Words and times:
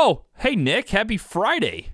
Oh, 0.00 0.22
hey 0.36 0.54
Nick, 0.54 0.90
happy 0.90 1.16
Friday. 1.16 1.88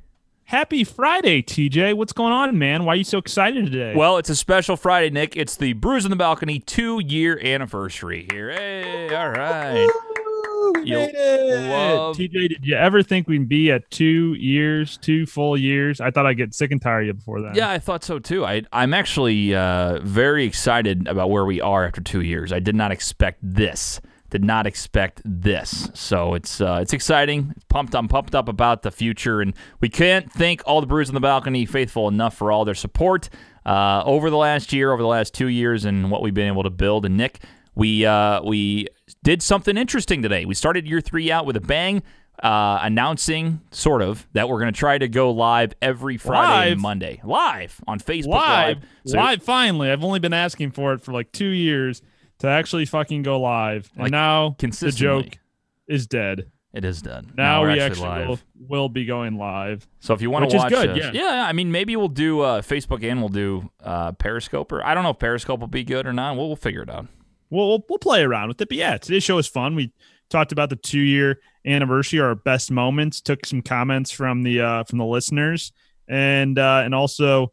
Happy 0.44 0.84
Friday, 0.84 1.40
TJ. 1.40 1.94
What's 1.94 2.12
going 2.12 2.34
on, 2.34 2.58
man? 2.58 2.84
Why 2.84 2.92
are 2.92 2.96
you 2.96 3.02
so 3.04 3.16
excited 3.16 3.64
today? 3.64 3.94
Well, 3.96 4.18
it's 4.18 4.28
a 4.28 4.36
special 4.36 4.76
Friday, 4.76 5.08
Nick. 5.08 5.38
It's 5.38 5.56
the 5.56 5.72
Brews 5.72 6.04
on 6.04 6.10
the 6.10 6.16
Balcony 6.16 6.58
two 6.58 7.00
year 7.00 7.40
anniversary 7.42 8.28
here. 8.30 8.50
Hey, 8.50 9.08
all 9.16 9.30
right. 9.30 9.88
Woo, 10.26 10.72
we 10.74 10.84
You'll 10.90 11.06
made 11.06 11.14
it. 11.14 11.70
love- 11.70 12.16
TJ, 12.18 12.48
did 12.50 12.66
you 12.66 12.76
ever 12.76 13.02
think 13.02 13.26
we'd 13.26 13.48
be 13.48 13.70
at 13.70 13.90
two 13.90 14.34
years, 14.34 14.98
two 14.98 15.24
full 15.24 15.56
years? 15.56 15.98
I 15.98 16.10
thought 16.10 16.26
I'd 16.26 16.36
get 16.36 16.52
sick 16.52 16.72
and 16.72 16.82
tired 16.82 17.04
of 17.04 17.06
you 17.06 17.14
before 17.14 17.40
that. 17.40 17.54
Yeah, 17.56 17.70
I 17.70 17.78
thought 17.78 18.04
so 18.04 18.18
too. 18.18 18.44
I, 18.44 18.64
I'm 18.70 18.92
actually 18.92 19.54
uh, 19.54 20.00
very 20.02 20.44
excited 20.44 21.08
about 21.08 21.30
where 21.30 21.46
we 21.46 21.62
are 21.62 21.86
after 21.86 22.02
two 22.02 22.20
years. 22.20 22.52
I 22.52 22.58
did 22.58 22.74
not 22.74 22.92
expect 22.92 23.38
this. 23.42 23.98
Did 24.34 24.42
not 24.42 24.66
expect 24.66 25.22
this. 25.24 25.90
So 25.94 26.34
it's 26.34 26.60
uh, 26.60 26.80
it's 26.82 26.92
exciting. 26.92 27.54
Pumped. 27.68 27.94
I'm 27.94 28.08
pumped 28.08 28.34
up 28.34 28.48
about 28.48 28.82
the 28.82 28.90
future, 28.90 29.40
and 29.40 29.54
we 29.80 29.88
can't 29.88 30.28
thank 30.32 30.60
all 30.66 30.80
the 30.80 30.88
Brews 30.88 31.08
on 31.08 31.14
the 31.14 31.20
Balcony 31.20 31.66
faithful 31.66 32.08
enough 32.08 32.36
for 32.36 32.50
all 32.50 32.64
their 32.64 32.74
support 32.74 33.28
uh, 33.64 34.02
over 34.04 34.30
the 34.30 34.36
last 34.36 34.72
year, 34.72 34.90
over 34.92 35.00
the 35.00 35.06
last 35.06 35.34
two 35.34 35.46
years, 35.46 35.84
and 35.84 36.10
what 36.10 36.20
we've 36.20 36.34
been 36.34 36.48
able 36.48 36.64
to 36.64 36.70
build. 36.70 37.06
And 37.06 37.16
Nick, 37.16 37.44
we 37.76 38.04
uh, 38.04 38.42
we 38.42 38.88
did 39.22 39.40
something 39.40 39.76
interesting 39.76 40.20
today. 40.20 40.44
We 40.46 40.54
started 40.54 40.84
year 40.88 41.00
three 41.00 41.30
out 41.30 41.46
with 41.46 41.54
a 41.54 41.60
bang. 41.60 42.02
Uh, 42.42 42.80
announcing 42.82 43.60
sort 43.70 44.02
of 44.02 44.26
that 44.32 44.48
we're 44.48 44.58
going 44.58 44.72
to 44.72 44.76
try 44.76 44.98
to 44.98 45.06
go 45.06 45.30
live 45.30 45.74
every 45.80 46.16
Friday 46.16 46.72
and 46.72 46.80
Monday, 46.80 47.20
live 47.22 47.80
on 47.86 48.00
Facebook 48.00 48.26
live, 48.26 48.78
Live. 48.78 48.84
So- 49.06 49.16
live. 49.16 49.42
Finally, 49.44 49.92
I've 49.92 50.02
only 50.02 50.18
been 50.18 50.32
asking 50.32 50.72
for 50.72 50.92
it 50.94 51.02
for 51.02 51.12
like 51.12 51.30
two 51.30 51.50
years 51.50 52.02
to 52.44 52.50
actually 52.50 52.86
fucking 52.86 53.22
go 53.22 53.40
live, 53.40 53.90
and 53.94 54.04
Like, 54.04 54.12
now 54.12 54.56
the 54.58 54.92
joke 54.94 55.38
is 55.86 56.06
dead. 56.06 56.50
It 56.72 56.84
is 56.84 57.02
done. 57.02 57.32
Now, 57.36 57.60
we're 57.60 57.74
we 57.74 57.80
actually, 57.80 58.08
actually 58.08 58.26
live. 58.26 58.44
will, 58.58 58.68
will 58.68 58.88
be 58.88 59.04
going 59.04 59.38
live. 59.38 59.86
So 60.00 60.12
if 60.12 60.20
you 60.20 60.28
want 60.28 60.50
to 60.50 60.56
watch 60.56 60.70
good, 60.70 60.96
this, 60.96 61.14
yeah. 61.14 61.46
I 61.48 61.52
mean, 61.52 61.70
maybe 61.70 61.94
we'll 61.94 62.08
do 62.08 62.40
uh, 62.40 62.62
Facebook 62.62 63.08
and 63.08 63.20
we'll 63.20 63.28
do 63.28 63.70
uh, 63.80 64.10
Periscope. 64.12 64.72
Or 64.72 64.84
I 64.84 64.92
don't 64.92 65.04
know 65.04 65.10
if 65.10 65.20
Periscope 65.20 65.60
will 65.60 65.68
be 65.68 65.84
good 65.84 66.04
or 66.04 66.12
not. 66.12 66.36
We'll, 66.36 66.48
we'll 66.48 66.56
figure 66.56 66.82
it 66.82 66.90
out. 66.90 67.06
We'll, 67.48 67.68
we'll 67.68 67.84
we'll 67.88 68.00
play 68.00 68.22
around 68.24 68.48
with 68.48 68.60
it. 68.60 68.68
But 68.68 68.76
yeah, 68.76 68.96
today's 68.96 69.22
show 69.22 69.38
is 69.38 69.46
fun. 69.46 69.76
We 69.76 69.92
talked 70.30 70.50
about 70.50 70.68
the 70.68 70.74
two 70.74 70.98
year 70.98 71.38
anniversary, 71.64 72.18
our 72.18 72.34
best 72.34 72.72
moments. 72.72 73.20
Took 73.20 73.46
some 73.46 73.62
comments 73.62 74.10
from 74.10 74.42
the 74.42 74.60
uh, 74.60 74.82
from 74.82 74.98
the 74.98 75.06
listeners, 75.06 75.72
and 76.08 76.58
uh, 76.58 76.82
and 76.84 76.92
also 76.92 77.52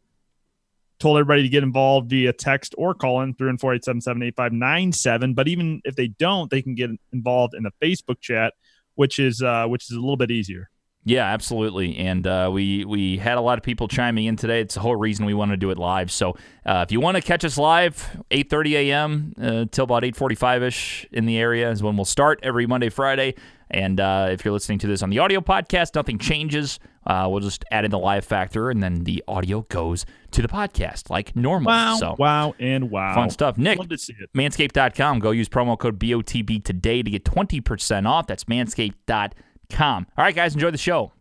told 1.02 1.18
everybody 1.18 1.42
to 1.42 1.48
get 1.48 1.62
involved 1.62 2.08
via 2.08 2.32
text 2.32 2.74
or 2.78 2.94
call 2.94 3.20
in 3.22 3.34
through 3.34 3.50
and 3.50 3.60
four 3.60 3.74
eight 3.74 3.84
seven 3.84 4.00
seven 4.00 4.22
eight 4.22 4.36
five 4.36 4.52
nine 4.52 4.92
seven. 4.92 5.34
But 5.34 5.48
even 5.48 5.82
if 5.84 5.96
they 5.96 6.08
don't, 6.08 6.50
they 6.50 6.62
can 6.62 6.74
get 6.74 6.90
involved 7.12 7.54
in 7.54 7.64
the 7.64 7.72
Facebook 7.82 8.20
chat, 8.20 8.54
which 8.94 9.18
is 9.18 9.42
uh, 9.42 9.66
which 9.66 9.90
is 9.90 9.96
a 9.96 10.00
little 10.00 10.16
bit 10.16 10.30
easier. 10.30 10.70
Yeah, 11.04 11.24
absolutely. 11.24 11.96
And 11.96 12.24
uh, 12.26 12.48
we 12.52 12.84
we 12.84 13.16
had 13.16 13.36
a 13.36 13.40
lot 13.40 13.58
of 13.58 13.64
people 13.64 13.88
chiming 13.88 14.26
in 14.26 14.36
today. 14.36 14.60
It's 14.60 14.74
the 14.74 14.80
whole 14.80 14.94
reason 14.94 15.26
we 15.26 15.34
want 15.34 15.50
to 15.50 15.56
do 15.56 15.70
it 15.70 15.78
live. 15.78 16.12
So 16.12 16.36
uh, 16.64 16.84
if 16.86 16.92
you 16.92 17.00
want 17.00 17.16
to 17.16 17.22
catch 17.22 17.44
us 17.44 17.58
live, 17.58 18.16
8:30 18.30 18.72
a.m. 18.72 19.32
Uh, 19.40 19.64
till 19.70 19.84
about 19.84 20.04
8:45 20.04 20.62
ish 20.62 21.06
in 21.10 21.26
the 21.26 21.38
area 21.38 21.70
is 21.70 21.82
when 21.82 21.96
we'll 21.96 22.04
start 22.04 22.38
every 22.44 22.66
Monday, 22.66 22.88
Friday. 22.88 23.34
And 23.68 23.98
uh, 23.98 24.28
if 24.30 24.44
you're 24.44 24.52
listening 24.52 24.78
to 24.80 24.86
this 24.86 25.02
on 25.02 25.10
the 25.10 25.18
audio 25.18 25.40
podcast, 25.40 25.96
nothing 25.96 26.18
changes. 26.18 26.78
Uh, 27.06 27.26
we'll 27.30 27.40
just 27.40 27.64
add 27.70 27.84
in 27.84 27.90
the 27.90 27.98
live 27.98 28.24
factor, 28.24 28.70
and 28.70 28.82
then 28.82 29.04
the 29.04 29.22
audio 29.26 29.62
goes 29.62 30.06
to 30.30 30.42
the 30.42 30.48
podcast 30.48 31.10
like 31.10 31.34
normal. 31.36 31.68
Wow, 31.70 31.96
So 31.96 32.16
wow, 32.18 32.54
and 32.58 32.90
wow, 32.90 33.14
fun 33.14 33.30
stuff. 33.30 33.58
Nick, 33.58 33.78
Love 33.78 33.88
to 33.88 33.98
see 33.98 34.14
it. 34.20 34.30
manscaped.com. 34.36 35.18
Go 35.18 35.30
use 35.32 35.48
promo 35.48 35.78
code 35.78 35.98
BOTB 35.98 36.64
today 36.64 37.02
to 37.02 37.10
get 37.10 37.24
20% 37.24 38.06
off. 38.08 38.26
That's 38.26 38.44
manscaped.com. 38.44 40.06
All 40.16 40.24
right, 40.24 40.34
guys, 40.34 40.54
enjoy 40.54 40.70
the 40.70 40.78
show. 40.78 41.12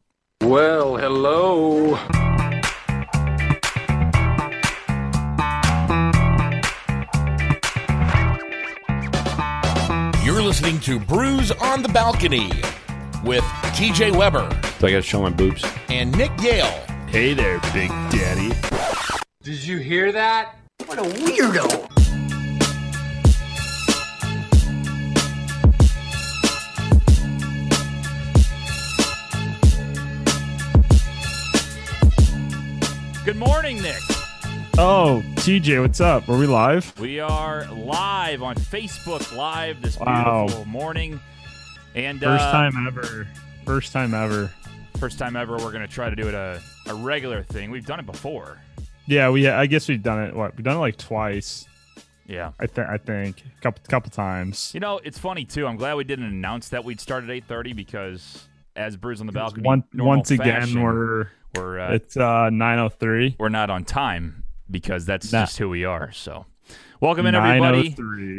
Well, 0.42 0.98
hello. 0.98 1.98
You're 10.24 10.42
listening 10.44 10.80
to 10.82 11.00
Brews 11.00 11.52
on 11.52 11.82
the 11.82 11.90
Balcony 11.90 12.52
with 13.24 13.44
TJ 13.76 14.16
Weber 14.16 14.48
Do 14.80 14.88
I 14.88 14.92
got 14.92 14.98
to 14.98 15.02
show 15.02 15.22
my 15.22 15.30
boobs? 15.30 15.64
and 15.90 16.12
Nick 16.18 16.32
Yale. 16.42 16.66
Hey 17.08 17.34
there, 17.34 17.60
Big 17.74 17.90
Daddy. 18.10 18.52
Did 19.44 19.64
you 19.66 19.78
hear 19.78 20.12
that? 20.12 20.56
What 20.86 20.98
a 21.00 21.04
weirdo. 21.04 21.88
Good 33.24 33.36
morning, 33.38 33.80
Nick. 33.82 34.02
Oh, 34.80 35.22
TJ, 35.36 35.80
what's 35.82 36.02
up? 36.02 36.28
Are 36.28 36.38
we 36.38 36.48
live? 36.48 36.98
We 37.00 37.20
are 37.20 37.66
live 37.72 38.42
on 38.42 38.56
Facebook 38.56 39.36
Live 39.36 39.82
this 39.82 39.98
Wow. 40.00 40.46
beautiful 40.48 40.66
morning. 40.66 41.20
And 41.96 42.20
First 42.20 42.44
uh, 42.44 42.52
time 42.52 42.88
ever. 42.88 43.28
First 43.66 43.92
time 43.94 44.14
ever. 44.14 44.50
first 44.98 45.20
time 45.20 45.36
ever, 45.36 45.54
we're 45.58 45.72
going 45.72 45.82
to 45.86 45.88
try 45.94 46.10
to 46.10 46.16
do 46.16 46.28
it 46.28 46.34
a, 46.34 46.62
a 46.88 46.94
regular 46.96 47.44
thing. 47.44 47.70
We've 47.72 47.86
done 47.86 48.00
it 48.00 48.06
before. 48.06 48.60
Yeah, 49.08 49.30
we. 49.30 49.48
I 49.48 49.66
guess 49.66 49.90
we've 49.90 50.02
done 50.02 50.24
it. 50.24 50.36
What 50.36 50.56
we've 50.56 50.64
done 50.64 50.78
it 50.78 50.80
like 50.80 50.98
twice. 50.98 51.68
Yeah. 52.26 52.52
I 52.60 52.68
think. 52.68 52.88
I 52.88 52.98
think 52.98 53.44
a 53.58 53.62
couple 53.62 53.84
couple 53.90 54.10
times. 54.12 54.72
You 54.74 54.80
know, 54.80 55.00
it's 55.04 55.18
funny, 55.20 55.44
too. 55.44 55.68
I'm 55.68 55.76
glad 55.76 55.96
we 55.96 56.04
didn't 56.04 56.26
announce 56.26 56.70
that 56.70 56.86
we'd 56.86 57.02
start 57.02 57.24
at 57.24 57.30
8.30 57.30 57.76
because 57.76 58.48
as 58.76 58.96
Brews 58.96 59.20
on 59.20 59.28
the 59.28 59.34
Balcony, 59.34 59.64
One, 59.64 59.84
once 59.96 60.32
again, 60.32 60.62
fashion, 60.62 60.82
we're 60.82 61.28
we're, 61.56 61.80
uh, 61.80 61.94
it's 61.94 62.16
uh 62.16 62.50
903. 62.52 63.36
we're 63.38 63.50
not 63.50 63.70
on 63.70 63.84
time 63.84 64.46
because 64.70 65.06
that's 65.06 65.34
Nah. 65.34 65.42
just 65.42 65.58
who 65.58 65.68
we 65.68 65.84
are. 65.84 66.12
So, 66.14 66.46
welcome 67.02 67.26
in 67.26 67.36
everybody. 67.36 67.90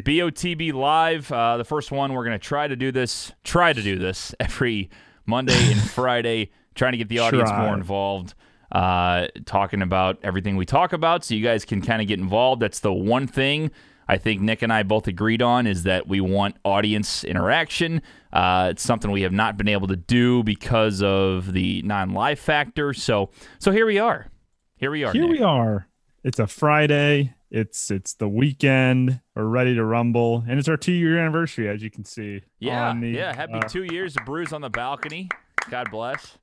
BOTB 0.03 0.73
live. 0.73 1.31
Uh, 1.31 1.59
the 1.59 1.65
first 1.65 1.93
one. 1.93 2.15
We're 2.15 2.25
gonna 2.25 2.39
try 2.39 2.67
to 2.67 2.77
do 2.77 2.91
this. 2.91 3.33
Try 3.45 3.73
to 3.73 3.83
do 3.83 3.99
this 3.99 4.35
every 4.41 4.89
Monday 5.27 5.73
and 5.73 5.81
Friday. 5.91 6.51
Trying 6.75 6.93
to 6.93 6.99
get 6.99 7.11
the 7.11 7.19
audience 7.19 7.51
Try. 7.51 7.67
more 7.67 7.75
involved. 7.75 8.35
Uh, 8.71 9.27
talking 9.45 9.83
about 9.83 10.19
everything 10.23 10.57
we 10.57 10.65
talk 10.65 10.95
about, 10.95 11.23
so 11.23 11.35
you 11.35 11.45
guys 11.45 11.67
can 11.67 11.83
kind 11.83 12.01
of 12.01 12.09
get 12.09 12.19
involved. 12.19 12.63
That's 12.63 12.81
the 12.81 12.93
one 12.93 13.27
thing 13.27 13.71
I 14.09 14.17
think 14.17 14.41
Nick 14.41 14.63
and 14.63 14.73
I 14.73 14.83
both 14.83 15.07
agreed 15.07 15.43
on 15.43 15.67
is 15.67 15.83
that 15.83 16.09
we 16.09 16.21
want 16.21 16.57
audience 16.65 17.23
interaction. 17.25 18.01
Uh, 18.33 18.69
it's 18.71 18.83
something 18.83 19.11
we 19.11 19.23
have 19.23 19.33
not 19.33 19.59
been 19.59 19.69
able 19.69 19.89
to 19.89 19.97
do 19.97 20.43
because 20.43 21.03
of 21.03 21.53
the 21.53 21.83
non-live 21.83 22.39
factor. 22.39 22.95
So, 22.95 23.31
so 23.59 23.73
here 23.73 23.87
we 23.87 23.99
are. 23.99 24.29
Here 24.77 24.91
we 24.91 25.05
are. 25.05 25.13
Here 25.13 25.23
Nick. 25.23 25.33
we 25.33 25.43
are. 25.43 25.87
It's 26.25 26.39
a 26.39 26.47
Friday. 26.47 27.35
It's 27.55 27.91
it's 27.91 28.15
the 28.15 28.29
weekend. 28.29 29.21
We're 29.37 29.45
ready 29.45 29.75
to 29.75 29.85
rumble, 29.85 30.43
and 30.49 30.59
it's 30.59 30.69
our 30.71 30.79
two 30.79 30.93
year 30.93 31.19
anniversary, 31.19 31.69
as 31.69 31.83
you 31.83 31.91
can 31.91 32.07
see. 32.07 32.41
Yeah, 32.59 32.95
the, 32.99 33.09
yeah. 33.11 33.35
Happy 33.35 33.53
uh, 33.53 33.61
two 33.69 33.85
years 33.85 34.17
of 34.17 34.25
brews 34.25 34.55
on 34.55 34.63
the 34.63 34.71
balcony. 34.71 35.29
God 35.71 35.91
bless. 35.91 36.39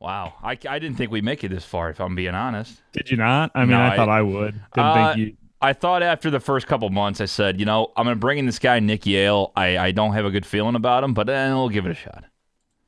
Wow, 0.00 0.32
I, 0.42 0.52
I 0.66 0.78
didn't 0.78 0.94
think 0.94 1.10
we'd 1.10 1.24
make 1.24 1.44
it 1.44 1.50
this 1.50 1.66
far. 1.66 1.90
If 1.90 2.00
I'm 2.00 2.14
being 2.14 2.34
honest, 2.34 2.80
Did 2.92 3.10
you 3.10 3.18
not? 3.18 3.50
I 3.54 3.60
mean, 3.60 3.70
No, 3.72 3.80
I, 3.80 3.92
I- 3.92 3.96
thought 3.96 4.08
I 4.08 4.22
would. 4.22 4.54
Didn't 4.74 4.86
Uh, 4.86 5.12
think 5.14 5.18
you. 5.28 5.36
I 5.60 5.74
thought 5.74 6.02
after 6.02 6.30
the 6.30 6.40
first 6.40 6.66
couple 6.66 6.88
months, 6.88 7.20
I 7.20 7.26
said, 7.26 7.60
you 7.60 7.66
know, 7.66 7.92
I'm 7.94 8.04
gonna 8.06 8.16
bring 8.16 8.38
in 8.38 8.46
this 8.46 8.58
guy 8.58 8.80
Nick 8.80 9.04
Yale. 9.04 9.52
I, 9.54 9.76
I 9.76 9.90
don't 9.92 10.14
have 10.14 10.24
a 10.24 10.30
good 10.30 10.46
feeling 10.46 10.74
about 10.74 11.04
him, 11.04 11.12
but 11.12 11.26
then 11.26 11.54
we'll 11.54 11.68
give 11.68 11.84
it 11.84 11.90
a 11.90 11.94
shot. 11.94 12.24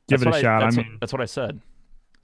Give 0.08 0.20
That's 0.20 0.22
it 0.22 0.26
a 0.26 0.30
what 0.30 0.40
shot. 0.40 0.62
I 0.62 0.70
mean, 0.70 0.76
what, 0.92 1.00
that's 1.00 1.12
what 1.12 1.20
I 1.20 1.26
said. 1.26 1.60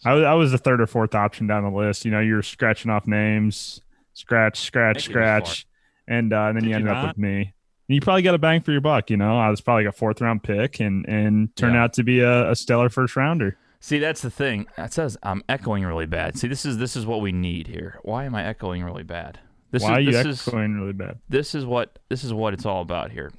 I 0.06 0.15
was, 0.15 0.25
I 0.25 0.33
was 0.33 0.53
the 0.53 0.59
third 0.59 0.81
or 0.81 0.87
fourth 0.87 1.15
option 1.15 1.47
down 1.47 1.65
the 1.65 1.71
list. 1.77 2.06
You 2.06 2.10
know, 2.10 2.21
you're 2.21 2.43
scratching 2.43 2.91
off 2.91 3.06
names, 3.06 3.83
scratch, 4.18 4.58
scratch, 4.60 5.04
scratch, 5.04 5.66
and 6.06 6.32
uh, 6.32 6.42
and 6.46 6.56
then 6.56 6.62
Did 6.64 6.64
you 6.64 6.70
you 6.70 6.76
ended 6.76 6.92
up 6.92 7.08
with 7.08 7.18
me. 7.18 7.54
And 7.88 7.94
you 7.94 8.00
probably 8.00 8.22
got 8.22 8.34
a 8.34 8.38
bang 8.38 8.60
for 8.60 8.72
your 8.72 8.80
buck. 8.82 9.08
You 9.10 9.16
know, 9.16 9.38
I 9.38 9.48
was 9.48 9.60
probably 9.60 9.86
a 9.86 9.92
fourth 9.92 10.20
round 10.20 10.42
pick, 10.42 10.80
and 10.80 11.06
and 11.08 11.54
turned 11.56 11.74
Yeah. 11.74 11.84
out 11.84 11.92
to 11.94 12.02
be 12.02 12.20
a, 12.20 12.50
a 12.50 12.56
stellar 12.56 12.88
first 12.88 13.16
rounder. 13.16 13.56
See, 13.80 13.98
that's 13.98 14.20
the 14.22 14.30
thing. 14.30 14.66
That 14.76 14.92
says 14.92 15.16
I'm 15.22 15.42
echoing 15.48 15.84
really 15.84 16.06
bad. 16.06 16.36
See, 16.36 16.48
this 16.48 16.66
is 16.66 16.78
this 16.78 16.97
is 16.97 17.06
what 17.06 17.20
we 17.20 17.32
need 17.32 17.68
here. 17.68 17.98
Why 18.03 18.24
am 18.24 18.34
I 18.34 18.44
echoing 18.44 18.82
really 18.84 19.04
bad? 19.04 19.38
This 19.70 19.82
Why 19.82 19.92
are 19.92 20.00
you 20.00 20.12
this 20.12 20.26
is 20.26 20.48
echoing 20.48 20.74
really 20.80 20.92
bad? 20.94 21.18
this 21.28 21.54
is 21.54 21.64
what 21.64 21.98
this 22.09 22.24
is 22.24 22.32
what 22.32 22.54
it's 22.54 22.66
all 22.66 22.82
about 22.82 23.12
here. 23.12 23.30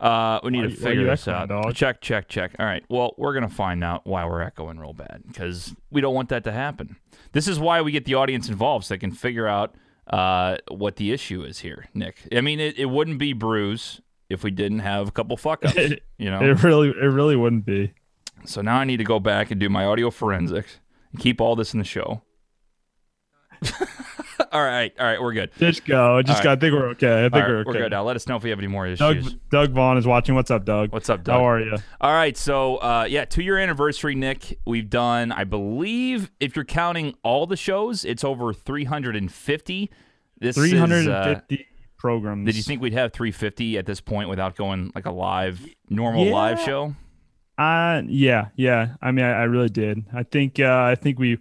Uh, 0.00 0.40
we 0.42 0.50
need 0.50 0.62
Why- 0.62 0.70
to 0.70 0.76
figure 0.76 1.04
this 1.04 1.28
out. 1.28 1.48
dog? 1.50 1.74
Check, 1.74 2.00
check, 2.00 2.26
check. 2.28 2.56
All 2.58 2.64
right. 2.66 2.82
Well, 2.88 3.14
we're 3.18 3.34
gonna 3.34 3.48
find 3.50 3.84
out 3.84 4.06
why 4.06 4.24
we're 4.24 4.40
echoing 4.40 4.78
real 4.78 4.94
bad 4.94 5.22
because 5.28 5.74
we 5.90 6.00
don't 6.00 6.14
want 6.14 6.30
that 6.30 6.42
to 6.44 6.52
happen. 6.52 6.96
This 7.32 7.46
is 7.46 7.58
why 7.60 7.82
we 7.82 7.92
get 7.92 8.06
the 8.06 8.14
audience 8.14 8.48
involved 8.48 8.86
so 8.86 8.94
they 8.94 8.98
can 8.98 9.12
figure 9.12 9.46
out 9.46 9.74
uh, 10.06 10.56
what 10.68 10.96
the 10.96 11.12
issue 11.12 11.42
is 11.42 11.58
here, 11.60 11.86
Nick. 11.94 12.16
I 12.34 12.40
mean, 12.40 12.58
it, 12.60 12.78
it 12.78 12.86
wouldn't 12.86 13.18
be 13.18 13.32
brews 13.34 14.00
if 14.30 14.42
we 14.42 14.50
didn't 14.50 14.78
have 14.80 15.08
a 15.08 15.10
couple 15.12 15.36
fuck 15.36 15.64
ups. 15.64 15.76
You 16.18 16.30
know. 16.30 16.40
It 16.42 16.62
really, 16.62 16.88
it 16.88 17.06
really 17.06 17.36
wouldn't 17.36 17.64
be. 17.66 17.92
So 18.44 18.60
now 18.62 18.76
I 18.78 18.84
need 18.84 18.96
to 18.98 19.04
go 19.04 19.20
back 19.20 19.50
and 19.50 19.60
do 19.60 19.68
my 19.68 19.84
audio 19.84 20.10
forensics 20.10 20.78
and 21.12 21.20
keep 21.20 21.40
all 21.40 21.56
this 21.56 21.72
in 21.74 21.78
the 21.78 21.84
show. 21.84 22.22
all 24.52 24.62
right, 24.62 24.92
all 24.98 25.06
right, 25.06 25.20
we're 25.20 25.32
good. 25.32 25.50
Just 25.58 25.84
go. 25.84 26.16
I 26.18 26.22
just 26.22 26.38
All 26.38 26.44
go. 26.44 26.52
I 26.52 26.56
think 26.56 26.74
we're 26.74 26.88
okay. 26.90 27.20
I 27.20 27.28
think 27.28 27.34
right, 27.34 27.48
we're 27.48 27.58
okay. 27.58 27.66
we're 27.66 27.78
good 27.78 27.90
now. 27.92 28.02
Let 28.02 28.16
us 28.16 28.26
know 28.26 28.36
if 28.36 28.42
we 28.42 28.50
have 28.50 28.58
any 28.58 28.68
more 28.68 28.86
issues. 28.86 28.98
Doug 28.98 29.40
Doug 29.50 29.70
Vaughn 29.72 29.96
is 29.98 30.06
watching. 30.06 30.34
What's 30.34 30.50
up, 30.50 30.64
Doug? 30.64 30.92
What's 30.92 31.10
up, 31.10 31.24
Doug? 31.24 31.34
How 31.34 31.46
are 31.46 31.60
you? 31.60 31.76
All 32.00 32.12
right, 32.12 32.36
so 32.36 32.76
uh, 32.76 33.06
yeah, 33.08 33.24
two 33.24 33.42
year 33.42 33.58
anniversary, 33.58 34.14
Nick. 34.14 34.58
We've 34.66 34.88
done, 34.88 35.32
I 35.32 35.44
believe, 35.44 36.30
if 36.40 36.56
you're 36.56 36.64
counting 36.64 37.14
all 37.22 37.46
the 37.46 37.56
shows, 37.56 38.04
it's 38.04 38.24
over 38.24 38.52
350. 38.52 39.90
This 40.38 40.56
is, 40.56 40.72
uh, 40.72 40.86
350 40.86 41.66
programs. 41.98 42.46
did 42.46 42.56
you 42.56 42.62
think 42.62 42.80
we'd 42.80 42.94
have 42.94 43.12
350 43.12 43.76
at 43.76 43.84
this 43.84 44.00
point 44.00 44.28
without 44.30 44.56
going 44.56 44.90
like 44.94 45.04
a 45.06 45.10
live, 45.10 45.60
normal 45.90 46.24
Yeah. 46.24 46.32
live 46.32 46.60
show? 46.60 46.94
Uh, 47.58 48.00
yeah, 48.06 48.48
yeah. 48.56 48.94
I 49.02 49.10
mean, 49.12 49.24
I, 49.24 49.32
I 49.32 49.42
really 49.42 49.68
did. 49.68 50.04
I 50.14 50.22
think, 50.22 50.58
uh, 50.58 50.82
I 50.82 50.94
think 50.94 51.18
we 51.18 51.38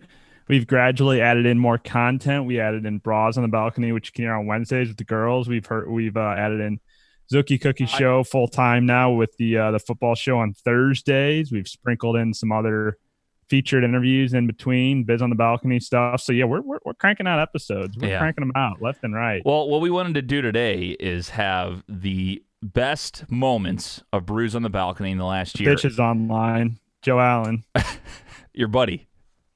we've 0.49 0.67
gradually 0.67 1.21
added 1.21 1.45
in 1.45 1.57
more 1.59 1.77
content. 1.77 2.45
We 2.45 2.59
added 2.59 2.85
in 2.85 2.97
bras 2.97 3.37
on 3.37 3.43
the 3.43 3.49
balcony, 3.49 3.91
which 3.91 4.07
you 4.09 4.11
can 4.11 4.25
hear 4.25 4.33
on 4.33 4.47
Wednesdays 4.47 4.89
with 4.89 4.97
the 4.97 5.05
girls. 5.05 5.47
We've 5.47 5.65
heard 5.65 5.89
we've 5.89 6.17
uh, 6.17 6.35
added 6.37 6.59
in 6.59 6.79
Zuki 7.31 7.61
Cookie 7.61 7.85
Show 7.85 8.23
full 8.23 8.47
time 8.47 8.85
now 8.85 9.11
with 9.11 9.35
the 9.37 9.57
uh, 9.57 9.71
the 9.71 9.79
football 9.79 10.15
show 10.15 10.39
on 10.39 10.53
Thursdays. 10.53 11.51
We've 11.51 11.67
sprinkled 11.67 12.15
in 12.17 12.33
some 12.33 12.51
other 12.51 12.97
featured 13.49 13.83
interviews 13.83 14.33
in 14.33 14.45
between, 14.45 15.03
biz 15.03 15.21
on 15.21 15.29
the 15.29 15.35
balcony 15.35 15.79
stuff. 15.79 16.21
So 16.21 16.33
yeah, 16.33 16.45
we're 16.45 16.61
we're, 16.61 16.79
we're 16.85 16.93
cranking 16.95 17.27
out 17.27 17.39
episodes. 17.39 17.97
We're 17.97 18.09
Yeah. 18.09 18.19
cranking 18.19 18.41
them 18.41 18.51
out 18.55 18.81
left 18.81 19.03
and 19.03 19.13
right. 19.15 19.41
Well, 19.45 19.69
what 19.69 19.81
we 19.81 19.89
wanted 19.89 20.15
to 20.15 20.21
do 20.21 20.41
today 20.41 20.95
is 20.99 21.29
have 21.29 21.83
the 21.87 22.43
best 22.61 23.29
moments 23.31 24.03
of 24.11 24.25
Brews 24.25 24.55
on 24.55 24.63
the 24.63 24.69
Balcony 24.69 25.11
in 25.11 25.17
the 25.17 25.25
last 25.25 25.59
year. 25.59 25.75
Bitches 25.75 25.97
online. 25.99 26.77
Joe 27.01 27.19
Allen, 27.19 27.63
Your 28.53 28.67
buddy, 28.67 29.07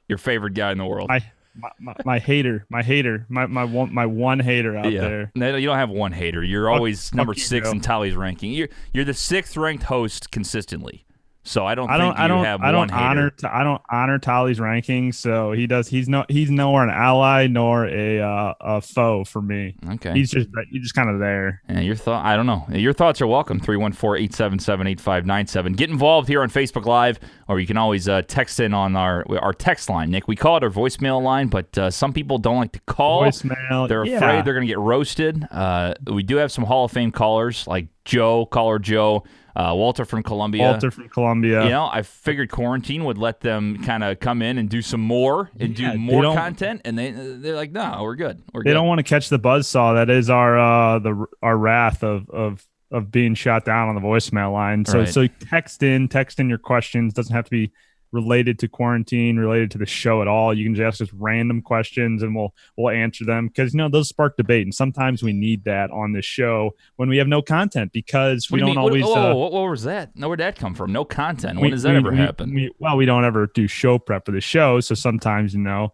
your 0.07 0.17
favorite 0.17 0.53
guy 0.53 0.71
in 0.71 0.77
the 0.77 0.85
world. 0.85 1.09
my, 1.09 1.23
my, 1.55 1.69
my, 1.79 1.95
my 2.05 2.19
hater, 2.19 2.65
my 2.69 2.81
hater, 2.81 3.25
my 3.29 3.45
my 3.45 3.63
one 3.63 3.93
my 3.93 4.05
one 4.05 4.39
hater 4.39 4.75
out 4.75 4.91
there. 4.91 5.31
No, 5.35 5.55
you 5.55 5.67
don't 5.67 5.77
have 5.77 5.89
one 5.89 6.11
hater. 6.11 6.43
You're 6.43 6.69
always 6.69 7.09
fuck 7.09 7.17
number 7.17 7.33
you, 7.33 7.41
six 7.41 7.67
Joe. 7.67 7.71
in 7.71 7.81
Tolly's 7.81 8.15
ranking. 8.15 8.51
You're 8.51 8.69
you're 8.91 9.05
the 9.05 9.13
sixth 9.13 9.55
ranked 9.55 9.83
host 9.83 10.31
consistently. 10.31 11.05
So 11.43 11.65
I 11.65 11.75
don't 11.75 11.89
I 11.89 11.97
don't 11.97 12.13
think 12.13 12.19
I 12.19 12.27
don't 12.27 12.45
have 12.45 12.61
I 12.61 12.71
don't 12.71 12.89
hater. 12.89 13.03
honor 13.03 13.33
I 13.51 13.63
don't 13.63 13.81
honor 13.91 14.17
Tolly's 14.17 14.59
rankings. 14.59 15.15
So 15.15 15.51
he 15.51 15.67
does 15.67 15.89
he's 15.89 16.07
no 16.07 16.23
he's 16.29 16.49
nowhere 16.49 16.83
an 16.83 16.89
ally 16.89 17.47
nor 17.47 17.85
a 17.85 18.21
uh, 18.21 18.53
a 18.61 18.79
foe 18.81 19.25
for 19.25 19.41
me. 19.41 19.75
Okay. 19.95 20.13
He's 20.13 20.31
just 20.31 20.47
he's 20.71 20.83
just 20.83 20.95
kind 20.95 21.09
of 21.09 21.19
there. 21.19 21.61
Yeah, 21.67 21.81
your 21.81 21.95
thought 21.95 22.25
I 22.25 22.37
don't 22.37 22.45
know. 22.45 22.65
Your 22.69 22.93
thoughts 22.93 23.21
are 23.21 23.27
welcome. 23.27 23.59
314-877-8597. 23.59 25.75
Get 25.75 25.89
involved 25.89 26.29
here 26.29 26.41
on 26.41 26.49
Facebook 26.49 26.85
Live 26.85 27.19
or 27.47 27.59
you 27.59 27.67
can 27.67 27.77
always 27.77 28.07
uh, 28.07 28.21
text 28.23 28.59
in 28.59 28.73
on 28.73 28.95
our 28.95 29.25
our 29.41 29.53
text 29.53 29.89
line, 29.89 30.11
Nick. 30.11 30.27
We 30.27 30.35
call 30.35 30.57
it 30.57 30.63
our 30.63 30.69
voicemail 30.69 31.21
line, 31.21 31.47
but 31.47 31.77
uh, 31.77 31.91
some 31.91 32.13
people 32.13 32.37
don't 32.37 32.57
like 32.57 32.71
to 32.73 32.81
call. 32.81 33.23
Voicemail. 33.23 33.87
They're 33.87 34.05
yeah. 34.05 34.17
afraid 34.17 34.45
they're 34.45 34.53
going 34.53 34.67
to 34.67 34.71
get 34.71 34.79
roasted. 34.79 35.45
Uh, 35.51 35.93
we 36.07 36.23
do 36.23 36.37
have 36.37 36.51
some 36.51 36.63
Hall 36.63 36.85
of 36.85 36.91
Fame 36.91 37.11
callers 37.11 37.67
like 37.67 37.87
Joe, 38.05 38.45
caller 38.45 38.79
Joe, 38.79 39.23
uh, 39.55 39.73
Walter 39.75 40.05
from 40.05 40.23
Columbia. 40.23 40.63
Walter 40.63 40.89
from 40.91 41.09
Columbia. 41.09 41.63
You 41.65 41.69
know, 41.69 41.89
I 41.91 42.01
figured 42.01 42.49
quarantine 42.51 43.03
would 43.05 43.17
let 43.17 43.41
them 43.41 43.83
kind 43.83 44.03
of 44.03 44.19
come 44.19 44.41
in 44.41 44.57
and 44.57 44.69
do 44.69 44.81
some 44.81 45.01
more 45.01 45.51
and 45.59 45.77
Yeah, 45.77 45.93
do 45.93 45.97
more 45.99 46.23
content, 46.35 46.81
and 46.85 46.97
they 46.97 47.11
they're 47.11 47.55
like, 47.55 47.71
no, 47.71 47.99
we're 48.01 48.15
good. 48.15 48.41
We're 48.53 48.63
they 48.63 48.71
good. 48.71 48.73
don't 48.75 48.87
want 48.87 48.99
to 48.99 49.03
catch 49.03 49.29
the 49.29 49.39
buzz 49.39 49.67
saw 49.67 49.93
that 49.93 50.09
is 50.09 50.29
our 50.29 50.57
uh 50.57 50.99
the 50.99 51.25
our 51.41 51.57
wrath 51.57 52.03
of 52.03 52.29
of 52.29 52.65
of 52.91 53.11
being 53.11 53.33
shot 53.33 53.65
down 53.65 53.89
on 53.89 53.95
the 53.95 54.01
voicemail 54.01 54.53
line. 54.53 54.85
So 54.85 54.99
Right. 54.99 55.09
so 55.09 55.27
text 55.27 55.81
in, 55.83 56.07
text 56.07 56.39
in 56.39 56.47
your 56.49 56.59
questions. 56.59 57.13
Doesn't 57.13 57.35
have 57.35 57.45
to 57.45 57.51
be 57.51 57.71
related 58.13 58.59
to 58.59 58.67
quarantine, 58.69 59.37
related 59.37 59.71
to 59.71 59.77
the 59.77 59.85
show 59.85 60.21
at 60.21 60.27
all. 60.29 60.53
You 60.53 60.63
can 60.63 60.75
just 60.75 60.85
ask 60.85 61.01
us 61.01 61.11
random 61.13 61.61
questions 61.61 62.23
and 62.23 62.33
we'll 62.35 62.53
we'll 62.77 62.93
answer 62.95 63.25
them 63.25 63.47
because 63.47 63.73
you 63.73 63.79
know 63.79 63.89
those 63.89 64.07
spark 64.07 64.37
debate 64.37 64.61
and 64.65 64.73
sometimes 64.73 65.21
we 65.23 65.33
need 65.33 65.65
that 65.65 65.91
on 65.91 66.13
this 66.13 66.23
show 66.23 66.75
when 66.95 67.09
we 67.09 67.17
have 67.17 67.27
no 67.27 67.41
content 67.41 67.91
because 67.91 68.49
we 68.51 68.59
do 68.59 68.67
don't 68.67 68.69
mean? 68.69 68.77
always 68.77 69.03
What, 69.03 69.15
whoa, 69.17 69.31
uh, 69.31 69.35
what, 69.49 69.69
was 69.69 69.83
that? 69.83 70.15
No, 70.15 70.27
where'd 70.29 70.39
that 70.39 70.55
come 70.55 70.75
from? 70.75 70.93
No 70.93 71.03
content. 71.03 71.57
we- 71.57 71.63
when 71.63 71.71
does 71.71 71.83
that 71.83 71.91
we- 71.91 71.97
ever 71.97 72.11
we- 72.11 72.17
happen? 72.17 72.53
we- 72.53 72.71
well, 72.79 72.95
we 72.95 73.05
don't 73.05 73.25
ever 73.25 73.47
do 73.53 73.67
show 73.67 73.97
prep 73.99 74.25
for 74.25 74.31
the 74.31 74.41
show, 74.41 74.79
so 74.79 74.93
sometimes 74.95 75.53
you 75.53 75.59
know, 75.59 75.91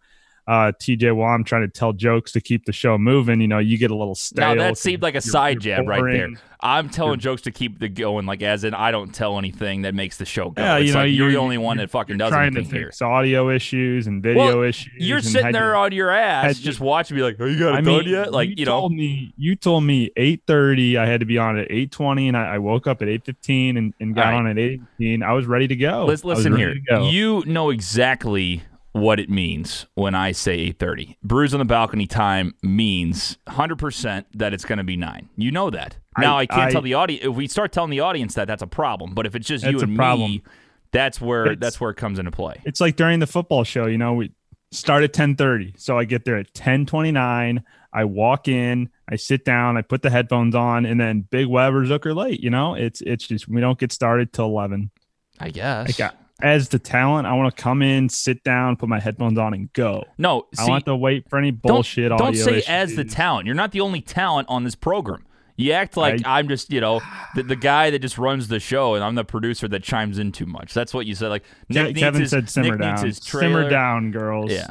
uh, 0.49 0.71
TJ, 0.81 1.15
while 1.15 1.31
I'm 1.31 1.43
trying 1.43 1.61
to 1.61 1.67
tell 1.67 1.93
jokes 1.93 2.31
to 2.31 2.41
keep 2.41 2.65
the 2.65 2.71
show 2.71 2.97
moving, 2.97 3.39
you 3.39 3.47
know, 3.47 3.59
you 3.59 3.77
get 3.77 3.91
a 3.91 3.95
little 3.95 4.15
stale. 4.15 4.55
now 4.55 4.55
that 4.55 4.79
seemed 4.79 5.03
like 5.03 5.13
a 5.13 5.21
side 5.21 5.59
jab 5.59 5.87
right 5.87 6.01
there. 6.01 6.29
I'm 6.59 6.89
telling 6.89 7.19
jokes 7.19 7.43
to 7.43 7.51
keep 7.51 7.77
the 7.77 7.87
going, 7.87 8.25
like 8.25 8.41
as 8.41 8.63
in 8.63 8.73
I 8.73 8.89
don't 8.89 9.13
tell 9.13 9.37
anything 9.37 9.83
that 9.83 9.93
makes 9.93 10.17
the 10.17 10.25
show 10.25 10.49
go. 10.49 10.61
Yeah, 10.61 10.77
it's 10.77 10.87
you 10.87 10.93
know, 10.93 10.99
like 11.01 11.05
you're, 11.09 11.15
you're- 11.17 11.33
the 11.33 11.39
only 11.39 11.59
one 11.59 11.77
that 11.77 11.91
fucking 11.91 12.17
does 12.17 12.31
trying 12.31 12.53
to 12.55 12.61
anything 12.61 12.79
here. 12.79 12.87
fix 12.87 13.01
audio 13.01 13.51
issues 13.51 14.07
and 14.07 14.23
video 14.23 14.43
Well, 14.43 14.63
issues. 14.63 14.91
You're 14.97 15.21
sitting 15.21 15.51
there 15.51 15.73
to- 15.73 15.77
on 15.77 15.91
your 15.91 16.09
ass, 16.09 16.45
had 16.45 16.55
just 16.55 16.79
to- 16.79 16.83
watching 16.83 17.15
me 17.15 17.21
like, 17.21 17.35
oh, 17.39 17.45
you 17.45 17.59
got 17.59 17.75
it 17.75 17.77
I 17.77 17.81
mean, 17.81 18.09
yet? 18.09 18.33
Like, 18.33 18.57
you, 18.57 18.65
know, 18.65 18.79
told 18.79 18.93
me 18.93 19.31
you 19.37 19.55
told 19.55 19.83
me 19.83 20.09
eight 20.17 20.41
thirty. 20.47 20.97
I 20.97 21.05
had 21.05 21.19
to 21.19 21.27
be 21.27 21.37
on 21.37 21.59
at 21.59 21.67
eight 21.69 21.91
twenty, 21.91 22.27
and 22.27 22.35
I, 22.35 22.55
I 22.55 22.57
woke 22.57 22.87
up 22.87 23.03
at 23.03 23.07
eight 23.07 23.23
fifteen 23.23 23.77
and, 23.77 23.93
and 23.99 24.15
got 24.15 24.25
right. 24.25 24.33
on 24.33 24.47
at 24.47 24.57
eight 24.57 24.81
fifteen. 24.81 25.21
I 25.21 25.33
was 25.33 25.45
ready 25.45 25.67
to 25.67 25.75
go. 25.75 26.05
Let's 26.05 26.25
listen 26.25 26.57
here. 26.57 26.75
go. 26.89 27.07
You 27.07 27.43
know 27.45 27.69
exactly 27.69 28.63
what 28.91 29.19
it 29.19 29.29
means 29.29 29.85
when 29.93 30.15
I 30.15 30.31
say 30.31 30.57
8:30. 30.71 31.17
Brews 31.23 31.53
on 31.53 31.59
the 31.59 31.65
balcony 31.65 32.07
time 32.07 32.55
means 32.63 33.37
100% 33.47 34.25
that 34.35 34.53
it's 34.53 34.65
going 34.65 34.77
to 34.79 34.83
be 34.83 34.97
9. 34.97 35.29
You 35.37 35.51
know 35.51 35.69
that. 35.69 35.97
Now 36.17 36.37
I, 36.37 36.41
I- 36.41 36.45
can't 36.47 36.61
I- 36.61 36.71
tell 36.71 36.81
the 36.81 36.95
audience 36.95 37.23
if 37.25 37.35
we 37.35 37.47
start 37.47 37.71
telling 37.71 37.91
the 37.91 37.99
audience 38.01 38.33
that 38.35 38.47
that's 38.47 38.63
a 38.63 38.67
problem, 38.67 39.13
but 39.13 39.25
if 39.25 39.35
it's 39.35 39.47
just 39.47 39.63
you 39.65 39.79
and 39.79 39.95
problem. 39.95 40.31
me, 40.31 40.43
that's 40.91 41.21
where 41.21 41.45
It's- 41.45 41.57
that's 41.59 41.79
where 41.79 41.91
it 41.91 41.97
comes 41.97 42.17
into 42.19 42.31
play. 42.31 42.61
it's 42.65 42.81
like 42.81 42.95
during 42.95 43.19
the 43.19 43.27
football 43.27 43.63
show, 43.63 43.85
you 43.85 43.97
know, 43.97 44.13
we 44.13 44.31
start 44.71 45.03
at 45.03 45.13
10:30. 45.13 45.73
So 45.77 45.97
I 45.97 46.05
get 46.05 46.25
there 46.25 46.37
at 46.37 46.53
10:29. 46.53 47.63
I 47.91 48.03
walk 48.05 48.47
in, 48.47 48.89
I 49.09 49.15
sit 49.15 49.43
down, 49.45 49.77
I 49.77 49.81
put 49.81 50.03
the 50.03 50.11
headphones 50.11 50.53
on, 50.53 50.85
and 50.85 50.99
then 50.99 51.21
Big 51.21 51.47
Web 51.47 51.73
or 51.73 51.81
Zucker 51.85 52.15
late. 52.15 52.39
You 52.39 52.49
know, 52.51 52.75
it's 52.75 53.01
it's 53.01 53.27
just 53.27 53.47
we 53.47 53.61
don't 53.61 53.79
get 53.79 53.91
started 53.91 54.31
till 54.33 54.45
11. 54.45 54.91
I 55.39 55.49
guess. 55.51 55.99
Like, 55.99 56.11
I- 56.13 56.15
as 56.41 56.69
the 56.69 56.79
talent, 56.79 57.27
I 57.27 57.33
want 57.33 57.55
to 57.55 57.61
come 57.61 57.81
in, 57.81 58.09
sit 58.09 58.43
down, 58.43 58.75
put 58.75 58.89
my 58.89 58.99
headphones 58.99 59.37
on, 59.37 59.53
and 59.53 59.71
go. 59.73 60.03
no, 60.17 60.47
I 60.57 60.63
see, 60.65 60.69
want 60.69 60.85
to 60.85 60.95
wait 60.95 61.29
for 61.29 61.37
any 61.37 61.51
don't, 61.51 61.61
bullshit. 61.73 62.09
don't 62.09 62.21
audio 62.21 62.43
say 62.43 62.63
as 62.67 62.95
the 62.95 63.03
talent. 63.05 63.45
You're 63.45 63.55
not 63.55 63.71
the 63.71 63.81
only 63.81 64.01
talent 64.01 64.47
on 64.49 64.63
this 64.63 64.75
program. 64.75 65.25
You 65.55 65.73
act 65.73 65.97
like 65.97 66.25
I- 66.25 66.39
I'm 66.39 66.47
just, 66.47 66.71
you 66.71 66.79
know, 66.79 67.01
the, 67.35 67.43
the 67.43 67.55
guy 67.57 67.89
that 67.89 67.99
just 67.99 68.17
runs 68.17 68.47
the 68.47 68.61
show, 68.61 68.95
and 68.95 69.03
I'm 69.03 69.15
the 69.15 69.25
producer 69.25 69.67
that 69.67 69.83
chimes 69.83 70.17
in 70.17 70.31
too 70.31 70.45
much. 70.45 70.73
That's 70.73 70.93
what 70.93 71.05
you 71.05 71.15
said. 71.15 71.27
Like 71.27 71.43
Ke- 71.43 71.69
Nick 71.71 71.95
Kevin 71.97 72.21
his, 72.21 72.29
said, 72.29 72.49
"Simmer 72.49 72.77
Nick 72.77 72.79
down, 72.79 73.11
simmer 73.13 73.69
down, 73.69 74.11
girls." 74.11 74.51
Yeah. 74.51 74.69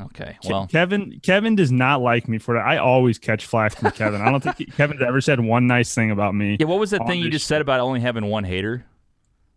Okay. 0.00 0.36
Well, 0.48 0.66
Kevin 0.70 1.18
Kevin 1.22 1.56
does 1.56 1.72
not 1.72 2.02
like 2.02 2.28
me 2.28 2.36
for 2.38 2.54
that. 2.54 2.66
I 2.66 2.76
always 2.76 3.18
catch 3.18 3.46
flack 3.46 3.74
from 3.76 3.90
Kevin. 3.92 4.20
I 4.20 4.30
don't 4.30 4.42
think 4.42 4.56
he- 4.58 4.66
Kevin's 4.66 5.00
ever 5.02 5.20
said 5.22 5.40
one 5.40 5.66
nice 5.66 5.94
thing 5.94 6.10
about 6.10 6.34
me. 6.34 6.56
yeah. 6.60 6.66
What 6.66 6.78
was 6.78 6.90
that 6.90 7.06
thing 7.06 7.20
you 7.20 7.30
just 7.30 7.46
said 7.46 7.62
about 7.62 7.80
only 7.80 8.00
having 8.00 8.26
one 8.26 8.44
hater? 8.44 8.84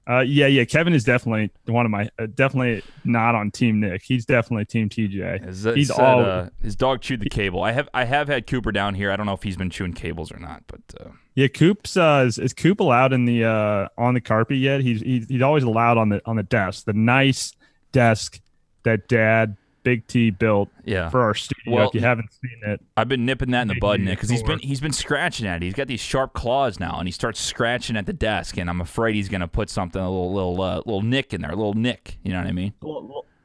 Uh, 0.09 0.19
yeah, 0.21 0.47
yeah. 0.47 0.65
Kevin 0.65 0.93
is 0.93 1.03
definitely 1.03 1.51
one 1.65 1.85
of 1.85 1.91
my 1.91 2.09
uh, 2.17 2.25
definitely 2.33 2.81
not 3.05 3.35
on 3.35 3.51
Team 3.51 3.79
Nick. 3.79 4.01
He's 4.03 4.25
definitely 4.25 4.65
Team 4.65 4.89
TJ. 4.89 5.75
He's 5.75 5.89
said, 5.89 5.99
all- 5.99 6.25
uh, 6.25 6.49
his 6.61 6.75
dog 6.75 7.01
chewed 7.01 7.19
the 7.21 7.29
cable. 7.29 7.61
I 7.63 7.71
have 7.71 7.87
I 7.93 8.05
have 8.05 8.27
had 8.27 8.47
Cooper 8.47 8.71
down 8.71 8.95
here. 8.95 9.11
I 9.11 9.15
don't 9.15 9.25
know 9.27 9.33
if 9.33 9.43
he's 9.43 9.57
been 9.57 9.69
chewing 9.69 9.93
cables 9.93 10.31
or 10.31 10.39
not, 10.39 10.63
but 10.67 10.81
uh, 10.99 11.09
Yeah, 11.35 11.47
Coop's 11.47 11.95
uh, 11.95 12.23
is, 12.27 12.39
is 12.39 12.51
Coop 12.53 12.79
allowed 12.79 13.13
in 13.13 13.25
the 13.25 13.45
uh 13.45 13.87
on 13.97 14.13
the 14.15 14.21
carpet 14.21 14.57
yet? 14.57 14.81
He's 14.81 15.01
he's, 15.01 15.27
he's 15.27 15.41
always 15.41 15.63
allowed 15.63 15.97
on 15.97 16.09
the 16.09 16.21
on 16.25 16.35
the 16.35 16.43
desk, 16.43 16.85
the 16.85 16.93
nice 16.93 17.53
desk 17.91 18.41
that 18.83 19.07
Dad 19.07 19.55
Big 19.83 20.05
T 20.07 20.29
built 20.29 20.69
yeah. 20.85 21.09
for 21.09 21.21
our 21.21 21.33
studio. 21.33 21.75
Well, 21.75 21.87
if 21.89 21.95
you 21.95 22.01
haven't 22.01 22.31
seen 22.33 22.59
it, 22.71 22.81
I've 22.95 23.07
been 23.07 23.25
nipping 23.25 23.51
that 23.51 23.63
in 23.63 23.67
the 23.67 23.79
bud, 23.79 23.99
Nick, 23.99 24.17
because 24.17 24.29
he's 24.29 24.43
been 24.43 24.59
he's 24.59 24.79
been 24.81 24.93
scratching 24.93 25.47
at 25.47 25.57
it. 25.61 25.65
He's 25.65 25.73
got 25.73 25.87
these 25.87 25.99
sharp 25.99 26.33
claws 26.33 26.79
now, 26.79 26.97
and 26.99 27.07
he 27.07 27.11
starts 27.11 27.39
scratching 27.39 27.97
at 27.97 28.05
the 28.05 28.13
desk, 28.13 28.57
and 28.57 28.69
I'm 28.69 28.81
afraid 28.81 29.15
he's 29.15 29.29
gonna 29.29 29.47
put 29.47 29.69
something 29.69 30.01
a 30.01 30.09
little 30.09 30.33
little 30.33 30.61
uh, 30.61 30.77
little 30.77 31.01
nick 31.01 31.33
in 31.33 31.41
there, 31.41 31.51
a 31.51 31.55
little 31.55 31.73
nick. 31.73 32.17
You 32.23 32.31
know 32.33 32.39
what 32.39 32.47
I 32.47 32.51
mean? 32.51 32.73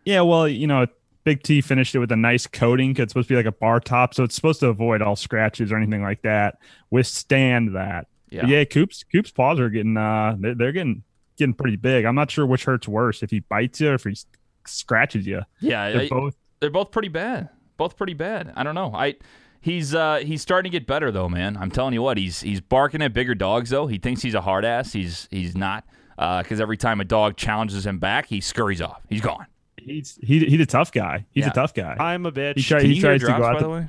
yeah. 0.04 0.20
Well, 0.20 0.46
you 0.48 0.66
know, 0.66 0.86
Big 1.24 1.42
T 1.42 1.60
finished 1.60 1.94
it 1.94 1.98
with 1.98 2.12
a 2.12 2.16
nice 2.16 2.46
coating. 2.46 2.94
'cause 2.94 3.04
It's 3.04 3.12
supposed 3.12 3.28
to 3.28 3.32
be 3.32 3.36
like 3.36 3.46
a 3.46 3.52
bar 3.52 3.80
top, 3.80 4.14
so 4.14 4.22
it's 4.24 4.34
supposed 4.34 4.60
to 4.60 4.68
avoid 4.68 5.02
all 5.02 5.16
scratches 5.16 5.72
or 5.72 5.76
anything 5.76 6.02
like 6.02 6.22
that. 6.22 6.58
Withstand 6.90 7.74
that. 7.74 8.06
Yeah. 8.30 8.42
But 8.42 8.50
yeah, 8.50 8.64
Coop's 8.64 9.04
Coop's 9.04 9.30
paws 9.30 9.60
are 9.60 9.68
getting 9.70 9.96
uh 9.96 10.36
they're, 10.38 10.54
they're 10.54 10.72
getting 10.72 11.02
getting 11.36 11.54
pretty 11.54 11.76
big. 11.76 12.04
I'm 12.04 12.14
not 12.14 12.30
sure 12.30 12.46
which 12.46 12.64
hurts 12.64 12.88
worse 12.88 13.22
if 13.22 13.30
he 13.30 13.40
bites 13.40 13.80
you 13.80 13.90
or 13.90 13.94
if 13.94 14.04
he 14.04 14.12
s- 14.12 14.26
scratches 14.68 15.26
you. 15.26 15.42
Yeah, 15.60 15.90
They're 15.90 16.00
I- 16.02 16.08
both 16.08 16.36
they're 16.60 16.70
both 16.70 16.90
pretty 16.90 17.08
bad. 17.08 17.48
Both 17.76 17.96
pretty 17.96 18.14
bad. 18.14 18.52
I 18.56 18.62
don't 18.62 18.74
know. 18.74 18.92
I 18.94 19.16
he's 19.60 19.94
uh 19.94 20.16
he's 20.24 20.40
starting 20.42 20.70
to 20.70 20.78
get 20.78 20.86
better 20.86 21.10
though, 21.10 21.28
man. 21.28 21.56
I'm 21.58 21.70
telling 21.70 21.92
you 21.94 22.02
what, 22.02 22.16
he's 22.16 22.40
he's 22.40 22.60
barking 22.60 23.02
at 23.02 23.12
bigger 23.12 23.34
dogs 23.34 23.70
though. 23.70 23.86
He 23.86 23.98
thinks 23.98 24.22
he's 24.22 24.34
a 24.34 24.40
hard 24.40 24.64
ass. 24.64 24.92
He's 24.92 25.28
he's 25.30 25.56
not. 25.56 25.84
Because 26.16 26.60
every 26.62 26.78
time 26.78 27.00
a 27.02 27.04
dog 27.04 27.36
challenges 27.36 27.86
him 27.86 27.98
back, 27.98 28.26
he 28.26 28.40
scurries 28.40 28.80
off. 28.80 29.02
He's 29.10 29.20
gone. 29.20 29.44
he's 29.76 30.18
he, 30.22 30.40
he's 30.46 30.60
a 30.60 30.64
tough 30.66 30.90
guy. 30.92 31.26
He's 31.32 31.44
Yeah. 31.44 31.50
a 31.50 31.54
tough 31.54 31.74
guy. 31.74 31.94
I'm 32.00 32.24
a 32.24 32.32
bitch. 32.32 32.56
He, 32.56 32.62
try, 32.62 32.80
Can 32.80 32.88
he 32.88 32.96
you 32.96 33.02
hear 33.02 33.18
tries 33.18 33.20
to 33.20 33.26
go 33.38 33.44
out. 33.44 33.52
by 33.52 33.58
The, 33.58 33.64
the 33.66 33.70
way? 33.70 33.88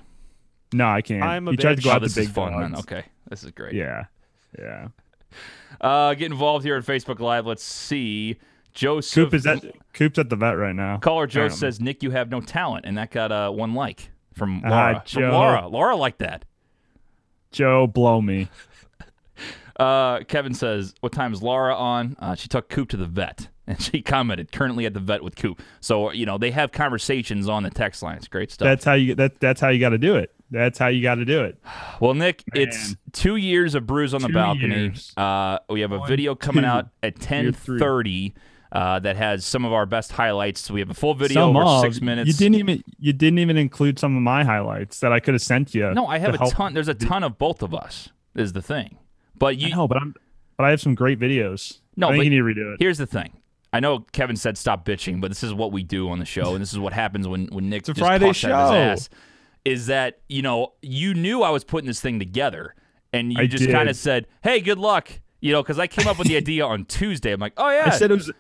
no, 0.74 0.88
I 0.90 1.02
can't. 1.02 1.24
I'm 1.24 1.48
a 1.48 1.52
he 1.52 1.58
tries 1.58 1.78
to 1.78 1.84
go 1.84 1.92
Oh, 1.92 1.94
out 1.94 2.02
this 2.02 2.16
the 2.16 2.22
is 2.22 2.28
big 2.28 2.36
fun, 2.36 2.52
dogs. 2.52 2.72
man. 2.72 2.80
Okay, 2.82 3.04
this 3.30 3.46
is 3.46 3.52
great. 3.52 3.74
Yeah, 3.76 4.06
yeah. 4.60 4.90
Uh, 5.80 6.14
get 6.16 6.30
involved 6.32 6.66
here 6.66 6.76
on 6.76 6.84
Facebook 6.84 7.20
Live. 7.22 7.46
Let's 7.46 7.64
see. 7.64 8.38
Joseph 8.74 9.14
Coop 9.26 9.34
is 9.34 9.48
at 9.48 9.64
Coop's 9.94 10.20
at 10.20 10.30
the 10.30 10.36
vet 10.36 10.58
right 10.58 10.76
now. 10.76 10.98
caller 10.98 11.26
Joe 11.28 11.46
Um, 11.46 11.50
says, 11.50 11.80
"Nick, 11.82 12.04
you 12.04 12.12
have 12.12 12.30
no 12.30 12.42
talent," 12.42 12.86
and 12.86 12.98
that 12.98 13.12
got 13.12 13.32
uh, 13.32 13.50
one 13.50 13.74
like. 13.74 14.12
from 14.34 14.62
Ah, 14.64 14.70
Laura. 14.70 14.94
from 15.08 15.22
Joe. 15.22 15.32
Laura. 15.32 15.68
Laura 15.68 15.96
liked 15.96 16.20
that. 16.20 16.46
Joe, 17.52 17.88
blow 17.88 18.22
me. 18.22 18.50
Uh, 19.80 20.22
Kevin 20.24 20.56
says, 20.56 20.96
"What 21.02 21.12
time 21.12 21.34
is 21.34 21.44
Laura 21.44 21.76
on?" 21.76 22.16
Uh, 22.18 22.34
she 22.34 22.48
took 22.48 22.68
Coop 22.68 22.90
to 22.90 22.98
the 22.98 23.06
vet, 23.06 23.50
and 23.68 23.80
she 23.80 24.02
commented, 24.02 24.52
"Currently 24.52 24.88
at 24.88 24.96
the 24.96 25.00
vet 25.00 25.22
with 25.24 25.36
Coop." 25.36 25.62
So 25.82 26.12
you 26.12 26.26
know 26.26 26.40
they 26.40 26.50
have 26.50 26.72
conversations 26.72 27.48
on 27.48 27.62
the 27.62 27.70
text 27.70 28.02
lines. 28.02 28.28
Great 28.28 28.50
stuff. 28.52 28.66
That's 28.66 28.84
how 28.84 28.94
you 28.94 29.14
that 29.14 29.40
that's 29.40 29.62
how 29.62 29.70
you 29.70 29.80
got 29.80 29.90
to 29.90 30.00
do 30.00 30.16
it. 30.16 30.34
That's 30.50 30.80
how 30.80 30.88
you 30.88 31.04
got 31.04 31.16
to 31.16 31.26
do 31.26 31.44
it. 31.44 31.60
well, 32.00 32.16
Nick, 32.16 32.44
it's 32.56 32.96
two 33.12 33.36
years 33.36 33.76
of 33.76 33.86
Brews 33.86 34.16
on 34.16 34.24
the 34.24 34.30
balcony. 34.30 34.94
Uh, 35.16 35.60
we 35.70 35.82
have 35.82 35.92
a 35.92 36.00
One, 36.00 36.08
video 36.08 36.34
coming 36.34 36.64
two. 36.64 36.68
out 36.70 36.88
at 37.04 37.20
ten 37.20 37.54
thirty. 37.54 38.34
Uh, 38.70 39.00
that 39.00 39.16
has 39.16 39.46
some 39.46 39.64
of 39.64 39.72
our 39.72 39.86
best 39.86 40.12
highlights. 40.12 40.70
We 40.70 40.82
have 40.82 40.90
a 40.90 40.94
full 40.94 41.14
video 41.14 41.36
Some 41.48 41.56
over 41.56 41.66
of- 41.66 41.82
six 41.82 42.02
minutes. 42.02 42.28
You 42.28 42.34
didn't 42.34 42.56
even 42.56 42.84
you 43.00 43.14
didn't 43.14 43.40
even 43.40 43.56
include 43.56 43.98
some 43.98 44.16
of 44.18 44.22
my 44.22 44.44
highlights 44.44 45.00
that 45.00 45.14
I 45.14 45.22
could 45.22 45.34
have 45.36 45.42
sent 45.42 45.74
you. 45.74 45.94
no, 45.94 46.06
I 46.08 46.18
have 46.18 46.36
a 46.36 46.38
help- 46.38 46.54
ton. 46.54 46.74
There's 46.74 46.90
a 46.90 46.94
ton 46.94 47.24
of 47.24 47.38
both 47.38 47.62
of 47.64 47.74
us. 47.74 48.10
Is 48.36 48.52
the 48.54 48.62
thing, 48.62 48.98
but 49.38 49.48
I 49.48 49.52
you 49.52 49.70
know, 49.70 49.88
but 49.88 49.98
I'm 49.98 50.14
but 50.58 50.66
I 50.66 50.70
have 50.72 50.82
some 50.82 50.96
great 50.96 51.18
videos. 51.20 51.80
No, 51.96 52.08
I 52.08 52.12
think 52.12 52.20
but 52.20 52.24
you 52.26 52.30
need 52.44 52.56
to 52.56 52.62
redo 52.62 52.74
it. 52.74 52.78
Here's 52.80 52.98
the 52.98 53.08
thing. 53.08 53.34
I 53.74 53.80
know 53.80 54.00
Kevin 54.12 54.36
said 54.36 54.58
stop 54.58 54.86
bitching, 54.86 55.22
but 55.22 55.30
this 55.30 55.44
is 55.44 55.54
what 55.54 55.72
we 55.72 55.82
do 55.84 56.10
on 56.10 56.20
the 56.20 56.26
show, 56.26 56.54
and 56.54 56.62
this 56.62 56.72
is 56.74 56.78
what 56.80 56.92
happens 56.94 57.28
when 57.28 57.48
when 57.48 57.70
Nick 57.70 57.84
a 57.84 57.94
just 57.94 58.00
Friday 58.00 58.26
talks 58.28 58.44
out 58.44 58.72
his 58.72 58.72
show. 58.72 58.76
ass. 58.76 59.10
Is 59.66 59.86
that 59.88 60.20
you 60.28 60.42
know 60.42 60.74
you 60.82 61.14
knew 61.14 61.42
I 61.42 61.50
was 61.52 61.64
putting 61.64 61.88
this 61.88 62.02
thing 62.02 62.20
together, 62.20 62.76
and 63.14 63.32
you 63.32 63.40
I 63.40 63.48
just 63.48 63.70
kind 63.70 63.88
of 63.90 63.96
said, 63.96 64.28
"Hey, 64.44 64.60
good 64.62 64.78
luck," 64.78 65.10
you 65.42 65.52
know, 65.54 65.64
because 65.64 65.80
I 65.80 65.88
came 65.88 66.08
up 66.08 66.20
with 66.20 66.28
the 66.28 66.36
idea 66.44 66.66
on 66.66 66.86
Tuesday. 66.86 67.32
I'm 67.32 67.40
like, 67.40 67.54
"Oh 67.58 67.70
yeah," 67.70 67.86
I 67.88 67.90
said 67.92 68.12
it 68.12 68.16
was. 68.16 68.32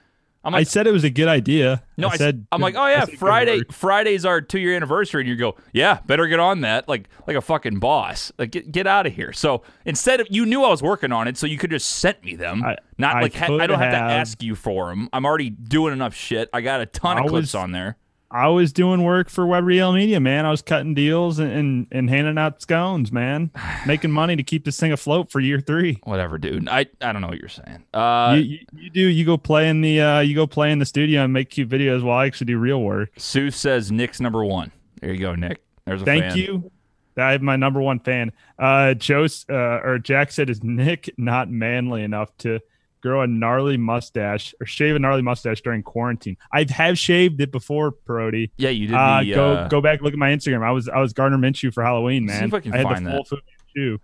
I'm 0.44 0.56
I 0.56 0.64
said 0.64 0.88
it 0.88 0.92
was 0.92 1.04
a 1.04 1.10
good 1.10 1.28
idea. 1.28 1.84
no, 1.98 2.08
I, 2.08 2.16
said 2.16 2.22
I 2.22 2.28
said. 2.28 2.48
am 2.54 2.62
like, 2.62 2.76
oh 2.76 2.88
yeah, 2.88 3.06
Friday. 3.06 3.64
Friday's 3.72 4.24
our 4.26 4.40
two 4.40 4.60
year 4.60 4.76
anniversary, 4.76 5.22
and 5.22 5.30
you 5.30 5.36
go, 5.36 5.56
yeah, 5.74 6.00
better 6.06 6.26
get 6.28 6.40
on 6.40 6.62
that, 6.62 6.88
like 6.88 7.10
like 7.28 7.36
a 7.36 7.42
fucking 7.42 7.80
boss, 7.80 8.32
like 8.38 8.52
get 8.52 8.72
get 8.72 8.88
out 8.88 9.06
of 9.08 9.14
here. 9.14 9.34
So 9.34 9.64
instead 9.86 10.22
of 10.22 10.28
you 10.30 10.46
knew 10.46 10.64
I 10.64 10.70
was 10.70 10.82
working 10.82 11.12
on 11.12 11.28
it, 11.28 11.38
so 11.38 11.48
you 11.48 11.58
could 11.58 11.72
just 11.72 11.88
sent 11.90 12.24
me 12.24 12.36
them, 12.36 12.64
I- 12.64 12.78
not 12.98 13.18
I 13.18 13.22
like 13.22 13.36
ha- 13.36 13.58
I 13.58 13.68
don't 13.68 13.80
have, 13.80 13.92
to 13.92 13.98
ask 13.98 14.42
you 14.42 14.56
for 14.56 14.88
them. 14.90 15.10
I'm 15.12 15.26
already 15.26 15.50
doing 15.50 15.92
enough 15.94 16.16
shit. 16.16 16.50
I 16.54 16.62
got 16.62 16.82
a 16.82 16.86
ton 16.86 17.18
of 17.18 17.24
clips 17.30 17.54
was- 17.54 17.56
on 17.56 17.72
there. 17.72 17.98
I 18.30 18.48
was 18.50 18.74
doing 18.74 19.04
work 19.04 19.30
for 19.30 19.48
Web 19.48 19.64
Real 19.64 19.94
Media, 19.94 20.20
man. 20.20 20.46
I 20.46 20.52
was 20.52 20.62
cutting 20.62 20.94
deals 20.94 21.40
and, 21.40 21.52
and, 21.52 21.88
and 21.92 22.10
handing 22.10 22.38
out 22.38 22.62
scones, 22.62 23.12
man. 23.12 23.52
Making 23.88 24.12
money 24.12 24.36
to 24.36 24.44
keep 24.44 24.66
this 24.66 24.80
thing 24.80 24.92
afloat 24.92 25.32
for 25.32 25.40
year 25.40 25.62
three. 25.62 26.00
Whatever, 26.04 26.38
dude. 26.38 26.68
I 26.68 26.88
I 27.02 27.14
don't 27.14 27.22
know 27.22 27.30
what 27.30 27.40
you're 27.40 27.50
saying. 27.50 27.86
Uh, 27.94 28.36
you, 28.38 28.44
you, 28.44 28.60
you 28.74 28.90
do 28.90 29.08
you 29.08 29.26
go 29.26 29.38
play 29.38 29.70
in 29.70 29.82
the 29.82 30.02
uh, 30.02 30.20
you 30.20 30.36
go 30.36 30.46
play 30.46 30.72
in 30.72 30.80
the 30.80 30.86
studio 30.86 31.24
and 31.24 31.32
make 31.32 31.50
cute 31.50 31.70
videos 31.70 32.04
while 32.04 32.18
I 32.18 32.26
actually 32.26 32.46
do 32.46 32.58
real 32.58 32.82
work. 32.82 33.12
Sue 33.18 33.50
says 33.50 33.92
Nick's 33.92 34.20
number 34.20 34.44
one. 34.44 34.72
There 35.02 35.14
you 35.14 35.20
go, 35.20 35.36
Nick. 35.36 35.62
There's 35.86 36.02
a 36.02 36.06
Thank 36.06 36.24
fan. 36.26 36.38
you. 36.38 36.72
I 37.16 37.32
have 37.32 37.42
my 37.42 37.56
number 37.56 37.82
one 37.82 38.00
fan. 38.00 38.32
Uh, 38.60 38.94
Joe 38.94 39.26
uh, 39.50 39.54
or 39.54 40.00
Jack 40.00 40.32
said, 40.32 40.50
"Is 40.50 40.64
Nick 40.64 41.10
not 41.18 41.50
manly 41.50 42.04
enough 42.04 42.36
to 42.40 42.60
grow 43.02 43.22
a 43.22 43.28
gnarly 43.28 43.78
mustache 43.78 44.54
or 44.60 44.66
shave 44.66 44.96
a 44.96 45.00
gnarly 45.00 45.22
mustache 45.22 45.62
during 45.62 45.84
quarantine?" 45.84 46.38
I 46.52 46.66
have 46.70 46.98
shaved 46.98 47.40
it 47.42 47.52
before, 47.52 47.92
Parody. 47.92 48.52
Yeah, 48.58 48.70
you 48.70 48.88
did 48.88 48.96
Uh, 48.96 49.20
the. 49.24 49.34
go 49.34 49.54
uh, 49.54 49.68
go 49.68 49.82
back 49.82 50.02
look 50.02 50.14
at 50.14 50.20
my 50.20 50.30
Instagram. 50.32 50.64
I 50.64 50.72
was 50.72 50.88
I 50.90 51.00
was 51.00 51.14
Gardner 51.14 51.38
Minshew 51.38 51.74
for 51.74 51.84
Halloween, 51.84 52.26
man. 52.26 52.54
I 52.54 52.60
can 52.60 52.72
had 52.72 52.86
the 52.88 52.94
that. 53.02 53.12
full 53.12 53.24
food 53.26 53.42
shoe. 53.76 54.00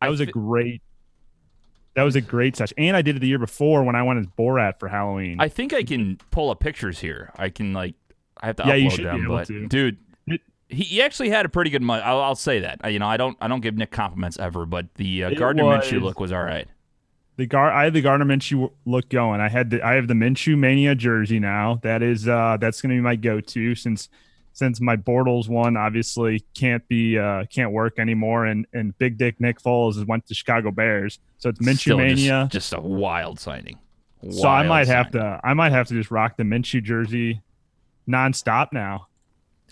That 0.00 0.06
I 0.06 0.10
was 0.10 0.20
a 0.20 0.26
great. 0.26 0.82
That 1.94 2.02
was 2.02 2.16
a 2.16 2.20
great 2.20 2.56
stash, 2.56 2.72
and 2.76 2.96
I 2.96 3.02
did 3.02 3.16
it 3.16 3.20
the 3.20 3.28
year 3.28 3.38
before 3.38 3.84
when 3.84 3.94
I 3.94 4.02
went 4.02 4.18
as 4.18 4.26
Borat 4.26 4.80
for 4.80 4.88
Halloween. 4.88 5.36
I 5.38 5.48
think 5.48 5.72
I 5.72 5.84
can 5.84 6.18
pull 6.32 6.50
up 6.50 6.58
pictures 6.58 6.98
here. 6.98 7.30
I 7.36 7.50
can 7.50 7.72
like. 7.72 7.94
I 8.42 8.46
have 8.46 8.56
to 8.56 8.64
Yeah, 8.66 8.72
upload 8.74 8.82
you 8.82 8.90
should 8.90 8.96
be 8.98 9.04
them, 9.04 9.24
able 9.24 9.36
but 9.36 9.46
to. 9.46 9.66
dude. 9.68 9.98
He, 10.68 10.82
he 10.82 11.02
actually 11.02 11.28
had 11.28 11.46
a 11.46 11.48
pretty 11.48 11.70
good 11.70 11.82
month. 11.82 12.02
I'll, 12.04 12.20
I'll 12.20 12.34
say 12.34 12.60
that. 12.60 12.90
You 12.90 12.98
know, 12.98 13.06
I 13.06 13.16
don't 13.16 13.36
I 13.40 13.46
don't 13.46 13.60
give 13.60 13.76
Nick 13.76 13.92
compliments 13.92 14.38
ever, 14.40 14.66
but 14.66 14.92
the 14.96 15.24
uh, 15.24 15.30
Gardner 15.34 15.62
Minshew 15.62 16.02
look 16.02 16.18
was 16.18 16.32
all 16.32 16.42
right. 16.42 16.66
The 17.36 17.46
Gar 17.46 17.70
I 17.72 17.84
had 17.84 17.94
the 17.94 18.00
Gardner 18.00 18.26
Minshew 18.26 18.70
look 18.84 19.08
going. 19.08 19.40
I 19.40 19.48
had 19.48 19.70
the 19.70 19.82
I 19.82 19.94
have 19.94 20.08
the 20.08 20.14
Minshew 20.14 20.56
Mania 20.56 20.94
jersey 20.94 21.38
now. 21.38 21.80
That 21.82 22.02
is 22.02 22.28
uh 22.28 22.56
that's 22.60 22.80
gonna 22.80 22.94
be 22.94 23.00
my 23.00 23.16
go 23.16 23.40
to 23.40 23.74
since 23.74 24.08
since 24.52 24.80
my 24.80 24.96
Bortles 24.96 25.48
one 25.48 25.76
obviously 25.76 26.44
can't 26.54 26.86
be 26.86 27.18
uh 27.18 27.44
can't 27.46 27.72
work 27.72 27.98
anymore 27.98 28.46
and 28.46 28.66
and 28.72 28.96
Big 28.98 29.18
Dick 29.18 29.40
Nick 29.40 29.60
Foles 29.60 30.06
went 30.06 30.26
to 30.26 30.34
Chicago 30.34 30.70
Bears. 30.70 31.18
So 31.38 31.48
it's 31.48 31.58
Minshew 31.58 31.78
Still 31.78 31.98
Mania. 31.98 32.48
Just, 32.50 32.72
a 32.72 32.80
wild 32.80 33.40
signing. 33.40 33.78
so 34.30 34.48
I 34.48 34.58
Wild 34.60 34.68
might 34.68 34.86
have 34.86 35.10
to 35.12 35.40
I 35.42 35.54
might 35.54 35.72
have 35.72 35.88
to 35.88 35.94
just 35.94 36.10
rock 36.10 36.36
the 36.36 36.44
Minshew 36.44 36.82
jersey 36.82 37.42
nonstop 38.08 38.72
now. 38.72 39.08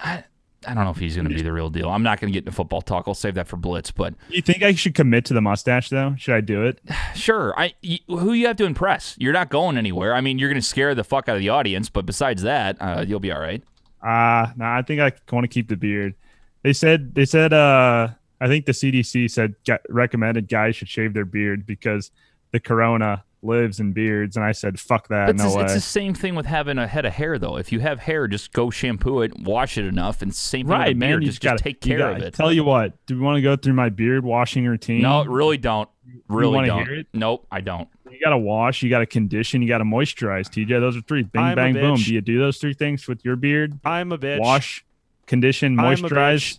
I, 0.01 0.25
I 0.67 0.75
don't 0.75 0.85
know 0.85 0.91
if 0.91 0.97
he's 0.99 1.17
going 1.17 1.29
to 1.29 1.35
be 1.35 1.43
the 1.43 1.53
real 1.53 1.71
deal. 1.71 1.89
I'm 1.89 2.03
not 2.03 2.21
going 2.21 2.33
to 2.33 2.37
get 2.37 2.45
into 2.45 2.53
football 2.55 2.83
talk. 2.83 3.05
I'll 3.07 3.15
save 3.15 3.35
that 3.35 3.49
for 3.49 3.57
Blitz. 3.57 3.91
But 3.91 4.15
You 4.29 4.43
think 4.43 4.63
I 4.63 4.75
should 4.75 4.95
commit 4.95 5.25
to 5.27 5.35
the 5.35 5.41
mustache 5.41 5.89
though? 5.89 6.15
Should 6.19 6.35
I 6.35 6.41
do 6.41 6.65
it? 6.65 6.81
sure, 7.15 7.53
I 7.59 7.75
y- 7.83 8.01
who 8.09 8.33
you 8.33 8.47
have 8.47 8.57
to 8.57 8.65
impress? 8.65 9.17
You're 9.19 9.33
not 9.33 9.51
going 9.51 9.77
anywhere. 9.77 10.15
I 10.15 10.21
mean, 10.21 10.39
you're 10.39 10.49
going 10.51 10.61
to 10.61 10.67
scare 10.67 10.95
the 10.95 11.05
fuck 11.05 11.29
out 11.29 11.37
of 11.37 11.41
the 11.41 11.49
audience, 11.49 11.89
but 11.89 12.07
besides 12.07 12.43
that, 12.43 12.77
uh, 12.81 13.05
you'll 13.07 13.21
be 13.21 13.33
all 13.33 13.41
right. 13.41 13.63
Uh 14.03 14.49
no, 14.57 14.65
I 14.65 14.83
think 14.83 15.01
I 15.01 15.13
want 15.31 15.45
to 15.45 15.49
keep 15.49 15.69
the 15.69 15.77
beard. 15.77 16.15
They 16.63 16.73
said 16.73 17.15
they 17.15 17.25
said 17.25 17.53
uh 17.53 18.09
I 18.41 18.49
think 18.49 18.67
the 18.67 18.73
CDC 18.73 19.31
said 19.31 19.55
recommended 19.89 20.49
guys 20.49 20.75
should 20.75 20.89
shave 20.89 21.15
their 21.15 21.25
beard 21.25 21.65
because 21.67 22.11
the 22.51 22.59
corona 22.59 23.23
lives 23.43 23.81
and 23.81 23.93
beards 23.93 24.37
and 24.37 24.45
I 24.45 24.53
said 24.53 24.79
fuck 24.79 25.09
that 25.09 25.27
But 25.27 25.37
no 25.37 25.47
it's, 25.47 25.57
way. 25.57 25.63
it's 25.65 25.75
the 25.75 25.81
same 25.81 26.15
thing 26.15 26.35
with 26.35 26.47
having 26.47 26.79
a 26.79 26.87
head 26.87 27.05
of 27.05 27.13
hair, 27.13 27.39
though. 27.39 27.57
If 27.57 27.73
you 27.73 27.81
have 27.81 27.99
hair, 27.99 28.29
just 28.29 28.53
go 28.53 28.71
shampoo 28.71 29.21
it, 29.23 29.33
wash 29.41 29.77
it 29.79 29.85
enough, 29.85 30.23
and 30.23 30.33
same 30.35 30.67
thing 30.67 30.69
with 30.69 30.79
right, 30.79 30.93
a 30.95 30.99
man. 30.99 31.11
beard. 31.11 31.23
You 31.25 31.29
Just, 31.31 31.43
gotta, 31.43 31.55
just 31.57 31.65
take 31.65 31.81
care 31.81 31.99
gotta- 31.99 32.17
of 32.17 32.23
it. 32.23 32.35
Tell 32.35 32.53
you 32.53 32.65
what, 32.65 33.05
do 33.07 33.17
we 33.17 33.21
want 33.21 33.37
to 33.37 33.43
go 33.43 33.57
through 33.57 33.73
my 33.75 33.89
beard 33.89 34.25
washing 34.25 34.65
routine? 34.67 35.03
No, 35.03 35.25
really 35.25 35.57
don't. 35.59 35.89
Really 36.29 36.55
wanna 36.55 36.67
don't. 36.69 36.87
hear 36.87 36.95
it? 37.01 37.07
Nope, 37.13 37.47
I 37.51 37.61
don't. 37.61 37.89
You 38.11 38.21
got 38.23 38.31
to 38.31 38.39
wash, 38.39 38.83
you 38.83 38.91
got 38.91 38.99
to 38.99 39.07
condition, 39.07 39.63
you 39.63 39.69
got 39.69 39.79
to 39.79 39.85
moisturize. 39.85 40.47
TJ, 40.49 40.69
those 40.81 40.97
are 40.97 41.01
three. 41.01 41.23
Bing, 41.23 41.43
I'm 41.43 41.55
bang, 41.57 41.73
boom. 41.75 41.97
Do 41.97 42.13
you 42.13 42.21
do 42.21 42.39
those 42.39 42.59
three 42.59 42.75
things 42.75 43.09
with 43.09 43.25
your 43.25 43.37
beard? 43.37 43.79
I'm 43.85 44.13
a 44.13 44.19
bitch. 44.19 44.39
Wash, 44.39 44.85
condition, 45.27 45.77
moisturize. 45.77 46.35
bitch. 46.37 46.59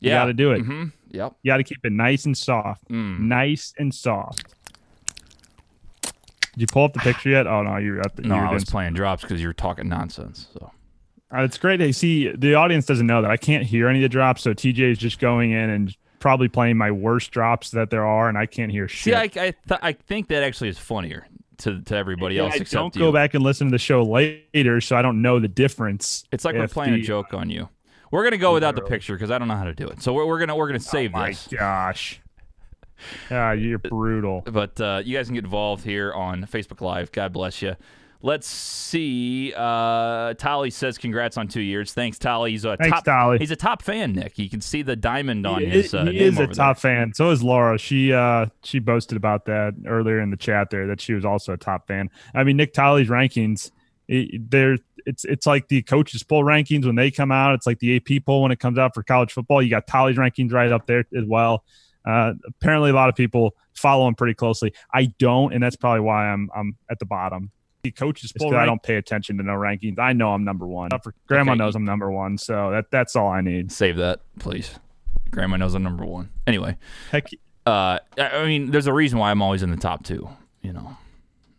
You 0.00 0.10
Yeah. 0.10 0.20
got 0.22 0.24
to 0.26 0.34
do 0.34 0.52
it. 0.52 0.60
hmm 0.60 0.84
Yep. 1.12 1.36
You 1.42 1.50
got 1.50 1.56
to 1.58 1.64
keep 1.64 1.78
it 1.84 1.92
nice 1.92 2.24
and 2.26 2.36
soft. 2.36 2.88
Mm. 2.90 3.20
Nice 3.20 3.72
and 3.78 3.94
soft. 3.94 4.54
Did 6.52 6.60
you 6.62 6.66
pull 6.66 6.84
up 6.84 6.92
the 6.92 7.00
picture 7.00 7.30
yet? 7.30 7.46
Oh 7.46 7.62
no, 7.62 7.76
you're 7.78 8.00
at 8.00 8.16
the. 8.16 8.22
No, 8.22 8.36
I 8.36 8.52
was 8.52 8.64
playing 8.64 8.94
drops 8.94 9.22
because 9.22 9.40
you're 9.42 9.52
talking 9.52 9.88
nonsense. 9.88 10.48
So 10.52 10.70
Uh, 11.34 11.42
it's 11.42 11.56
great 11.58 11.78
to 11.78 11.92
see. 11.92 12.28
The 12.28 12.54
audience 12.54 12.86
doesn't 12.86 13.06
know 13.06 13.22
that 13.22 13.30
I 13.30 13.36
can't 13.38 13.64
hear 13.64 13.88
any 13.88 14.00
of 14.00 14.02
the 14.02 14.08
drops, 14.10 14.42
so 14.42 14.52
TJ 14.52 14.90
is 14.92 14.98
just 14.98 15.18
going 15.18 15.52
in 15.52 15.70
and 15.70 15.96
probably 16.18 16.48
playing 16.48 16.76
my 16.76 16.90
worst 16.90 17.30
drops 17.32 17.70
that 17.70 17.90
there 17.90 18.06
are, 18.06 18.28
and 18.28 18.36
I 18.38 18.46
can't 18.46 18.70
hear 18.70 18.86
shit. 18.86 19.12
see, 19.12 19.14
I 19.14 19.22
I, 19.22 19.28
th- 19.28 19.80
I 19.82 19.92
think 19.92 20.28
that 20.28 20.42
actually 20.42 20.68
is 20.68 20.78
funnier 20.78 21.26
to 21.58 21.80
to 21.80 21.96
everybody 21.96 22.34
Yeah, 22.36 22.42
else 22.44 22.54
I 22.60 22.64
don't 22.64 22.94
you. 22.94 23.00
go 23.00 23.12
back 23.12 23.34
and 23.34 23.42
listen 23.42 23.68
to 23.68 23.70
the 23.72 23.78
show 23.78 24.02
later, 24.02 24.80
so 24.80 24.94
I 24.96 25.02
don't 25.02 25.22
know 25.22 25.40
the 25.40 25.48
difference. 25.48 26.24
It's 26.32 26.44
like 26.44 26.54
we're 26.54 26.68
playing 26.68 26.94
a 26.94 27.00
joke 27.00 27.32
on 27.34 27.48
you. 27.50 27.68
We're 28.10 28.24
gonna 28.24 28.36
go 28.36 28.52
without 28.52 28.74
the 28.76 28.82
picture 28.82 29.14
because 29.14 29.30
I 29.30 29.38
don't 29.38 29.48
know 29.48 29.56
how 29.56 29.64
to 29.64 29.74
do 29.74 29.86
it. 29.88 30.02
So 30.02 30.12
we're, 30.12 30.26
we're 30.26 30.38
gonna 30.38 30.54
we're 30.54 30.66
gonna 30.68 30.80
save 30.80 31.12
oh 31.14 31.18
my 31.18 31.28
this. 31.30 31.48
gosh. 31.50 32.20
Ah, 33.30 33.52
you're 33.52 33.78
brutal. 33.78 34.42
But 34.42 34.80
uh, 34.80 35.02
you 35.04 35.16
guys 35.16 35.26
can 35.26 35.34
get 35.34 35.44
involved 35.44 35.84
here 35.84 36.12
on 36.12 36.42
Facebook 36.44 36.80
Live. 36.80 37.10
God 37.12 37.32
bless 37.32 37.62
you. 37.62 37.76
Let's 38.24 38.46
see. 38.46 39.52
Uh, 39.56 40.34
Tolly 40.34 40.70
says, 40.70 40.96
"Congrats 40.96 41.36
on 41.36 41.48
two 41.48 41.60
years." 41.60 41.92
Thanks, 41.92 42.18
Tolly. 42.18 42.52
He's 42.52 42.64
a 42.64 42.76
Thanks, 42.76 42.94
top. 42.94 43.04
Tolly. 43.04 43.38
He's 43.38 43.50
a 43.50 43.56
top 43.56 43.82
fan, 43.82 44.12
Nick. 44.12 44.38
You 44.38 44.48
can 44.48 44.60
see 44.60 44.82
the 44.82 44.94
diamond 44.94 45.44
on 45.44 45.60
he, 45.60 45.66
his. 45.66 45.92
Uh, 45.92 46.04
he 46.04 46.20
is 46.20 46.38
a 46.38 46.46
top 46.46 46.78
fan. 46.78 47.12
So 47.14 47.30
is 47.30 47.42
Laura. 47.42 47.78
She 47.78 48.12
uh 48.12 48.46
she 48.62 48.78
boasted 48.78 49.16
about 49.16 49.46
that 49.46 49.74
earlier 49.86 50.20
in 50.20 50.30
the 50.30 50.36
chat 50.36 50.70
there 50.70 50.86
that 50.86 51.00
she 51.00 51.14
was 51.14 51.24
also 51.24 51.54
a 51.54 51.56
top 51.56 51.88
fan. 51.88 52.10
I 52.32 52.44
mean, 52.44 52.56
Nick 52.56 52.74
Tolly's 52.74 53.08
rankings, 53.08 53.72
they're 54.08 54.78
it's 55.04 55.24
it's 55.24 55.46
like 55.46 55.66
the 55.66 55.82
coaches 55.82 56.22
poll 56.22 56.44
rankings 56.44 56.86
when 56.86 56.94
they 56.94 57.10
come 57.10 57.32
out. 57.32 57.54
It's 57.54 57.66
like 57.66 57.80
the 57.80 57.96
AP 57.96 58.24
poll 58.24 58.42
when 58.42 58.52
it 58.52 58.60
comes 58.60 58.78
out 58.78 58.94
for 58.94 59.02
college 59.02 59.32
football. 59.32 59.60
You 59.60 59.70
got 59.70 59.88
Tolly's 59.88 60.16
rankings 60.16 60.52
right 60.52 60.70
up 60.70 60.86
there 60.86 61.04
as 61.16 61.24
well. 61.26 61.64
Uh, 62.04 62.32
apparently, 62.48 62.90
a 62.90 62.94
lot 62.94 63.08
of 63.08 63.14
people 63.14 63.54
follow 63.74 64.06
him 64.08 64.14
pretty 64.14 64.34
closely. 64.34 64.72
I 64.92 65.06
don't, 65.18 65.52
and 65.52 65.62
that's 65.62 65.76
probably 65.76 66.00
why 66.00 66.26
I'm 66.28 66.50
I'm 66.54 66.76
at 66.90 66.98
the 66.98 67.06
bottom. 67.06 67.50
The 67.82 67.90
coaches 67.90 68.32
poll 68.32 68.50
poll. 68.50 68.58
I 68.60 68.64
don't 68.64 68.82
pay 68.82 68.94
attention 68.96 69.38
to 69.38 69.42
no 69.42 69.52
rankings. 69.54 69.98
I 69.98 70.12
know 70.12 70.32
I'm 70.32 70.44
number 70.44 70.66
one. 70.66 70.90
Grandma 71.26 71.52
Okay. 71.52 71.58
knows 71.58 71.74
I'm 71.74 71.84
number 71.84 72.10
one, 72.12 72.38
so 72.38 72.70
that 72.70 72.90
that's 72.90 73.16
all 73.16 73.28
I 73.28 73.40
need. 73.40 73.72
Save 73.72 73.96
that, 73.96 74.20
please. 74.38 74.78
Grandma 75.32 75.56
knows 75.56 75.74
I'm 75.74 75.82
number 75.82 76.04
one. 76.04 76.28
Anyway, 76.46 76.76
Heck, 77.10 77.28
uh, 77.66 77.98
I 78.18 78.28
I 78.34 78.46
mean, 78.46 78.70
there's 78.70 78.86
a 78.86 78.92
reason 78.92 79.18
why 79.18 79.30
I'm 79.30 79.42
always 79.42 79.62
in 79.64 79.70
the 79.70 79.76
top 79.76 80.04
two. 80.04 80.28
You 80.60 80.72
know, 80.72 80.96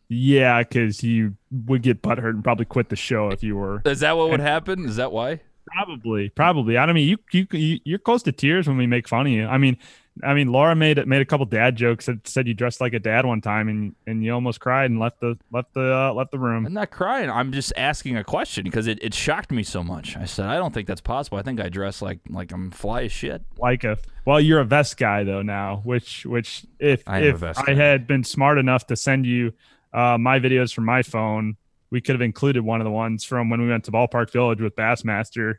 Yeah, 0.07 0.63
because 0.63 1.03
you 1.03 1.35
would 1.51 1.81
get 1.81 2.01
butthurt 2.01 2.29
and 2.29 2.43
probably 2.43 2.65
quit 2.65 2.87
the 2.89 2.95
show 2.95 3.29
if 3.29 3.43
you 3.43 3.55
were. 3.57 3.81
is 3.85 3.99
that 4.01 4.15
what 4.15 4.29
would 4.29 4.39
happen? 4.39 4.85
Is 4.85 4.95
that 4.97 5.11
why? 5.11 5.41
Probably, 5.65 6.29
probably. 6.29 6.77
I 6.77 6.85
don't 6.85 6.95
mean 6.95 7.07
you, 7.09 7.17
you, 7.31 7.47
you 7.51 7.79
you're 7.83 7.99
close 7.99 8.21
to 8.23 8.31
tears 8.31 8.67
when 8.67 8.77
we 8.77 8.85
make 8.87 9.07
fun 9.07 9.25
of 9.27 9.31
you. 9.33 9.45
I 9.47 9.57
mean, 9.57 9.77
I 10.21 10.35
mean, 10.35 10.51
Laura 10.51 10.75
made 10.75 11.05
made 11.07 11.21
a 11.21 11.25
couple 11.25 11.45
dad 11.47 11.75
jokes 11.75 12.05
that 12.05 12.27
said 12.27 12.47
you 12.47 12.53
dressed 12.53 12.79
like 12.79 12.93
a 12.93 12.99
dad 12.99 13.25
one 13.25 13.41
time, 13.41 13.67
and 13.67 13.95
and 14.05 14.23
you 14.23 14.31
almost 14.31 14.59
cried 14.59 14.91
and 14.91 14.99
left 14.99 15.19
the 15.19 15.37
left 15.51 15.73
the 15.73 15.95
uh, 15.95 16.13
left 16.13 16.31
the 16.31 16.37
room. 16.37 16.67
I'm 16.67 16.73
not 16.73 16.91
crying. 16.91 17.31
I'm 17.31 17.51
just 17.51 17.73
asking 17.75 18.17
a 18.17 18.23
question 18.23 18.63
because 18.63 18.85
it, 18.85 18.99
it 19.01 19.13
shocked 19.13 19.51
me 19.51 19.63
so 19.63 19.83
much. 19.83 20.15
I 20.15 20.25
said, 20.25 20.45
I 20.45 20.57
don't 20.57 20.73
think 20.73 20.87
that's 20.87 21.01
possible. 21.01 21.39
I 21.39 21.41
think 21.41 21.59
I 21.59 21.69
dress 21.69 22.01
like 22.01 22.19
like 22.29 22.51
I'm 22.51 22.69
fly 22.69 23.03
as 23.03 23.11
shit. 23.11 23.41
Like 23.57 23.83
a 23.83 23.97
well, 24.25 24.39
you're 24.39 24.59
a 24.59 24.65
vest 24.65 24.97
guy 24.97 25.23
though 25.23 25.41
now, 25.41 25.81
which 25.83 26.25
which 26.27 26.65
if 26.79 27.03
I 27.07 27.21
if 27.21 27.43
I 27.43 27.73
had 27.73 28.05
been 28.05 28.23
smart 28.23 28.59
enough 28.59 28.85
to 28.87 28.95
send 28.95 29.25
you 29.25 29.53
uh, 29.93 30.17
my 30.19 30.39
videos 30.39 30.73
from 30.73 30.85
my 30.85 31.01
phone, 31.01 31.57
we 31.89 32.01
could 32.01 32.13
have 32.13 32.21
included 32.21 32.61
one 32.61 32.81
of 32.81 32.85
the 32.85 32.91
ones 32.91 33.23
from 33.23 33.49
when 33.49 33.61
we 33.61 33.69
went 33.69 33.85
to 33.85 33.91
Ballpark 33.91 34.31
Village 34.31 34.61
with 34.61 34.75
Bassmaster 34.75 35.55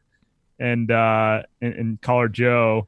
and 0.60 0.90
uh 0.90 1.42
and, 1.60 1.74
and 1.74 2.00
Caller 2.00 2.28
Joe, 2.28 2.86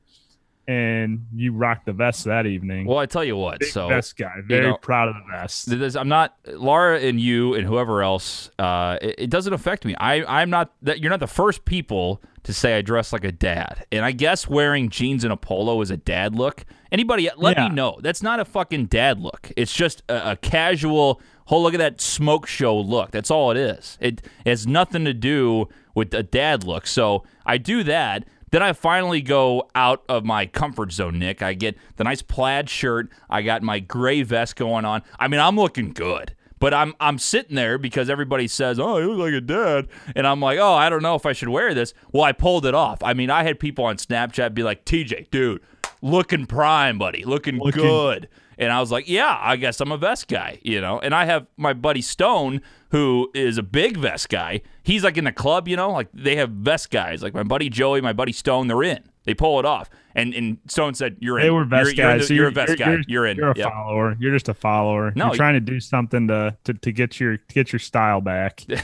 and 0.69 1.27
you 1.35 1.53
rocked 1.53 1.87
the 1.87 1.93
vest 1.93 2.25
that 2.25 2.47
evening. 2.47 2.87
Well, 2.87 2.99
I 2.99 3.07
tell 3.07 3.25
you 3.25 3.37
what. 3.37 3.61
Big 3.61 3.69
so 3.71 3.89
vest 3.89 4.17
guy, 4.17 4.41
very 4.47 4.67
know, 4.69 4.77
proud 4.77 5.09
of 5.09 5.15
the 5.15 5.31
vest. 5.31 5.97
I'm 5.97 6.09
not 6.09 6.37
Laura 6.47 6.99
and 7.01 7.21
you 7.21 7.55
and 7.55 7.67
whoever 7.67 8.03
else. 8.03 8.51
Uh, 8.59 8.99
it, 9.01 9.15
it 9.19 9.31
doesn't 9.31 9.53
affect 9.53 9.85
me. 9.85 9.95
I 9.99 10.25
I'm 10.43 10.51
not 10.51 10.73
that 10.83 11.01
you're 11.01 11.11
not 11.11 11.21
the 11.21 11.27
first 11.27 11.65
people 11.65 12.23
to 12.43 12.53
say 12.53 12.77
I 12.79 12.83
dress 12.83 13.13
like 13.13 13.25
a 13.25 13.33
dad. 13.33 13.85
And 13.91 14.05
I 14.05 14.13
guess 14.13 14.49
wearing 14.49 14.89
jeans 14.89 15.25
and 15.25 15.33
a 15.33 15.37
polo 15.37 15.81
is 15.81 15.91
a 15.91 15.97
dad 15.97 16.35
look. 16.37 16.65
Anybody, 16.93 17.29
let 17.37 17.57
Yeah. 17.57 17.69
me 17.69 17.75
know. 17.75 17.99
That's 18.01 18.23
not 18.23 18.39
a 18.39 18.45
fucking 18.45 18.87
dad 18.87 19.19
look. 19.19 19.51
It's 19.57 19.73
just 19.73 20.03
a, 20.09 20.33
a 20.33 20.37
casual. 20.37 21.21
Oh, 21.49 21.61
look 21.61 21.75
at 21.75 21.79
that 21.79 22.01
smoke 22.01 22.47
show 22.47 22.77
look. 22.77 23.11
That's 23.13 23.31
all 23.31 23.51
it 23.53 23.57
is. 23.57 23.99
It 24.01 24.23
has 24.45 24.67
nothing 24.67 25.05
to 25.05 25.15
do 25.15 25.69
with 25.95 26.13
a 26.15 26.23
dad 26.23 26.65
look. 26.65 26.87
So 26.87 27.25
I 27.45 27.59
do 27.59 27.83
that. 27.85 28.27
Then 28.53 28.63
I 28.63 28.73
finally 28.73 29.21
go 29.23 29.69
out 29.75 30.05
of 30.09 30.25
my 30.25 30.47
comfort 30.47 30.93
zone, 30.93 31.19
Nick. 31.19 31.43
I 31.43 31.55
get 31.55 31.77
the 31.97 32.05
nice 32.05 32.23
plaid 32.23 32.71
shirt. 32.71 33.09
I 33.29 33.43
got 33.43 33.63
my 33.63 33.81
gray 33.81 34.23
vest 34.23 34.57
going 34.57 34.85
on. 34.85 35.03
I 35.19 35.27
mean, 35.29 35.41
I'm 35.41 35.57
looking 35.57 35.93
good. 35.93 36.35
But 36.59 36.73
I'm 36.73 36.95
I'm 37.01 37.19
sitting 37.19 37.55
there 37.55 37.77
because 37.77 38.09
everybody 38.09 38.49
says, 38.49 38.81
"Oh, 38.81 38.97
you 38.97 39.13
look 39.13 39.27
like 39.27 39.35
a 39.35 39.43
dad," 39.43 39.89
and 40.15 40.27
I'm 40.27 40.41
like, 40.41 40.59
"Oh, 40.59 40.73
I 40.73 40.89
don't 40.89 41.03
know 41.03 41.15
if 41.15 41.27
I 41.27 41.33
should 41.35 41.51
wear 41.51 41.75
this." 41.75 41.93
Well, 42.13 42.23
I 42.23 42.33
pulled 42.33 42.65
it 42.65 42.75
off. 42.75 43.03
I 43.03 43.13
mean, 43.13 43.29
I 43.29 43.43
had 43.43 43.61
people 43.61 43.85
on 43.85 43.99
Snapchat 43.99 44.55
be 44.55 44.63
like, 44.63 44.87
"TJ, 44.87 45.31
dude, 45.31 45.61
looking 46.01 46.47
prime, 46.47 46.97
buddy, 46.99 47.25
looking, 47.25 47.59
Looking- 47.59 47.83
good," 47.83 48.29
and 48.59 48.73
I 48.73 48.81
was 48.81 48.91
like, 48.91 49.09
"Yeah, 49.09 49.39
I 49.41 49.57
guess 49.57 49.81
I'm 49.81 49.93
a 49.93 49.99
vest 49.99 50.29
guy," 50.29 50.59
you 50.63 50.81
know. 50.81 50.99
And 50.99 51.15
I 51.15 51.25
have 51.25 51.47
my 51.57 51.73
buddy 51.73 52.03
Stone, 52.03 52.61
who 52.91 53.31
is 53.35 53.59
a 53.59 53.63
big 53.63 53.97
vest 53.97 54.29
guy. 54.29 54.63
He's 54.83 55.05
like 55.05 55.17
in 55.17 55.25
the 55.25 55.33
club, 55.33 55.69
you 55.69 55.77
know, 55.77 55.91
like 55.91 56.09
they 56.15 56.37
have 56.37 56.51
vest 56.51 56.91
guys. 56.91 57.23
Like 57.23 57.35
my 57.35 57.43
buddy 57.43 57.69
Joey, 57.69 58.01
my 58.01 58.13
buddy 58.13 58.33
Stone, 58.33 58.69
they're 58.69 58.83
in. 58.83 59.03
They 59.25 59.35
pull 59.35 59.59
it 59.59 59.67
off, 59.67 59.91
and 60.15 60.33
and 60.35 60.59
Stone 60.69 60.95
said, 60.95 61.17
"You're 61.21 61.39
in. 61.41 61.47
They 61.47 61.51
were 61.51 61.65
vest 61.65 61.97
you're, 61.97 62.07
you're 62.07 62.13
guys. 62.17 62.21
the- 62.23 62.27
so 62.29 62.35
you're, 62.35 62.47
a 62.49 62.53
vest 62.53 62.79
guy. 62.79 62.91
You're, 62.93 63.01
You're, 63.09 63.27
in. 63.27 63.37
You're 63.37 63.51
a 63.51 63.59
Yep. 63.59 63.69
follower. 63.73 64.17
You're 64.21 64.33
just 64.33 64.49
a 64.49 64.55
follower. 64.55 65.13
No, 65.17 65.27
you're 65.27 65.35
trying 65.35 65.55
to 65.55 65.61
do 65.61 65.81
something 65.81 66.29
to, 66.29 66.57
to 66.65 66.75
to 66.75 66.93
get 66.93 67.19
your 67.19 67.37
to 67.39 67.55
get 67.55 67.73
your 67.73 67.81
style 67.81 68.21
back. 68.21 68.65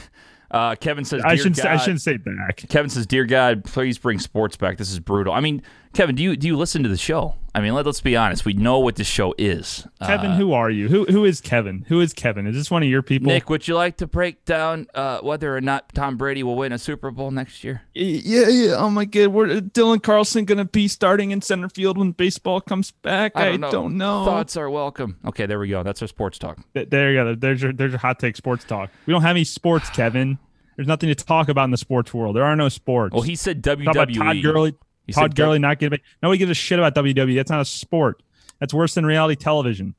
Uh, 0.51 0.75
Kevin 0.75 1.03
says, 1.03 1.23
I 1.25 1.35
shouldn't. 1.35 1.57
Say, 1.57 1.67
I 1.67 1.77
shouldn't 1.77 2.01
say 2.01 2.17
back. 2.17 2.57
Kevin 2.69 2.87
says, 2.87 3.07
"Dear 3.07 3.25
God, 3.25 3.63
please 3.63 3.97
bring 3.97 4.19
sports 4.19 4.55
back. 4.55 4.77
This 4.77 4.91
is 4.91 4.99
brutal." 4.99 5.33
I 5.33 5.39
mean, 5.39 5.63
Kevin, 5.93 6.13
do 6.13 6.21
you 6.21 6.35
do 6.35 6.45
you 6.45 6.55
listen 6.55 6.83
to 6.83 6.89
the 6.89 6.97
show? 6.97 7.33
I 7.55 7.61
mean, 7.61 7.73
let, 7.75 7.85
us 7.85 8.01
be 8.01 8.15
honest. 8.15 8.45
We 8.45 8.53
know 8.53 8.79
what 8.79 8.95
this 8.95 9.05
show 9.05 9.35
is. 9.37 9.87
Kevin, 10.03 10.31
Uh, 10.31 10.37
who 10.37 10.53
are 10.53 10.71
you? 10.71 10.87
Who 10.87 11.05
who 11.05 11.23
is 11.23 11.39
Kevin? 11.39 11.85
Who 11.87 12.01
is 12.01 12.11
Kevin? 12.11 12.47
Is 12.47 12.55
this 12.55 12.71
one 12.71 12.81
of 12.81 12.89
your 12.89 13.03
people? 13.03 13.27
Nick, 13.27 13.49
would 13.49 13.67
you 13.67 13.75
like 13.75 13.97
to 13.97 14.07
break 14.07 14.43
down 14.45 14.87
uh, 14.95 15.19
whether 15.19 15.55
or 15.55 15.61
not 15.61 15.93
Tom 15.93 16.17
Brady 16.17 16.41
will 16.41 16.55
win 16.55 16.71
a 16.71 16.79
Super 16.79 17.11
Bowl 17.11 17.29
next 17.29 17.63
year? 17.63 17.83
Yeah, 17.93 18.47
yeah. 18.47 18.75
Oh 18.77 18.89
my 18.89 19.05
God, 19.05 19.27
we're 19.27 19.47
Dylan 19.61 20.01
Carlson 20.01 20.45
gonna 20.45 20.65
be 20.65 20.87
starting 20.87 21.29
in 21.29 21.41
center 21.41 21.69
field 21.69 21.97
when 21.97 22.11
baseball 22.11 22.59
comes 22.59 22.89
back? 22.89 23.33
I 23.35 23.57
don't 23.57 23.97
know. 23.97 24.25
Thoughts 24.25 24.57
are 24.57 24.69
welcome. 24.69 25.19
Okay, 25.27 25.45
there 25.45 25.59
we 25.59 25.69
go. 25.69 25.83
That's 25.83 26.01
our 26.01 26.07
sports 26.07 26.39
talk. 26.39 26.57
There 26.73 27.11
you 27.11 27.23
go. 27.23 27.35
There's 27.35 27.61
your 27.61 27.71
there's 27.71 27.91
your 27.91 27.99
hot 27.99 28.19
take 28.19 28.35
sports 28.35 28.63
talk. 28.65 28.89
We 29.05 29.11
don't 29.11 29.21
have 29.21 29.35
any 29.35 29.43
sports, 29.43 29.89
Kevin. 29.91 30.39
There's 30.75 30.87
nothing 30.87 31.09
to 31.09 31.15
talk 31.15 31.49
about 31.49 31.65
in 31.65 31.71
the 31.71 31.77
sports 31.77 32.13
world. 32.15 32.35
There 32.35 32.43
are 32.43 32.55
no 32.55 32.67
sports. 32.67 33.13
Well, 33.13 33.21
he 33.21 33.35
said 33.35 33.63
Talk 33.63 33.79
about 33.79 33.93
Todd 33.93 34.09
WWE. 34.09 34.41
Gurley. 34.41 34.73
He 35.05 35.13
Todd 35.13 35.35
Gurley 35.35 35.59
not 35.59 35.79
getting. 35.79 35.99
Nobody 36.21 36.37
gives 36.37 36.51
a 36.51 36.55
shit 36.55 36.79
about 36.79 36.95
WWE. 36.95 37.35
That's 37.35 37.51
not 37.51 37.61
a 37.61 37.65
sport. 37.65 38.23
That's 38.59 38.73
worse 38.73 38.93
than 38.95 39.05
reality 39.05 39.35
television. 39.35 39.95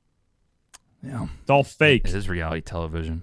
Yeah, 1.02 1.26
It's 1.42 1.50
all 1.50 1.64
fake. 1.64 2.06
it 2.06 2.14
is 2.14 2.28
reality 2.28 2.62
television. 2.62 3.22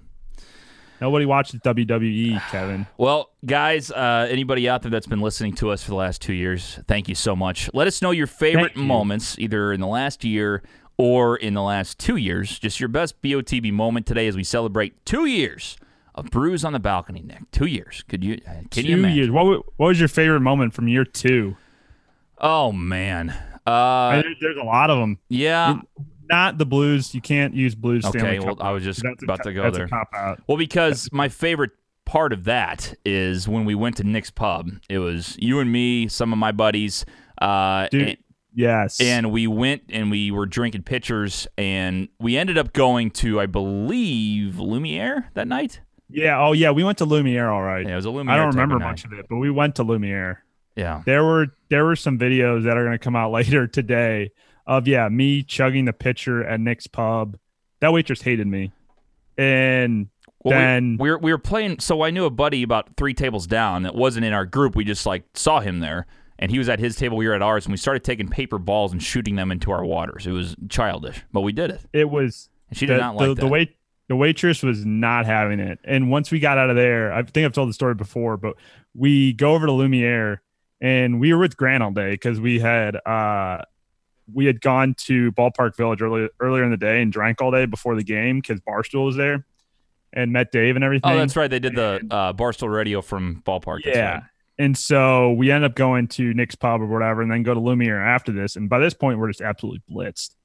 Nobody 0.99 1.25
watches 1.25 1.59
WWE, 1.61 2.39
Kevin. 2.51 2.85
Well, 2.97 3.31
guys, 3.43 3.89
uh, 3.89 4.27
anybody 4.29 4.69
out 4.69 4.83
there 4.83 4.91
that's 4.91 5.07
been 5.07 5.21
listening 5.21 5.53
to 5.55 5.71
us 5.71 5.81
for 5.83 5.89
the 5.89 5.95
last 5.95 6.21
two 6.21 6.33
years, 6.33 6.79
thank 6.87 7.09
you 7.09 7.15
so 7.15 7.35
much. 7.35 7.71
Let 7.73 7.87
us 7.87 8.01
know 8.03 8.11
your 8.11 8.27
favorite 8.27 8.75
you. 8.75 8.83
moments, 8.83 9.39
either 9.39 9.73
in 9.73 9.79
the 9.81 9.87
last 9.87 10.23
year 10.23 10.61
or 10.97 11.37
in 11.37 11.55
the 11.55 11.63
last 11.63 11.97
two 11.97 12.17
years. 12.17 12.59
Just 12.59 12.79
your 12.79 12.89
best 12.89 13.19
BOTB 13.23 13.73
moment 13.73 14.05
today 14.05 14.27
as 14.27 14.35
we 14.35 14.43
celebrate 14.43 15.03
two 15.03 15.25
years 15.25 15.75
of 16.13 16.29
Brews 16.29 16.63
on 16.63 16.73
the 16.73 16.79
Balcony, 16.79 17.23
Nick. 17.23 17.49
Two 17.49 17.65
years. 17.65 18.03
Could 18.07 18.23
you? 18.23 18.39
uh, 18.47 18.51
Can 18.69 18.85
you 18.85 18.93
two 18.95 18.99
imagine? 18.99 19.17
years. 19.17 19.31
What, 19.31 19.45
what 19.77 19.87
was 19.87 19.99
your 19.99 20.09
favorite 20.09 20.41
moment 20.41 20.75
from 20.75 20.87
year 20.87 21.05
two? 21.05 21.57
Oh 22.41 22.71
man. 22.71 23.29
Uh, 23.65 24.23
there's 24.41 24.57
a 24.57 24.63
lot 24.65 24.89
of 24.89 24.97
them. 24.99 25.19
yeah. 25.29 25.79
Not 26.29 26.57
the 26.57 26.65
Blues. 26.65 27.13
You 27.13 27.19
can't 27.21 27.53
use 27.53 27.75
Blues. 27.75 28.05
Okay, 28.05 28.19
Stanley 28.19 28.39
well, 28.39 28.55
Cup. 28.55 28.65
I 28.65 28.71
was 28.71 28.83
just 28.83 29.03
That's 29.03 29.21
about 29.21 29.39
co- 29.39 29.49
to 29.49 29.53
go 29.53 29.63
that's 29.63 29.75
there. 29.77 29.85
A 29.85 29.89
cop 29.89 30.09
out. 30.15 30.41
Well, 30.47 30.57
because 30.57 31.09
my 31.11 31.27
favorite 31.27 31.71
part 32.05 32.31
of 32.31 32.45
that 32.45 32.93
is 33.05 33.49
when 33.49 33.65
we 33.65 33.75
went 33.75 33.97
to 33.97 34.03
Nick's 34.05 34.31
Pub. 34.31 34.69
It 34.89 34.99
was 34.99 35.35
you 35.39 35.59
and 35.59 35.69
me, 35.71 36.07
some 36.07 36.31
of 36.31 36.39
my 36.39 36.53
buddies, 36.53 37.05
uh, 37.41 37.87
Dude, 37.91 38.01
and, 38.07 38.17
Yes. 38.55 38.99
and 39.01 39.29
we 39.31 39.45
went 39.45 39.83
and 39.89 40.09
we 40.09 40.31
were 40.31 40.45
drinking 40.45 40.83
pitchers, 40.83 41.47
and 41.57 42.07
we 42.19 42.37
ended 42.37 42.57
up 42.57 42.71
going 42.73 43.11
to, 43.11 43.39
I 43.41 43.45
believe, 43.45 44.57
Lumiere 44.57 45.29
that 45.33 45.47
night. 45.49 45.81
yeah. 46.09 46.39
Oh 46.41 46.53
yeah. 46.53 46.71
We 46.71 46.83
went 46.85 46.97
to 46.99 47.05
Lumiere. 47.05 47.49
All 47.49 47.61
right. 47.61 47.85
Yeah, 47.85 47.93
it 47.93 47.95
was 47.97 48.05
a 48.05 48.09
Lumiere. 48.09 48.33
I 48.35 48.37
don't 48.37 48.51
remember 48.51 48.79
night. 48.79 48.89
much 48.89 49.03
of 49.05 49.11
it, 49.13 49.25
but 49.29 49.35
we 49.35 49.49
went 49.51 49.75
to 49.75 49.83
Lumiere. 49.83 50.43
Yeah, 50.75 51.01
There 51.05 51.23
were 51.23 51.47
there 51.69 51.83
were 51.85 51.95
some 51.95 52.17
videos 52.17 52.63
that 52.63 52.77
are 52.77 52.83
going 52.83 52.97
to 52.97 53.03
come 53.03 53.15
out 53.15 53.31
later 53.39 53.67
today 53.67 54.31
of 54.65 54.87
yeah 54.87 55.09
me 55.09 55.43
chugging 55.43 55.85
the 55.85 55.93
pitcher 55.93 56.43
at 56.45 56.59
Nick's 56.59 56.87
pub. 56.87 57.37
That 57.81 57.91
waitress 57.93 58.21
hated 58.21 58.47
me, 58.47 58.71
and 59.37 60.07
Well, 60.43 60.57
we- 60.57 60.63
then 60.63 60.97
we, 60.99 61.09
were 61.09 61.17
we 61.17 61.31
were 61.31 61.37
playing. 61.37 61.79
So 61.79 62.03
I 62.03 62.09
knew 62.11 62.25
a 62.25 62.29
buddy 62.29 62.63
about 62.63 62.95
three 62.97 63.13
tables 63.13 63.47
down 63.47 63.83
that 63.83 63.95
wasn't 63.95 64.25
in 64.25 64.33
our 64.33 64.45
group. 64.45 64.75
We 64.75 64.83
just 64.85 65.05
like 65.05 65.23
saw 65.33 65.59
him 65.59 65.79
there, 65.79 66.05
and 66.39 66.51
he 66.51 66.57
was 66.57 66.69
at 66.69 66.79
his 66.79 66.95
table. 66.95 67.17
We 67.17 67.27
were 67.27 67.33
at 67.33 67.41
ours, 67.41 67.65
and 67.65 67.71
we 67.73 67.77
started 67.77 68.03
taking 68.03 68.27
paper 68.27 68.57
balls 68.59 68.91
and 68.91 69.01
shooting 69.01 69.35
them 69.35 69.51
into 69.51 69.71
our 69.71 69.83
waters. 69.83 70.27
It 70.27 70.31
was 70.31 70.55
childish, 70.69 71.23
but 71.31 71.41
we 71.41 71.51
did 71.53 71.69
it. 71.71 71.81
it 71.93 72.09
was 72.09 72.49
And 72.69 72.77
she 72.77 72.85
did 72.85 72.95
the, 72.97 73.01
not 73.01 73.15
like 73.15 73.27
the, 73.29 73.33
that. 73.35 73.41
the 73.41 73.47
wait 73.47 73.75
the 74.07 74.15
waitress 74.15 74.61
was 74.61 74.85
not 74.85 75.25
having 75.25 75.59
it. 75.59 75.79
And 75.85 76.11
once 76.11 76.31
we 76.31 76.39
got 76.39 76.57
out 76.57 76.69
of 76.69 76.75
there, 76.75 77.13
I 77.13 77.23
think 77.23 77.45
I've 77.45 77.53
told 77.53 77.69
the 77.69 77.73
story 77.73 77.95
before, 77.95 78.35
but 78.37 78.55
we 78.93 79.31
go 79.33 79.53
over 79.55 79.65
to 79.65 79.71
Lumiere 79.71 80.41
and 80.81 81.19
we 81.19 81.33
were 81.33 81.39
with 81.39 81.55
Grant 81.55 81.83
all 81.83 81.91
day 81.91 82.11
because 82.11 82.41
we 82.41 82.59
had 82.59 82.95
uh 83.05 83.63
we 84.33 84.45
had 84.45 84.61
gone 84.61 84.95
to 84.97 85.31
Ballpark 85.33 85.75
Village 85.77 86.01
earlier 86.01 86.29
earlier 86.39 86.63
in 86.63 86.71
the 86.71 86.77
day 86.77 87.01
and 87.01 87.11
drank 87.11 87.41
all 87.41 87.51
day 87.51 87.65
before 87.65 87.95
the 87.95 88.03
game 88.03 88.39
because 88.39 88.59
Barstool 88.61 89.05
was 89.05 89.15
there 89.15 89.45
and 90.13 90.31
met 90.31 90.51
Dave 90.51 90.75
and 90.75 90.83
everything. 90.83 91.11
Oh, 91.11 91.17
that's 91.17 91.35
right. 91.35 91.49
They 91.49 91.59
did 91.59 91.75
the 91.75 92.05
uh, 92.09 92.33
Barstool 92.33 92.73
Radio 92.73 93.01
from 93.01 93.41
Ballpark. 93.45 93.79
Yeah. 93.85 94.13
right. 94.13 94.23
And 94.59 94.77
so 94.77 95.31
we 95.31 95.49
end 95.49 95.63
up 95.63 95.75
going 95.75 96.07
to 96.09 96.33
Nick's 96.33 96.55
Pub 96.55 96.81
or 96.81 96.85
whatever, 96.85 97.21
and 97.21 97.31
then 97.31 97.43
go 97.43 97.53
to 97.53 97.59
Lumiere 97.59 97.99
after 97.99 98.31
this. 98.31 98.55
And 98.55 98.69
by 98.69 98.79
this 98.79 98.93
point, 98.93 99.17
we're 99.17 99.29
just 99.29 99.41
absolutely 99.41 99.81
blitzed. 99.89 100.35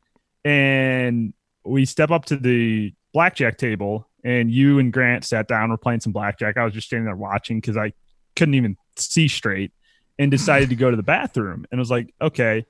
And 0.44 1.34
we 1.64 1.84
step 1.84 2.10
up 2.10 2.24
to 2.26 2.36
the 2.36 2.94
blackjack 3.12 3.58
table, 3.58 4.08
and 4.24 4.50
you 4.50 4.78
and 4.78 4.92
Grant 4.92 5.24
sat 5.24 5.48
down. 5.48 5.70
We're 5.70 5.76
playing 5.76 6.00
some 6.00 6.12
blackjack. 6.12 6.56
I 6.56 6.64
was 6.64 6.72
just 6.72 6.86
standing 6.86 7.04
there 7.04 7.16
watching 7.16 7.60
because 7.60 7.76
I 7.76 7.92
couldn't 8.36 8.54
even 8.54 8.76
see 8.96 9.28
straight 9.28 9.72
and 10.18 10.30
decided 10.30 10.70
to 10.70 10.76
go 10.76 10.90
to 10.90 10.96
the 10.96 11.02
bathroom. 11.02 11.66
And 11.70 11.78
I 11.78 11.80
was 11.80 11.90
like, 11.90 12.14
okay. 12.20 12.66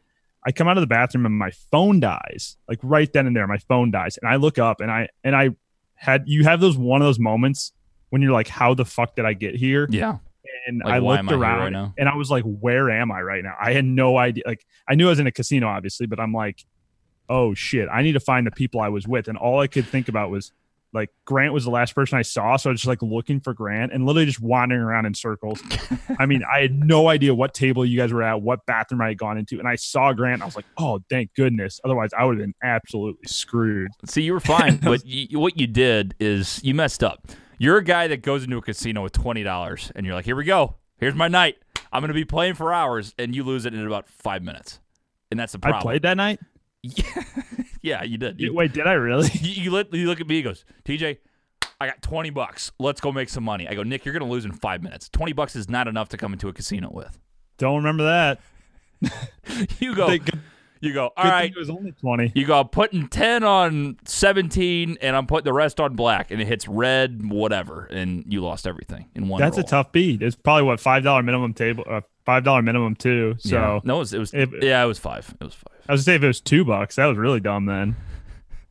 I 0.47 0.53
come 0.53 0.69
out 0.69 0.77
of 0.77 0.81
the 0.81 0.87
bathroom 0.87 1.27
and 1.27 1.37
my 1.37 1.51
phone 1.73 1.99
dies. 1.99 2.57
Like 2.69 2.79
right 2.83 3.13
then 3.13 3.27
and 3.27 3.35
there, 3.35 3.47
my 3.49 3.59
phone 3.59 3.91
dies. 3.91 4.17
And 4.17 4.31
I 4.31 4.37
look 4.37 4.59
up 4.59 4.81
and 4.81 4.91
I 4.91 5.09
and 5.25 5.35
I 5.35 5.51
had 5.97 6.23
you 6.27 6.45
have 6.45 6.61
those 6.61 6.79
one 6.79 7.03
of 7.03 7.07
those 7.07 7.19
moments 7.19 7.73
when 8.11 8.23
you're 8.23 8.33
like, 8.33 8.47
how 8.47 8.73
the 8.73 8.85
fuck 8.85 9.17
did 9.17 9.25
I 9.25 9.33
get 9.33 9.57
here? 9.57 9.89
Yeah. 9.91 10.19
and 10.69 10.83
Like, 10.85 10.95
I 10.95 10.99
looked 10.99 11.19
am 11.19 11.29
I 11.31 11.35
around 11.35 11.75
right 11.75 11.93
and 11.99 12.09
I 12.09 12.15
was 12.15 12.31
like, 12.31 12.45
where 12.45 12.91
am 12.91 13.11
I 13.11 13.23
right 13.23 13.43
now? 13.43 13.57
I 13.61 13.73
had 13.73 13.85
no 13.85 14.17
idea. 14.19 14.45
Like, 14.47 14.65
I 14.89 14.95
knew 14.95 15.07
I 15.07 15.11
was 15.11 15.19
in 15.19 15.27
a 15.27 15.33
casino, 15.33 15.67
obviously, 15.67 16.07
but 16.07 16.21
I'm 16.21 16.33
like, 16.33 16.65
oh 17.29 17.55
shit, 17.55 17.89
I 17.93 18.03
need 18.03 18.13
to 18.13 18.21
find 18.21 18.47
the 18.47 18.53
people 18.53 18.81
I 18.81 18.89
was 18.89 19.09
with. 19.09 19.27
And 19.27 19.37
all 19.37 19.59
I 19.59 19.67
could 19.67 19.87
think 19.87 20.09
about 20.09 20.31
was 20.31 20.53
like, 20.93 21.11
Grant 21.25 21.53
was 21.53 21.65
the 21.65 21.71
last 21.71 21.95
person 21.95 22.19
I 22.19 22.23
saw. 22.23 22.57
So 22.57 22.71
I 22.71 22.73
was 22.73 22.81
just 22.81 22.89
like 22.89 23.03
looking 23.03 23.41
for 23.41 23.53
Grant 23.55 23.93
and 23.93 24.07
literally 24.07 24.27
just 24.27 24.41
wandering 24.41 24.81
around 24.81 25.07
in 25.07 25.15
circles. 25.15 25.63
I 26.19 26.27
mean, 26.27 26.43
I 26.51 26.61
had 26.61 26.75
no 26.75 27.09
idea 27.09 27.35
what 27.35 27.53
table 27.55 27.85
you 27.85 27.99
guys 27.99 28.13
were 28.13 28.23
at, 28.23 28.41
what 28.41 28.65
bathroom 28.67 29.03
I 29.03 29.09
had 29.09 29.19
gone 29.19 29.37
into. 29.39 29.59
And 29.59 29.69
I 29.69 29.77
saw 29.77 30.13
Grant. 30.13 30.43
I 30.43 30.45
was 30.47 30.57
like, 30.57 30.65
oh, 30.79 31.01
thank 31.11 31.35
goodness. 31.35 31.81
Otherwise, 31.85 32.11
I 32.17 32.25
would 32.25 32.39
have 32.39 32.47
been 32.47 32.55
absolutely 32.63 33.27
screwed. 33.27 33.91
See, 34.07 34.23
you 34.23 34.33
were 34.33 34.41
fine, 34.41 34.77
but 34.83 35.05
you, 35.05 35.39
what 35.39 35.59
you 35.61 35.67
did 35.67 36.15
is 36.19 36.61
you 36.65 36.75
messed 36.75 37.05
up. 37.05 37.29
You're 37.59 37.79
a 37.79 37.85
guy 37.85 38.07
that 38.09 38.23
goes 38.23 38.45
into 38.45 38.57
a 38.59 38.63
casino 38.63 39.03
with 39.03 39.13
twenty 39.13 39.43
dollars, 39.43 39.91
and 39.97 40.05
you're 40.05 40.15
like, 40.15 40.27
"Here 40.27 40.37
we 40.37 40.45
go. 40.45 40.77
Here's 40.99 41.15
my 41.15 41.29
night. 41.29 41.57
I'm 41.91 42.03
going 42.03 42.09
to 42.09 42.15
be 42.15 42.25
playing 42.25 42.55
for 42.55 42.73
hours," 42.73 43.15
and 43.19 43.35
you 43.35 43.45
lose 43.45 43.65
it 43.65 43.73
in 43.73 43.87
about 43.87 44.07
five 44.09 44.43
minutes. 44.43 44.79
and 45.31 45.41
that's 45.41 45.53
the 45.53 45.59
problem. 45.59 45.81
I 45.81 45.83
played 45.83 46.03
that 46.03 46.17
night. 46.19 46.39
yeah, 47.83 48.03
you 48.03 48.19
did. 48.19 48.41
You, 48.41 48.53
Wait, 48.55 48.73
did 48.73 48.87
I 48.87 48.93
really? 48.95 49.29
you, 49.41 49.65
you, 49.65 49.71
look, 49.71 49.93
you 49.93 50.07
look 50.07 50.21
at 50.21 50.27
me. 50.27 50.37
He 50.37 50.43
goes, 50.43 50.65
TJ, 50.85 51.19
I 51.81 51.87
got 51.87 52.03
twenty 52.03 52.31
bucks. 52.31 52.73
Let's 52.79 53.01
go 53.01 53.13
make 53.13 53.29
some 53.29 53.45
money. 53.45 53.69
I 53.69 53.75
go, 53.75 53.83
Nick, 53.83 54.05
you're 54.05 54.13
gonna 54.15 54.31
lose 54.31 54.45
in 54.45 54.53
five 54.53 54.83
minutes. 54.83 55.09
Twenty 55.09 55.33
bucks 55.33 55.57
is 55.57 55.69
not 55.69 55.89
enough 55.89 56.09
to 56.11 56.17
come 56.17 56.33
into 56.33 56.49
a 56.49 56.53
casino 56.53 56.91
with. 56.93 57.19
Don't 57.59 57.77
remember 57.77 58.05
that. 58.05 58.41
You 59.79 59.95
go. 59.95 60.09
Good- 60.19 60.41
You 60.81 60.93
go. 60.93 61.11
All 61.17 61.25
right. 61.25 61.51
it 61.51 61.57
was 61.59 61.71
only 61.71 61.93
twenty. 61.93 62.31
You 62.35 62.47
go. 62.47 62.61
I'm 62.61 62.69
putting 62.69 63.09
ten 63.09 63.43
on 63.45 63.97
seventeen, 64.05 64.99
and 65.01 65.17
I'm 65.17 65.27
putting 65.27 65.45
the 65.45 65.53
rest 65.53 65.81
on 65.81 65.97
black, 65.97 66.31
and 66.31 66.41
it 66.41 66.47
hits 66.47 66.69
red, 66.69 67.31
whatever, 67.31 67.85
and 67.87 68.25
you 68.29 68.43
lost 68.43 68.67
everything 68.67 69.07
in 69.15 69.29
one. 69.29 69.41
That's 69.41 69.57
a 69.59 69.63
tough 69.63 69.93
beat. 69.93 70.23
It's 70.23 70.37
probably 70.37 70.65
what 70.65 70.79
five 70.81 71.03
dollar 71.03 71.23
minimum 71.23 71.55
table, 71.55 71.85
uh, 71.89 72.01
five 72.27 72.45
dollar 72.45 72.61
minimum 72.61 72.95
too. 72.97 73.37
So 73.39 73.57
Yeah. 73.57 73.81
no, 73.85 73.97
it 73.97 73.99
was. 74.01 74.13
It 74.13 74.19
was 74.19 74.35
If- 74.35 74.51
yeah, 74.63 74.83
it 74.85 74.87
was 74.87 74.99
five. 74.99 75.33
It 75.41 75.45
was 75.45 75.55
five. 75.55 75.73
I 75.89 75.93
was 75.93 76.01
gonna 76.05 76.13
say 76.13 76.17
if 76.17 76.23
it 76.25 76.27
was 76.27 76.41
two 76.41 76.65
bucks, 76.65 76.97
that 76.97 77.07
was 77.07 77.17
really 77.17 77.41
dumb 77.41 77.65
then. 77.67 77.97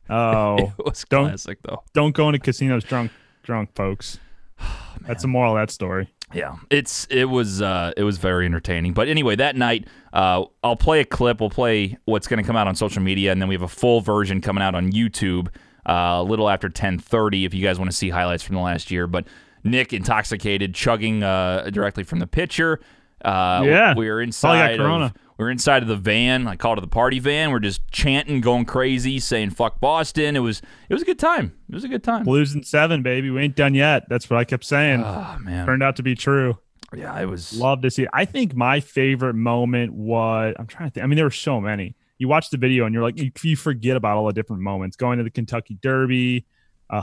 Oh, 0.08 0.72
It 0.78 0.84
was 0.84 1.04
don't- 1.08 1.26
classic 1.28 1.58
though. 1.62 1.82
don't 1.92 2.14
go 2.14 2.28
into 2.28 2.38
casinos 2.38 2.84
drunk, 2.84 3.10
drunk 3.42 3.74
folks. 3.74 4.20
That's 5.00 5.22
the 5.22 5.28
moral 5.28 5.56
of 5.56 5.60
that 5.60 5.72
story. 5.72 6.08
Yeah, 6.34 6.56
it's 6.70 7.06
it 7.10 7.24
was 7.26 7.60
uh, 7.62 7.92
it 7.96 8.02
was 8.04 8.18
very 8.18 8.46
entertaining. 8.46 8.92
But 8.94 9.08
anyway, 9.08 9.36
that 9.36 9.56
night, 9.56 9.86
uh, 10.12 10.44
I'll 10.62 10.76
play 10.76 11.00
a 11.00 11.04
clip. 11.04 11.40
We'll 11.40 11.50
play 11.50 11.96
what's 12.04 12.26
going 12.26 12.42
to 12.42 12.46
come 12.46 12.56
out 12.56 12.66
on 12.68 12.74
social 12.74 13.00
media, 13.02 13.30
and 13.32 13.40
then 13.40 13.48
we 13.48 13.54
have 13.54 13.62
a 13.62 13.68
full 13.68 14.00
version 14.00 14.40
coming 14.40 14.62
out 14.62 14.74
on 14.74 14.90
YouTube 14.92 15.48
uh, 15.88 16.18
a 16.18 16.22
little 16.24 16.48
after 16.48 16.68
ten 16.68 16.98
thirty. 16.98 17.44
If 17.44 17.54
you 17.54 17.62
guys 17.62 17.78
want 17.78 17.90
to 17.92 17.96
see 17.96 18.10
highlights 18.10 18.42
from 18.42 18.56
the 18.56 18.62
last 18.62 18.90
year, 18.90 19.06
but 19.06 19.26
Nick 19.62 19.92
intoxicated, 19.92 20.74
chugging 20.74 21.22
uh, 21.22 21.68
directly 21.72 22.02
from 22.04 22.18
the 22.18 22.26
pitcher. 22.26 22.80
Uh, 23.24 23.62
Yeah. 23.64 23.94
we 23.94 24.08
were 24.08 24.20
inside. 24.20 24.78
Of, 24.78 25.12
we 25.38 25.44
were 25.44 25.50
inside 25.50 25.82
of 25.82 25.88
the 25.88 25.96
van. 25.96 26.46
I 26.46 26.56
called 26.56 26.78
it 26.78 26.80
the 26.82 26.86
party 26.86 27.18
van. 27.18 27.50
We're 27.50 27.58
just 27.60 27.80
chanting, 27.90 28.40
going 28.40 28.64
crazy, 28.64 29.18
saying 29.18 29.50
"fuck 29.50 29.80
Boston." 29.80 30.36
It 30.36 30.40
was 30.40 30.62
it 30.88 30.94
was 30.94 31.02
a 31.02 31.06
good 31.06 31.18
time. 31.18 31.52
It 31.68 31.74
was 31.74 31.84
a 31.84 31.88
good 31.88 32.04
time. 32.04 32.24
Blues 32.24 32.54
in 32.54 32.62
seven, 32.62 33.02
baby. 33.02 33.30
We 33.30 33.42
ain't 33.42 33.56
done 33.56 33.74
yet. 33.74 34.08
That's 34.08 34.28
what 34.30 34.38
I 34.38 34.44
kept 34.44 34.64
saying. 34.64 35.02
Oh 35.04 35.36
man, 35.40 35.66
Turned 35.66 35.82
out 35.82 35.96
to 35.96 36.02
be 36.02 36.14
true. 36.14 36.58
yeah, 36.94 37.18
it 37.20 37.26
was. 37.26 37.52
Love 37.58 37.82
to 37.82 37.90
see 37.90 38.04
it. 38.04 38.08
I 38.12 38.24
think 38.24 38.54
my 38.54 38.80
favorite 38.80 39.34
moment 39.34 39.92
was 39.92 40.54
I'm 40.58 40.66
trying 40.66 40.88
to 40.90 40.94
think. 40.94 41.04
I 41.04 41.06
mean, 41.06 41.16
there 41.16 41.26
were 41.26 41.30
so 41.30 41.60
many. 41.60 41.96
You 42.18 42.28
watch 42.28 42.48
the 42.48 42.56
video 42.56 42.86
and 42.86 42.94
you're 42.94 43.02
like, 43.02 43.18
you, 43.18 43.30
you 43.42 43.56
forget 43.56 43.94
about 43.94 44.16
all 44.16 44.26
the 44.26 44.32
different 44.32 44.62
moments. 44.62 44.96
Going 44.96 45.18
to 45.18 45.24
the 45.24 45.28
Kentucky 45.30 45.76
Derby, 45.82 46.46
uh, 46.88 47.02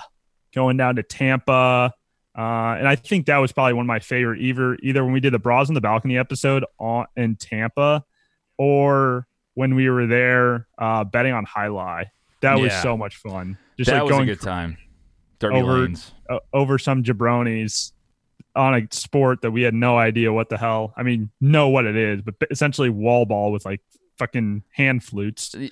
going 0.55 0.75
down 0.77 0.95
to 0.95 1.03
Tampa. 1.03 1.93
Uh, 2.37 2.75
and 2.79 2.87
I 2.87 2.95
think 2.95 3.27
that 3.27 3.37
was 3.37 3.51
probably 3.51 3.73
one 3.73 3.85
of 3.85 3.87
my 3.87 3.99
favorite 3.99 4.41
either 4.41 4.75
either 4.81 5.03
when 5.03 5.13
we 5.13 5.19
did 5.19 5.33
the 5.33 5.39
Bras 5.39 5.69
on 5.69 5.75
the 5.75 5.81
Balcony 5.81 6.17
episode 6.17 6.65
on 6.79 7.05
in 7.15 7.35
Tampa 7.35 8.03
or 8.57 9.27
when 9.53 9.75
we 9.75 9.89
were 9.89 10.07
there 10.07 10.67
uh, 10.77 11.03
betting 11.03 11.33
on 11.33 11.45
jai 11.45 11.67
alai. 11.67 12.05
That 12.41 12.59
was 12.59 12.73
so 12.81 12.97
much 12.97 13.17
fun. 13.17 13.57
Just 13.77 13.89
that 13.89 14.03
like 14.03 14.03
was 14.03 14.11
a 14.11 14.13
going 14.15 14.27
good 14.27 14.41
time. 14.41 14.77
Derby 15.39 15.55
over- 15.57 15.79
lanes. 15.79 16.11
uh, 16.29 16.39
over 16.53 16.77
some 16.77 17.03
jabronis 17.03 17.91
on 18.55 18.75
a 18.75 18.87
sport 18.91 19.41
that 19.41 19.51
we 19.51 19.61
had 19.63 19.73
no 19.73 19.97
idea 19.97 20.31
what 20.31 20.49
the 20.49 20.57
hell. 20.57 20.93
I 20.95 21.03
mean, 21.03 21.31
know 21.41 21.69
what 21.69 21.85
it 21.85 21.95
is, 21.95 22.21
but 22.21 22.35
essentially 22.51 22.89
wall 22.89 23.25
ball 23.25 23.51
with 23.51 23.65
like 23.65 23.81
fucking 24.17 24.63
hand 24.71 25.03
flutes. 25.03 25.55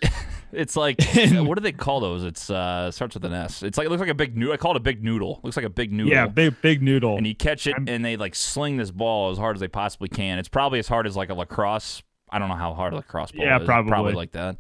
It's 0.54 0.76
like 0.76 0.98
what 1.16 1.58
do 1.58 1.62
they 1.62 1.72
call 1.72 2.02
those? 2.02 2.26
It's 2.26 2.50
uh 2.50 2.92
starts 2.92 3.14
with 3.16 3.24
an 3.24 3.32
S. 3.32 3.64
It's 3.64 3.78
like 3.78 3.88
it 3.88 3.90
looks 3.90 4.02
like 4.02 4.10
a 4.10 4.14
big 4.14 4.36
noodle. 4.36 4.54
I 4.54 4.58
call 4.58 4.72
it 4.72 4.78
a 4.78 4.82
big 4.82 5.02
noodle. 5.02 5.40
looks 5.44 5.56
like 5.56 5.66
a 5.66 5.70
big 5.70 5.94
noodle. 5.94 6.12
Yeah, 6.12 6.28
big 6.28 6.62
big 6.62 6.82
noodle. 6.82 7.16
and 7.16 7.26
you 7.26 7.34
catch 7.34 7.68
it 7.68 7.74
I'm- 7.76 7.86
and 7.88 8.04
they 8.04 8.18
like 8.18 8.36
sling 8.36 8.76
this 8.76 8.92
ball 8.92 9.32
as 9.32 9.38
hard 9.38 9.56
as 9.56 9.62
they 9.62 9.70
possibly 9.70 10.10
can. 10.10 10.40
It's 10.40 10.50
probably 10.50 10.80
as 10.80 10.90
hard 10.90 11.08
as 11.08 11.16
like 11.16 11.30
a 11.30 11.34
lacrosse. 11.36 12.04
I 12.30 12.38
don't 12.38 12.50
know 12.50 12.56
how 12.56 12.74
hard 12.74 12.92
a 12.92 12.98
lacrosse 12.98 13.32
ball 13.32 13.46
Yeah, 13.46 13.60
is. 13.62 13.66
probably. 13.66 13.90
Probably 13.92 14.12
like 14.14 14.34
that. 14.34 14.58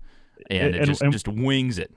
And, 0.50 0.76
it 0.76 0.78
And- 0.78 0.86
just 0.86 1.02
and- 1.02 1.12
just 1.12 1.28
wings 1.28 1.78
it. 1.78 1.92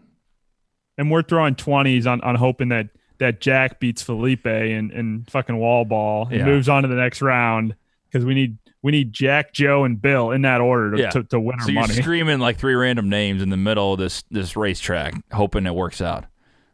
and 0.99 1.09
we're 1.09 1.23
throwing 1.23 1.55
twenties 1.55 2.05
on 2.05 2.21
on 2.23 2.35
hoping 2.35 2.71
that 2.71 2.89
that 3.19 3.41
Jack 3.41 3.79
beats 3.79 4.03
Felipe 4.03 4.45
and 4.47 4.91
and 4.91 5.31
fucking 5.31 5.57
wall 5.57 5.85
ball 5.85 6.27
and 6.33 6.41
Yeah. 6.41 6.47
moves 6.47 6.69
on 6.69 6.83
to 6.83 6.89
the 6.89 6.97
next 6.97 7.23
round 7.23 7.77
because 8.11 8.25
we 8.25 8.35
need 8.35 8.59
we 8.85 8.93
need 8.93 9.13
Jack, 9.15 9.53
Joe, 9.55 9.83
and 9.85 10.01
Bill 10.01 10.31
in 10.31 10.43
that 10.43 10.61
order 10.61 10.93
to, 10.93 11.03
Yeah. 11.03 11.11
to, 11.11 11.25
to 11.25 11.41
win 11.41 11.55
our 11.59 11.65
So 11.65 11.73
you're 11.73 11.81
money. 11.81 11.95
screaming 12.03 12.39
like 12.39 12.59
three 12.59 12.75
random 12.75 13.09
names 13.09 13.41
in 13.43 13.49
the 13.49 13.57
middle 13.57 13.95
of 13.95 13.99
this 13.99 14.23
this 14.31 14.57
racetrack, 14.57 15.15
hoping 15.33 15.65
it 15.67 15.75
works 15.75 16.01
out. 16.03 16.27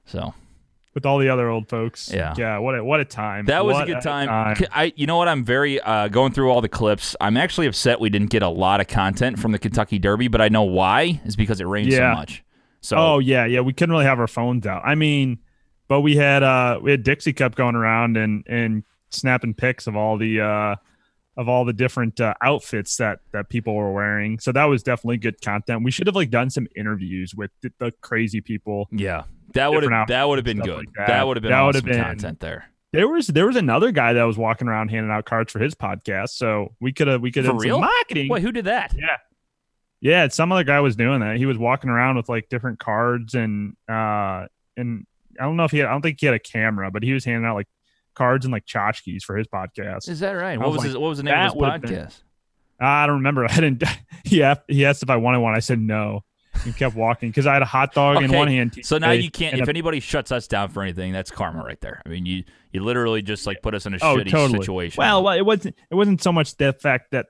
So 0.06 0.34
with 0.92 1.06
all 1.06 1.18
the 1.18 1.28
other 1.28 1.48
old 1.48 1.68
folks. 1.68 2.10
Yeah. 2.12 2.34
yeah. 2.36 2.58
What 2.58 2.76
a 2.76 2.82
what 2.82 2.98
a 2.98 3.04
time. 3.04 3.46
That 3.46 3.64
was 3.64 3.74
What 3.74 3.84
a 3.88 3.92
good 3.94 4.02
time. 4.02 4.56
K- 4.56 4.66
I, 4.72 4.92
you 4.96 5.06
know 5.06 5.16
what? 5.18 5.28
I'm 5.28 5.44
very 5.44 5.80
uh, 5.80 6.08
going 6.08 6.32
through 6.32 6.50
all 6.50 6.60
the 6.60 6.68
clips. 6.68 7.14
I'm 7.20 7.36
actually 7.36 7.68
upset 7.68 8.00
we 8.00 8.10
didn't 8.10 8.30
get 8.30 8.42
a 8.42 8.48
lot 8.48 8.80
of 8.80 8.88
content 8.88 9.38
from 9.38 9.52
the 9.52 9.58
Kentucky 9.60 10.00
Derby, 10.00 10.26
but 10.26 10.40
I 10.40 10.48
know 10.48 10.64
why. 10.64 11.20
Is 11.24 11.36
because 11.36 11.60
it 11.60 11.64
rained 11.68 11.92
Yeah. 11.92 12.12
so 12.12 12.18
much. 12.18 12.44
So 12.80 12.96
Oh 12.96 13.18
yeah, 13.20 13.44
yeah. 13.44 13.60
We 13.60 13.72
couldn't 13.72 13.92
really 13.92 14.06
have 14.06 14.18
our 14.18 14.26
phones 14.26 14.66
out. 14.66 14.82
I 14.84 14.96
mean, 14.96 15.38
but 15.86 16.00
we 16.00 16.16
had 16.16 16.42
uh 16.42 16.80
we 16.82 16.90
had 16.90 17.04
Dixie 17.04 17.34
Cup 17.34 17.54
going 17.54 17.76
around 17.76 18.16
and 18.16 18.42
and 18.48 18.82
snapping 19.10 19.54
pics 19.54 19.86
of 19.86 19.94
all 19.94 20.16
the 20.18 20.40
uh 20.40 20.74
of 21.40 21.48
all 21.48 21.64
the 21.64 21.72
different 21.72 22.20
uh, 22.20 22.34
outfits 22.42 22.98
that 22.98 23.20
that 23.32 23.48
people 23.48 23.74
were 23.74 23.92
wearing. 23.92 24.38
So 24.38 24.52
that 24.52 24.66
was 24.66 24.82
definitely 24.82 25.16
good 25.16 25.40
content. 25.40 25.82
We 25.82 25.90
should 25.90 26.06
have 26.06 26.14
like 26.14 26.30
done 26.30 26.50
some 26.50 26.66
interviews 26.76 27.34
with 27.34 27.50
the, 27.62 27.72
the 27.78 27.92
crazy 28.02 28.40
people. 28.42 28.88
yeah, 28.92 29.22
that 29.54 29.72
would 29.72 29.82
have 29.90 30.08
that 30.08 30.28
would 30.28 30.36
have 30.38 30.44
been 30.44 30.60
good. 30.60 30.76
like 30.76 30.92
that. 30.96 31.06
that 31.08 31.26
would 31.26 31.36
have 31.38 31.42
been 31.42 31.50
That 31.52 31.62
awesome 31.62 31.84
been- 31.86 32.02
content 32.02 32.40
there. 32.40 32.66
There 32.92 33.06
was 33.08 33.28
there 33.28 33.46
was 33.46 33.56
another 33.56 33.92
guy 33.92 34.12
that 34.14 34.24
was 34.24 34.36
walking 34.36 34.66
around 34.68 34.88
handing 34.90 35.12
out 35.12 35.24
cards 35.24 35.50
for 35.52 35.60
his 35.60 35.74
podcast. 35.76 36.30
So 36.30 36.74
we 36.80 36.92
could 36.92 37.06
have 37.06 37.20
we 37.22 37.30
could 37.32 37.44
have 37.46 37.56
real? 37.56 37.80
marketing. 37.80 38.28
Wait, 38.28 38.42
who 38.42 38.52
did 38.52 38.64
that? 38.66 38.92
Yeah. 38.96 39.16
Yeah, 40.00 40.28
some 40.28 40.50
other 40.50 40.64
guy 40.64 40.80
was 40.80 40.96
doing 40.96 41.20
that. 41.20 41.36
He 41.36 41.46
was 41.46 41.56
walking 41.58 41.88
around 41.90 42.16
with 42.16 42.28
like 42.28 42.48
different 42.48 42.78
cards 42.80 43.34
and 43.34 43.76
uh 43.88 44.46
and 44.76 45.06
I 45.38 45.44
don't 45.44 45.56
know 45.56 45.64
if 45.64 45.70
he 45.70 45.78
had 45.78 45.86
I 45.86 45.92
don't 45.92 46.02
think 46.02 46.18
he 46.20 46.26
had 46.26 46.34
a 46.34 46.38
camera, 46.40 46.90
but 46.90 47.02
he 47.02 47.12
was 47.12 47.24
handing 47.24 47.44
out 47.46 47.54
like 47.54 47.68
cards 48.14 48.44
and 48.44 48.52
like 48.52 48.66
tchotchkes 48.66 49.22
for 49.22 49.36
his 49.36 49.46
podcast. 49.46 50.08
Is 50.08 50.20
that 50.20 50.32
right? 50.32 50.54
I 50.54 50.56
What 50.58 50.68
was 50.68 50.72
was 50.72 50.78
like, 50.78 50.86
his, 50.86 50.96
what 50.98 51.08
was 51.08 51.18
the 51.18 51.24
name 51.24 51.34
of 51.38 51.44
his 51.44 51.54
would've 51.54 51.80
been- 51.82 51.90
podcast? 51.90 52.22
I 52.82 53.06
don't 53.06 53.16
remember. 53.16 53.44
I 53.50 53.54
didn't 53.54 53.82
he 54.24 54.42
asked, 54.42 54.62
he 54.68 54.86
asked 54.86 55.02
if 55.02 55.10
I 55.10 55.16
wanted 55.16 55.40
one. 55.40 55.54
I 55.54 55.58
said 55.60 55.78
no. 55.78 56.24
He 56.64 56.72
kept 56.72 56.94
walking 56.96 57.30
because 57.30 57.46
I 57.46 57.52
had 57.54 57.62
a 57.62 57.66
hot 57.66 57.94
dog 57.94 58.22
in 58.22 58.32
one 58.32 58.48
hand. 58.48 58.78
So 58.82 58.98
now 58.98 59.12
you 59.12 59.30
can't. 59.30 59.58
If 59.58 59.66
a- 59.68 59.70
anybody 59.70 60.00
shuts 60.00 60.32
us 60.32 60.46
down 60.48 60.68
for 60.70 60.82
anything, 60.82 61.12
that's 61.12 61.30
karma 61.30 61.62
right 61.64 61.80
there. 61.80 62.02
I 62.04 62.08
mean, 62.08 62.26
you 62.26 62.44
you 62.72 62.82
literally 62.82 63.22
just 63.22 63.46
like 63.46 63.62
put 63.62 63.74
us 63.74 63.86
in 63.86 63.94
a 63.94 63.98
oh, 64.02 64.16
shitty 64.16 64.30
totally. 64.30 64.58
situation. 64.60 65.00
Well, 65.00 65.22
well, 65.22 65.36
it 65.38 65.46
wasn't 65.46 65.76
it 65.90 65.94
wasn't 65.94 66.22
so 66.22 66.32
much 66.32 66.56
the 66.56 66.72
fact 66.72 67.12
that 67.12 67.26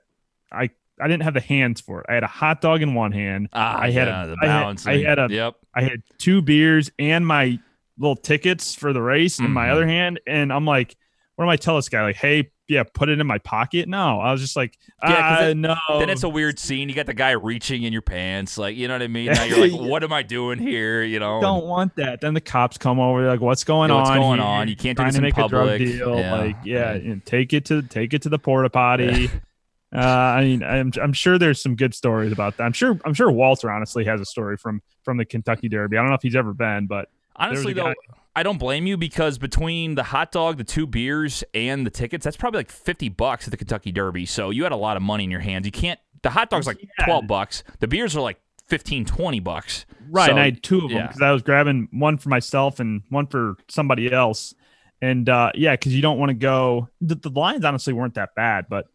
I 0.51 0.69
I 0.99 1.07
didn't 1.07 1.23
have 1.23 1.33
the 1.33 1.39
hands 1.41 1.79
for 1.81 2.01
it. 2.01 2.07
I 2.09 2.13
had 2.15 2.23
a 2.23 2.27
hot 2.27 2.61
dog 2.61 2.81
in 2.81 2.93
one 2.93 3.11
hand. 3.11 3.49
ah, 3.53 3.79
I 3.79 3.91
had 3.91 4.07
a- 4.07 4.11
yeah, 4.11 4.25
the 4.25 4.37
I 4.41 4.47
had- 4.47 4.87
I 4.87 4.97
had 4.97 5.19
a- 5.19 5.27
yep. 5.29 5.55
I 5.73 5.83
had 5.83 6.03
two 6.17 6.41
beers 6.41 6.91
and 6.99 7.25
my 7.25 7.59
little 7.97 8.15
tickets 8.15 8.73
for 8.75 8.93
the 8.93 9.01
race 9.01 9.39
in 9.39 9.51
my 9.51 9.67
Mhm. 9.67 9.71
other 9.71 9.87
hand. 9.87 10.19
And 10.27 10.51
I'm 10.51 10.65
like, 10.65 10.95
what 11.35 11.45
am 11.45 11.49
I 11.49 11.55
tell 11.57 11.75
this 11.75 11.89
guy? 11.89 12.01
Like, 12.03 12.15
hey, 12.17 12.51
yeah, 12.67 12.83
put 12.83 13.09
it 13.09 13.19
in 13.19 13.27
my 13.27 13.37
pocket. 13.39 13.89
No, 13.89 14.19
I 14.21 14.31
was 14.31 14.39
just 14.39 14.55
like, 14.55 14.77
Yeah, 15.03 15.17
ah, 15.17 15.37
then- 15.41 15.59
no. 15.61 15.75
Then 15.99 16.09
it's 16.09 16.23
a 16.23 16.29
weird 16.29 16.57
scene. 16.57 16.87
You 16.87 16.95
got 16.95 17.05
the 17.05 17.13
guy 17.13 17.31
reaching 17.31 17.83
in 17.83 17.91
your 17.91 18.01
pants, 18.01 18.57
like 18.57 18.77
you 18.77 18.87
know 18.87 18.93
what 18.95 19.01
I 19.01 19.07
mean. 19.07 19.25
Now 19.33 19.43
you're 19.43 19.67
like, 19.67 19.71
what 19.89 20.03
am 20.03 20.13
I 20.13 20.23
doing 20.23 20.57
here? 20.59 21.03
You 21.03 21.19
know, 21.19 21.41
don't 21.41 21.65
want 21.65 21.95
that. 21.97 22.21
Then 22.21 22.33
the 22.33 22.39
cops 22.41 22.77
come 22.77 22.99
over. 22.99 23.21
They're 23.21 23.31
like, 23.31 23.41
what's 23.41 23.63
going 23.65 23.89
Yeah, 23.89 23.95
on? 23.97 24.01
what's 24.03 24.15
going 24.15 24.39
here? 24.39 24.47
on? 24.47 24.67
You 24.69 24.75
can't 24.77 24.97
do 24.97 25.03
this 25.03 25.15
to 25.15 25.17
in 25.19 25.23
make 25.23 25.33
a 25.37 25.47
drug 25.47 25.51
public." 25.51 25.79
deal. 25.79 26.17
Yeah, 26.17 26.33
Like, 26.35 26.55
yeah, 26.63 26.93
you 26.93 27.21
take 27.25 27.51
it 27.51 27.65
to 27.65 27.81
take 27.81 28.13
it 28.13 28.21
to 28.21 28.29
the 28.29 28.39
porta 28.39 28.69
potty. 28.69 29.29
uh, 29.93 29.97
I 29.99 30.43
mean, 30.43 30.63
I'm 30.63 30.93
I'm 31.01 31.11
sure 31.13 31.37
there's 31.37 31.61
some 31.61 31.75
good 31.75 31.93
stories 31.93 32.31
about 32.31 32.55
that. 32.57 32.63
I'm 32.63 32.73
sure 32.73 32.97
I'm 33.03 33.13
sure 33.13 33.29
Walter 33.31 33.69
honestly 33.69 34.05
has 34.05 34.21
a 34.21 34.25
story 34.25 34.55
from 34.55 34.81
from 35.03 35.17
the 35.17 35.25
Kentucky 35.25 35.67
Derby. 35.67 35.97
I 35.97 36.01
don't 36.01 36.09
know 36.09 36.15
if 36.15 36.21
he's 36.21 36.35
ever 36.37 36.53
been, 36.53 36.87
but 36.87 37.09
Honestly, 37.41 37.73
though, 37.73 37.93
I 38.35 38.43
don't 38.43 38.57
blame 38.57 38.87
you 38.87 38.97
because 38.97 39.37
between 39.37 39.95
the 39.95 40.03
hot 40.03 40.31
dog, 40.31 40.57
the 40.57 40.63
two 40.63 40.87
beers, 40.87 41.43
and 41.53 41.85
the 41.85 41.89
tickets, 41.89 42.23
that's 42.23 42.37
probably 42.37 42.59
like 42.59 42.71
fifty 42.71 43.09
bucks 43.09 43.47
at 43.47 43.51
the 43.51 43.57
Kentucky 43.57 43.91
Derby. 43.91 44.25
So 44.25 44.49
you 44.49 44.63
had 44.63 44.71
a 44.71 44.77
lot 44.77 44.95
of 44.97 45.03
money 45.03 45.23
in 45.25 45.31
your 45.31 45.39
hands. 45.41 45.65
You 45.65 45.71
can't. 45.71 45.99
The 46.21 46.29
hot 46.29 46.49
dog's 46.49 46.67
like 46.67 46.79
Yeah. 46.81 47.05
twelve 47.05 47.27
bucks. 47.27 47.63
The 47.79 47.87
beers 47.87 48.15
are 48.15 48.21
like 48.21 48.39
15, 48.67 49.03
20 49.03 49.39
bucks. 49.41 49.85
Right, 50.09 50.27
So, 50.27 50.31
and 50.31 50.39
I 50.39 50.45
had 50.45 50.63
two 50.63 50.77
of 50.77 50.83
them 50.83 50.91
yeah. 50.91 51.07
because 51.07 51.21
I 51.21 51.31
was 51.31 51.41
grabbing 51.41 51.89
one 51.91 52.17
for 52.17 52.29
myself 52.29 52.79
and 52.79 53.01
one 53.09 53.27
for 53.27 53.55
somebody 53.67 54.13
else. 54.13 54.53
And 55.01 55.27
uh, 55.27 55.51
yeah, 55.55 55.73
because 55.73 55.93
you 55.93 56.01
don't 56.01 56.17
want 56.17 56.29
to 56.29 56.35
go. 56.35 56.87
The, 57.01 57.15
the 57.15 57.29
lines 57.29 57.65
honestly 57.65 57.91
weren't 57.91 58.13
that 58.13 58.29
bad, 58.33 58.67
but 58.69 58.85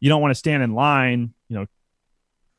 you 0.00 0.08
don't 0.08 0.22
want 0.22 0.30
to 0.30 0.36
stand 0.36 0.62
in 0.62 0.72
line. 0.74 1.34
You 1.48 1.58
know, 1.58 1.66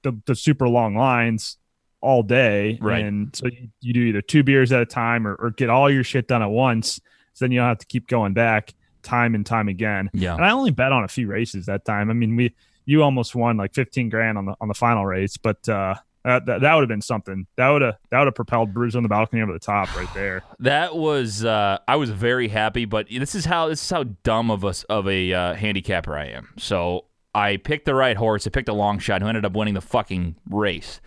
the 0.04 0.22
the 0.28 0.36
super 0.36 0.68
long 0.68 0.96
lines 0.96 1.58
all 2.02 2.24
day, 2.24 2.78
Right. 2.82 3.04
And 3.04 3.36
so 3.36 3.48
you, 3.48 3.70
you 3.82 3.94
do 3.94 4.02
either 4.02 4.22
two 4.22 4.44
beers 4.44 4.72
at 4.72 4.82
a 4.82 4.86
time 4.86 5.28
or, 5.28 5.36
or 5.36 5.52
get 5.52 5.70
all 5.70 5.90
your 5.90 6.04
shit 6.04 6.28
done 6.28 6.42
at 6.42 6.50
once. 6.50 7.00
So 7.34 7.46
then 7.46 7.52
you 7.52 7.60
don't 7.60 7.68
have 7.68 7.80
to 7.80 7.86
keep 7.86 8.08
going 8.08 8.34
back 8.34 8.74
time 9.04 9.36
and 9.36 9.46
time 9.46 9.68
again. 9.68 10.10
Yeah. 10.14 10.36
And 10.36 10.44
I 10.44 10.52
only 10.52 10.72
bet 10.72 10.92
on 10.92 11.04
a 11.04 11.08
few 11.08 11.28
races 11.28 11.66
that 11.68 11.86
time. 11.86 12.10
I 12.10 12.14
mean, 12.14 12.36
we 12.36 12.54
you 12.86 13.04
almost 13.04 13.36
won 13.36 13.58
like 13.58 13.74
15 13.74 14.10
grand 14.10 14.38
on 14.38 14.46
the 14.46 14.56
on 14.62 14.68
the 14.68 14.74
final 14.74 15.06
race, 15.06 15.38
but 15.38 15.68
uh 15.68 15.96
that, 16.28 16.46
that, 16.46 16.62
that 16.62 16.74
would 16.74 16.82
have 16.82 16.90
been 16.90 17.02
something. 17.02 17.48
That 17.56 17.70
would 17.70 17.82
have 17.82 17.96
that 18.12 18.20
would 18.20 18.26
have 18.26 18.36
propelled 18.36 18.74
Brews 18.74 18.98
on 18.98 19.04
the 19.04 19.10
balcony 19.10 19.42
over 19.42 19.54
the 19.54 19.60
top 19.60 19.96
right 19.96 20.14
there. 20.14 20.44
That 20.60 20.96
was 20.96 21.46
uh, 21.46 21.78
I 21.88 21.96
was 21.96 22.10
very 22.10 22.50
happy, 22.50 22.84
but 22.84 23.08
this 23.10 23.34
is 23.34 23.46
how 23.46 23.70
this 23.70 23.82
is 23.82 23.90
how 23.90 24.04
dumb 24.24 24.52
of 24.52 24.66
us 24.66 24.84
of 24.84 25.08
a 25.08 25.32
uh, 25.32 25.54
handicapper 25.54 26.18
I 26.18 26.26
am. 26.26 26.50
So 26.58 27.06
I 27.34 27.56
picked 27.56 27.86
the 27.86 27.96
right 27.96 28.18
horse. 28.18 28.46
I 28.46 28.50
picked 28.50 28.68
a 28.68 28.74
long 28.74 29.00
shot 29.00 29.22
who 29.22 29.30
ended 29.30 29.46
up 29.46 29.54
winning 29.54 29.76
the 29.76 29.82
fucking 29.82 30.36
race. 30.50 31.00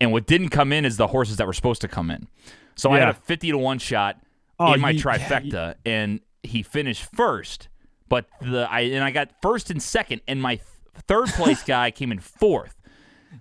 And 0.00 0.12
what 0.12 0.26
didn't 0.26 0.50
come 0.50 0.72
in 0.72 0.84
is 0.84 0.96
the 0.96 1.06
horses 1.08 1.36
that 1.38 1.46
were 1.46 1.52
supposed 1.52 1.80
to 1.82 1.88
come 1.88 2.10
in. 2.10 2.28
So 2.74 2.90
I 2.92 2.98
had 2.98 3.08
a 3.08 3.14
fifty 3.14 3.50
to 3.50 3.58
one 3.58 3.78
shot 3.78 4.20
Oh, 4.58 4.72
in 4.72 4.80
my 4.80 4.90
you- 4.90 4.98
yeah, 4.98 5.02
trifecta, 5.02 5.74
and 5.84 6.20
he 6.42 6.62
finished 6.62 7.04
first. 7.14 7.68
But 8.08 8.26
the 8.40 8.68
I 8.70 8.80
and 8.82 9.02
I 9.04 9.10
got 9.10 9.30
first 9.42 9.70
and 9.70 9.82
second, 9.82 10.20
and 10.28 10.40
my 10.40 10.56
th- 10.56 10.66
third 11.08 11.28
place 11.30 11.62
guy 11.66 11.90
came 11.90 12.12
in 12.12 12.20
fourth. 12.20 12.74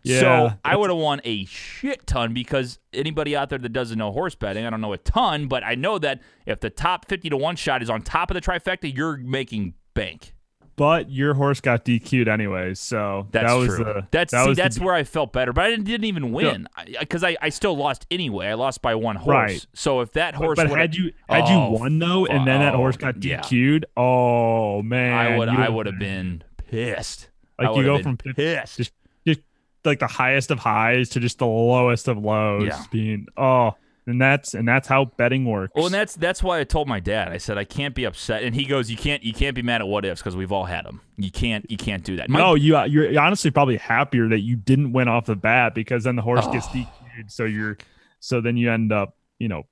Yeah, 0.03 0.19
so 0.19 0.53
I 0.65 0.75
would 0.75 0.89
have 0.89 0.97
won 0.99 1.21
a 1.23 1.45
shit 1.45 2.05
ton 2.07 2.33
because 2.33 2.79
anybody 2.91 3.35
out 3.35 3.49
there 3.49 3.59
that 3.59 3.69
doesn't 3.71 3.97
know 3.97 4.11
horse 4.11 4.35
betting, 4.35 4.65
I 4.65 4.69
don't 4.69 4.81
know 4.81 4.91
a 4.93 4.97
ton, 4.97 5.47
but 5.47 5.63
I 5.63 5.75
know 5.75 5.99
that 5.99 6.21
if 6.45 6.59
the 6.59 6.69
top 6.69 7.07
fifty 7.07 7.29
to 7.29 7.37
one 7.37 7.55
shot 7.55 7.81
is 7.81 7.89
on 7.89 8.01
top 8.01 8.29
of 8.31 8.35
the 8.35 8.41
trifecta, 8.41 8.93
you're 8.93 9.17
making 9.17 9.75
bank. 9.93 10.33
But 10.77 11.09
your 11.09 11.33
horse 11.35 11.61
got 11.61 11.85
DQ'd 11.85 12.27
anyways, 12.27 12.79
so 12.81 13.27
That's 13.31 13.49
that 13.49 13.53
was 13.57 13.67
true. 13.67 13.77
the 13.85 14.07
that's 14.11 14.31
that 14.33 14.43
see, 14.43 14.49
was 14.49 14.57
that's 14.57 14.75
D- 14.75 14.83
where 14.83 14.93
I 14.93 15.05
felt 15.05 15.31
better, 15.31 15.53
but 15.53 15.63
I 15.63 15.69
didn't, 15.69 15.85
didn't 15.85 16.03
even 16.03 16.33
win 16.33 16.67
because 16.99 17.23
I, 17.23 17.37
I, 17.41 17.47
still 17.47 17.77
lost 17.77 18.05
anyway. 18.11 18.47
I 18.47 18.55
lost 18.55 18.81
by 18.81 18.93
one 18.95 19.15
horse. 19.15 19.27
Right. 19.33 19.65
So 19.73 20.01
if 20.01 20.11
that 20.13 20.35
horse, 20.35 20.57
But 20.57 20.67
would've- 20.67 20.77
had 20.81 20.95
you 20.95 21.13
had 21.29 21.45
Oh, 21.47 21.71
you 21.71 21.79
won 21.79 21.97
though, 21.99 22.25
and 22.25 22.45
then 22.45 22.59
that 22.59 22.75
horse 22.75 22.97
got 22.97 23.23
yeah. 23.23 23.39
DQ'd, 23.39 23.85
oh 23.95 24.81
man, 24.81 25.13
I 25.13 25.37
would 25.37 25.47
I 25.47 25.69
would 25.69 25.85
have 25.85 25.97
been 25.99 26.43
pissed. 26.67 27.29
Like, 27.57 27.73
you 27.77 27.83
go 27.83 28.01
from 28.03 28.17
pissed. 28.17 28.75
just 28.75 28.91
just 29.25 29.39
like 29.85 29.99
the 29.99 30.07
highest 30.07 30.51
of 30.51 30.59
highs 30.59 31.07
to 31.09 31.21
just 31.21 31.37
the 31.39 31.45
lowest 31.47 32.09
of 32.09 32.17
lows, 32.17 32.65
Yeah. 32.67 32.83
being 32.91 33.27
oh, 33.37 33.75
and 34.07 34.21
that's 34.21 34.53
and 34.53 34.67
that's 34.67 34.87
how 34.87 35.05
betting 35.05 35.45
works. 35.45 35.73
Well, 35.75 35.85
and 35.85 35.93
that's 35.93 36.15
that's 36.15 36.43
why 36.43 36.59
I 36.59 36.63
told 36.63 36.87
my 36.87 36.99
dad. 36.99 37.29
I 37.31 37.37
said 37.37 37.57
I 37.57 37.63
can't 37.63 37.95
be 37.95 38.03
upset, 38.05 38.43
and 38.43 38.53
he 38.55 38.65
goes, 38.65 38.89
"You 38.91 38.97
can't 38.97 39.23
you 39.23 39.33
can't 39.33 39.55
be 39.55 39.61
mad 39.61 39.81
at 39.81 39.87
what 39.87 40.05
ifs 40.05 40.21
because 40.21 40.35
we've 40.35 40.51
all 40.51 40.65
had 40.65 40.85
them. 40.85 41.01
You 41.17 41.31
can't 41.31 41.69
you 41.69 41.77
can't 41.77 42.03
do 42.03 42.15
that." 42.17 42.29
My- 42.29 42.39
no, 42.39 42.55
you 42.55 42.77
uh, 42.77 42.83
you're 42.85 43.19
honestly 43.19 43.51
probably 43.51 43.77
happier 43.77 44.27
that 44.29 44.39
you 44.41 44.55
didn't 44.55 44.93
win 44.93 45.07
off 45.07 45.25
the 45.25 45.35
bat 45.35 45.73
because 45.75 46.03
then 46.03 46.15
the 46.15 46.21
horse 46.21 46.45
gets 46.47 46.67
Oh. 46.67 46.69
DQ'd, 46.75 47.31
so 47.31 47.45
you're 47.45 47.77
so 48.19 48.41
then 48.41 48.57
you 48.57 48.71
end 48.71 48.91
up 48.91 49.15
you 49.39 49.47
know 49.47 49.63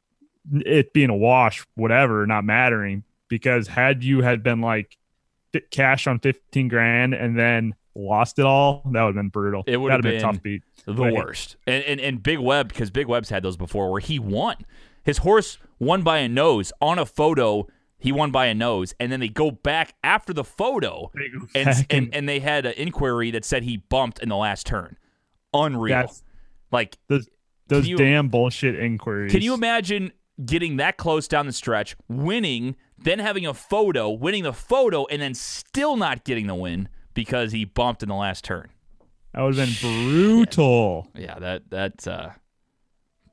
it 0.52 0.94
being 0.94 1.10
a 1.10 1.16
wash, 1.16 1.66
whatever, 1.76 2.26
not 2.26 2.44
mattering. 2.44 3.04
Because 3.30 3.68
had 3.68 4.04
you 4.04 4.22
had 4.22 4.44
been 4.44 4.62
like 4.62 4.98
cash 5.72 6.08
on 6.08 6.20
fifteen 6.20 6.68
grand 6.68 7.14
and 7.14 7.38
then 7.38 7.76
lost 7.96 8.40
it 8.40 8.46
all, 8.46 8.82
that 8.92 9.04
would 9.04 9.10
have 9.10 9.16
been 9.16 9.30
brutal. 9.30 9.64
It 9.68 9.78
would 9.78 9.92
have 9.92 10.02
been 10.02 10.12
a 10.12 10.16
been 10.16 10.22
tough 10.22 10.42
beat. 10.44 10.64
the 10.86 10.94
Right. 10.94 11.14
worst. 11.14 11.58
And, 11.68 11.84
and 11.84 12.00
and 12.02 12.24
Big 12.24 12.40
Web 12.40 12.68
because 12.70 12.90
Big 12.92 13.08
Web's 13.08 13.30
had 13.30 13.44
those 13.44 13.58
before 13.58 13.92
where 13.92 14.00
he 14.02 14.20
won. 14.20 14.56
His 15.04 15.20
horse 15.20 15.58
won 15.80 16.02
by 16.02 16.20
a 16.20 16.30
nose 16.30 16.72
on 16.82 16.98
a 17.00 17.06
photo. 17.06 17.68
He 18.00 18.12
won 18.12 18.32
by 18.32 18.48
a 18.48 18.54
nose, 18.54 18.94
and 19.00 19.12
then 19.12 19.20
they 19.22 19.30
go 19.30 19.50
back 19.52 19.94
after 20.04 20.34
the 20.34 20.44
photo, 20.44 21.10
and 21.56 21.68
and, 21.68 21.86
and- 21.90 22.16
and 22.16 22.28
they 22.30 22.40
had 22.40 22.66
an 22.66 22.74
inquiry 22.78 23.32
that 23.32 23.46
said 23.46 23.64
he 23.64 23.78
bumped 23.78 24.20
in 24.20 24.28
the 24.30 24.36
last 24.36 24.66
turn. 24.66 24.98
Unreal. 25.54 25.96
That's- 25.96 26.24
like, 26.72 26.98
Those 27.08 27.30
those 27.68 27.88
you- 27.88 27.96
damn 27.98 28.28
bullshit 28.30 28.78
inquiries. 28.78 29.32
can 29.32 29.42
you 29.42 29.54
imagine 29.54 30.12
getting 30.44 30.78
that 30.78 30.98
close 30.98 31.28
down 31.28 31.46
the 31.46 31.54
stretch, 31.54 31.96
winning, 32.10 32.76
then 32.98 33.20
having 33.20 33.46
a 33.46 33.54
photo, 33.54 34.10
winning 34.10 34.44
the 34.44 34.52
photo, 34.54 35.06
and 35.06 35.22
then 35.22 35.34
still 35.34 35.96
not 35.96 36.24
getting 36.26 36.48
the 36.48 36.56
win 36.56 36.90
because 37.14 37.52
he 37.52 37.66
bumped 37.66 38.04
in 38.04 38.10
the 38.10 38.16
last 38.16 38.44
turn? 38.44 38.70
That 39.34 39.42
would 39.42 39.56
have 39.56 39.68
been 39.68 39.76
brutal. 39.82 41.08
Yeah, 41.16 41.40
that 41.40 41.70
that 41.72 42.08
uh 42.08 42.30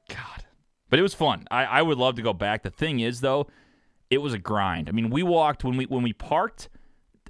God. 0.09 0.45
But 0.89 0.99
it 0.99 1.03
was 1.03 1.15
fun. 1.15 1.47
I, 1.51 1.65
I 1.67 1.83
would 1.83 1.99
love 1.99 2.17
to 2.17 2.23
go 2.23 2.33
back. 2.33 2.63
The 2.65 2.71
thing 2.71 3.01
is 3.01 3.21
though, 3.21 3.47
it 4.11 4.19
was 4.19 4.33
a 4.33 4.39
grind. 4.39 4.89
I 4.89 4.93
mean, 4.93 5.11
we 5.11 5.23
walked 5.23 5.63
when 5.65 5.77
we 5.77 5.85
when 5.87 6.03
we 6.03 6.13
parked 6.13 6.69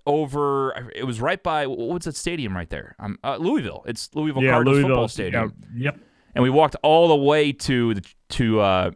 over 0.07 0.91
it 0.95 1.05
was 1.05 1.21
right 1.21 1.43
by 1.43 1.67
what's 1.67 2.07
that 2.07 2.17
stadium 2.17 2.57
right 2.57 2.71
there? 2.71 2.97
Um, 2.99 3.19
uh, 3.23 3.37
Louisville. 3.37 3.85
It's 3.87 4.09
Louisville 4.15 4.43
Yeah, 4.43 4.53
Cardinals 4.53 4.75
Louisville. 4.77 4.91
football 4.97 5.09
stadium. 5.09 5.55
Yeah, 5.77 5.85
yep. 5.93 5.99
And 6.35 6.43
we 6.43 6.51
walked 6.51 6.77
all 6.83 7.09
the 7.09 7.17
way 7.17 7.53
to 7.53 7.95
the 7.95 8.03
to 8.31 8.61
uh 8.61 8.91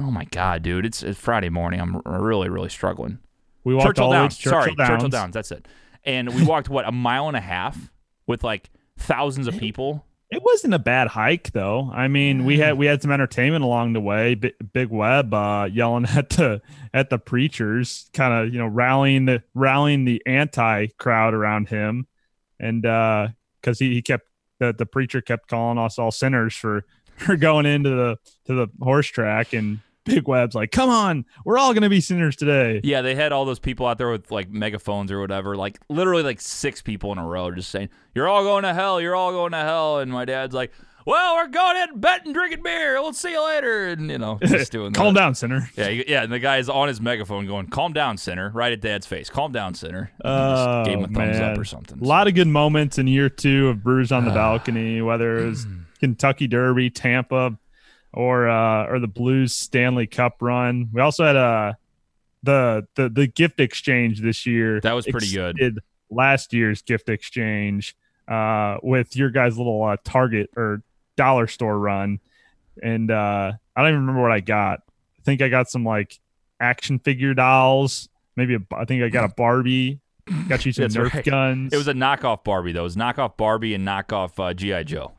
oh 0.00 0.10
my 0.10 0.24
god, 0.26 0.62
dude. 0.62 0.84
It's, 0.84 1.02
it's 1.02 1.18
Friday 1.18 1.48
morning. 1.48 1.80
I'm 1.80 2.00
really 2.04 2.48
really 2.48 2.68
struggling. 2.68 3.20
We 3.64 3.74
walked 3.74 3.86
Churchill 3.86 4.04
all 4.04 4.10
the 4.10 4.16
way 4.16 4.20
Downs. 4.22 4.36
to 4.36 4.42
Churchill 4.42 4.60
Sorry, 4.60 4.74
Downs. 4.74 4.88
Churchill 4.90 5.08
Downs. 5.08 5.34
That's 5.34 5.50
it. 5.52 5.66
And 6.04 6.34
we 6.34 6.44
walked 6.44 6.68
what 6.68 6.86
a 6.86 6.92
mile 6.92 7.28
and 7.28 7.36
a 7.36 7.40
half 7.40 7.90
with 8.26 8.44
like 8.44 8.70
thousands 8.98 9.46
of 9.46 9.58
people. 9.58 10.04
It 10.30 10.42
wasn't 10.42 10.74
a 10.74 10.78
bad 10.78 11.08
hike 11.08 11.52
though. 11.52 11.90
I 11.94 12.08
mean, 12.08 12.44
we 12.44 12.58
had 12.58 12.76
we 12.76 12.86
had 12.86 13.02
some 13.02 13.12
entertainment 13.12 13.64
along 13.64 13.92
the 13.92 14.00
way. 14.00 14.34
B- 14.34 14.52
Big 14.72 14.88
Web 14.88 15.32
uh, 15.32 15.68
yelling 15.70 16.06
at 16.08 16.30
the 16.30 16.60
at 16.92 17.10
the 17.10 17.18
preachers, 17.18 18.10
kind 18.12 18.34
of 18.34 18.52
you 18.52 18.58
know 18.58 18.66
rallying 18.66 19.26
the 19.26 19.42
rallying 19.54 20.04
the 20.04 20.22
anti 20.26 20.88
crowd 20.98 21.34
around 21.34 21.68
him, 21.68 22.06
and 22.58 22.82
because 22.82 23.78
he, 23.78 23.94
he 23.94 24.02
kept 24.02 24.26
the 24.58 24.74
the 24.76 24.86
preacher 24.86 25.20
kept 25.20 25.48
calling 25.48 25.78
us 25.78 25.98
all 25.98 26.10
sinners 26.10 26.54
for 26.54 26.84
for 27.16 27.36
going 27.36 27.66
into 27.66 27.90
the 27.90 28.18
to 28.46 28.54
the 28.54 28.68
horse 28.80 29.06
track, 29.06 29.52
and 29.52 29.80
Big 30.04 30.28
Web's 30.28 30.54
like, 30.54 30.70
"Come 30.70 30.90
on, 30.90 31.24
we're 31.44 31.58
all 31.58 31.74
gonna 31.74 31.88
be 31.88 32.00
sinners 32.00 32.36
today." 32.36 32.80
Yeah, 32.84 33.02
they 33.02 33.14
had 33.14 33.32
all 33.32 33.44
those 33.44 33.58
people 33.58 33.86
out 33.86 33.98
there 33.98 34.10
with 34.10 34.30
like 34.30 34.50
megaphones 34.50 35.10
or 35.10 35.20
whatever, 35.20 35.56
like 35.56 35.78
literally 35.88 36.22
like 36.22 36.40
six 36.40 36.82
people 36.82 37.12
in 37.12 37.18
a 37.18 37.26
row 37.26 37.50
just 37.50 37.70
saying, 37.70 37.88
You're 38.14 38.28
all 38.28 38.44
going 38.44 38.62
to 38.64 38.74
hell, 38.74 39.00
you're 39.00 39.16
all 39.16 39.32
going 39.32 39.52
to 39.52 39.58
hell. 39.58 39.98
And 39.98 40.10
my 40.12 40.24
dad's 40.24 40.54
like, 40.54 40.72
Well, 41.06 41.36
we're 41.36 41.48
going 41.48 41.76
in 41.76 42.00
betting, 42.00 42.32
drinking 42.32 42.62
beer. 42.62 43.00
We'll 43.00 43.12
see 43.12 43.32
you 43.32 43.44
later. 43.44 43.88
And, 43.88 44.10
you 44.10 44.18
know, 44.18 44.38
just 44.44 44.72
doing 44.72 44.92
Calm 44.92 45.14
that. 45.14 45.20
down, 45.20 45.34
sinner. 45.34 45.70
Yeah, 45.76 45.88
yeah. 45.88 46.22
And 46.22 46.32
the 46.32 46.38
guy's 46.38 46.68
on 46.68 46.88
his 46.88 47.00
megaphone 47.00 47.46
going, 47.46 47.68
Calm 47.68 47.92
down, 47.92 48.16
sinner, 48.16 48.50
right 48.50 48.72
at 48.72 48.80
dad's 48.80 49.06
face. 49.06 49.28
Calm 49.30 49.52
down, 49.52 49.74
sinner. 49.74 50.12
Oh, 50.24 50.84
gave 50.84 50.98
him 50.98 51.04
a 51.04 51.06
thumbs 51.08 51.38
man. 51.38 51.52
up 51.52 51.58
or 51.58 51.64
something. 51.64 51.98
A 52.00 52.04
lot 52.04 52.28
of 52.28 52.34
good 52.34 52.48
moments 52.48 52.98
in 52.98 53.06
year 53.06 53.28
two 53.28 53.68
of 53.68 53.82
Brews 53.82 54.12
on 54.12 54.24
the 54.24 54.30
ah. 54.30 54.34
balcony, 54.34 55.02
whether 55.02 55.38
it 55.38 55.46
was 55.46 55.66
Kentucky 56.00 56.46
Derby, 56.46 56.90
Tampa, 56.90 57.58
or 58.14 58.48
uh, 58.48 58.86
or 58.86 58.98
the 59.00 59.08
Blues 59.08 59.52
Stanley 59.52 60.06
Cup 60.06 60.36
run. 60.40 60.88
We 60.92 61.00
also 61.00 61.24
had 61.24 61.36
uh, 61.36 61.72
the 62.42 62.86
the 62.94 63.08
the 63.08 63.26
gift 63.26 63.60
exchange 63.60 64.20
this 64.20 64.46
year. 64.46 64.80
That 64.80 64.92
was 64.92 65.06
pretty 65.06 65.32
good. 65.32 65.80
Last 66.10 66.52
year's 66.52 66.82
gift 66.82 67.08
exchange 67.08 67.96
uh, 68.28 68.78
with 68.82 69.16
your 69.16 69.30
guys' 69.30 69.58
little 69.58 69.82
uh, 69.82 69.96
Target 70.04 70.50
or 70.56 70.82
dollar 71.16 71.46
store 71.46 71.78
run, 71.78 72.20
and 72.82 73.10
uh, 73.10 73.52
I 73.74 73.80
don't 73.80 73.90
even 73.90 74.00
remember 74.00 74.22
what 74.22 74.32
I 74.32 74.40
got. 74.40 74.82
I 75.18 75.22
think 75.24 75.42
I 75.42 75.48
got 75.48 75.68
some 75.68 75.84
like 75.84 76.18
action 76.60 76.98
figure 77.00 77.34
dolls. 77.34 78.08
Maybe 78.36 78.54
a, 78.54 78.60
I 78.74 78.84
think 78.84 79.02
I 79.02 79.08
got 79.08 79.24
a 79.24 79.28
Barbie. 79.28 80.00
Got 80.48 80.64
you 80.64 80.72
some 80.72 80.86
Nerf 80.86 81.12
right. 81.12 81.24
guns. 81.24 81.72
It 81.72 81.76
was 81.76 81.88
a 81.88 81.92
knockoff 81.92 82.44
Barbie, 82.44 82.72
though. 82.72 82.80
It 82.80 82.84
was 82.84 82.96
knockoff 82.96 83.36
Barbie 83.36 83.74
and 83.74 83.86
knockoff 83.86 84.38
uh, 84.38 84.54
G.I. 84.54 84.84
Joe. 84.84 85.12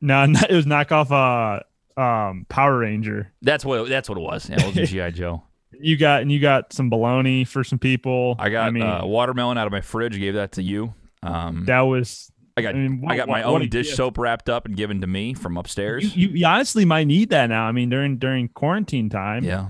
no, 0.00 0.26
no, 0.26 0.40
it 0.50 0.54
was 0.54 0.66
knockoff 0.66 1.10
uh 1.10 1.62
um 1.96 2.46
Power 2.48 2.78
Ranger. 2.78 3.32
That's 3.42 3.64
what 3.64 3.88
that's 3.88 4.08
what 4.08 4.18
it 4.18 4.22
was. 4.22 4.48
Yeah, 4.48 4.60
it 4.60 4.66
wasn't 4.66 4.88
G.I. 4.88 5.10
Joe. 5.12 5.42
You 5.78 5.96
got 5.96 6.22
and 6.22 6.30
you 6.30 6.38
got 6.38 6.72
some 6.72 6.90
bologna 6.90 7.44
for 7.44 7.64
some 7.64 7.78
people. 7.78 8.36
I 8.38 8.50
got 8.50 8.66
I 8.68 8.70
mean, 8.70 8.82
uh, 8.82 9.04
watermelon 9.04 9.58
out 9.58 9.66
of 9.66 9.72
my 9.72 9.80
fridge, 9.80 10.18
gave 10.18 10.34
that 10.34 10.52
to 10.52 10.62
you. 10.62 10.94
Um, 11.22 11.64
that 11.66 11.80
was 11.80 12.30
I 12.56 12.62
got 12.62 12.74
I 12.74 12.78
mean, 12.78 13.04
I 13.08 13.16
got 13.16 13.28
my 13.28 13.40
what 13.46 13.54
own 13.54 13.62
a 13.62 13.66
dish 13.66 13.86
gift. 13.86 13.96
soap 13.96 14.18
wrapped 14.18 14.48
up 14.50 14.66
and 14.66 14.76
given 14.76 15.00
to 15.00 15.06
me 15.06 15.32
from 15.34 15.56
upstairs. 15.56 16.14
you, 16.16 16.28
you 16.28 16.46
honestly 16.46 16.84
might 16.84 17.06
need 17.06 17.30
that 17.30 17.46
now. 17.48 17.64
I 17.64 17.72
mean, 17.72 17.88
during 17.88 18.18
during 18.18 18.48
quarantine 18.48 19.08
time, 19.08 19.44
yeah, 19.44 19.68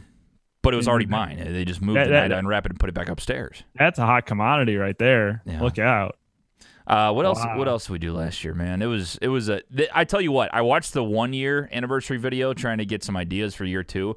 but 0.62 0.74
it 0.74 0.76
was 0.76 0.88
already 0.88 1.06
mine. 1.06 1.38
They 1.52 1.64
just 1.64 1.80
moved 1.80 1.96
that- 1.96 2.04
the 2.06 2.10
that- 2.10 2.28
night 2.30 2.38
unwrap 2.38 2.66
it 2.66 2.72
and 2.72 2.80
put 2.80 2.88
it 2.88 2.94
back 2.94 3.08
upstairs. 3.08 3.62
that's 3.76 3.98
a 4.00 4.04
hot 4.06 4.26
commodity 4.26 4.76
right 4.76 4.98
there. 4.98 5.42
Yeah. 5.46 5.60
Look 5.62 5.78
out. 5.78 6.16
Uh, 6.92 7.12
what 7.12 7.24
else? 7.24 7.38
Wow. 7.38 7.56
What 7.58 7.68
else 7.68 7.86
did 7.86 7.92
we 7.92 7.98
do 7.98 8.12
last 8.12 8.44
year, 8.44 8.54
man? 8.54 8.82
It 8.82 8.86
was 8.86 9.18
it 9.22 9.28
was 9.28 9.48
a. 9.48 9.62
Th- 9.74 9.88
I 9.94 10.04
tell 10.04 10.20
you 10.20 10.30
what, 10.30 10.52
I 10.52 10.60
watched 10.60 10.92
the 10.92 11.02
one 11.02 11.32
year 11.32 11.68
anniversary 11.72 12.18
video 12.18 12.52
trying 12.52 12.78
to 12.78 12.84
get 12.84 13.02
some 13.02 13.16
ideas 13.16 13.54
for 13.54 13.64
year 13.64 13.82
two. 13.82 14.16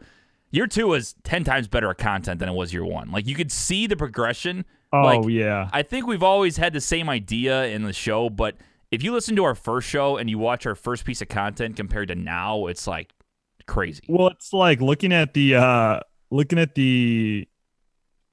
Year 0.52 0.68
two 0.68 0.88
was 0.88 1.16
ten 1.24 1.44
times 1.44 1.68
better 1.68 1.94
content 1.94 2.40
than 2.40 2.50
it 2.50 2.54
was 2.54 2.74
year 2.74 2.86
one. 2.86 3.12
Like 3.12 3.28
you 3.28 3.36
could 3.36 3.52
see 3.52 3.88
the 3.88 3.96
progression. 3.96 4.66
Oh 4.92 5.02
Like, 5.02 5.30
yeah. 5.30 5.70
I 5.74 5.84
think 5.84 6.06
we've 6.06 6.24
always 6.24 6.58
had 6.58 6.74
the 6.74 6.82
same 6.82 7.10
idea 7.10 7.66
in 7.68 7.84
the 7.84 7.94
show, 7.94 8.30
but 8.30 8.56
if 8.92 9.04
you 9.04 9.14
listen 9.14 9.36
to 9.38 9.44
our 9.44 9.56
first 9.56 9.88
show 9.90 10.18
and 10.18 10.30
you 10.30 10.38
watch 10.38 10.66
our 10.66 10.76
first 10.76 11.06
piece 11.06 11.22
of 11.22 11.28
content 11.28 11.76
compared 11.76 12.10
to 12.10 12.16
now, 12.16 12.68
it's 12.68 12.88
like 12.88 13.12
crazy. 13.68 14.04
Well, 14.08 14.28
it's 14.28 14.54
like 14.54 14.82
looking 14.82 15.12
at 15.12 15.34
the 15.34 15.56
uh 15.56 16.00
looking 16.30 16.60
at 16.60 16.76
the 16.76 17.48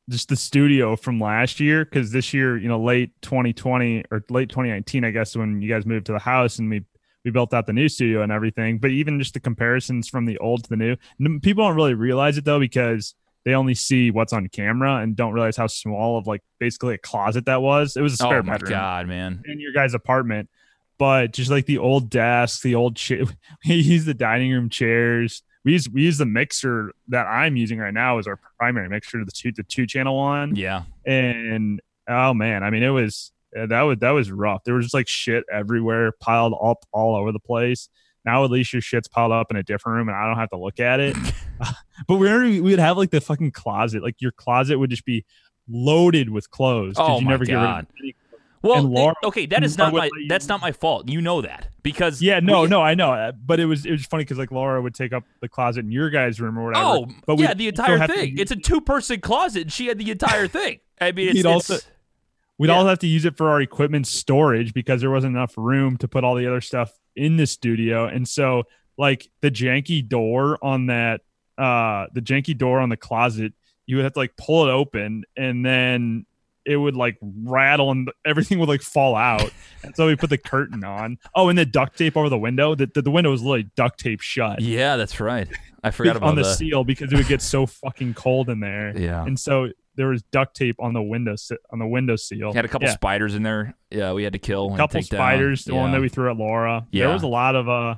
just 0.09 0.29
the 0.29 0.37
studio 0.37 0.97
from 0.97 1.21
last 1.21 1.61
year 1.61 1.85
because 1.85 2.11
this 2.11 2.35
year, 2.35 2.57
you 2.59 2.69
know, 2.69 2.81
late 2.81 3.11
2020 3.23 4.05
or 4.11 4.25
late 4.31 4.49
2019, 4.49 5.05
I 5.05 5.11
guess, 5.11 5.37
when 5.37 5.62
you 5.62 5.69
guys 5.69 5.87
moved 5.87 6.07
to 6.07 6.12
the 6.12 6.19
house 6.19 6.59
and 6.59 6.69
we 6.71 6.85
we 7.25 7.31
built 7.31 7.55
out 7.55 7.67
the 7.67 7.73
new 7.73 7.88
studio 7.88 8.23
and 8.23 8.33
everything. 8.33 8.79
But 8.79 8.91
even 8.91 9.21
just 9.21 9.35
the 9.35 9.41
comparisons 9.41 10.09
from 10.09 10.27
the 10.27 10.38
old 10.38 10.65
to 10.65 10.71
the 10.71 10.77
new, 10.77 10.97
people 11.38 11.65
don't 11.65 11.77
really 11.77 11.95
realize 11.95 12.37
it 12.37 12.45
though 12.45 12.59
because 12.59 13.15
they 13.45 13.55
only 13.55 13.75
see 13.75 14.11
what's 14.11 14.33
on 14.33 14.49
camera 14.49 14.97
and 14.97 15.17
don't 15.17 15.33
realize 15.33 15.57
how 15.57 15.67
small 15.67 16.19
of 16.19 16.27
like 16.27 16.43
basically 16.59 16.95
a 16.95 16.99
closet 16.99 17.47
that 17.47 17.62
was. 17.62 17.97
It 17.97 18.03
was 18.03 18.15
a 18.15 18.17
spare 18.17 18.41
Oh 18.41 18.43
my 18.43 18.53
bedroom 18.53 18.71
god, 18.71 19.09
man! 19.09 19.43
in 19.47 19.61
your 19.61 19.73
guys' 19.73 19.95
apartment, 19.95 20.49
but 20.99 21.33
just 21.33 21.51
like 21.51 21.67
the 21.67 21.79
old 21.79 22.11
desk, 22.11 22.62
the 22.62 22.75
old 22.75 22.97
chair, 22.97 23.25
we 23.69 23.75
use 23.75 24.05
the 24.05 24.15
dining 24.15 24.53
room 24.53 24.69
chairs. 24.69 25.43
We 25.64 25.72
use 25.72 25.88
we 25.88 26.03
use 26.03 26.18
the 26.18 26.27
mixer 26.27 26.92
that 27.09 27.27
I'm 27.27 27.57
using 27.57 27.79
right 27.79 27.94
now 27.94 28.18
as 28.18 28.27
our 28.27 28.38
primary 28.59 28.88
mixer, 28.88 29.25
the 29.25 29.33
two 29.33 29.53
the 29.53 29.62
two 29.62 29.87
channel 29.87 30.16
one. 30.16 30.57
Yeah, 30.57 30.83
And 31.07 31.81
oh 32.09 32.35
man, 32.35 32.64
I 32.64 32.70
mean 32.70 32.83
it 32.83 32.90
was 32.90 33.33
uh, 33.57 33.66
that 33.66 33.83
was 33.83 33.98
that 33.98 34.11
was 34.11 34.31
rough. 34.33 34.64
There 34.64 34.75
was 34.75 34.87
just 34.87 34.94
like 34.94 35.09
shit 35.09 35.44
everywhere, 35.53 36.12
piled 36.20 36.55
up 36.62 36.85
all 36.92 37.14
over 37.16 37.33
the 37.33 37.38
place. 37.38 37.88
Now 38.25 38.44
at 38.44 38.51
least 38.51 38.72
your 38.72 38.83
shit's 38.83 39.09
piled 39.09 39.33
up 39.33 39.51
in 39.51 39.57
a 39.57 39.62
different 39.62 39.96
room, 39.96 40.09
and 40.09 40.16
I 40.16 40.27
don't 40.27 40.38
have 40.38 40.51
to 40.51 40.59
look 40.59 40.81
at 40.81 41.01
it. 41.01 41.16
but 42.09 42.16
we 42.16 42.61
we 42.61 42.70
would 42.70 42.79
have 42.79 42.96
like 42.96 43.11
the 43.11 43.20
fucking 43.20 43.53
closet. 43.53 44.03
Like 44.03 44.16
your 44.20 44.33
closet 44.33 44.79
would 44.79 44.90
just 44.90 45.05
be 45.05 45.25
loaded 45.68 46.29
with 46.31 46.51
clothes. 46.51 46.94
Oh 46.98 47.18
you 47.18 47.25
my 47.25 47.31
never 47.33 47.44
get 47.44 47.55
rid 47.55 47.62
of 47.62 47.68
God. 47.68 47.87
any 48.01 48.14
Well, 48.62 48.83
Laura- 48.83 49.14
okay, 49.25 49.46
that 49.46 49.64
is 49.64 49.77
not 49.77 49.92
my 49.92 50.01
let 50.01 50.11
you- 50.16 50.29
that's 50.29 50.48
not 50.48 50.61
my 50.61 50.72
fault. 50.72 51.09
You 51.09 51.20
know 51.20 51.40
that 51.42 51.68
because 51.83 52.22
Yeah, 52.22 52.40
no, 52.40 52.62
we- 52.62 52.68
no, 52.68 52.81
I 52.81 52.94
know, 52.94 53.12
uh, 53.12 53.33
but 53.33 53.59
it 53.61 53.66
was 53.66 53.85
it 53.87 53.90
was 53.92 54.05
funny 54.07 54.22
because 54.25 54.38
like 54.38 54.51
Laura 54.53 54.81
would 54.81 54.94
take 54.94 55.12
up 55.12 55.25
the 55.40 55.48
closet 55.48 55.81
in 55.85 55.90
your 55.92 56.11
guys' 56.11 56.40
room 56.40 56.59
or 56.59 56.64
whatever. 56.66 56.85
Oh, 56.85 57.07
but 57.27 57.37
we 57.37 57.44
yeah, 57.44 57.55
the 57.55 57.68
entire 57.68 57.98
to 57.98 58.07
thing. 58.07 58.38
It's 58.38 58.51
a 58.53 58.57
two-person 58.57 59.20
closet, 59.20 59.62
and 59.62 59.72
she 59.72 59.87
had 59.87 59.98
the 59.98 60.11
entire 60.11 60.46
thing. 60.48 60.79
I 61.01 61.12
mean, 61.12 61.29
it's, 61.29 61.37
He'd 61.38 61.46
also- 61.46 61.79
We'd 62.59 62.68
Yeah. 62.68 62.75
all 62.77 62.87
have 62.87 63.01
to 63.01 63.09
use 63.09 63.25
it 63.25 63.37
for 63.37 63.48
our 63.51 63.61
equipment 63.61 64.07
storage 64.07 64.72
because 64.72 65.01
there 65.01 65.11
wasn't 65.11 65.35
enough 65.35 65.55
room 65.57 65.96
to 65.96 66.07
put 66.07 66.22
all 66.22 66.37
the 66.37 66.46
other 66.46 66.61
stuff 66.61 66.92
in 67.16 67.37
the 67.37 67.46
studio. 67.46 68.07
And 68.07 68.29
so 68.29 68.64
like 68.96 69.29
the 69.40 69.51
janky 69.51 70.07
door 70.07 70.59
on 70.62 70.87
that 70.87 71.22
uh 71.59 72.07
the 72.14 72.20
janky 72.20 72.57
door 72.57 72.79
on 72.79 72.88
the 72.90 72.96
closet, 72.96 73.53
you 73.87 73.96
would 73.96 74.05
have 74.05 74.12
to 74.12 74.18
like 74.20 74.37
pull 74.37 74.68
it 74.68 74.70
open 74.70 75.25
and 75.37 75.66
then 75.66 76.25
it 76.64 76.77
would 76.77 76.94
like 76.96 77.16
rattle 77.22 77.90
and 77.90 78.11
everything 78.25 78.59
would 78.59 78.68
like 78.68 78.83
fall 78.83 79.14
out. 79.16 79.51
and 79.83 79.94
so 79.96 80.07
we 80.07 80.16
put 80.16 80.31
the 80.31 80.38
curtain 80.38 80.85
on. 80.85 81.18
Oh, 81.35 81.48
and 81.48 81.59
the 81.59 81.64
duct 81.66 81.98
tape 81.98 82.16
over 82.16 82.29
the 82.29 82.38
window. 82.38 82.75
The, 82.75 82.87
the, 82.94 83.03
the 83.03 83.11
window 83.11 83.31
was 83.31 83.42
literally 83.42 83.70
duct 83.77 83.98
tape 84.01 84.20
shut. 84.20 84.61
yeah, 84.61 84.96
that's 84.96 85.18
right. 85.20 85.48
I 85.83 85.90
forgot 85.92 86.16
about 86.16 86.31
on 86.31 86.35
the 86.37 86.42
that. 86.42 86.55
seal 86.57 86.85
because 86.85 87.12
it 87.12 87.16
would 87.16 87.27
get 87.29 87.42
so 87.42 87.66
fucking 87.66 88.14
cold 88.14 88.48
in 88.48 88.61
there. 88.61 88.96
Yeah. 88.96 89.25
And 89.25 89.38
so 89.38 89.68
there 89.96 90.09
was 90.09 90.22
duct 90.31 90.57
tape 90.57 90.77
on 90.79 90.94
the 90.94 91.03
window 91.03 91.35
on 91.70 91.79
the 91.79 91.87
window 91.87 92.16
seal. 92.16 92.53
Had 92.53 92.64
a 92.64 92.68
couple 92.68 92.87
Yeah. 92.88 92.94
spiders 92.94 93.35
in 93.35 93.42
there. 93.42 93.75
Yeah, 93.90 94.12
we 94.12 94.22
had 94.25 94.33
to 94.33 94.38
kill. 94.38 94.68
and 94.68 94.77
couple 94.79 95.01
take 95.01 95.11
down. 95.11 95.18
spiders, 95.18 95.64
the 95.64 95.75
one 95.75 95.92
that 95.92 96.01
we 96.01 96.09
threw 96.09 96.31
at 96.31 96.37
Laura. 96.37 96.87
Yeah. 96.90 97.07
There 97.07 97.14
was 97.14 97.22
a 97.25 97.29
lot 97.29 97.57
of 97.57 97.68
uh 97.68 97.96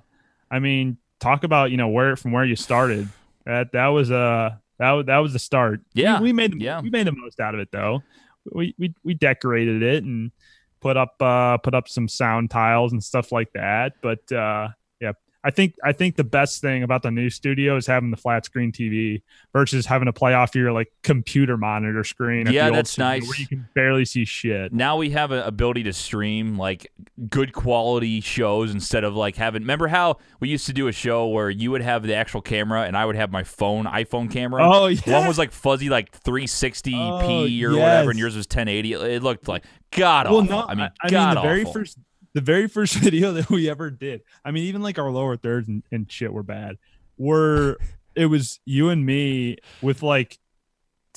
I 0.50 0.58
mean, 0.58 0.96
talk 1.20 1.44
about, 1.44 1.70
you 1.70 1.76
know, 1.76 1.88
where 1.88 2.16
from 2.16 2.32
where 2.32 2.44
you 2.44 2.56
started. 2.56 3.08
That 3.46 3.72
that 3.72 3.88
was 3.88 4.10
uh 4.10 4.56
that 4.78 4.90
was 4.92 5.06
that 5.06 5.18
was 5.18 5.32
the 5.34 5.38
start. 5.38 5.82
We- 5.94 6.02
Yeah. 6.02 6.20
We, 6.20 6.32
made 6.32 6.52
the, 6.52 6.58
Yeah. 6.64 6.80
we 6.80 6.90
made 6.90 7.06
the 7.06 7.12
most 7.12 7.38
out 7.38 7.54
of 7.54 7.60
it 7.60 7.68
though. 7.70 8.02
We 8.52 8.74
we 8.78 8.94
we 9.02 9.14
decorated 9.14 9.82
it 9.82 10.04
and 10.04 10.32
put 10.80 10.96
up 10.96 11.14
uh 11.20 11.58
put 11.58 11.74
up 11.74 11.88
some 11.88 12.08
sound 12.08 12.50
tiles 12.50 12.92
and 12.92 13.02
stuff 13.02 13.32
like 13.32 13.52
that. 13.54 13.94
But 14.02 14.30
uh 14.32 14.68
I 15.46 15.50
think 15.50 15.74
I 15.84 15.92
think 15.92 16.16
the 16.16 16.24
best 16.24 16.62
thing 16.62 16.82
about 16.82 17.02
the 17.02 17.10
new 17.10 17.28
studio 17.28 17.76
is 17.76 17.86
having 17.86 18.10
the 18.10 18.16
flat 18.16 18.46
screen 18.46 18.72
TV 18.72 19.20
versus 19.52 19.84
having 19.84 20.06
to 20.06 20.12
play 20.12 20.32
off 20.32 20.54
your 20.54 20.72
like 20.72 20.90
computer 21.02 21.58
monitor 21.58 22.02
screen. 22.02 22.50
Yeah, 22.50 22.70
that's 22.70 22.96
nice. 22.96 23.28
Where 23.28 23.38
you 23.38 23.46
can 23.46 23.68
barely 23.74 24.06
see 24.06 24.24
shit. 24.24 24.72
now 24.72 24.96
we 24.96 25.10
have 25.10 25.32
an 25.32 25.40
ability 25.40 25.82
to 25.82 25.92
stream 25.92 26.56
like 26.56 26.90
good 27.28 27.52
quality 27.52 28.22
shows 28.22 28.72
instead 28.72 29.04
of 29.04 29.14
like 29.14 29.36
having 29.36 29.62
remember 29.62 29.86
how 29.88 30.16
we 30.40 30.48
used 30.48 30.64
to 30.66 30.72
do 30.72 30.88
a 30.88 30.92
show 30.92 31.26
where 31.26 31.50
you 31.50 31.70
would 31.70 31.82
have 31.82 32.04
the 32.04 32.14
actual 32.14 32.40
camera 32.40 32.84
and 32.84 32.96
I 32.96 33.04
would 33.04 33.16
have 33.16 33.30
my 33.30 33.44
phone 33.44 33.84
iPhone 33.84 34.30
camera. 34.30 34.66
Oh 34.66 34.86
yeah. 34.86 35.18
One 35.18 35.28
was 35.28 35.36
like 35.36 35.52
fuzzy 35.52 35.90
like 35.90 36.18
360p 36.22 36.94
Oh, 36.94 37.68
or 37.68 37.72
whatever 37.72 38.10
and 38.10 38.18
yours 38.18 38.34
was 38.34 38.46
1080. 38.46 38.94
It 38.94 39.22
looked 39.22 39.46
like 39.46 39.64
god 39.90 40.26
well, 40.26 40.38
awful. 40.38 40.48
no, 40.48 40.66
I 40.66 40.74
mean, 40.74 40.90
I, 41.02 41.08
god 41.10 41.34
mean 41.34 41.42
the 41.42 41.48
very 41.48 41.64
first, 41.66 41.98
the 42.34 42.40
very 42.40 42.68
first 42.68 42.94
video 42.98 43.32
that 43.32 43.48
we 43.48 43.70
ever 43.70 43.90
did. 43.90 44.22
I 44.44 44.50
mean, 44.50 44.64
even 44.64 44.82
like 44.82 44.98
our 44.98 45.10
lower 45.10 45.36
thirds 45.36 45.68
and, 45.68 45.82
and 45.90 46.10
shit 46.10 46.32
were 46.32 46.42
bad. 46.42 46.76
Were 47.16 47.78
it 48.14 48.26
was 48.26 48.60
you 48.64 48.90
and 48.90 49.04
me 49.04 49.58
with 49.82 50.02
like 50.02 50.38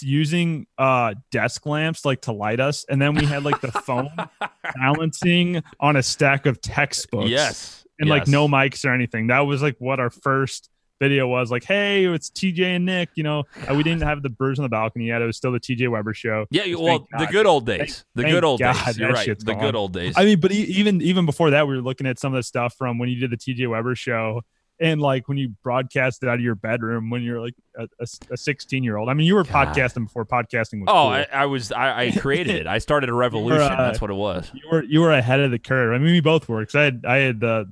using 0.02 0.68
uh 0.78 1.16
desk 1.32 1.66
lamps 1.66 2.06
like 2.06 2.22
to 2.22 2.32
light 2.32 2.60
us, 2.60 2.86
and 2.88 3.02
then 3.02 3.16
we 3.16 3.26
had 3.26 3.44
like 3.44 3.62
the 3.62 3.72
phone 3.72 4.10
balancing 4.76 5.64
on 5.80 5.96
a 5.96 6.04
stack 6.04 6.46
of 6.46 6.62
textbooks. 6.62 7.30
Yes. 7.30 7.86
and 8.00 8.10
like 8.10 8.28
no 8.28 8.48
mics 8.48 8.86
or 8.86 8.94
anything. 8.94 9.28
That 9.28 9.40
was 9.42 9.62
like 9.62 9.76
what 9.80 10.00
our 10.00 10.12
first 10.12 10.70
video 11.00 11.28
was. 11.28 11.52
Like, 11.52 11.64
hey, 11.64 12.06
it's 12.06 12.30
TJ 12.30 12.62
and 12.76 12.86
Nick. 12.86 13.10
You 13.16 13.24
know, 13.24 13.44
we 13.72 13.84
didn't 13.84 14.04
have 14.04 14.22
the 14.24 14.30
birds 14.30 14.60
on 14.60 14.64
the 14.64 14.70
balcony 14.70 15.08
yet. 15.08 15.22
It 15.22 15.26
was 15.26 15.38
still 15.38 15.52
the 15.52 15.60
TJ 15.60 15.90
Weber 15.90 16.14
show. 16.14 16.46
Yeah, 16.50 16.64
you- 16.64 16.80
well, 16.80 17.08
the 17.18 17.28
good 17.28 17.46
old 17.46 17.66
days. 17.66 18.06
The 18.16 18.24
thank 18.24 18.34
good 18.34 18.44
old 18.44 18.60
God 18.60 18.86
days. 18.86 18.98
You're 18.98 19.12
right. 19.12 19.28
The 19.40 19.54
gone. 19.54 19.60
good 19.60 19.76
old 19.76 19.94
days. 19.94 20.14
I 20.18 20.26
mean, 20.26 20.40
but 20.40 20.52
even 20.52 21.02
even 21.02 21.26
before 21.26 21.52
that, 21.52 21.68
we 21.68 21.76
were 21.76 21.82
looking 21.82 22.08
at 22.08 22.20
some 22.20 22.34
of 22.34 22.38
the 22.38 22.44
stuff 22.44 22.74
from 22.78 22.98
when 23.00 23.10
you 23.10 23.20
did 23.20 23.32
the 23.32 23.38
TJ 23.38 23.70
Weber 23.70 23.96
show, 23.96 24.42
and 24.80 25.02
like 25.02 25.28
when 25.28 25.38
you 25.38 25.54
broadcasted 25.64 26.30
out 26.30 26.36
of 26.36 26.42
your 26.42 26.54
bedroom 26.56 27.10
when 27.10 27.22
you're 27.24 27.42
like 27.42 27.56
a 28.00 28.38
16 28.38 28.84
year 28.84 28.98
old. 28.98 29.10
I 29.10 29.14
mean, 29.14 29.28
you 29.28 29.36
were 29.36 29.44
God. 29.44 29.68
podcasting 29.76 30.06
before 30.06 30.26
podcasting 30.26 30.82
was. 30.82 30.88
oh, 30.88 30.94
cool. 30.94 31.08
I, 31.10 31.28
I 31.32 31.46
was 31.46 31.72
I, 31.72 32.06
I 32.06 32.12
created 32.12 32.56
it. 32.56 32.68
I 32.68 32.78
started 32.80 33.10
a 33.10 33.14
revolution. 33.26 33.62
uh, 33.72 33.76
That's 33.76 34.02
what 34.02 34.10
it 34.10 34.16
was. 34.16 34.52
you 34.54 34.62
were 34.72 34.84
you 34.84 35.02
were 35.02 35.12
ahead 35.12 35.40
of 35.40 35.52
the 35.52 35.60
curve. 35.60 35.94
I 35.94 35.98
mean, 36.00 36.12
we 36.12 36.22
both 36.22 36.48
were 36.50 36.62
because 36.62 36.76
I 36.76 36.84
had 36.84 37.06
I 37.08 37.18
had 37.18 37.40
the 37.40 37.70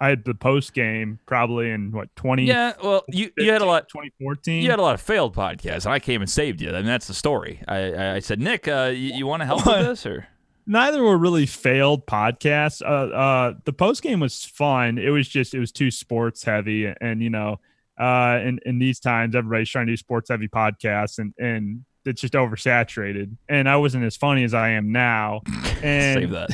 I 0.00 0.08
had 0.08 0.24
the 0.24 0.34
post 0.34 0.74
game 0.74 1.18
probably 1.26 1.70
in 1.70 1.90
what 1.92 2.14
20 2.16 2.44
Yeah, 2.44 2.72
well, 2.82 3.04
you 3.08 3.30
you 3.36 3.50
had 3.50 3.62
a 3.62 3.66
lot 3.66 3.88
2014. 3.88 4.62
You 4.62 4.70
had 4.70 4.78
a 4.78 4.82
lot 4.82 4.94
of 4.94 5.00
failed 5.00 5.34
podcasts, 5.34 5.84
and 5.84 5.92
I 5.92 5.98
came 5.98 6.20
and 6.20 6.30
saved 6.30 6.60
you. 6.60 6.70
I 6.70 6.74
mean, 6.74 6.86
that's 6.86 7.08
the 7.08 7.14
story. 7.14 7.62
I, 7.66 7.92
I, 7.92 8.14
I 8.14 8.18
said, 8.20 8.40
Nick, 8.40 8.68
uh, 8.68 8.92
you, 8.94 9.14
you 9.14 9.26
want 9.26 9.42
to 9.42 9.46
help 9.46 9.66
with 9.66 9.86
this, 9.86 10.06
or 10.06 10.28
neither 10.66 11.02
were 11.02 11.18
really 11.18 11.46
failed 11.46 12.06
podcasts. 12.06 12.80
Uh, 12.82 13.14
uh, 13.14 13.54
the 13.64 13.72
post 13.72 14.02
game 14.02 14.20
was 14.20 14.44
fun. 14.44 14.98
It 14.98 15.10
was 15.10 15.28
just 15.28 15.54
it 15.54 15.58
was 15.58 15.72
too 15.72 15.90
sports 15.90 16.44
heavy, 16.44 16.92
and 17.00 17.22
you 17.22 17.30
know, 17.30 17.58
uh, 17.98 18.38
in 18.42 18.60
in 18.64 18.78
these 18.78 19.00
times, 19.00 19.34
everybody's 19.34 19.68
trying 19.68 19.86
to 19.86 19.92
do 19.92 19.96
sports 19.96 20.30
heavy 20.30 20.48
podcasts, 20.48 21.18
and 21.18 21.34
and 21.38 21.84
it's 22.04 22.20
just 22.20 22.34
oversaturated. 22.34 23.36
And 23.48 23.68
I 23.68 23.76
wasn't 23.76 24.04
as 24.04 24.16
funny 24.16 24.44
as 24.44 24.54
I 24.54 24.70
am 24.70 24.92
now. 24.92 25.42
And 25.80 26.18
save 26.18 26.30
that? 26.30 26.50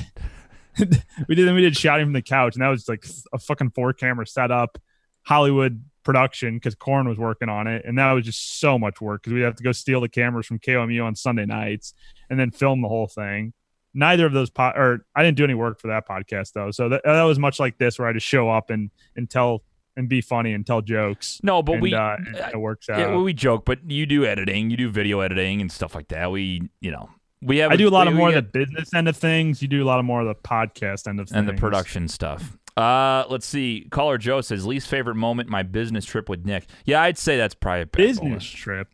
we 1.28 1.34
did 1.34 1.46
then 1.46 1.54
we 1.54 1.62
did 1.62 1.76
shouting 1.76 2.06
from 2.06 2.12
the 2.12 2.22
couch, 2.22 2.54
and 2.54 2.62
that 2.62 2.68
was 2.68 2.88
like 2.88 3.04
a 3.32 3.38
fucking 3.38 3.70
four 3.70 3.92
camera 3.92 4.26
setup, 4.26 4.78
Hollywood 5.22 5.84
production 6.04 6.54
because 6.54 6.74
Corn 6.74 7.08
was 7.08 7.18
working 7.18 7.48
on 7.48 7.66
it, 7.66 7.84
and 7.84 7.98
that 7.98 8.12
was 8.12 8.24
just 8.24 8.60
so 8.60 8.78
much 8.78 9.00
work 9.00 9.22
because 9.22 9.32
we'd 9.32 9.42
have 9.42 9.56
to 9.56 9.62
go 9.62 9.72
steal 9.72 10.00
the 10.00 10.08
cameras 10.08 10.46
from 10.46 10.58
KOMU 10.58 11.04
on 11.04 11.14
Sunday 11.14 11.46
nights 11.46 11.94
and 12.30 12.38
then 12.38 12.50
film 12.50 12.82
the 12.82 12.88
whole 12.88 13.08
thing. 13.08 13.52
Neither 13.94 14.26
of 14.26 14.32
those 14.32 14.50
pod 14.50 14.76
or 14.76 15.06
I 15.14 15.22
didn't 15.22 15.36
do 15.36 15.44
any 15.44 15.54
work 15.54 15.80
for 15.80 15.88
that 15.88 16.06
podcast 16.06 16.52
though, 16.52 16.70
so 16.70 16.88
that, 16.88 17.02
that 17.04 17.22
was 17.22 17.38
much 17.38 17.60
like 17.60 17.78
this 17.78 17.98
where 17.98 18.08
I 18.08 18.12
just 18.12 18.26
show 18.26 18.50
up 18.50 18.70
and 18.70 18.90
and 19.16 19.30
tell 19.30 19.62
and 19.96 20.08
be 20.08 20.20
funny 20.20 20.52
and 20.52 20.66
tell 20.66 20.82
jokes. 20.82 21.40
No, 21.42 21.62
but 21.62 21.74
and, 21.74 21.82
we 21.82 21.94
uh, 21.94 22.16
it 22.52 22.58
works 22.58 22.88
out. 22.88 22.98
yeah, 22.98 23.10
well, 23.10 23.22
we 23.22 23.32
joke, 23.32 23.64
but 23.64 23.90
you 23.90 24.06
do 24.06 24.24
editing, 24.24 24.70
you 24.70 24.76
do 24.76 24.90
video 24.90 25.20
editing 25.20 25.60
and 25.60 25.70
stuff 25.70 25.94
like 25.94 26.08
that. 26.08 26.30
We, 26.30 26.68
you 26.80 26.90
know, 26.90 27.10
we 27.44 27.58
have 27.58 27.70
I 27.72 27.76
do 27.76 27.88
a 27.88 27.90
lot 27.90 28.08
of 28.08 28.14
more 28.14 28.28
of 28.30 28.34
the 28.34 28.42
business 28.42 28.92
end 28.94 29.08
of 29.08 29.16
things. 29.16 29.60
You 29.62 29.68
do 29.68 29.82
a 29.82 29.86
lot 29.86 29.98
of 29.98 30.04
more 30.04 30.20
of 30.20 30.26
the 30.26 30.34
podcast 30.34 31.06
end 31.08 31.20
of 31.20 31.28
things. 31.28 31.36
and 31.38 31.48
the 31.48 31.52
production 31.54 32.08
stuff. 32.08 32.56
Uh, 32.76 33.24
let's 33.28 33.46
see. 33.46 33.86
Caller 33.90 34.18
Joe 34.18 34.40
says 34.40 34.66
least 34.66 34.88
favorite 34.88 35.14
moment 35.14 35.48
my 35.48 35.62
business 35.62 36.04
trip 36.04 36.28
with 36.28 36.44
Nick. 36.44 36.66
Yeah, 36.84 37.02
I'd 37.02 37.18
say 37.18 37.36
that's 37.36 37.54
probably 37.54 37.82
a 37.82 37.86
business 37.86 38.44
trip. 38.44 38.88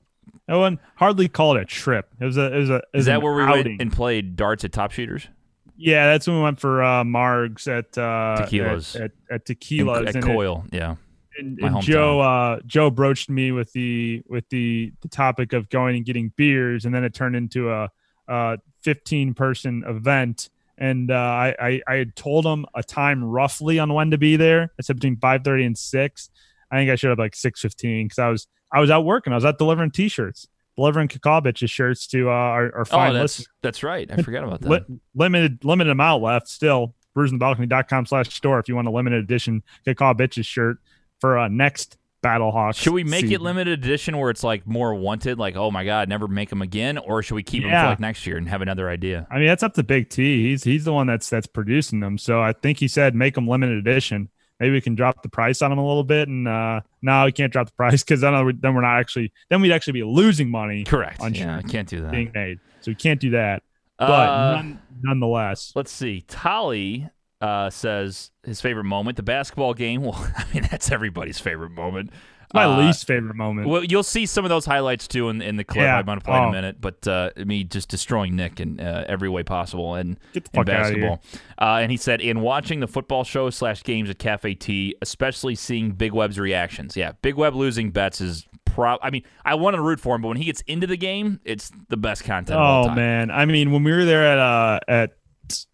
I 0.49 0.57
wouldn't 0.57 0.81
hardly 0.97 1.29
call 1.29 1.57
it 1.57 1.63
a 1.63 1.65
trip. 1.65 2.09
It 2.21 2.25
was 2.25 2.37
a 2.37 2.53
it 2.55 2.59
was 2.59 2.71
a 2.71 2.75
it 2.77 2.85
was 2.93 3.01
Is 3.01 3.07
that 3.07 3.23
where 3.23 3.33
we 3.35 3.43
outing. 3.43 3.65
went 3.73 3.81
and 3.83 3.93
played 3.93 4.37
darts 4.37 4.65
at 4.65 4.73
Top 4.73 4.91
Shooters? 4.91 5.29
Yeah, 5.77 6.11
that's 6.11 6.27
when 6.27 6.37
we 6.37 6.43
went 6.43 6.61
for 6.61 6.83
uh 6.83 7.05
Margs 7.05 7.67
at 7.69 7.97
uh 7.97 8.45
Tequilas. 8.47 8.97
at, 8.97 9.03
at, 9.03 9.11
at 9.31 9.51
In- 9.51 9.57
tequilas 9.57 10.09
at 10.09 10.17
and, 10.17 10.25
Coil, 10.25 10.65
yeah. 10.73 10.97
and, 11.39 11.59
and 11.61 11.81
Joe 11.81 12.21
uh 12.21 12.61
Joe 12.67 12.91
broached 12.91 13.31
me 13.31 13.51
with 13.53 13.73
the 13.73 14.23
with 14.29 14.47
the 14.51 14.93
the 15.01 15.09
topic 15.09 15.53
of 15.55 15.71
going 15.71 15.97
and 15.97 16.05
getting 16.05 16.33
beers 16.37 16.85
and 16.85 16.95
then 16.95 17.03
it 17.05 17.15
turned 17.15 17.35
into 17.37 17.71
a 17.71 17.89
uh 18.31 18.57
15 18.83 19.35
person 19.35 19.85
event 19.87 20.49
and 20.79 21.11
uh, 21.11 21.15
I, 21.15 21.55
I 21.61 21.81
I 21.87 21.95
had 21.97 22.17
told 22.17 22.47
him 22.47 22.65
a 22.75 22.83
time 22.83 23.23
roughly 23.23 23.79
on 23.79 23.93
when 23.93 24.11
to 24.13 24.17
be 24.19 24.37
there. 24.37 24.73
I 24.79 24.83
said 24.83 24.97
between 24.97 25.17
5:30 25.17 25.67
and 25.67 25.77
6. 25.79 26.31
I 26.73 26.77
think 26.77 26.91
I 26.91 26.95
showed 26.95 27.13
up 27.13 27.19
like 27.19 27.33
6:15 27.35 28.05
because 28.07 28.19
I 28.19 28.29
was 28.31 28.47
I 28.73 28.81
was 28.81 28.91
out 28.91 29.05
working. 29.05 29.35
I 29.35 29.37
was 29.37 29.45
out 29.45 29.59
delivering 29.59 29.91
t-shirts, 29.91 30.49
delivering 30.77 31.09
Kakabitch's 31.09 31.71
shirts 31.71 32.07
to 32.07 32.31
uh, 32.31 32.33
our, 32.33 32.75
our 32.75 32.85
fine 32.87 33.11
Oh, 33.17 33.21
listeners 33.21 33.49
that's 33.63 33.79
that's 33.79 33.83
right. 33.83 34.11
I 34.11 34.23
forgot 34.23 34.45
about 34.45 34.63
that. 34.63 34.71
li- 34.71 35.01
limited 35.15 35.63
limited 35.67 35.91
amount 35.91 36.23
left 36.23 36.49
still 36.49 36.95
brewsinthebalcony.com 37.15 38.07
slash 38.07 38.33
store 38.35 38.59
if 38.59 38.69
you 38.69 38.75
want 38.77 38.89
a 38.89 38.91
limited 38.91 39.23
edition 39.23 39.63
call 39.97 40.15
shirt 40.31 40.79
for 41.21 41.37
uh 41.37 41.49
next 41.49 41.99
battlehawks 42.23 42.77
Should 42.77 42.93
we 42.93 43.05
make 43.05 43.31
it 43.31 43.41
limited 43.41 43.79
edition 43.83 44.17
where 44.19 44.31
it's 44.31 44.43
like 44.45 44.67
more 44.67 44.95
wanted, 44.95 45.39
like 45.39 45.57
oh 45.57 45.71
my 45.71 45.85
god, 45.85 46.09
never 46.09 46.29
make 46.29 46.49
them 46.51 46.63
again, 46.63 46.99
or 46.99 47.23
should 47.23 47.35
we 47.35 47.43
keep 47.43 47.63
them 47.63 47.71
for 47.71 47.89
like 47.91 48.01
next 48.01 48.27
year 48.27 48.37
and 48.37 48.49
have 48.49 48.63
another 48.63 48.89
idea? 48.91 49.27
i 49.31 49.39
mean 49.39 49.47
that's 49.47 49.63
up 49.63 49.75
to 49.75 49.83
big 49.83 50.09
t. 50.11 50.43
He's 50.49 50.65
he's 50.65 50.85
the 50.85 50.93
one 50.93 51.07
that's 51.07 51.29
that's 51.31 51.47
producing 51.47 52.01
them 52.01 52.19
so 52.19 52.41
i 52.43 52.53
think 52.53 52.79
he 52.79 52.89
said 52.89 53.15
make 53.15 53.35
them 53.35 53.49
limited 53.49 53.79
edition. 53.79 54.29
Maybe 54.59 54.73
we 54.73 54.83
can 54.83 54.95
drop 54.95 55.23
the 55.23 55.31
price 55.31 55.63
on 55.63 55.71
them 55.71 55.79
a 55.79 55.87
little 55.87 56.05
bit 56.05 56.29
and 56.29 56.47
uh 56.47 56.81
no 57.01 57.25
we 57.25 57.33
can't 57.33 57.51
drop 57.51 57.67
the 57.69 57.73
price 57.77 58.03
because 58.03 58.21
then, 58.21 58.35
I- 58.35 58.53
then 58.61 58.75
we're 58.75 58.83
not 58.83 58.99
actually 59.01 59.33
then 59.49 59.63
we'd 59.63 59.73
actually 59.73 59.95
be 59.95 60.03
losing 60.03 60.51
money 60.51 60.85
Correct. 60.85 61.21
On 61.23 61.33
yeah, 61.33 61.57
I 61.57 61.63
can't 61.63 61.89
do 61.89 62.03
that. 62.03 62.13
being 62.13 62.31
made. 62.35 62.59
So 62.83 62.91
we 62.91 62.95
can't 62.95 63.19
do 63.21 63.31
that. 63.31 63.63
But 63.99 64.11
Uh, 64.29 64.53
none, 64.57 64.81
nonetheless. 65.03 65.73
let's 65.75 65.91
see. 65.91 66.23
Tolly 66.29 67.09
uh, 67.41 67.71
says 67.71 68.31
his 68.45 68.61
favorite 68.61 68.85
moment, 68.85 69.17
the 69.17 69.23
basketball 69.23 69.75
game. 69.75 70.03
Well, 70.11 70.15
I 70.37 70.45
mean 70.53 70.67
that's 70.71 70.91
everybody's 70.91 71.39
favorite 71.41 71.71
moment. 71.71 72.11
My 72.53 72.65
Uh, 72.65 72.79
least 72.85 73.07
favorite 73.07 73.37
moment. 73.37 73.69
Well, 73.69 73.85
you'll 73.85 74.03
see 74.03 74.27
some 74.27 74.45
of 74.45 74.49
those 74.49 74.67
highlights 74.67 75.07
too 75.07 75.29
in, 75.29 75.41
in 75.41 75.55
the 75.55 75.63
clip 75.63 75.85
Yeah. 75.85 75.99
I'm 75.99 76.05
going 76.05 76.19
to 76.19 76.25
play 76.25 76.37
in 76.37 76.45
Oh. 76.45 76.49
a 76.49 76.53
minute. 76.53 76.81
But 76.81 77.07
uh, 77.07 77.31
me 77.37 77.63
just 77.63 77.89
destroying 77.89 78.35
Nick 78.35 78.59
in 78.59 78.81
uh, 78.81 79.05
every 79.07 79.29
way 79.29 79.45
possible 79.45 79.95
and 79.95 80.19
in 80.35 80.43
fuck 80.53 80.69
outta 80.69 80.73
here. 80.73 80.83
basketball. 80.83 81.23
Uh, 81.61 81.79
and 81.81 81.93
he 81.93 81.97
said, 81.97 82.21
in 82.21 82.41
watching 82.41 82.81
the 82.81 82.89
football 82.89 83.23
show 83.23 83.51
slash 83.51 83.85
games 83.85 84.11
at 84.11 84.19
Cafe 84.19 84.55
T, 84.55 84.97
especially 85.01 85.55
seeing 85.55 85.93
Big 85.93 86.13
Web's 86.13 86.41
reactions. 86.41 86.97
Yeah, 86.97 87.13
Big 87.23 87.37
Web 87.37 87.55
losing 87.55 87.93
bets 87.93 88.21
is 88.21 88.49
pro. 88.65 88.99
I 89.01 89.11
mean, 89.11 89.23
I 89.45 89.55
want 89.55 89.77
to 89.77 89.81
root 89.81 90.01
for 90.01 90.17
him, 90.17 90.23
but 90.23 90.29
when 90.29 90.37
he 90.37 90.45
gets 90.47 90.61
into 90.63 90.89
the 90.89 90.97
game, 90.97 91.39
it's 91.45 91.71
the 91.89 91.97
best 91.97 92.25
content. 92.25 92.59
of 92.59 92.65
all 92.65 92.85
Oh 92.85 92.87
time. 92.89 92.97
man, 92.97 93.31
I 93.31 93.45
mean, 93.47 93.71
when 93.71 93.85
we 93.85 93.93
were 93.93 94.05
there 94.05 94.27
at 94.27 94.39
uh 94.41 95.07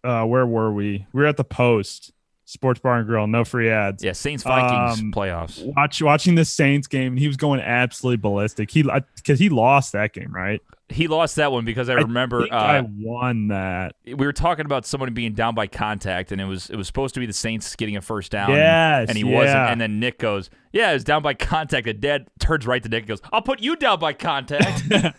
at 0.03 0.09
uh 0.09 0.25
where 0.25 0.45
were 0.45 0.71
we? 0.73 1.05
We 1.13 1.21
were 1.21 1.27
at 1.27 1.37
the 1.37 1.43
Post 1.43 2.11
Sports 2.45 2.79
Bar 2.79 2.99
and 2.99 3.07
Grill, 3.07 3.27
no 3.27 3.43
free 3.43 3.69
ads. 3.69 4.03
Yeah, 4.03 4.13
Saints 4.13 4.43
Vikings 4.43 5.01
Um, 5.01 5.11
playoffs. 5.11 5.61
Watch 5.75 6.01
watching 6.01 6.35
the 6.35 6.45
Saints 6.45 6.87
game, 6.87 7.13
and 7.13 7.19
he 7.19 7.27
was 7.27 7.35
going 7.37 7.59
absolutely 7.59 8.17
ballistic. 8.17 8.71
He 8.71 8.83
because 9.15 9.39
he 9.39 9.49
lost 9.49 9.91
that 9.91 10.13
game, 10.13 10.33
right? 10.33 10.61
He 10.89 11.09
lost 11.09 11.35
that 11.35 11.51
one 11.51 11.65
because 11.65 11.89
I 11.89 11.95
remember 11.95 12.43
think 12.43 12.53
uh, 12.53 12.55
I 12.55 12.79
won 12.79 13.49
that. 13.49 13.95
we 14.05 14.13
were 14.13 14.31
talking 14.31 14.65
about 14.65 14.85
someone 14.85 15.13
being 15.13 15.33
down 15.33 15.53
by 15.53 15.67
contact, 15.67 16.31
and 16.31 16.39
it 16.39 16.45
was 16.45 16.69
it 16.69 16.77
was 16.77 16.87
supposed 16.87 17.13
to 17.15 17.19
be 17.19 17.25
the 17.25 17.33
Saints 17.33 17.75
getting 17.75 17.97
a 17.97 18.01
first 18.01 18.31
down. 18.31 18.51
Yes, 18.51 19.09
and 19.09 19.17
he 19.17 19.25
wasn't. 19.25 19.57
And 19.69 19.81
then 19.81 19.99
Nick 19.99 20.17
goes, 20.17 20.49
"Yeah, 20.71 20.91
it 20.91 20.93
was 20.93 21.03
down 21.03 21.21
by 21.21 21.33
contact." 21.33 21.83
The 21.83 21.93
Dad 21.93 22.27
turns 22.39 22.65
right 22.65 22.81
to 22.81 22.87
Nick 22.87 23.01
and 23.01 23.07
goes, 23.09 23.21
"I'll 23.33 23.41
put 23.41 23.59
you 23.61 23.75
down 23.75 23.99
by 23.99 24.13
contact." 24.13 24.83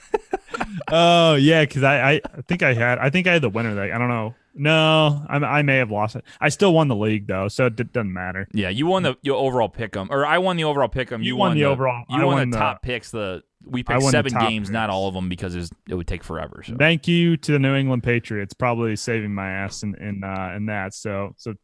Oh 0.90 1.34
yeah, 1.34 1.62
because 1.64 1.82
I, 1.82 2.12
I 2.12 2.20
I 2.36 2.40
think 2.46 2.62
I 2.62 2.72
had 2.72 2.98
I 2.98 3.10
think 3.10 3.26
I 3.26 3.34
had 3.34 3.42
the 3.42 3.48
winner. 3.50 3.74
That 3.74 3.92
I 3.92 3.98
don't 3.98 4.08
know. 4.08 4.34
No, 4.58 5.24
I, 5.28 5.36
I 5.36 5.62
may 5.62 5.76
have 5.76 5.90
lost 5.90 6.16
it. 6.16 6.24
I 6.40 6.48
still 6.48 6.74
won 6.74 6.88
the 6.88 6.96
league 6.96 7.26
though, 7.26 7.48
so 7.48 7.66
it 7.66 7.76
d- 7.76 7.84
doesn't 7.84 8.12
matter. 8.12 8.48
yeah, 8.52 8.68
you 8.68 8.86
won 8.86 9.02
the 9.04 9.16
your 9.22 9.36
overall 9.36 9.68
pick 9.68 9.96
'em, 9.96 10.08
or 10.10 10.26
I 10.26 10.38
won 10.38 10.56
the 10.56 10.64
overall 10.64 10.88
pick 10.88 11.10
'em. 11.12 11.22
You, 11.22 11.28
You 11.28 11.36
won 11.36 11.54
the 11.56 11.64
overall- 11.64 12.04
You 12.10 12.18
won, 12.26 12.36
won 12.36 12.50
the 12.50 12.58
top 12.58 12.82
picks. 12.82 13.10
The 13.10 13.42
we 13.64 13.82
picked 13.82 14.02
seven 14.04 14.32
games, 14.38 14.70
not 14.70 14.88
all 14.88 15.08
of 15.08 15.14
them, 15.14 15.28
because 15.28 15.54
it, 15.54 15.58
was, 15.58 15.70
it 15.88 15.94
would 15.94 16.06
take 16.06 16.22
forever. 16.24 16.62
So 16.66 16.76
Thank 16.78 17.06
you 17.08 17.36
to 17.36 17.52
the 17.52 17.58
New 17.58 17.74
England 17.74 18.02
Patriots, 18.02 18.54
probably 18.54 18.94
saving 18.96 19.34
my 19.34 19.50
ass 19.50 19.82
in 19.82 19.94
in 19.96 20.22
uh, 20.24 20.54
in 20.56 20.66
that. 20.66 20.94
So 20.94 21.34
so 21.36 21.54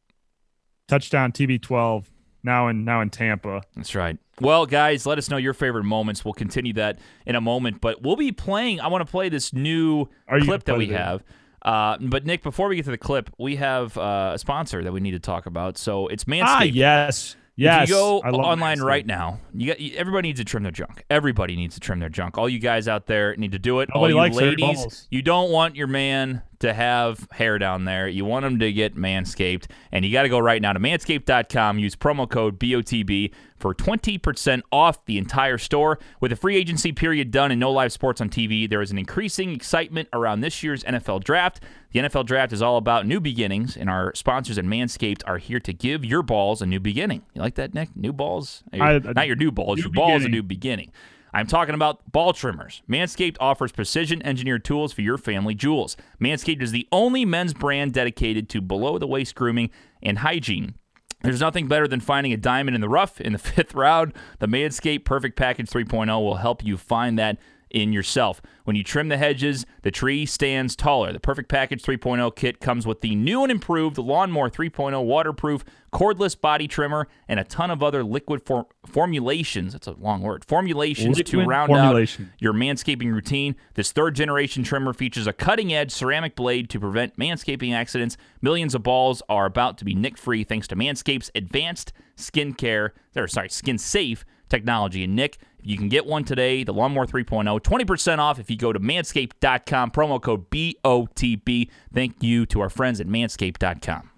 touchdown 0.88 1.32
TB12 1.32 2.04
now 2.42 2.68
in 2.68 2.84
now 2.84 3.00
in 3.00 3.10
Tampa. 3.10 3.62
That's 3.76 3.94
right. 3.94 4.18
Well, 4.40 4.66
guys, 4.66 5.06
let 5.06 5.18
us 5.18 5.30
know 5.30 5.36
your 5.36 5.54
favorite 5.54 5.84
moments. 5.84 6.24
We'll 6.24 6.34
continue 6.34 6.72
that 6.74 6.98
in 7.24 7.36
a 7.36 7.40
moment, 7.40 7.80
but 7.80 8.02
we'll 8.02 8.16
be 8.16 8.32
playing. 8.32 8.80
I 8.80 8.88
want 8.88 9.06
to 9.06 9.10
play 9.10 9.28
this 9.28 9.52
new 9.52 10.08
Are 10.28 10.40
clip 10.40 10.64
that 10.64 10.76
we 10.76 10.88
have. 10.88 11.22
Uh, 11.64 11.96
but 12.00 12.26
Nick, 12.26 12.42
before 12.42 12.68
we 12.68 12.76
get 12.76 12.84
to 12.84 12.90
the 12.90 12.98
clip, 12.98 13.30
we 13.38 13.56
have 13.56 13.96
uh, 13.96 14.32
a 14.34 14.38
sponsor 14.38 14.82
that 14.84 14.92
we 14.92 15.00
need 15.00 15.12
to 15.12 15.18
talk 15.18 15.46
about. 15.46 15.78
So 15.78 16.08
it's 16.08 16.24
Manscaped. 16.24 16.42
Ah, 16.44 16.62
yes, 16.62 17.36
yes. 17.56 17.84
If 17.84 17.88
you 17.88 17.94
go 17.94 18.18
online 18.18 18.78
Manscaped. 18.78 18.84
right 18.84 19.06
now, 19.06 19.40
you 19.54 19.68
got 19.68 19.80
you- 19.80 19.96
everybody 19.96 20.28
needs 20.28 20.40
to 20.40 20.44
trim 20.44 20.62
their 20.62 20.72
junk. 20.72 21.04
Everybody 21.08 21.56
needs 21.56 21.74
to 21.74 21.80
trim 21.80 22.00
their 22.00 22.10
junk. 22.10 22.36
All 22.36 22.48
you 22.48 22.58
guys 22.58 22.86
out 22.86 23.06
there 23.06 23.34
need 23.36 23.52
to 23.52 23.58
do 23.58 23.80
it. 23.80 23.88
Nobody 23.94 24.14
All 24.14 24.26
you 24.28 24.34
ladies, 24.34 25.08
you 25.10 25.22
don't 25.22 25.50
want 25.50 25.74
your 25.76 25.86
man 25.86 26.42
to 26.64 26.74
have 26.74 27.26
hair 27.30 27.58
down 27.58 27.84
there. 27.84 28.08
You 28.08 28.24
want 28.24 28.42
them 28.44 28.58
to 28.58 28.72
get 28.72 28.96
manscaped, 28.96 29.66
and 29.92 30.04
you 30.04 30.12
got 30.12 30.22
to 30.24 30.28
go 30.28 30.38
right 30.38 30.60
now 30.60 30.72
to 30.72 30.80
manscaped.com. 30.80 31.78
Use 31.78 31.94
promo 31.96 32.28
code 32.28 32.58
BOTB 32.58 33.32
for 33.56 33.74
20% 33.74 34.62
off 34.72 35.04
the 35.06 35.16
entire 35.18 35.58
store. 35.58 35.98
With 36.20 36.30
the 36.30 36.36
free 36.36 36.56
agency 36.56 36.92
period 36.92 37.30
done 37.30 37.50
and 37.50 37.60
no 37.60 37.70
live 37.70 37.92
sports 37.92 38.20
on 38.20 38.28
TV, 38.28 38.68
there 38.68 38.82
is 38.82 38.90
an 38.90 38.98
increasing 38.98 39.52
excitement 39.54 40.08
around 40.12 40.40
this 40.40 40.62
year's 40.62 40.82
NFL 40.84 41.22
draft. 41.24 41.60
The 41.92 42.00
NFL 42.00 42.26
draft 42.26 42.52
is 42.52 42.60
all 42.60 42.76
about 42.76 43.06
new 43.06 43.20
beginnings, 43.20 43.76
and 43.76 43.88
our 43.88 44.14
sponsors 44.14 44.58
at 44.58 44.64
Manscaped 44.64 45.22
are 45.26 45.38
here 45.38 45.60
to 45.60 45.72
give 45.72 46.04
your 46.04 46.22
balls 46.22 46.60
a 46.60 46.66
new 46.66 46.80
beginning. 46.80 47.22
You 47.34 47.40
like 47.42 47.54
that, 47.54 47.72
Nick? 47.74 47.94
New 47.96 48.12
balls? 48.12 48.64
I- 48.72 48.98
Not 48.98 49.26
your 49.28 49.36
new 49.36 49.52
balls, 49.52 49.76
new 49.78 49.84
your 49.84 49.92
balls 49.92 50.24
a 50.24 50.28
new 50.28 50.42
beginning. 50.42 50.90
I'm 51.34 51.48
talking 51.48 51.74
about 51.74 52.12
ball 52.12 52.32
trimmers. 52.32 52.80
Manscaped 52.88 53.36
offers 53.40 53.72
precision 53.72 54.24
engineered 54.24 54.64
tools 54.64 54.92
for 54.92 55.02
your 55.02 55.18
family 55.18 55.56
jewels. 55.56 55.96
Manscaped 56.20 56.62
is 56.62 56.70
the 56.70 56.86
only 56.92 57.24
men's 57.24 57.52
brand 57.52 57.92
dedicated 57.92 58.48
to 58.50 58.60
below 58.60 58.98
the 58.98 59.08
waist 59.08 59.34
grooming 59.34 59.70
and 60.00 60.18
hygiene. 60.18 60.76
There's 61.24 61.40
nothing 61.40 61.66
better 61.66 61.88
than 61.88 61.98
finding 61.98 62.32
a 62.32 62.36
diamond 62.36 62.76
in 62.76 62.80
the 62.80 62.88
rough 62.88 63.20
in 63.20 63.32
the 63.32 63.38
fifth 63.40 63.74
round. 63.74 64.12
The 64.38 64.46
Manscaped 64.46 65.04
Perfect 65.04 65.36
Package 65.36 65.68
3.0 65.68 66.06
will 66.22 66.36
help 66.36 66.64
you 66.64 66.76
find 66.76 67.18
that 67.18 67.38
in 67.74 67.92
yourself. 67.92 68.40
When 68.62 68.76
you 68.76 68.84
trim 68.84 69.08
the 69.08 69.16
hedges, 69.18 69.66
the 69.82 69.90
tree 69.90 70.24
stands 70.24 70.76
taller. 70.76 71.12
The 71.12 71.20
Perfect 71.20 71.48
Package 71.50 71.82
3.0 71.82 72.34
kit 72.36 72.60
comes 72.60 72.86
with 72.86 73.00
the 73.00 73.14
new 73.14 73.42
and 73.42 73.50
improved 73.50 73.98
Lawnmower 73.98 74.48
3.0 74.48 75.04
waterproof 75.04 75.64
cordless 75.92 76.40
body 76.40 76.66
trimmer 76.66 77.08
and 77.28 77.38
a 77.38 77.44
ton 77.44 77.70
of 77.70 77.82
other 77.82 78.02
liquid 78.02 78.42
for- 78.46 78.66
formulations. 78.86 79.72
That's 79.72 79.86
a 79.86 79.92
long 79.92 80.22
word. 80.22 80.44
Formulations 80.44 81.20
to 81.22 81.44
round 81.44 81.68
formulation. 81.68 82.26
out 82.26 82.40
your 82.40 82.52
manscaping 82.52 83.12
routine. 83.12 83.56
This 83.74 83.92
third 83.92 84.14
generation 84.14 84.62
trimmer 84.62 84.92
features 84.92 85.26
a 85.26 85.32
cutting 85.32 85.72
edge 85.72 85.90
ceramic 85.90 86.36
blade 86.36 86.70
to 86.70 86.80
prevent 86.80 87.16
manscaping 87.16 87.72
accidents. 87.74 88.16
Millions 88.40 88.74
of 88.74 88.82
balls 88.82 89.22
are 89.28 89.46
about 89.46 89.78
to 89.78 89.84
be 89.84 89.94
nick 89.94 90.16
free 90.16 90.44
thanks 90.44 90.66
to 90.68 90.76
Manscaped's 90.76 91.30
advanced 91.34 91.92
skin 92.16 92.54
care, 92.54 92.94
or 93.16 93.28
sorry, 93.28 93.48
skin 93.48 93.78
safe 93.78 94.24
technology. 94.48 95.04
And 95.04 95.16
Nick, 95.16 95.38
you 95.64 95.76
can 95.76 95.88
get 95.88 96.06
one 96.06 96.24
today, 96.24 96.64
the 96.64 96.72
Lawnmower 96.72 97.06
3.0, 97.06 97.60
20% 97.60 98.18
off 98.18 98.38
if 98.38 98.50
you 98.50 98.56
go 98.56 98.72
to 98.72 98.80
manscaped.com, 98.80 99.90
promo 99.90 100.20
code 100.20 100.50
BOTB. 100.50 101.70
Thank 101.92 102.22
you 102.22 102.46
to 102.46 102.60
our 102.60 102.68
friends 102.68 103.00
at 103.00 103.06
manscaped.com. 103.06 104.10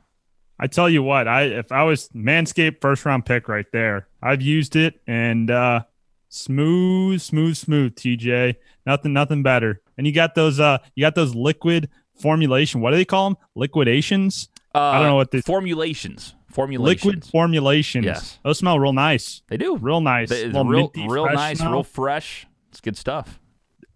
I 0.59 0.66
tell 0.66 0.88
you 0.88 1.03
what, 1.03 1.28
I 1.28 1.42
if 1.42 1.70
I 1.70 1.82
was 1.82 2.09
Manscaped 2.11 2.80
first 2.80 3.05
round 3.05 3.26
pick 3.26 3.47
right 3.49 3.66
there, 3.72 4.09
I've 4.22 4.40
used 4.40 4.74
it 4.74 5.01
and 5.07 5.51
uh 5.51 5.82
smooth, 6.30 7.20
smooth, 7.20 7.57
smooth, 7.57 7.94
TJ. 7.94 8.57
Nothing, 8.86 9.12
nothing 9.12 9.42
better. 9.42 9.82
And 9.99 10.07
you 10.07 10.14
got 10.14 10.34
those 10.34 10.59
uh 10.59 10.78
you 10.94 11.05
got 11.05 11.14
those 11.14 11.34
liquid 11.34 11.90
formulation. 12.14 12.80
What 12.80 12.92
do 12.92 12.97
they 12.97 13.05
call 13.05 13.30
them? 13.30 13.38
Liquidations? 13.55 14.49
Uh, 14.74 14.78
I 14.80 14.99
don't 14.99 15.09
know 15.09 15.16
what 15.16 15.30
they 15.30 15.42
formulations. 15.42 16.34
Formulations. 16.49 17.05
liquid 17.05 17.24
formulations. 17.24 18.05
Yes. 18.07 18.38
Those 18.44 18.59
smell 18.59 18.78
real 18.78 18.92
nice. 18.92 19.42
They 19.49 19.57
do. 19.57 19.76
Real 19.76 20.01
nice. 20.01 20.28
They- 20.30 20.49
real, 20.49 20.64
minty, 20.64 21.07
real 21.09 21.26
nice, 21.26 21.59
smell. 21.59 21.72
real 21.72 21.82
fresh. 21.82 22.47
It's 22.70 22.80
good 22.80 22.97
stuff. 22.97 23.38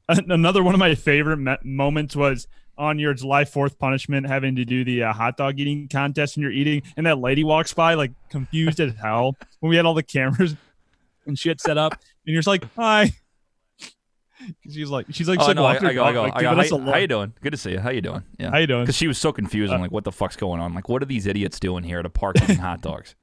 Another 0.08 0.62
one 0.62 0.74
of 0.74 0.80
my 0.80 0.94
favorite 0.96 1.36
me- 1.36 1.56
moments 1.62 2.16
was 2.16 2.48
on 2.76 2.98
your 2.98 3.14
July 3.14 3.44
4th 3.44 3.78
punishment 3.78 4.26
having 4.26 4.56
to 4.56 4.64
do 4.64 4.82
the 4.84 5.04
uh, 5.04 5.12
hot 5.12 5.36
dog 5.36 5.60
eating 5.60 5.86
contest 5.86 6.36
and 6.36 6.42
you're 6.42 6.50
eating 6.50 6.82
and 6.96 7.06
that 7.06 7.18
lady 7.18 7.44
walks 7.44 7.72
by 7.74 7.92
like 7.94 8.10
confused 8.30 8.80
as 8.80 8.94
hell 8.94 9.36
when 9.60 9.68
we 9.70 9.76
had 9.76 9.84
all 9.84 9.92
the 9.94 10.02
cameras 10.02 10.56
and 11.26 11.38
shit 11.38 11.60
set 11.60 11.76
up 11.76 11.92
and 11.92 12.00
you're 12.24 12.38
just 12.38 12.48
like 12.48 12.64
hi 12.74 13.12
she's 14.68 14.90
like 14.90 15.06
she's 15.10 15.28
like, 15.28 15.38
Oh, 15.40 15.52
no, 15.52 15.64
I, 15.64 15.74
I 15.74 15.78
go, 15.78 15.86
I 15.86 16.12
go, 16.12 16.26
dog, 16.26 16.32
I 16.34 16.42
go. 16.42 16.78
How, 16.78 16.92
how 16.92 16.96
you 16.98 17.06
doing? 17.06 17.32
Good 17.40 17.50
to 17.50 17.56
see 17.56 17.72
you. 17.72 17.80
How 17.80 17.90
you 17.90 18.00
doing? 18.00 18.22
Yeah. 18.38 18.50
How 18.50 18.58
you 18.58 18.66
doing? 18.66 18.84
Because 18.84 18.96
she 18.96 19.06
was 19.06 19.18
so 19.18 19.32
confused. 19.32 19.72
I'm 19.72 19.80
uh, 19.80 19.84
like, 19.84 19.92
what 19.92 20.04
the 20.04 20.12
fuck's 20.12 20.36
going 20.36 20.60
on? 20.60 20.74
Like, 20.74 20.88
what 20.88 21.02
are 21.02 21.06
these 21.06 21.26
idiots 21.26 21.60
doing 21.60 21.84
here 21.84 21.98
at 21.98 22.06
a 22.06 22.10
park 22.10 22.36
eating 22.42 22.58
hot 22.58 22.80
dogs? 22.80 23.14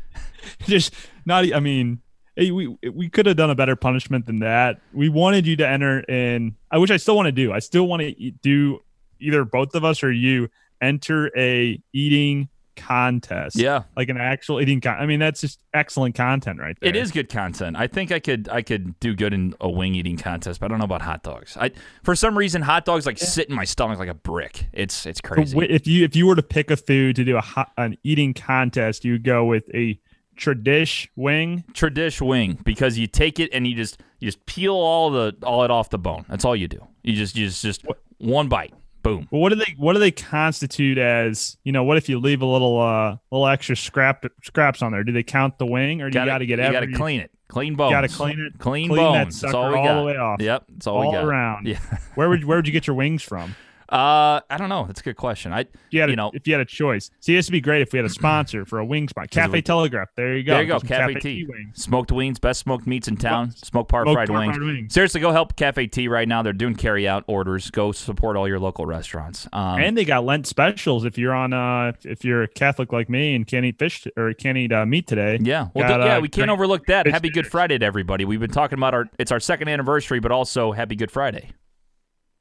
just 0.66 0.94
not 1.24 1.52
I 1.52 1.60
mean 1.60 2.00
hey, 2.38 2.50
we 2.50 2.76
we 2.94 3.08
could 3.08 3.26
have 3.26 3.36
done 3.36 3.50
a 3.50 3.54
better 3.54 3.76
punishment 3.76 4.26
than 4.26 4.38
that 4.38 4.80
we 4.92 5.08
wanted 5.08 5.46
you 5.46 5.56
to 5.56 5.68
enter 5.68 6.00
in 6.00 6.54
i 6.70 6.78
which 6.78 6.90
i 6.90 6.96
still 6.96 7.16
want 7.16 7.26
to 7.26 7.32
do 7.32 7.52
i 7.52 7.58
still 7.58 7.86
want 7.86 8.00
to 8.00 8.30
do 8.42 8.80
either 9.20 9.44
both 9.44 9.74
of 9.74 9.84
us 9.84 10.02
or 10.02 10.12
you 10.12 10.48
enter 10.80 11.30
a 11.36 11.80
eating 11.92 12.48
contest 12.78 13.56
Yeah. 13.56 13.82
like 13.96 14.08
an 14.08 14.16
actual 14.16 14.60
eating 14.60 14.80
con- 14.80 14.96
i 14.98 15.04
mean 15.06 15.18
that's 15.20 15.40
just 15.40 15.60
excellent 15.74 16.14
content 16.14 16.58
right 16.60 16.76
there 16.80 16.88
It 16.90 16.96
is 16.96 17.10
good 17.10 17.28
content. 17.28 17.76
I 17.76 17.86
think 17.86 18.10
I 18.12 18.18
could 18.20 18.48
I 18.48 18.62
could 18.62 18.98
do 19.00 19.14
good 19.14 19.34
in 19.34 19.54
a 19.60 19.68
wing 19.68 19.94
eating 19.94 20.16
contest, 20.16 20.60
but 20.60 20.66
I 20.66 20.68
don't 20.68 20.78
know 20.78 20.84
about 20.84 21.02
hot 21.02 21.22
dogs. 21.22 21.56
I 21.56 21.70
for 22.02 22.14
some 22.16 22.36
reason 22.38 22.62
hot 22.62 22.84
dogs 22.84 23.04
like 23.06 23.18
sit 23.18 23.48
in 23.48 23.54
my 23.54 23.64
stomach 23.64 23.98
like 23.98 24.08
a 24.08 24.14
brick. 24.14 24.66
It's 24.72 25.04
it's 25.06 25.20
crazy. 25.20 25.58
if 25.58 25.86
you 25.86 26.04
if 26.04 26.16
you 26.16 26.26
were 26.26 26.34
to 26.36 26.42
pick 26.42 26.70
a 26.70 26.76
food 26.76 27.16
to 27.16 27.24
do 27.24 27.36
a 27.36 27.40
hot, 27.40 27.70
an 27.76 27.96
eating 28.02 28.32
contest 28.34 29.04
you 29.04 29.18
go 29.18 29.44
with 29.44 29.64
a 29.74 29.98
tradish 30.36 31.08
wing 31.16 31.64
Tradish 31.72 32.20
wing 32.26 32.58
because 32.64 32.96
you 32.96 33.06
take 33.06 33.38
it 33.40 33.50
and 33.52 33.66
you 33.66 33.74
just 33.74 34.00
you 34.20 34.28
just 34.28 34.44
peel 34.46 34.74
all 34.74 35.10
the 35.10 35.36
all 35.42 35.64
it 35.64 35.70
off 35.70 35.90
the 35.90 35.98
bone. 35.98 36.24
That's 36.28 36.44
all 36.44 36.56
you 36.56 36.68
do. 36.68 36.86
You 37.02 37.14
just 37.14 37.36
you 37.36 37.46
just 37.46 37.62
just 37.62 37.84
one 38.18 38.48
bite. 38.48 38.72
Boom. 39.16 39.28
Well, 39.30 39.40
what 39.40 39.48
do 39.50 39.56
they 39.56 39.74
what 39.76 39.94
do 39.94 39.98
they 39.98 40.10
constitute 40.10 40.98
as? 40.98 41.56
You 41.64 41.72
know, 41.72 41.84
what 41.84 41.96
if 41.96 42.08
you 42.08 42.18
leave 42.18 42.42
a 42.42 42.46
little 42.46 42.80
uh 42.80 43.16
little 43.30 43.46
extra 43.46 43.76
scrap 43.76 44.24
scraps 44.42 44.82
on 44.82 44.92
there? 44.92 45.04
Do 45.04 45.12
they 45.12 45.22
count 45.22 45.58
the 45.58 45.66
wing, 45.66 46.02
or 46.02 46.10
do 46.10 46.18
you 46.18 46.24
got 46.24 46.38
to 46.38 46.46
get 46.46 46.58
you 46.58 46.72
got 46.72 46.80
to 46.80 46.92
clean 46.92 47.20
it. 47.20 47.30
Clean 47.48 47.74
bones. 47.74 47.92
gotta 47.92 48.08
clean 48.08 48.38
it. 48.40 48.58
Clean 48.58 48.88
Clean 48.88 48.98
bones. 48.98 49.40
Sucker 49.40 49.56
all 49.56 49.70
we 49.70 49.78
all 49.78 49.84
got. 49.84 49.94
the 50.00 50.04
way 50.04 50.16
off. 50.16 50.40
Yep. 50.40 50.64
That's 50.68 50.86
all, 50.86 50.98
all 50.98 51.12
got. 51.12 51.24
around. 51.24 51.66
Yeah. 51.66 51.78
Where 52.14 52.28
would 52.28 52.44
where 52.46 52.58
would 52.58 52.66
you 52.66 52.72
get 52.72 52.86
your 52.86 52.94
wings 52.94 53.22
from? 53.22 53.56
Uh, 53.90 54.40
I 54.50 54.56
don't 54.58 54.68
know. 54.68 54.84
That's 54.86 55.00
a 55.00 55.02
good 55.02 55.16
question. 55.16 55.52
I 55.52 55.64
you 55.90 56.00
had, 56.00 56.10
a, 56.10 56.12
You 56.12 56.16
know- 56.16 56.30
if 56.34 56.46
you 56.46 56.52
had 56.52 56.60
a 56.60 56.64
choice, 56.66 57.10
see, 57.20 57.34
this 57.34 57.46
would 57.48 57.52
be 57.52 57.60
great 57.60 57.80
if 57.82 57.92
we 57.92 57.98
had 57.98 58.04
a 58.04 58.10
sponsor 58.10 58.64
for 58.66 58.78
a 58.78 58.84
wing 58.84 59.08
spot. 59.08 59.30
Cafe 59.30 59.50
we- 59.52 59.62
Telegraph. 59.62 60.08
There 60.14 60.36
you 60.36 60.42
go. 60.42 60.52
there 60.52 60.62
you 60.62 60.68
go. 60.68 60.78
Some 60.78 60.88
Cafe, 60.88 61.14
T. 61.20 61.46
wings. 61.48 61.82
Smoked 61.82 62.12
wings, 62.12 62.38
best 62.38 62.60
smoked 62.60 62.86
meats 62.86 63.08
in 63.08 63.16
town. 63.16 63.50
Smoked 63.52 63.90
par 63.90 64.04
fried 64.04 64.28
par 64.28 64.40
wings. 64.40 64.58
wings. 64.58 64.92
Seriously, 64.94 65.20
go 65.22 65.32
help 65.32 65.56
Cafe 65.56 65.86
T 65.86 66.06
right 66.08 66.28
now. 66.28 66.42
They're 66.42 66.52
doing 66.52 66.74
carry 66.74 67.08
out 67.08 67.24
orders. 67.26 67.70
Go 67.70 67.92
support 67.92 68.36
all 68.36 68.46
your 68.46 68.58
local 68.60 68.84
restaurants. 68.84 69.48
Um, 69.52 69.80
And 69.80 69.96
they 69.96 70.04
got 70.04 70.24
Lent 70.24 70.46
specials 70.46 71.04
if 71.06 71.16
you're 71.16 71.34
on 71.34 71.52
uh 71.52 71.92
if- 72.04 72.24
you're 72.24 72.42
a 72.42 72.48
Catholic 72.48 72.92
like 72.92 73.08
me 73.08 73.34
and 73.34 73.46
can't 73.46 73.64
eat 73.64 73.78
fish 73.78 74.06
or 74.16 74.32
can't 74.34 74.58
eat 74.58 74.72
uh, 74.72 74.84
meat 74.84 75.06
today. 75.06 75.38
yeah, 75.40 75.68
well, 75.74 75.88
got, 75.88 75.96
th- 75.98 76.06
yeah, 76.08 76.16
uh, 76.16 76.20
we 76.20 76.28
can't 76.28 76.50
overlook 76.50 76.84
that. 76.86 77.06
Happy 77.06 77.30
Good. 77.30 77.46
Friday 77.46 77.78
to 77.78 77.86
everybody. 77.86 78.24
We've 78.24 78.40
been 78.40 78.50
talking 78.50 78.78
about 78.78 78.92
our. 78.92 79.06
It's 79.18 79.32
our 79.32 79.40
second 79.40 79.68
anniversary, 79.68 80.20
but 80.20 80.30
also 80.32 80.72
Happy 80.72 80.94
Good 80.96 81.10
Friday. 81.10 81.52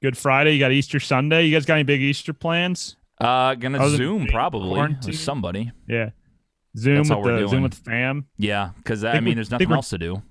Good 0.02 0.18
Friday. 0.18 0.54
You 0.54 0.60
got 0.60 0.72
Easter 0.72 1.00
Sunday. 1.00 1.46
You 1.46 1.54
guys 1.56 1.66
got 1.66 1.76
any 1.76 1.84
big 1.84 2.02
Easter 2.02 2.34
plans? 2.34 2.96
Uh, 3.20 3.56
gonna 3.56 3.80
Other 3.80 3.98
Zoom 3.98 4.28
probably 4.28 4.70
quarantined? 4.70 5.06
with 5.08 5.20
somebody. 5.20 5.72
Yeah. 5.88 6.12
Zoom 6.78 6.98
That's 6.98 7.10
with 7.10 7.24
the 7.24 7.38
doing. 7.38 7.48
Zoom 7.48 7.64
with 7.64 7.74
fam. 7.74 8.28
Yeah, 8.38 8.70
because 8.78 9.04
I 9.04 9.14
Think 9.14 9.24
mean, 9.24 9.36
there's 9.36 9.50
nothing 9.50 9.72
else 9.72 9.90
to 9.90 9.98
do. 9.98 10.22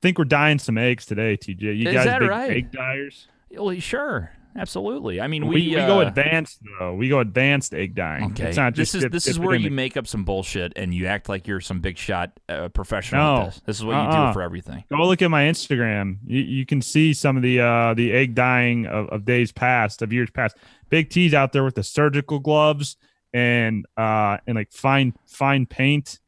think 0.00 0.18
we're 0.18 0.24
dying 0.24 0.60
some 0.60 0.78
eggs 0.78 1.04
today, 1.06 1.36
TJ. 1.36 1.62
You 1.62 1.88
Is 1.88 1.94
guys 1.94 2.04
that 2.04 2.20
big 2.20 2.28
right? 2.30 2.50
egg 2.50 2.70
dyers? 2.70 3.26
Well, 3.50 3.74
sure, 3.80 4.30
absolutely. 4.56 5.20
I 5.20 5.26
mean, 5.26 5.46
We, 5.46 5.54
we 5.56 5.68
we, 5.70 5.74
go 5.74 6.00
uh, 6.00 6.06
advanced 6.06 6.60
though. 6.78 6.94
We 6.94 7.08
go 7.08 7.20
advanced 7.20 7.74
egg 7.74 7.94
dyeing. 7.94 8.32
Okay, 8.32 8.48
It's 8.48 8.56
not 8.56 8.74
this 8.74 8.94
is 8.94 9.02
dip- 9.02 9.12
this 9.12 9.26
is 9.26 9.36
dip 9.36 9.42
it 9.42 9.46
where 9.46 9.56
you 9.56 9.68
the- 9.70 9.74
make 9.74 9.96
up 9.96 10.06
some 10.06 10.24
bullshit 10.24 10.72
and 10.76 10.94
you 10.94 11.06
act 11.06 11.28
like 11.28 11.46
you're 11.46 11.60
some 11.60 11.80
big 11.80 11.98
shot 11.98 12.38
uh, 12.48 12.68
professional. 12.68 13.20
No. 13.22 13.40
at 13.42 13.46
this. 13.46 13.60
this 13.66 13.76
is 13.78 13.84
what 13.84 13.92
you 13.92 13.98
Uh-uh. 13.98 14.28
do 14.28 14.32
for 14.32 14.42
everything. 14.42 14.84
Go 14.90 15.04
look 15.06 15.22
at 15.22 15.30
my 15.30 15.44
Instagram. 15.44 16.18
You, 16.26 16.40
you 16.40 16.66
can 16.66 16.80
see 16.82 17.12
some 17.14 17.36
of 17.36 17.42
the 17.42 17.60
uh, 17.60 17.94
the 17.94 18.12
egg 18.12 18.34
dyeing 18.34 18.86
of, 18.86 19.08
of 19.08 19.24
days 19.24 19.52
past, 19.52 20.02
of 20.02 20.12
years 20.12 20.30
past. 20.30 20.56
Big 20.90 21.10
T's 21.10 21.34
out 21.34 21.52
there 21.52 21.64
with 21.64 21.74
the 21.74 21.82
surgical 21.82 22.38
gloves 22.38 22.96
and 23.32 23.84
uh 23.96 24.36
and 24.46 24.54
like 24.56 24.70
fine 24.70 25.12
fine 25.26 25.66
paint. 25.66 26.20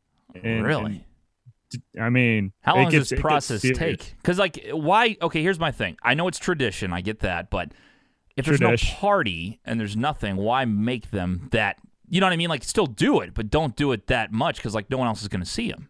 And, 0.43 0.64
really? 0.66 0.85
and, 0.85 1.03
I 2.01 2.11
mean, 2.11 2.53
How 2.62 2.74
long 2.77 2.85
gets- 2.91 2.95
does 2.95 3.09
this 3.11 3.20
process 3.20 3.62
take? 3.62 4.14
Because 4.22 4.39
like, 4.39 4.66
why? 4.70 5.16
Okay, 5.20 5.43
here's 5.43 5.59
my 5.59 5.72
thing. 5.72 5.97
I 6.03 6.14
know 6.14 6.29
it's 6.29 6.39
tradition. 6.39 6.93
I 6.93 7.01
get 7.01 7.20
that, 7.20 7.51
but 7.51 7.72
if 8.37 8.45
there's 8.45 8.61
no 8.61 8.76
party 8.76 9.61
and 9.64 9.80
there's 9.80 9.97
nothing, 9.97 10.37
why 10.37 10.64
make 10.64 11.11
them 11.11 11.49
that? 11.53 11.78
You 12.09 12.20
know 12.20 12.26
what 12.26 12.32
I 12.32 12.37
mean? 12.37 12.51
Like, 12.51 12.62
still 12.62 12.87
do 12.87 13.20
it, 13.20 13.34
but 13.34 13.51
don't 13.51 13.74
do 13.74 13.93
it 13.93 14.07
that 14.07 14.32
much 14.32 14.57
because 14.57 14.74
like 14.74 14.91
no 14.91 14.99
one 14.99 15.09
else 15.09 15.22
is 15.22 15.28
going 15.28 15.43
to 15.43 15.51
see 15.51 15.70
them. 15.70 15.89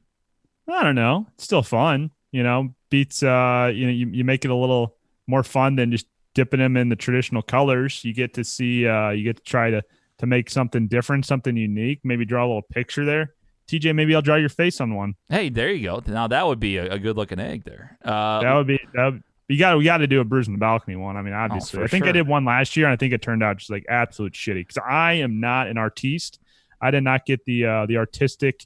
I 0.68 0.82
don't 0.82 0.94
know. 0.94 1.26
It's 1.34 1.44
still 1.44 1.62
fun, 1.62 2.10
you 2.32 2.42
know. 2.42 2.74
Beats, 2.88 3.22
uh, 3.22 3.70
you 3.74 3.86
know, 3.86 3.92
you, 3.92 4.08
you 4.08 4.24
make 4.24 4.44
it 4.44 4.50
a 4.50 4.54
little 4.54 4.96
more 5.26 5.42
fun 5.42 5.76
than 5.76 5.90
just 5.90 6.06
dipping 6.34 6.60
them 6.60 6.76
in 6.76 6.88
the 6.88 6.96
traditional 6.96 7.42
colors. 7.42 8.04
You 8.04 8.14
get 8.14 8.34
to 8.34 8.44
see, 8.44 8.86
uh, 8.86 9.10
you 9.10 9.24
get 9.24 9.36
to 9.36 9.42
try 9.42 9.70
to 9.70 9.82
to 10.18 10.26
make 10.26 10.48
something 10.48 10.88
different, 10.88 11.26
something 11.26 11.56
unique. 11.56 12.00
Maybe 12.02 12.24
draw 12.24 12.44
a 12.44 12.46
little 12.46 12.62
picture 12.62 13.04
there. 13.04 13.34
TJ, 13.68 13.94
maybe 13.94 14.14
I'll 14.14 14.22
draw 14.22 14.36
your 14.36 14.48
face 14.48 14.80
on 14.80 14.94
one. 14.94 15.14
Hey, 15.28 15.48
there 15.48 15.72
you 15.72 15.84
go. 15.84 16.02
Now 16.06 16.28
that 16.28 16.46
would 16.46 16.60
be 16.60 16.76
a, 16.76 16.92
a 16.92 16.98
good 16.98 17.16
looking 17.16 17.40
egg 17.40 17.64
there. 17.64 17.98
Uh, 18.04 18.40
that 18.40 18.54
would 18.54 18.66
be 18.66 18.78
that. 18.94 19.12
Would, 19.12 19.22
you 19.48 19.58
got 19.58 19.76
we 19.78 19.84
got 19.84 19.98
to 19.98 20.06
do 20.06 20.20
a 20.20 20.24
Brews 20.24 20.46
in 20.48 20.52
the 20.54 20.58
Balcony 20.58 20.96
one. 20.96 21.16
I 21.16 21.22
mean, 21.22 21.34
obviously, 21.34 21.80
Oh, 21.80 21.84
I 21.84 21.86
think 21.86 22.04
I 22.06 22.12
did 22.12 22.26
one 22.26 22.44
last 22.44 22.76
year, 22.76 22.86
and 22.86 22.92
I 22.92 22.96
think 22.96 23.12
it 23.12 23.22
turned 23.22 23.42
out 23.42 23.58
just 23.58 23.70
like 23.70 23.84
absolute 23.88 24.32
shitty 24.32 24.66
because 24.66 24.78
I 24.78 25.14
am 25.14 25.40
not 25.40 25.68
an 25.68 25.78
artiste. 25.78 26.40
I 26.80 26.90
did 26.90 27.04
not 27.04 27.24
get 27.26 27.44
the 27.44 27.64
uh, 27.66 27.86
the 27.86 27.96
artistic 27.98 28.64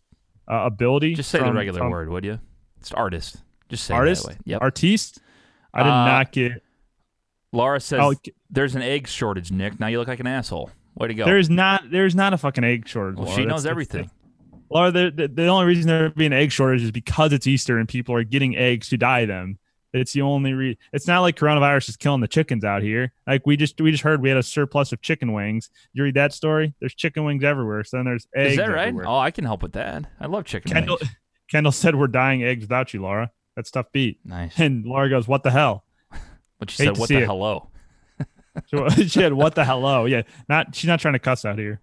uh, 0.51 0.63
ability. 0.65 1.15
just 1.15 1.31
say 1.31 1.39
the 1.39 1.53
regular 1.53 1.79
from 1.79 1.91
word, 1.91 2.09
would 2.11 2.25
you? 2.25 2.39
It's 2.81 2.93
artist. 2.93 3.37
Just 3.69 3.85
say 3.85 3.95
Artist, 3.95 4.25
it 4.25 4.29
that 4.29 4.33
way. 4.37 4.43
Yep. 4.47 4.63
artiste. 4.63 5.19
I 5.73 5.83
did 5.85 5.91
Uh, 5.91 6.05
not 6.07 6.33
get. 6.33 6.63
Laura 7.53 7.79
says 7.81 8.01
Oh, 8.03 8.15
there's 8.49 8.75
an 8.75 8.83
egg 8.83 9.07
shortage, 9.07 9.53
Nick. 9.53 9.79
Now 9.79 9.87
you 9.89 9.99
look 9.99 10.09
like 10.09 10.21
an 10.21 10.27
asshole. 10.27 10.71
Way 10.97 11.09
to 11.09 11.15
go. 11.15 11.25
There 11.25 11.39
is 11.39 11.51
not 11.51 11.91
there 11.91 12.05
is 12.07 12.15
not 12.17 12.33
a 12.33 12.39
fucking 12.39 12.65
egg 12.65 12.89
shortage. 12.89 13.19
well, 13.19 13.29
she 13.29 13.45
knows 13.45 13.63
that's- 13.65 13.71
everything. 13.71 14.11
Laura, 14.73 14.91
the, 14.93 15.13
the, 15.13 15.27
the 15.27 15.47
only 15.49 15.67
reason 15.67 15.89
there 15.89 16.05
would 16.05 16.15
be 16.15 16.27
an 16.27 16.33
egg 16.33 16.53
shortage 16.53 16.83
is 16.83 16.93
because 16.93 17.33
it's 17.33 17.45
Easter 17.47 17.79
and 17.79 17.89
people 17.89 18.15
are 18.15 18.23
getting 18.23 18.57
eggs 18.57 18.89
to 18.91 18.97
dye 18.97 19.25
them. 19.27 19.59
It's 19.93 20.13
the 20.13 20.23
only 20.23 20.53
re. 20.53 20.79
It's 20.93 21.07
not 21.07 21.21
like 21.21 21.37
coronavirus 21.37 21.89
is 21.89 21.97
killing 21.97 22.21
the 22.21 22.29
chickens 22.29 22.65
out 22.65 22.83
here. 22.83 23.13
Like 23.27 23.47
we 23.47 23.57
just 23.57 23.81
we 23.81 23.91
just 23.91 24.03
heard 24.05 24.23
we 24.23 24.29
had 24.29 24.39
a 24.39 24.43
surplus 24.43 24.93
of 24.93 25.01
chicken 25.01 25.33
wings. 25.33 25.71
You 25.93 26.05
read 26.05 26.15
that 26.15 26.33
story? 26.33 26.75
There's 26.81 26.95
chicken 26.95 27.25
wings 27.25 27.43
everywhere. 27.43 27.83
So 27.85 27.97
then 27.97 28.07
there's 28.07 28.29
eggs. 28.35 28.53
Is 28.53 28.57
that 28.59 28.71
right? 28.71 28.89
everywhere. 28.89 29.09
Oh, 29.09 29.19
I 29.19 29.31
can 29.33 29.45
help 29.45 29.63
with 29.63 29.73
that. 29.73 30.05
I 30.21 30.27
love 30.27 30.45
chicken 30.45 30.73
Kendall 30.73 30.99
wings. 31.01 31.13
Kendall 31.51 31.73
said 31.73 31.97
we're 31.97 32.07
dying 32.07 32.45
eggs 32.45 32.63
without 32.63 32.95
you, 32.95 33.03
Laura. 33.03 33.33
That's 33.57 33.71
tough 33.73 33.91
beat. 33.91 34.21
Nice. 34.25 34.59
And 34.59 34.85
Laura 34.87 35.11
goes, 35.11 35.27
"What 35.27 35.43
the 35.43 35.51
hell?" 35.51 35.85
But 36.61 36.71
she 36.71 36.85
Hate 36.85 36.91
said, 36.91 36.99
"What 36.99 37.09
the 37.09 37.23
it. 37.23 37.27
hello?" 37.27 37.69
She 38.97 39.05
she 39.09 39.21
had, 39.23 39.33
"What 39.33 39.55
the 39.57 39.65
hello?" 39.65 40.05
Yeah, 40.05 40.23
not 40.49 40.75
she's 40.75 40.87
not 40.89 41.01
trying 41.01 41.15
to 41.15 41.19
cuss 41.19 41.45
out 41.45 41.59
here. 41.59 41.81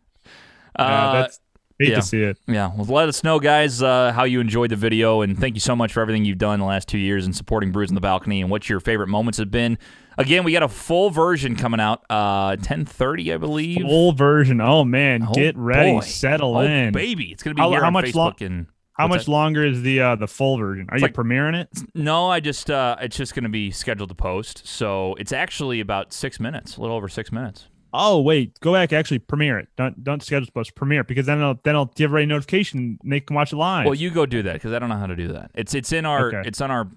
Uh, 0.80 0.82
Uh, 0.82 1.12
that's 1.14 1.40
hate 1.80 1.90
yeah. 1.90 1.96
to 1.96 2.02
see 2.02 2.22
it. 2.22 2.38
yeah. 2.48 2.72
Well, 2.76 2.86
let 2.86 3.08
us 3.10 3.24
know, 3.24 3.40
guys, 3.40 3.82
uh, 3.82 4.12
how 4.12 4.24
you 4.24 4.40
enjoyed 4.40 4.72
the 4.72 4.76
video, 4.76 5.22
and 5.22 5.38
thank 5.38 5.56
you 5.56 5.60
so 5.62 5.76
much 5.76 5.94
for 5.94 6.02
everything 6.02 6.26
you've 6.26 6.38
done 6.38 6.60
the 6.60 6.66
last 6.66 6.88
two 6.88 6.98
years 6.98 7.26
in 7.26 7.34
supporting 7.34 7.72
Brews 7.72 7.90
in 7.90 7.96
the 7.96 8.02
Balcony, 8.02 8.42
and 8.42 8.50
what 8.50 8.70
your 8.70 8.80
favorite 8.80 9.08
moments 9.08 9.38
have 9.38 9.52
been. 9.52 9.78
Again, 10.18 10.44
we 10.44 10.52
got 10.52 10.64
a 10.64 10.68
full 10.68 11.12
version 11.12 11.56
coming 11.56 11.80
out, 11.80 12.04
uh, 12.10 12.56
ten 12.56 12.86
thirty, 12.86 13.32
I 13.32 13.38
believe. 13.38 13.82
Full 13.82 14.14
version. 14.14 14.60
Oh 14.62 14.84
man, 14.84 15.26
Oh, 15.30 15.34
get 15.34 15.56
ready, 15.56 15.92
boy. 15.94 16.00
settle 16.02 16.58
oh, 16.58 16.62
in. 16.62 16.92
baby, 16.92 17.26
it's 17.32 17.44
gonna 17.44 17.54
be 17.54 17.62
How- 17.62 17.72
how 17.74 17.92
much 17.92 18.06
Facebook 18.06 18.44
and 18.44 18.66
How 18.94 19.08
much 19.08 19.26
that? 19.26 19.32
longer 19.32 19.64
is 19.64 19.84
the 19.84 20.00
uh, 20.02 20.16
the 20.16 20.28
full 20.28 20.58
version? 20.58 20.88
Are 20.90 20.98
you 20.98 21.04
like- 21.04 21.14
premiering 21.14 21.62
it? 21.62 21.70
No, 21.94 22.32
I 22.32 22.40
just 22.40 22.72
uh, 22.72 22.96
it's 23.00 23.16
just 23.16 23.36
going 23.36 23.44
to 23.44 23.50
be 23.50 23.70
scheduled 23.70 24.10
to 24.10 24.16
post. 24.16 24.66
So 24.66 25.14
it's 25.20 25.32
actually 25.32 25.82
about 25.82 26.12
six 26.14 26.40
minutes, 26.40 26.78
a 26.78 26.82
little 26.82 26.96
over 26.96 27.08
six 27.08 27.32
minutes. 27.32 27.68
Oh 28.00 28.22
wait, 28.22 28.60
go 28.60 28.74
back. 28.74 28.94
Actually, 28.94 29.20
premiere 29.20 29.58
it. 29.60 29.70
Don't 29.76 30.04
don't 30.04 30.22
schedule 30.22 30.48
post. 30.54 30.76
Premiere 30.76 31.02
it 31.02 31.08
because 31.08 31.26
then 31.26 31.42
I'll 31.42 31.60
then 31.64 31.76
I'll 31.76 31.86
give 31.86 32.06
everybody 32.10 32.26
a 32.26 32.28
notification. 32.28 33.00
and 33.04 33.12
They 33.12 33.20
can 33.20 33.36
watch 33.36 33.52
it 33.52 33.56
live. 33.58 33.86
Well, 33.86 33.96
you 33.96 34.12
go 34.12 34.26
do 34.26 34.44
that 34.44 34.54
because 34.54 34.72
I 34.74 34.80
don't 34.80 34.90
know 34.90 34.98
how 34.98 35.08
to 35.08 35.16
do 35.16 35.30
that. 35.30 35.52
It's 35.56 35.74
it's 35.74 35.92
in 35.92 36.06
our 36.06 36.28
Okay. 36.28 36.42
it's 36.48 36.62
on 36.62 36.70
our 36.72 36.90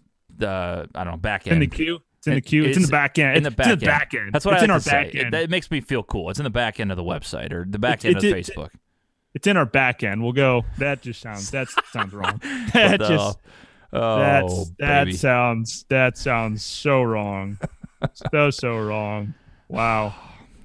uh, 0.42 0.86
I 0.94 1.05
don't 1.05 1.12
know 1.14 1.16
back 1.16 1.46
It's 1.46 1.53
in 1.55 1.61
the 1.61 1.66
queue. 1.66 2.01
It's 2.18 2.26
in 2.26 2.34
the 2.34 2.40
queue. 2.42 2.64
It's, 2.64 2.76
in 2.76 2.82
the 2.82 2.86
it's 2.86 2.90
back 2.90 3.18
end. 3.18 3.36
in 3.38 3.42
the 3.42 3.48
It's 3.48 3.57
back 3.57 3.66
in 3.66 3.72
end. 3.72 3.80
the 3.80 3.86
back 3.86 4.14
end. 4.14 4.32
That's 4.32 4.44
what 4.44 4.55
it's 4.55 4.61
I 4.62 4.64
in 4.64 4.70
our 4.70 4.80
to 4.80 4.90
back 4.90 5.12
say. 5.12 5.18
end. 5.20 5.28
It, 5.28 5.30
that 5.32 5.51
makes 5.51 5.70
me 5.70 5.80
feel 5.80 6.03
cool. 6.03 6.28
It's 6.28 6.38
in 6.38 6.44
the 6.44 6.51
back 6.51 6.78
end 6.78 6.90
of 6.90 6.98
the 6.98 7.03
website 7.03 7.51
or 7.51 7.64
the 7.68 7.78
back 7.78 8.05
It- 8.05 8.09
end 8.09 8.16
of 8.18 8.24
it- 8.24 8.36
it- 8.36 8.46
Facebook. 8.46 8.68
it's 9.32 9.46
in 9.46 9.57
our 9.57 9.64
back 9.64 10.03
end. 10.03 10.22
We'll 10.22 10.32
go. 10.32 10.64
That 10.78 11.01
just 11.01 11.20
sounds. 11.22 11.51
That 11.51 11.68
sounds 11.92 12.12
wrong. 12.12 12.40
That 12.74 12.98
the- 12.98 13.09
just. 13.09 13.38
oh, 13.94 14.18
That's 14.18 14.70
that 14.78 15.14
sounds. 15.14 15.84
That 15.88 16.18
sounds 16.18 16.62
so 16.62 17.03
wrong. 17.03 17.59
so 18.32 18.51
so 18.51 18.76
wrong. 18.76 19.32
Wow. 19.68 20.14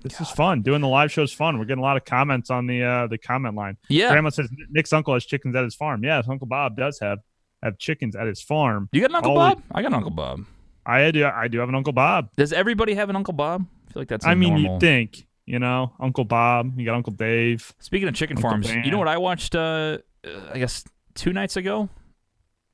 This 0.05 0.21
is 0.21 0.29
fun. 0.29 0.61
Doing 0.61 0.81
the 0.81 0.87
live 0.87 1.11
show 1.11 1.23
is 1.23 1.33
fun. 1.33 1.57
We're 1.57 1.65
getting 1.65 1.81
a 1.83 1.85
lot 1.85 1.97
of 1.97 2.05
comments 2.05 2.51
on 2.51 2.67
the 2.67 2.83
uh, 2.83 3.07
the 3.07 3.17
comment 3.17 3.55
line. 3.55 3.75
yeah. 3.89 4.11
Grandma 4.11 4.29
says 4.29 4.47
Nick's 4.69 4.93
uncle 4.93 5.15
has 5.15 5.25
chickens 5.25 5.55
at 5.55 5.63
his 5.63 5.73
farm. 5.73 6.03
Yes, 6.03 6.25
Uncle 6.29 6.45
Bob 6.47 6.77
does 6.77 6.99
have 6.99 7.19
have 7.63 7.79
chickens 7.79 8.15
at 8.15 8.27
his 8.27 8.39
farm. 8.41 8.87
You 8.91 9.01
got 9.01 9.09
an 9.09 9.15
Uncle 9.15 9.33
Bob? 9.33 9.63
I 9.71 9.81
got 9.81 9.87
an 9.87 9.95
Uncle 9.95 10.11
Bob. 10.11 10.45
I 10.85 11.09
do. 11.09 11.25
I 11.25 11.47
do 11.47 11.57
have 11.57 11.69
an 11.69 11.73
Uncle 11.75 11.91
Bob. 11.93 12.29
Does 12.37 12.53
everybody 12.53 12.93
have 12.93 13.09
an 13.09 13.15
Uncle 13.15 13.33
Bob? 13.33 13.65
I 13.89 13.93
feel 13.93 14.01
like 14.01 14.07
that's. 14.07 14.25
I 14.27 14.31
I 14.31 14.35
mean, 14.35 14.53
normal. 14.53 14.73
you 14.75 14.79
think 14.79 15.25
you 15.47 15.57
know 15.57 15.93
Uncle 15.99 16.23
Bob. 16.23 16.79
You 16.79 16.85
got 16.85 16.93
Uncle 16.93 17.13
Dave. 17.13 17.73
Speaking 17.79 18.07
of 18.07 18.13
chicken 18.13 18.37
Uncle 18.37 18.51
farms, 18.51 18.67
Dan. 18.67 18.83
you 18.85 18.91
know 18.91 18.99
what 18.99 19.07
I 19.07 19.17
watched? 19.17 19.55
Uh, 19.55 19.97
uh, 20.23 20.29
I 20.53 20.59
guess 20.59 20.83
two 21.15 21.33
nights 21.33 21.57
ago. 21.57 21.89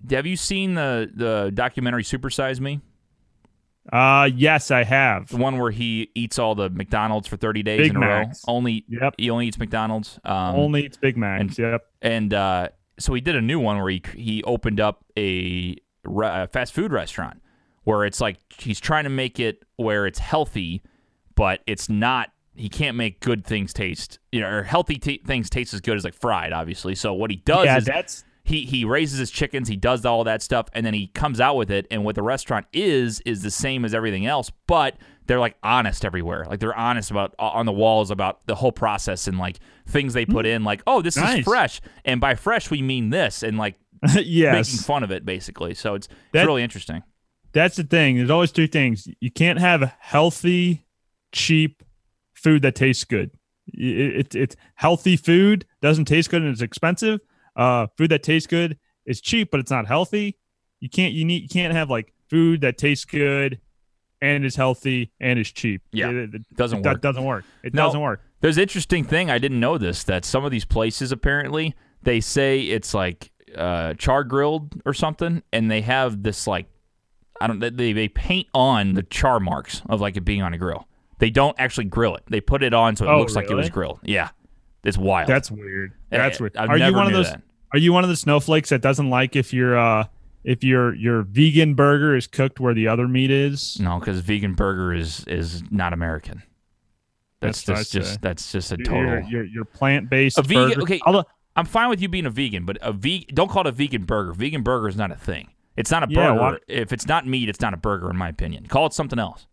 Have 0.10 0.26
you 0.26 0.36
seen 0.36 0.74
the 0.74 1.10
the 1.16 1.52
documentary 1.54 2.04
Super 2.04 2.30
Size 2.30 2.60
Me? 2.60 2.82
Uh 3.92 4.30
yes, 4.36 4.70
I 4.72 4.84
have. 4.84 5.28
The 5.30 5.38
one 5.38 5.58
where 5.58 5.72
he 5.72 6.12
eats 6.14 6.38
all 6.38 6.54
the 6.56 6.70
McDonald's 6.70 7.28
for 7.28 7.38
thirty 7.38 7.64
days 7.64 7.80
Big 7.80 7.92
in 7.96 7.98
a 8.04 8.08
row. 8.08 8.24
Only 8.48 8.86
Yep. 8.88 9.16
he 9.18 9.30
only 9.30 9.48
eats 9.48 9.58
McDonald's. 9.58 10.20
Um, 10.24 10.56
Only 10.56 10.86
eats 10.86 10.98
Big 10.98 11.18
Macs. 11.18 11.42
and- 11.42 11.58
yep. 11.58 11.86
and 12.02 12.34
uh, 12.34 12.70
so 13.00 13.14
he 13.14 13.22
did 13.22 13.36
a 13.36 13.42
new 13.42 13.60
one 13.60 13.78
where 13.80 13.90
he 13.90 14.02
he 14.16 14.44
opened 14.44 14.80
up 14.80 15.04
a, 15.18 15.76
re- 16.04 16.44
a 16.44 16.48
fast 16.48 16.74
food 16.74 16.92
restaurant 16.92 17.42
where 17.84 18.06
it's 18.06 18.22
like 18.22 18.38
he's 18.60 18.80
trying 18.80 19.06
to 19.06 19.10
make 19.10 19.40
it 19.40 19.64
where 19.78 20.06
it's 20.06 20.20
healthy, 20.20 20.84
but 21.36 21.62
it's 21.66 21.90
not. 21.90 22.30
He 22.54 22.70
can't 22.70 22.96
make 22.98 23.22
good 23.22 23.44
things 23.46 23.74
taste, 23.74 24.20
you 24.32 24.42
know, 24.42 24.48
or 24.50 24.62
healthy 24.64 24.98
t- 24.98 25.22
things 25.26 25.50
taste 25.50 25.74
as 25.74 25.82
good 25.82 25.96
as 25.98 26.04
like 26.04 26.14
fried, 26.14 26.54
obviously. 26.54 26.94
So 26.94 27.14
what 27.14 27.32
he 27.32 27.38
does 27.38 27.66
Yeah, 27.66 27.78
is 27.78 27.86
that's 27.86 28.24
he 28.52 28.66
he 28.66 28.86
raises 28.86 29.18
his 29.18 29.32
chickens, 29.32 29.68
he 29.68 29.76
does 29.76 30.06
all 30.06 30.24
that 30.26 30.42
stuff, 30.42 30.68
and 30.74 30.86
then 30.86 30.94
he 30.94 31.08
comes 31.08 31.40
out 31.40 31.56
with 31.56 31.72
it. 31.72 31.88
And 31.90 32.04
what 32.04 32.16
the 32.16 32.22
restaurant 32.22 32.68
is 32.74 33.22
is 33.22 33.42
the 33.42 33.52
same 33.52 33.84
as 33.86 33.94
everything 33.94 34.26
else, 34.26 34.52
but 34.68 34.96
they're 35.26 35.40
like 35.40 35.56
honest 35.64 36.06
everywhere. 36.06 36.46
Like 36.48 36.60
they're 36.60 36.78
honest 36.78 37.10
about 37.10 37.34
uh, 37.40 37.50
on 37.50 37.66
the 37.66 37.72
walls 37.72 38.12
about 38.12 38.46
the 38.48 38.56
whole 38.56 38.72
process 38.72 39.28
and 39.28 39.40
like 39.40 39.60
things 39.88 40.14
they 40.14 40.26
put 40.26 40.46
mm. 40.46 40.56
in. 40.56 40.64
Like, 40.64 40.84
oh, 40.86 41.02
this 41.02 41.18
is 41.18 41.44
fresh, 41.44 41.82
and 42.06 42.22
by 42.22 42.36
fresh 42.36 42.70
we 42.70 42.82
mean 42.82 43.10
this, 43.10 43.44
and 43.44 43.58
like 43.58 43.76
yes. 44.16 44.54
making 44.54 44.84
fun 44.84 45.04
of 45.04 45.12
it 45.12 45.26
basically. 45.26 45.74
So 45.74 45.96
it's, 45.96 46.08
it's 46.34 46.46
really 46.46 46.64
interesting. 46.64 47.04
That's 47.54 47.76
the 47.76 47.84
thing. 47.84 48.18
There's 48.18 48.30
always 48.30 48.52
two 48.52 48.68
things. 48.68 49.08
You 49.20 49.32
can't 49.32 49.60
have 49.60 49.96
healthy, 50.00 50.86
cheap 51.32 51.84
food 52.34 52.62
that 52.62 52.76
tastes 52.76 53.04
good. 53.04 53.32
It, 53.68 54.34
it, 54.34 54.36
it's 54.36 54.56
healthy 54.76 55.18
food 55.18 55.66
doesn't 55.82 56.06
taste 56.06 56.30
good 56.30 56.42
and 56.42 56.52
it's 56.52 56.62
expensive. 56.62 57.20
Uh, 57.56 57.88
food 57.98 58.12
that 58.12 58.24
tastes 58.24 58.48
good 58.48 58.78
is 59.06 59.22
cheap, 59.22 59.50
but 59.52 59.60
it's 59.60 59.72
not 59.72 59.86
healthy. 59.88 60.38
You 60.80 60.90
can't 60.90 61.14
you 61.14 61.26
need 61.26 61.44
you 61.44 61.50
can't 61.50 61.74
have 61.74 61.90
like 61.90 62.14
food 62.30 62.62
that 62.62 62.78
tastes 62.78 63.06
good 63.06 63.60
and 64.22 64.46
is 64.46 64.56
healthy 64.56 65.12
and 65.20 65.38
is 65.40 65.52
cheap. 65.52 65.82
Yeah, 65.92 66.10
it, 66.10 66.34
it 66.36 66.42
doesn't 66.56 66.82
that 66.84 66.94
work. 66.94 67.02
doesn't 67.02 67.24
work. 67.24 67.44
It 67.64 67.74
No. 67.74 67.86
doesn't 67.88 68.02
work. 68.02 68.22
There's 68.42 68.58
an 68.58 68.64
interesting 68.64 69.04
thing. 69.04 69.30
I 69.30 69.38
didn't 69.38 69.60
know 69.60 69.78
this 69.78 70.04
that 70.06 70.26
some 70.26 70.46
of 70.46 70.52
these 70.52 70.66
places 70.66 71.12
apparently 71.12 71.76
they 72.04 72.20
say 72.22 72.62
it's 72.62 72.94
like 72.94 73.32
uh, 73.56 73.94
char 73.96 74.24
grilled 74.24 74.82
or 74.86 74.94
something, 74.94 75.44
and 75.52 75.70
they 75.70 75.82
have 75.82 76.24
this 76.24 76.48
like 76.48 76.68
I 77.40 77.48
don't 77.48 77.60
they 77.60 77.92
they 77.94 78.08
paint 78.08 78.48
on 78.54 78.94
the 78.94 79.04
char 79.04 79.40
marks 79.40 79.82
of 79.90 80.00
like 80.02 80.16
it 80.18 80.22
being 80.22 80.42
on 80.42 80.54
a 80.54 80.58
grill. 80.58 80.88
They 81.20 81.30
don't 81.30 81.56
actually 81.60 81.86
grill 81.86 82.16
it. 82.16 82.24
They 82.28 82.42
put 82.42 82.64
it 82.64 82.74
on 82.74 82.96
so 82.96 83.06
it 83.06 83.10
Oh, 83.12 83.20
looks 83.20 83.36
like 83.36 83.52
it 83.52 83.56
was 83.56 83.70
grilled. 83.70 84.00
Yeah, 84.04 84.30
it's 84.84 84.98
wild. 84.98 85.28
That's 85.28 85.52
weird. 85.52 85.94
That's 86.10 86.38
Eh, 86.40 86.44
weird. 86.44 86.58
I 86.58 86.66
are 86.68 86.78
you 86.78 86.94
one 86.94 87.08
of 87.08 87.14
those? 87.14 87.30
that. 87.30 87.42
Are 87.74 87.80
you 87.80 87.94
one 87.94 88.04
of 88.04 88.10
the 88.10 88.16
snowflakes 88.16 88.70
that 88.70 88.82
doesn't 88.82 89.10
like 89.10 89.36
if 89.36 89.54
your 89.54 89.78
uh 89.78 90.06
if 90.44 90.64
your 90.64 90.94
your 90.96 91.22
vegan 91.24 91.74
burger 91.76 92.16
is 92.16 92.28
cooked 92.28 92.60
where 92.60 92.74
the 92.74 92.88
other 92.88 93.08
meat 93.08 93.32
is? 93.32 93.80
no 93.80 94.00
because 94.00 94.20
vegan 94.20 94.54
burger 94.56 94.94
is 94.94 95.24
is 95.28 95.64
not 95.72 95.94
American. 95.94 96.44
That's, 97.40 97.64
That's 97.64 97.90
just 97.90 98.22
that's 98.22 98.52
just 98.52 98.72
a 98.72 98.78
total. 98.78 99.22
Your 99.30 99.44
your, 99.46 99.66
plant 99.66 100.10
based 100.10 100.38
A 100.38 100.44
vegan- 100.44 100.70
burger. 100.70 100.82
okay, 100.84 101.00
Although- 101.06 101.26
I'm 101.56 101.66
fine 101.66 101.90
with 101.90 102.00
you 102.02 102.08
being 102.08 102.26
a 102.28 102.30
vegan, 102.30 102.66
but 102.66 102.78
a 102.82 102.94
vegan 102.94 103.34
don't 103.36 103.50
call 103.50 103.62
it 103.62 103.68
a 103.68 103.72
vegan 103.72 104.04
burger. 104.04 104.32
Vegan 104.34 104.62
burger 104.62 104.88
is 104.88 104.96
not 104.96 105.12
a 105.12 105.16
thing. 105.16 105.50
It's 105.76 105.90
not 105.92 106.04
a 106.04 106.08
Yeah, 106.12 106.28
burger. 106.34 106.40
why- 106.40 106.58
If 106.68 106.94
it's 106.94 107.08
not 107.08 107.26
meat, 107.28 107.50
it's 107.50 107.60
not 107.62 107.74
a 107.74 107.78
burger 107.78 108.10
in 108.10 108.16
my 108.16 108.30
opinion. 108.30 108.68
Call 108.68 108.86
it 108.86 108.94
something 108.94 109.18
else. 109.20 109.48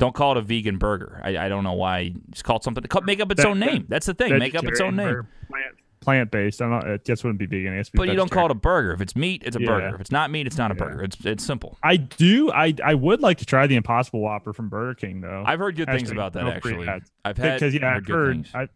Don't 0.00 0.14
call 0.14 0.32
it 0.32 0.38
a 0.38 0.40
vegan 0.40 0.78
burger. 0.78 1.20
I, 1.22 1.36
I 1.36 1.48
don't 1.50 1.62
know 1.62 1.74
why. 1.74 2.14
Just 2.30 2.42
call 2.42 2.56
it 2.56 2.64
something. 2.64 2.82
Make 3.04 3.20
up 3.20 3.30
its 3.30 3.44
own 3.44 3.60
name. 3.60 3.84
That's 3.86 4.06
the 4.06 4.14
thing. 4.14 4.36
Make 4.38 4.54
up 4.54 4.64
its 4.64 4.80
own 4.80 4.96
name. 4.96 5.28
Plant 6.00 6.30
based. 6.30 6.62
I'm 6.62 6.70
not. 6.70 6.86
It 6.88 7.04
just 7.04 7.22
wouldn't 7.22 7.38
be 7.38 7.44
vegan. 7.44 7.74
It 7.74 7.92
be 7.92 7.98
But 7.98 8.08
you 8.08 8.14
don't 8.16 8.30
call 8.30 8.46
it 8.46 8.50
a 8.50 8.54
burger. 8.54 8.92
If 8.92 9.02
it's 9.02 9.14
meat, 9.14 9.42
it's 9.44 9.54
a 9.54 9.60
Yeah. 9.60 9.66
burger. 9.66 9.94
If 9.96 10.00
it's 10.00 10.10
not 10.10 10.30
meat, 10.30 10.46
it's 10.46 10.56
not 10.56 10.70
a 10.70 10.74
Yeah. 10.74 10.84
burger. 10.84 11.02
It's 11.02 11.22
it's 11.26 11.44
simple. 11.44 11.78
I 11.82 11.98
do. 11.98 12.50
I 12.50 12.74
I 12.82 12.94
would 12.94 13.20
like 13.20 13.36
to 13.38 13.44
try 13.44 13.66
the 13.66 13.76
Impossible 13.76 14.20
Whopper 14.20 14.54
from 14.54 14.70
Burger 14.70 14.94
King 14.94 15.20
though. 15.20 15.44
I've 15.46 15.58
heard 15.58 15.76
good 15.76 15.88
things 15.88 16.10
about 16.10 16.32
that 16.32 16.44
no 16.44 16.52
actually. 16.52 16.88
I've 16.88 17.36
had 17.36 17.60
because 17.60 17.74
yeah, 17.74 17.80
heard 17.82 17.96
I've 17.98 18.04
good 18.06 18.14
heard. 18.14 18.48
I, 18.54 18.68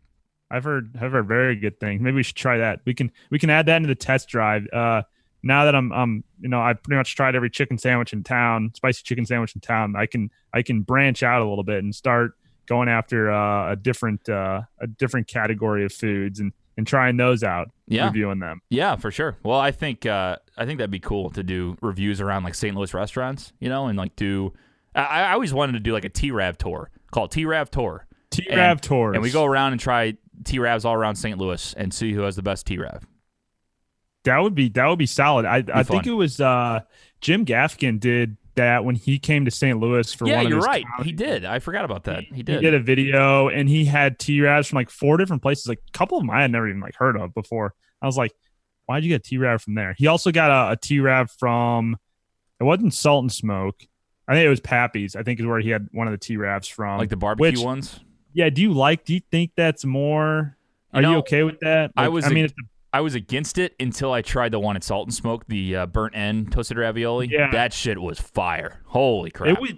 I've 0.51 0.64
heard. 0.64 0.95
I've 1.01 1.12
heard 1.12 1.27
very 1.27 1.57
good 1.57 1.81
things. 1.81 2.03
Maybe 2.03 2.16
we 2.16 2.22
should 2.22 2.37
try 2.37 2.59
that. 2.59 2.81
We 2.85 2.93
can 2.93 3.11
we 3.31 3.39
can 3.39 3.49
add 3.49 3.64
that 3.66 3.77
into 3.79 3.89
the 3.89 3.95
test 3.95 4.29
drive. 4.29 4.66
Uh, 4.70 5.05
now 5.45 5.65
that 5.67 5.75
I'm 5.75 5.93
um 5.93 6.25
you 6.41 6.49
know 6.49 6.61
I've 6.61 6.83
pretty 6.83 6.97
much 6.97 7.15
tried 7.15 7.37
every 7.37 7.51
chicken 7.51 7.79
sandwich 7.79 8.13
in 8.13 8.25
town, 8.25 8.73
spicy 8.75 9.03
chicken 9.05 9.25
sandwich 9.27 9.55
in 9.55 9.61
town. 9.61 9.95
I 9.97 10.07
can 10.07 10.31
I 10.53 10.63
can 10.63 10.83
branch 10.83 11.23
out 11.23 11.43
a 11.43 11.49
little 11.49 11.65
bit 11.65 11.85
and 11.85 11.95
start 11.95 12.33
going 12.67 12.89
after 12.89 13.31
uh, 13.31 13.73
a 13.73 13.77
different 13.77 14.29
uh, 14.29 14.63
a 14.81 14.87
different 14.87 15.29
category 15.29 15.85
of 15.85 15.93
foods 15.93 16.41
and 16.41 16.53
and 16.77 16.87
trying 16.89 17.17
those 17.17 17.45
out, 17.45 17.71
Yeah. 17.87 18.07
reviewing 18.07 18.41
them. 18.41 18.61
Yeah, 18.69 18.97
for 18.97 19.13
sure. 19.13 19.37
Well, 19.45 19.61
I 19.61 19.71
think 19.71 20.07
uh, 20.07 20.37
I 20.57 20.67
think 20.67 20.79
that'd 20.79 20.91
be 20.91 20.99
cool 20.99 21.31
to 21.31 21.43
do 21.45 21.77
reviews 21.81 22.21
around 22.21 22.43
like 22.43 22.57
St. 22.57 22.75
Louis 22.77 22.93
restaurants, 22.93 23.53
you 23.61 23.69
know, 23.69 23.87
and 23.87 23.97
like 23.97 24.17
do. 24.17 24.53
I, 24.97 25.23
I 25.23 25.33
always 25.35 25.55
wanted 25.55 25.73
to 25.75 25.81
do 25.81 25.93
like 25.93 26.05
a 26.05 26.09
T 26.09 26.31
Rav 26.33 26.59
tour, 26.59 26.91
called 27.13 27.31
T 27.31 27.45
Rav 27.45 27.71
tour, 27.71 28.07
T 28.31 28.47
Rav 28.51 28.81
tours, 28.81 29.15
and 29.15 29.23
we 29.23 29.31
go 29.31 29.45
around 29.45 29.73
and 29.73 29.81
try 29.81 30.17
T 30.45 30.59
Ravs 30.59 30.85
all 30.85 30.95
around 30.95 31.15
St. 31.17 31.39
Louis 31.39 31.75
and 31.77 31.93
see 31.95 32.13
who 32.13 32.23
has 32.23 32.35
the 32.35 32.43
best 32.43 32.67
T 32.67 32.77
Rav. 32.79 33.07
That 34.25 34.39
would 34.39 34.55
be 34.55 34.68
that 34.70 34.87
would 34.87 34.99
be 34.99 35.07
solid. 35.07 35.45
I 35.47 35.62
I 35.72 35.83
think 35.83 36.07
it 36.07 36.12
was 36.12 36.41
uh 36.41 36.81
Jim 37.20 37.45
Gaffigan 37.45 38.01
did 38.01 38.37
that 38.57 38.85
when 38.85 38.95
he 38.95 39.18
came 39.18 39.45
to 39.47 39.51
St. 39.51 39.79
Louis 39.81 40.12
for 40.14 40.27
Yeah, 40.29 40.37
one 40.37 40.47
of 40.47 40.51
you're 40.51 40.61
right. 40.61 40.85
comedy- 40.93 41.11
He 41.11 41.16
did. 41.16 41.45
I 41.45 41.59
forgot 41.59 41.85
about 41.85 42.05
that. 42.05 42.22
He 42.25 42.37
He 42.37 42.43
did. 42.43 42.61
did 42.61 42.72
a 42.75 42.79
video 42.81 43.49
and 43.49 43.68
he 43.68 43.85
had 43.85 44.18
T 44.18 44.39
Ravs 44.39 44.68
from 44.68 44.77
like 44.77 44.91
four 44.91 45.16
different 45.16 45.43
places. 45.43 45.66
Like 45.68 45.81
a 45.89 45.93
couple 45.99 46.16
of 46.18 46.22
them 46.22 46.31
I 46.31 46.43
had 46.43 46.51
never 46.53 46.68
even 46.68 46.81
like 46.81 46.95
heard 46.97 47.16
of 47.16 47.35
before. 47.35 47.75
I 48.01 48.07
was 48.07 48.16
like, 48.16 48.33
why'd 48.87 49.03
you 49.03 49.09
get 49.09 49.25
T 49.25 49.39
Rav 49.39 49.61
from 49.62 49.75
there? 49.75 49.95
He 49.99 50.07
also 50.07 50.31
got 50.31 50.51
a, 50.51 50.72
a 50.72 50.77
T 50.77 51.01
Rav 51.01 51.31
from 51.33 51.97
it 52.61 52.64
wasn't 52.64 52.95
Salt 52.95 53.25
and 53.25 53.33
Smoke. 53.33 53.77
I 54.29 54.35
think 54.35 54.47
it 54.47 54.51
was 54.51 54.61
Pappy's. 54.61 55.16
I 55.16 55.22
think 55.22 55.41
is 55.41 55.47
where 55.47 55.61
he 55.61 55.68
had 55.70 55.89
one 55.93 56.07
of 56.07 56.12
the 56.12 56.18
T 56.18 56.37
Ravs 56.37 56.70
from. 56.70 56.99
like 56.99 57.11
the 57.11 57.16
barbecue 57.16 57.51
which- 57.51 57.61
ones. 57.61 58.01
yeah. 58.33 58.49
Do 58.51 58.62
you 58.62 58.72
like? 58.72 59.05
Do 59.05 59.12
you 59.14 59.20
think 59.31 59.51
that's 59.57 59.85
more? 59.85 60.57
Are 60.93 61.03
you, 61.03 61.09
know, 61.09 61.18
okay 61.18 61.43
with 61.43 61.59
that? 61.61 61.91
I 61.97 62.05
Like, 62.05 62.12
was 62.12 62.25
I 62.25 62.29
mean, 62.29 62.45
a- 62.45 62.47
it's 62.47 62.55
I 62.95 63.01
was 63.01 63.15
against 63.15 63.59
it 63.59 63.75
until 63.81 64.13
I 64.13 64.23
tried 64.23 64.53
the 64.53 64.61
one 64.61 64.77
at 64.77 64.85
Salt 64.85 65.09
and 65.09 65.15
Smoke, 65.15 65.47
the 65.49 65.77
uh, 65.77 65.87
burnt 65.87 66.15
end 66.17 66.53
toasted 66.53 66.79
ravioli. 66.79 67.27
Yeah. 67.31 67.51
That 67.51 67.73
shit 67.73 68.01
was 68.01 68.21
fire. 68.21 68.81
Holy 68.87 69.31
crap. 69.31 69.51
It 69.57 69.61
was 69.61 69.73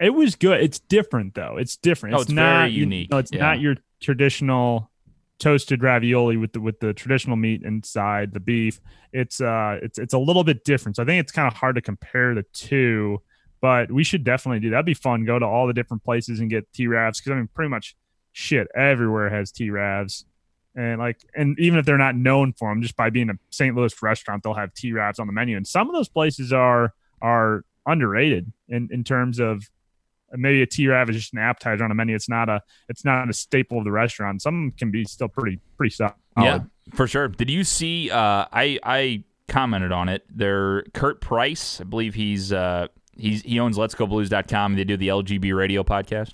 it 0.00 0.10
was 0.10 0.34
good. 0.34 0.60
It's 0.62 0.78
different 0.80 1.34
though. 1.34 1.56
It's 1.58 1.76
different. 1.76 2.14
Oh, 2.14 2.18
it's, 2.20 2.24
it's 2.30 2.32
not 2.34 2.60
very 2.60 2.70
you- 2.72 2.80
unique. 2.80 3.10
No, 3.10 3.18
it's 3.18 3.30
Yeah. 3.32 3.40
not 3.40 3.60
your 3.60 3.76
traditional 4.00 4.90
toasted 5.38 5.82
ravioli 5.82 6.36
with 6.36 6.52
the 6.52 6.60
with 6.60 6.78
the 6.80 6.92
traditional 6.94 7.36
meat 7.36 7.62
inside 7.62 8.32
the 8.32 8.40
beef. 8.40 8.80
It's 9.12 9.40
uh 9.40 9.78
it's 9.82 9.98
it's 9.98 10.14
a 10.14 10.18
little 10.18 10.44
bit 10.44 10.64
different. 10.64 10.96
So 10.96 11.02
I 11.02 11.06
think 11.06 11.20
it's 11.20 11.32
kind 11.32 11.46
of 11.46 11.54
hard 11.54 11.74
to 11.76 11.82
compare 11.82 12.34
the 12.34 12.44
two, 12.54 13.20
but 13.60 13.92
we 13.92 14.02
should 14.04 14.24
definitely 14.24 14.60
do 14.60 14.70
that'd 14.70 14.86
be 14.86 14.94
fun. 14.94 15.24
Go 15.24 15.38
to 15.38 15.44
all 15.46 15.66
the 15.66 15.72
different 15.74 16.04
places 16.04 16.40
and 16.40 16.48
get 16.48 16.72
T 16.72 16.86
Ravs 16.86 17.18
because 17.18 17.32
I 17.32 17.34
mean 17.34 17.48
pretty 17.54 17.68
much 17.68 17.96
shit 18.32 18.66
everywhere 18.74 19.28
has 19.30 19.52
T 19.52 19.68
Ravs. 19.68 20.24
And 20.74 20.98
like, 20.98 21.18
and 21.36 21.58
even 21.58 21.78
if 21.78 21.84
they're 21.84 21.98
not 21.98 22.16
known 22.16 22.54
for 22.54 22.70
them, 22.70 22.80
just 22.80 22.96
by 22.96 23.10
being 23.10 23.28
a 23.30 23.34
St. 23.50 23.76
Louis 23.76 24.02
restaurant, 24.02 24.42
they'll 24.42 24.54
have 24.54 24.72
T 24.74 24.92
Ravs 24.92 25.20
on 25.20 25.26
the 25.26 25.32
menu. 25.32 25.56
And 25.56 25.66
some 25.66 25.88
of 25.88 25.94
those 25.94 26.08
places 26.08 26.52
are 26.52 26.94
are 27.20 27.64
underrated 27.86 28.52
in 28.68 28.88
in 28.90 29.04
terms 29.04 29.38
of 29.38 29.68
maybe 30.32 30.62
a 30.62 30.66
T 30.66 30.86
Rav 30.88 31.10
is 31.10 31.16
just 31.16 31.32
an 31.32 31.38
appetizer 31.38 31.84
on 31.84 31.90
a 31.90 31.94
menu. 31.94 32.14
It's 32.14 32.28
not 32.28 32.48
a 32.48 32.62
it's 32.88 33.04
not 33.04 33.28
a 33.28 33.32
staple 33.32 33.78
of 33.78 33.84
the 33.84 33.92
restaurant. 33.92 34.42
Some 34.42 34.72
can 34.76 34.90
be 34.90 35.04
still 35.04 35.28
pretty 35.28 35.60
pretty 35.76 35.94
solid. 35.94 36.14
Yeah, 36.38 36.60
for 36.94 37.06
sure. 37.06 37.28
Did 37.28 37.50
you 37.50 37.64
see? 37.64 38.10
Uh, 38.10 38.46
I 38.52 38.78
I 38.82 39.24
commented 39.48 39.92
on 39.92 40.08
it. 40.08 40.24
There, 40.34 40.82
Kurt 40.94 41.20
Price, 41.20 41.80
I 41.80 41.84
believe 41.84 42.14
he's 42.14 42.52
uh, 42.52 42.88
he's 43.16 43.42
he 43.42 43.60
owns 43.60 43.76
Let's 43.76 43.94
Go 43.94 44.06
Blues.com. 44.06 44.76
They 44.76 44.84
do 44.84 44.96
the 44.96 45.08
LGB 45.08 45.54
Radio 45.54 45.82
podcast. 45.82 46.32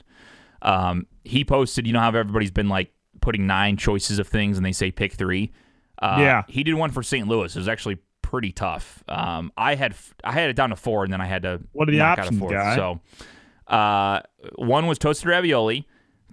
Um, 0.62 1.06
he 1.24 1.44
posted. 1.44 1.86
You 1.86 1.92
know 1.92 2.00
how 2.00 2.08
everybody's 2.08 2.50
been 2.50 2.68
like 2.68 2.92
putting 3.28 3.46
nine 3.46 3.76
choices 3.76 4.18
of 4.18 4.26
things, 4.26 4.56
and 4.56 4.64
they 4.64 4.72
say 4.72 4.90
pick 4.90 5.12
three. 5.12 5.52
Uh, 6.00 6.16
Yeah. 6.18 6.42
he 6.48 6.64
did 6.64 6.74
one 6.74 6.90
for 6.90 7.02
St. 7.02 7.28
Louis. 7.28 7.54
It 7.54 7.58
was 7.58 7.68
actually 7.68 7.98
pretty 8.22 8.52
tough. 8.52 9.04
Um, 9.06 9.52
I 9.56 9.74
had 9.74 9.94
I 10.24 10.32
had 10.32 10.48
it 10.48 10.56
down 10.56 10.70
to 10.70 10.76
four, 10.76 11.04
and 11.04 11.12
then 11.12 11.20
I 11.20 11.26
had 11.26 11.42
to 11.42 11.60
What 11.72 11.88
are 11.88 11.92
the 11.92 11.98
knock 11.98 12.18
out 12.18 12.24
a 12.24 12.28
options, 12.28 12.40
fourth. 12.40 12.52
guy? 12.52 12.74
So, 12.76 13.00
uh, 13.66 14.20
one 14.56 14.86
was 14.86 14.98
toasted 14.98 15.28
ravioli. 15.28 15.86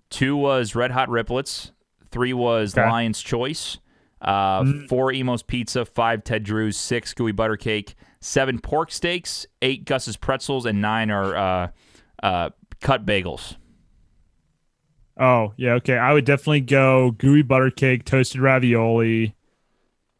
Two 0.09 0.37
was 0.37 0.75
red 0.75 0.91
hot 0.91 1.09
riplets. 1.09 1.71
Three 2.11 2.31
was 2.31 2.77
Okay. 2.77 2.87
Lion's 2.89 3.21
Choice. 3.21 3.79
Uh, 4.21 4.61
Mm. 4.61 4.87
Four 4.87 5.11
Imo's 5.11 5.43
Pizza. 5.43 5.83
Five 5.83 6.23
Ted 6.23 6.43
Drewes. 6.43 6.77
Six 6.77 7.13
Gooey 7.13 7.33
Butter 7.33 7.57
Cake. 7.57 7.95
Seven 8.21 8.59
pork 8.59 8.91
steaks. 8.91 9.45
Eight 9.61 9.83
Gus's 9.85 10.15
Pretzels. 10.15 10.65
And 10.65 10.81
nine 10.81 11.11
are 11.11 11.35
uh, 11.35 11.67
uh, 12.23 12.49
cut 12.81 13.05
bagels. 13.05 13.57
Oh 15.17 15.53
yeah, 15.57 15.73
okay. 15.73 15.97
I 15.97 16.13
would 16.13 16.25
definitely 16.25 16.61
go 16.61 17.11
gooey 17.11 17.41
butter 17.41 17.69
cake, 17.69 18.05
toasted 18.05 18.41
ravioli, 18.41 19.35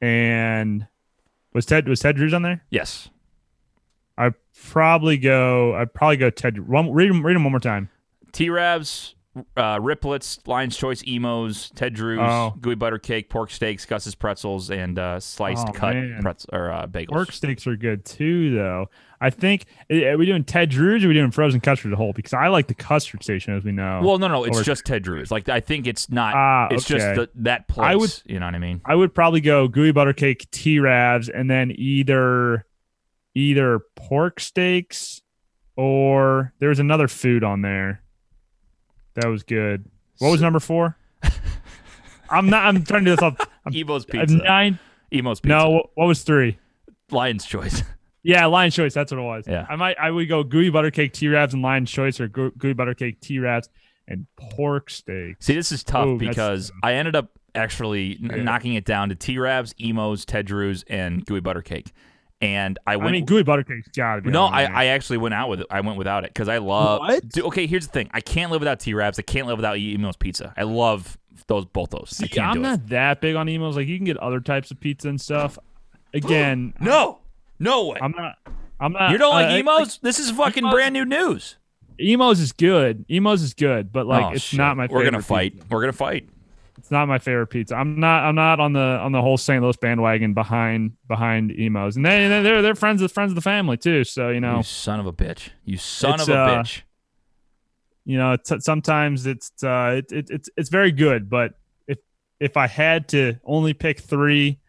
and 0.01 0.87
was 1.53 1.65
Ted 1.65 1.87
was 1.87 1.99
Ted 1.99 2.15
Drewes 2.15 2.33
on 2.33 2.43
there? 2.43 2.63
Yes. 2.69 3.09
I 4.17 4.31
probably 4.69 5.17
go. 5.17 5.75
I'd 5.75 5.93
probably 5.93 6.17
go 6.17 6.29
Ted. 6.29 6.67
One, 6.67 6.91
read 6.91 7.09
them. 7.09 7.25
Read 7.25 7.35
them 7.35 7.43
one 7.43 7.51
more 7.51 7.59
time. 7.59 7.89
T 8.31 8.47
Ravs, 8.47 9.14
uh, 9.57 9.77
Riplets, 9.79 10.39
Lion's 10.47 10.77
Choice 10.77 11.03
Imos, 11.03 11.73
Ted 11.75 11.93
Drewes, 11.93 12.19
Oh. 12.21 12.53
Gooey 12.61 12.75
Butter 12.75 12.97
Cake, 12.99 13.29
pork 13.29 13.51
steaks, 13.51 13.85
Gus's 13.85 14.15
Pretzels, 14.15 14.71
and 14.71 14.97
uh, 14.97 15.19
sliced 15.19 15.67
Oh, 15.69 15.71
cut 15.73 15.95
pretz- 16.21 16.45
or 16.53 16.71
uh, 16.71 16.87
bagels. 16.87 17.09
Pork 17.09 17.31
steaks 17.31 17.67
are 17.67 17.75
good 17.75 18.05
too, 18.05 18.55
though. 18.55 18.89
I 19.21 19.29
think 19.29 19.65
are 19.91 20.17
we 20.17 20.25
doing 20.25 20.43
Ted 20.43 20.69
Drewes 20.69 21.03
or 21.03 21.07
are 21.07 21.09
we 21.09 21.13
doing 21.15 21.31
frozen 21.31 21.59
custard 21.61 21.91
the 21.91 21.95
whole? 21.95 22.13
Because 22.13 22.33
I 22.33 22.47
like 22.47 22.67
the 22.67 22.73
custard 22.75 23.23
station, 23.23 23.55
as 23.55 23.63
we 23.63 23.71
know. 23.71 24.01
Well, 24.03 24.17
no, 24.19 24.27
no, 24.27 24.43
it's 24.43 24.59
Or- 24.59 24.63
just 24.63 24.85
Ted 24.85 25.03
Drewes. 25.03 25.31
Like 25.31 25.47
I 25.49 25.59
think 25.61 25.87
it's 25.87 26.09
not. 26.09 26.33
Ah, 26.35 26.67
it's 26.71 26.85
just 26.85 27.15
the, 27.15 27.29
that 27.35 27.67
place. 27.67 27.87
I 27.87 27.95
would- 27.95 28.21
you 28.25 28.39
know 28.39 28.45
what 28.45 28.55
I 28.55 28.59
mean? 28.59 28.81
I 28.85 28.95
would 28.95 29.13
probably 29.15 29.41
go 29.41 29.67
gooey 29.67 29.91
butter 29.91 30.13
cake, 30.13 30.49
T 30.51 30.77
Ravs, 30.77 31.29
and 31.33 31.49
then 31.49 31.71
either 31.75 32.65
either 33.33 33.81
pork 33.95 34.39
steaks 34.39 35.21
or 35.75 36.53
there 36.59 36.69
was 36.69 36.79
another 36.79 37.07
food 37.07 37.43
on 37.43 37.61
there 37.61 38.01
that 39.15 39.27
was 39.27 39.43
good. 39.43 39.85
What 40.19 40.29
was 40.31 40.41
number 40.41 40.59
four? 40.59 40.97
I'm 42.29 42.49
not. 42.49 42.65
I'm 42.65 42.83
trying 42.83 43.05
to 43.05 43.11
do 43.11 43.15
this 43.15 43.23
off. 43.23 43.35
I'm, 43.65 43.73
Imo's 43.73 44.05
Pizza. 44.05 44.35
nine. 44.37 44.79
Imo's 45.11 45.39
Pizza. 45.39 45.57
No, 45.57 45.69
what, 45.71 45.85
what 45.95 46.05
was 46.07 46.23
three? 46.23 46.57
Lion's 47.11 47.45
Choice. 47.45 47.83
Yeah, 48.27 48.47
Lion's 48.47 48.73
Choice. 48.73 48.95
That's 48.95 49.11
what 49.11 49.19
it 49.19 49.23
was. 49.23 49.45
Yeah. 49.47 49.67
I 49.69 49.75
might. 49.75 49.97
I 49.99 50.09
would 50.09 50.27
go 50.27 50.43
gooey 50.43 50.71
butter 50.71 50.89
cake, 50.89 51.13
T 51.13 51.27
Ravs, 51.27 51.53
and 51.53 51.61
Lion's 51.61 51.91
Choice, 51.91 52.19
or 52.19 52.27
goo- 52.27 52.49
gooey 52.57 52.73
butter 52.73 52.95
cake, 52.95 53.21
T 53.21 53.37
Ravs, 53.37 53.69
and 54.07 54.25
pork 54.35 54.89
steak. 54.89 55.35
See, 55.41 55.53
this 55.53 55.71
is 55.71 55.83
tough 55.83 56.07
Ooh, 56.07 56.17
because 56.17 56.71
I 56.81 56.93
ended 56.93 57.15
up 57.15 57.29
actually 57.53 58.17
Yeah. 58.19 58.37
knocking 58.37 58.73
it 58.73 58.83
down 58.83 59.09
to 59.09 59.15
T 59.15 59.35
Ravs, 59.35 59.75
Imos, 59.75 60.25
Ted 60.25 60.47
Drewes, 60.47 60.83
and 60.87 61.23
Gooey 61.23 61.39
Butter 61.39 61.61
Cake. 61.61 61.91
And 62.41 62.77
I 62.85 62.97
went. 62.97 63.09
I, 63.09 63.11
mean, 63.13 63.25
gooey 63.25 63.43
butter 63.43 63.63
cake's 63.63 63.87
gotta 63.95 64.21
be. 64.21 64.29
no, 64.29 64.45
I, 64.45 64.65
there. 64.65 64.75
I 64.75 64.85
actually 64.87 65.17
went 65.19 65.33
out 65.33 65.49
with 65.49 65.61
it. 65.61 65.67
I 65.69 65.81
went 65.81 65.97
without 65.97 66.25
it 66.25 66.31
because 66.33 66.49
I 66.49 66.57
love. 66.57 66.99
What? 66.99 67.27
Dude, 67.29 67.45
okay, 67.45 67.65
here's 67.65 67.87
the 67.87 67.93
thing. 67.93 68.09
I 68.13 68.19
can't 68.21 68.51
live 68.51 68.59
without 68.61 68.79
T 68.79 68.93
Ravs. 68.93 69.17
I 69.17 69.21
can't 69.21 69.47
live 69.47 69.57
without 69.57 69.77
Imos 69.77 70.19
Pizza. 70.19 70.53
I 70.57 70.63
love 70.63 71.17
those 71.47 71.65
both 71.65 71.91
those. 71.91 72.19
I 72.23 72.27
can't 72.27 72.47
I'm 72.47 72.53
do 72.55 72.59
it. 72.59 72.63
not 72.63 72.87
that 72.89 73.21
big 73.21 73.35
on 73.35 73.47
imos. 73.47 73.75
Like 73.75 73.87
you 73.87 73.97
can 73.97 74.05
get 74.05 74.17
other 74.17 74.39
types 74.39 74.71
of 74.71 74.79
pizza 74.79 75.07
and 75.09 75.19
stuff. 75.19 75.57
Again, 76.13 76.73
No, 76.79 77.19
no 77.59 77.87
way. 77.87 77.99
I'm 78.01 78.11
not. 78.11 78.37
I'm 78.79 78.91
not. 78.93 79.11
you 79.11 79.17
don't 79.17 79.31
like 79.33 79.47
uh, 79.65 79.69
imos? 79.69 79.99
this 80.01 80.19
is 80.19 80.31
fucking 80.31 80.63
Imos- 80.63 80.71
brand 80.71 80.93
new 80.93 81.05
news. 81.05 81.57
Imos 81.99 82.41
is 82.41 82.51
good. 82.51 83.07
Imos 83.07 83.35
is 83.43 83.53
good, 83.53 83.91
but 83.93 84.05
like 84.07 84.25
Oh, 84.25 84.29
it's 84.31 84.41
shit. 84.43 84.57
not 84.57 84.75
my. 84.75 84.87
We're 84.89 85.03
gonna 85.05 85.21
fight. 85.21 85.53
pizza. 85.53 85.67
We're 85.69 85.81
gonna 85.81 85.93
fight. 85.93 86.27
It's 86.85 86.91
not 86.91 87.07
my 87.07 87.17
favorite 87.17 87.47
pizza. 87.47 87.75
I'm 87.75 87.99
not. 87.99 88.25
I'm 88.25 88.35
not 88.35 88.59
on 88.59 88.73
the 88.73 88.79
on 88.79 89.11
the 89.11 89.19
whole 89.19 89.37
St. 89.37 89.59
Louis 89.59 89.75
bandwagon 89.75 90.35
behind 90.35 90.91
behind 91.07 91.49
imos, 91.49 91.95
and 91.95 92.05
they 92.05 92.27
they're 92.27 92.61
they're 92.61 92.75
friends 92.75 93.01
of 93.01 93.11
friends 93.11 93.31
of 93.31 93.35
the 93.35 93.41
family 93.41 93.75
too. 93.75 94.03
So 94.03 94.29
you 94.29 94.39
know, 94.39 94.57
You 94.57 94.63
son 94.63 94.99
of 94.99 95.07
a 95.07 95.11
bitch. 95.11 95.49
You 95.63 95.79
son 95.79 96.21
of 96.21 96.29
a 96.29 96.35
uh, 96.35 96.47
bitch. 96.61 96.83
you 98.05 98.19
know, 98.19 98.33
it's, 98.33 98.51
sometimes 98.63 99.25
it's 99.25 99.51
uh 99.63 99.95
it, 99.97 100.11
it, 100.11 100.27
it's 100.29 100.49
it's 100.55 100.69
very 100.69 100.91
good, 100.91 101.27
but 101.27 101.55
if 101.87 101.97
if 102.39 102.55
I 102.55 102.67
had 102.67 103.07
to 103.09 103.39
only 103.43 103.73
pick 103.73 103.99
three, 104.01 104.59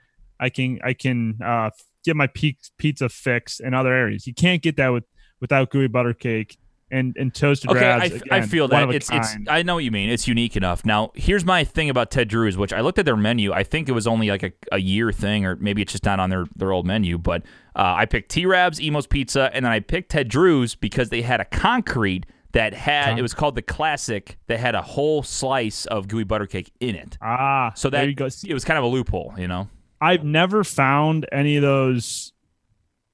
I 0.41 0.49
can 0.49 0.81
I 0.83 0.95
can 0.95 1.39
uh 1.45 1.69
get 2.03 2.17
my 2.17 2.29
pe- 2.29 2.57
pizza 2.79 3.11
fix 3.11 3.61
in 3.61 3.75
other 3.75 3.93
areas. 3.93 4.27
You 4.27 4.33
can't 4.33 4.63
get 4.63 4.79
that 4.79 4.89
with 4.89 5.05
without 5.41 5.69
gooey 5.69 5.89
butter 5.89 6.15
cake 6.15 6.57
and 6.91 7.17
and 7.19 7.35
toasted 7.35 7.71
Okay, 7.71 7.85
I, 7.85 8.05
f- 8.07 8.23
I 8.31 8.37
again, 8.39 8.49
feel 8.49 8.69
that 8.69 8.83
of 8.85 8.91
a 8.91 8.93
it's 8.93 9.09
it's. 9.13 9.37
I 9.49 9.63
know 9.63 9.75
what 9.75 9.85
you 9.85 9.91
mean. 9.91 10.09
It's 10.09 10.29
unique 10.29 10.57
enough. 10.57 10.85
Now, 10.85 11.11
here's 11.15 11.45
my 11.45 11.65
thing 11.65 11.91
about 11.91 12.11
Ted 12.11 12.29
Drewes, 12.29 12.57
which 12.57 12.73
I 12.73 12.81
looked 12.81 12.99
at 12.99 13.05
their 13.05 13.17
menu. 13.17 13.53
I 13.53 13.63
think 13.65 13.89
it 13.89 13.93
was 13.93 14.07
only 14.07 14.29
like 14.29 14.43
a, 14.43 14.53
a 14.73 14.79
year 14.79 15.11
thing, 15.13 15.45
or 15.45 15.57
maybe 15.57 15.83
it's 15.83 15.93
just 15.93 16.05
not 16.05 16.21
on 16.21 16.31
their 16.31 16.47
their 16.57 16.73
old 16.73 16.87
menu. 16.87 17.19
But 17.19 17.43
uh, 17.75 17.95
I 17.97 18.07
picked 18.07 18.31
T 18.31 18.47
Rav's, 18.47 18.79
Imo's 18.81 19.07
Pizza, 19.07 19.51
and 19.53 19.65
then 19.65 19.73
I 19.73 19.81
picked 19.81 20.11
Ted 20.13 20.29
Drewes 20.29 20.75
because 20.75 21.09
they 21.09 21.23
had 21.23 21.41
a 21.41 21.45
concrete 21.45 22.27
that 22.53 22.73
had 22.73 23.19
it 23.19 23.23
was 23.23 23.35
called 23.35 23.55
the 23.55 23.63
Classic. 23.63 24.39
That 24.47 24.61
had 24.61 24.75
a 24.75 24.83
whole 24.83 25.23
slice 25.23 25.87
of 25.87 26.09
gooey 26.09 26.25
butter 26.25 26.47
cake 26.47 26.73
in 26.81 26.95
it. 26.95 27.19
ah, 27.21 27.73
So 27.75 27.91
there 27.91 28.03
that 28.03 28.09
you 28.09 28.15
go. 28.15 28.27
it 28.27 28.55
was 28.55 28.65
kind 28.65 28.79
of 28.79 28.85
a 28.85 28.89
loophole, 28.89 29.35
you 29.37 29.49
know. 29.49 29.69
I've 30.01 30.25
never 30.25 30.63
found 30.63 31.27
any 31.33 31.57
of 31.57 31.63
those 31.63 32.33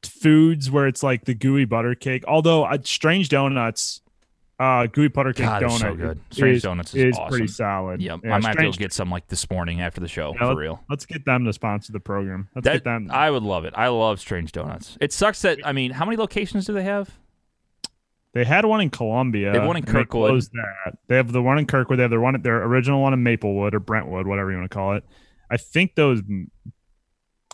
foods 0.06 0.70
where 0.70 0.86
it's 0.86 1.02
like 1.02 1.24
the 1.24 1.34
gooey 1.34 1.64
butter 1.64 1.94
cake. 1.94 2.24
Although 2.26 2.64
uh, 2.64 2.78
Strange 2.84 3.28
Donuts, 3.28 4.00
uh, 4.58 4.86
gooey 4.86 5.08
butter 5.08 5.32
cake 5.32 5.46
God, 5.46 5.62
donut 5.62 5.78
so 5.80 5.94
good. 5.94 6.20
Strange 6.30 6.56
is, 6.58 6.62
Donuts 6.62 6.94
is 6.94 7.16
pretty 7.28 7.44
awesome. 7.44 7.48
solid. 7.48 8.02
Yep, 8.02 8.20
Yeah, 8.24 8.34
I 8.34 8.38
might 8.38 8.48
have 8.48 8.56
to 8.56 8.62
go 8.62 8.70
Strange- 8.70 8.78
get 8.78 8.92
some 8.92 9.10
like 9.10 9.26
this 9.28 9.50
morning 9.50 9.80
after 9.80 10.00
the 10.00 10.08
show 10.08 10.32
Yeah, 10.34 10.50
for 10.50 10.56
real. 10.56 10.80
Let's 10.88 11.04
get 11.06 11.24
them 11.24 11.44
to 11.44 11.52
sponsor 11.52 11.92
the 11.92 12.00
program. 12.00 12.48
Let's 12.54 12.64
That, 12.66 12.72
get 12.74 12.84
them. 12.84 13.08
I 13.10 13.30
would 13.30 13.42
love 13.42 13.64
it. 13.64 13.74
I 13.76 13.88
love 13.88 14.20
Strange 14.20 14.52
Donuts. 14.52 14.96
It 15.00 15.12
sucks 15.12 15.42
that 15.42 15.58
I 15.64 15.72
mean, 15.72 15.90
how 15.92 16.04
many 16.04 16.16
locations 16.16 16.64
do 16.66 16.72
they 16.74 16.84
have? 16.84 17.10
they 18.34 18.44
had 18.44 18.64
one 18.64 18.80
in 18.80 18.88
Columbia. 18.88 19.52
They 19.52 19.58
have 19.58 19.66
one 19.66 19.76
in 19.76 19.82
and 19.84 19.88
they 19.88 19.92
Kirkwood. 20.00 20.30
closed 20.30 20.52
that. 20.52 20.96
They 21.06 21.16
have 21.16 21.32
the 21.32 21.42
one 21.42 21.58
in 21.58 21.66
Kirkwood. 21.66 21.98
They 21.98 22.02
have 22.02 22.10
their 22.10 22.20
one, 22.20 22.34
at 22.34 22.42
their 22.42 22.62
original 22.64 23.02
one 23.02 23.12
in 23.12 23.22
Maplewood 23.22 23.74
or 23.74 23.78
Brentwood, 23.80 24.26
whatever 24.26 24.50
you 24.50 24.56
want 24.58 24.70
to 24.70 24.74
call 24.74 24.94
it. 24.96 25.04
I 25.50 25.58
think 25.58 25.96
those. 25.96 26.22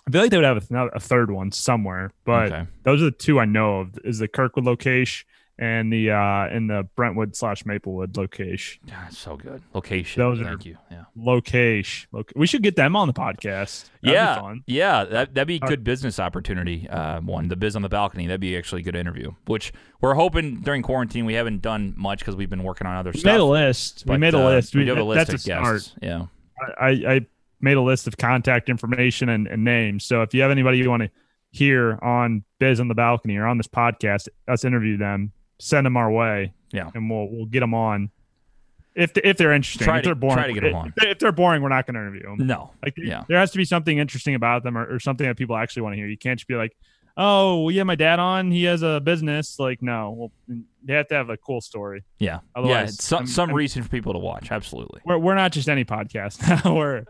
I 0.08 0.10
feel 0.10 0.22
like 0.22 0.30
they 0.30 0.38
would 0.38 0.44
have 0.46 0.70
a, 0.70 0.86
a 0.94 1.00
third 1.00 1.30
one 1.30 1.52
somewhere, 1.52 2.12
but 2.24 2.50
Okay. 2.52 2.66
those 2.84 3.02
are 3.02 3.06
the 3.06 3.10
two 3.10 3.38
I 3.38 3.44
know 3.44 3.80
of. 3.80 3.98
Is 4.04 4.18
the 4.18 4.26
Kirkwood 4.28 4.64
location 4.64 5.26
and 5.60 5.92
the 5.92 6.12
uh 6.12 6.46
and 6.46 6.70
the 6.70 6.88
Brentwood 6.96 7.36
slash 7.36 7.66
Maplewood 7.66 8.16
location. 8.16 8.80
That's 8.86 9.18
so 9.18 9.36
good. 9.36 9.60
Location. 9.74 10.20
Those 10.22 10.40
are- 10.40 10.44
Thank 10.44 10.64
you. 10.66 10.78
Yeah. 10.90 11.02
Location. 11.16 12.08
Loc- 12.12 12.32
we 12.36 12.46
should 12.46 12.62
get 12.62 12.76
them 12.76 12.96
on 12.96 13.06
the 13.08 13.12
podcast. 13.12 13.90
That'd 14.02 14.14
yeah. 14.14 14.34
be 14.36 14.40
fun. 14.40 14.62
Yeah. 14.66 15.04
That 15.04 15.34
that'd 15.34 15.48
be 15.48 15.58
a 15.60 15.64
Uh, 15.64 15.68
good 15.68 15.84
business 15.84 16.18
opportunity. 16.20 16.88
Uh, 16.88 17.20
one, 17.20 17.48
the 17.48 17.56
biz 17.56 17.76
on 17.76 17.82
the 17.82 17.88
balcony. 17.88 18.26
That'd 18.26 18.40
be 18.40 18.56
actually 18.56 18.80
a 18.82 18.84
good 18.84 18.96
interview. 18.96 19.32
Which 19.46 19.72
we're 20.00 20.14
hoping 20.14 20.60
during 20.60 20.82
quarantine 20.82 21.24
we 21.26 21.34
haven't 21.34 21.60
done 21.60 21.92
much 21.96 22.20
because 22.20 22.36
we've 22.36 22.48
been 22.50 22.62
working 22.62 22.86
on 22.86 22.96
other 22.96 23.10
We 23.12 23.20
stuff. 23.20 23.32
made 23.32 23.40
a 23.40 23.44
list. 23.44 24.04
we 24.06 24.16
made 24.16 24.34
a 24.34 24.38
uh, 24.40 24.44
list. 24.44 24.74
We 24.74 24.80
We, 24.80 24.84
do 24.86 24.94
have 24.94 25.04
a 25.04 25.08
list 25.08 25.16
that's 25.26 25.30
of 25.30 25.34
a 25.34 25.38
start. 25.40 25.74
guests. 25.74 25.94
Yeah. 26.00 26.26
I, 26.80 26.88
I 26.88 27.26
made 27.60 27.76
a 27.76 27.80
list 27.82 28.06
of 28.06 28.16
contact 28.16 28.68
information 28.68 29.28
and, 29.28 29.46
and 29.46 29.64
names. 29.64 30.04
So 30.04 30.22
if 30.22 30.32
you 30.34 30.42
have 30.42 30.50
anybody 30.50 30.78
you 30.78 30.88
want 30.90 31.02
to 31.04 31.10
hear 31.50 31.98
on 32.02 32.44
Biz 32.58 32.78
on 32.80 32.88
the 32.88 32.94
Balcony 32.94 33.36
or 33.36 33.46
on 33.46 33.56
this 33.56 33.66
podcast, 33.68 34.28
let's 34.46 34.64
interview 34.64 34.96
them, 34.96 35.32
send 35.58 35.86
them 35.86 35.96
our 35.96 36.10
way. 36.10 36.52
Yeah. 36.70 36.90
and 36.94 37.08
we'll 37.10 37.28
we'll 37.30 37.46
get 37.46 37.60
them 37.60 37.72
on. 37.74 38.10
If 38.94 39.12
if 39.24 39.36
they're 39.38 39.52
interesting, 39.52 39.84
Try 39.86 39.98
if 39.98 40.02
to- 40.02 40.08
they're 40.08 40.14
boring, 40.14 40.36
try 40.36 40.46
to 40.48 40.52
get 40.52 40.64
'em 40.64 40.74
on. 40.74 40.88
If, 40.88 40.94
they- 40.96 41.10
if 41.10 41.18
they're 41.18 41.32
boring, 41.32 41.62
we're 41.62 41.68
not 41.70 41.86
going 41.86 41.94
to 41.94 42.00
interview 42.00 42.22
them. 42.24 42.46
No. 42.46 42.72
Like 42.84 42.94
there, 42.96 43.04
Yeah. 43.06 43.24
there 43.28 43.38
has 43.38 43.52
to 43.52 43.56
be 43.58 43.64
something 43.64 43.96
interesting 43.96 44.34
about 44.34 44.64
them 44.64 44.76
or, 44.76 44.94
or 44.94 45.00
something 45.00 45.26
that 45.26 45.36
people 45.36 45.56
actually 45.56 45.82
want 45.82 45.94
to 45.94 45.96
hear. 45.96 46.06
You 46.08 46.18
can't 46.18 46.38
just 46.38 46.48
be 46.48 46.56
like, 46.56 46.76
oh, 47.16 47.68
yeah, 47.70 47.84
my 47.84 47.94
dad 47.94 48.18
on. 48.18 48.50
He 48.50 48.64
has 48.64 48.82
a 48.82 49.00
business. 49.00 49.58
Like, 49.58 49.82
no, 49.82 50.10
well, 50.46 50.58
they 50.88 50.94
have 50.94 51.06
to 51.08 51.14
have 51.14 51.28
a 51.30 51.36
cool 51.36 51.60
story. 51.60 52.04
Yeah. 52.18 52.28
yeah. 52.28 52.38
Otherwise, 52.56 52.94
It's 52.94 53.04
some 53.04 53.18
I'm- 53.18 53.26
some 53.28 53.50
I'm- 53.50 53.56
reason 53.56 53.82
for 53.84 53.88
people 53.90 54.14
to 54.14 54.18
watch. 54.18 54.50
Absolutely. 54.50 55.00
We're, 55.04 55.18
we're 55.18 55.34
not 55.36 55.52
just 55.52 55.68
any 55.68 55.84
podcast. 55.84 56.64
we're 56.74 57.04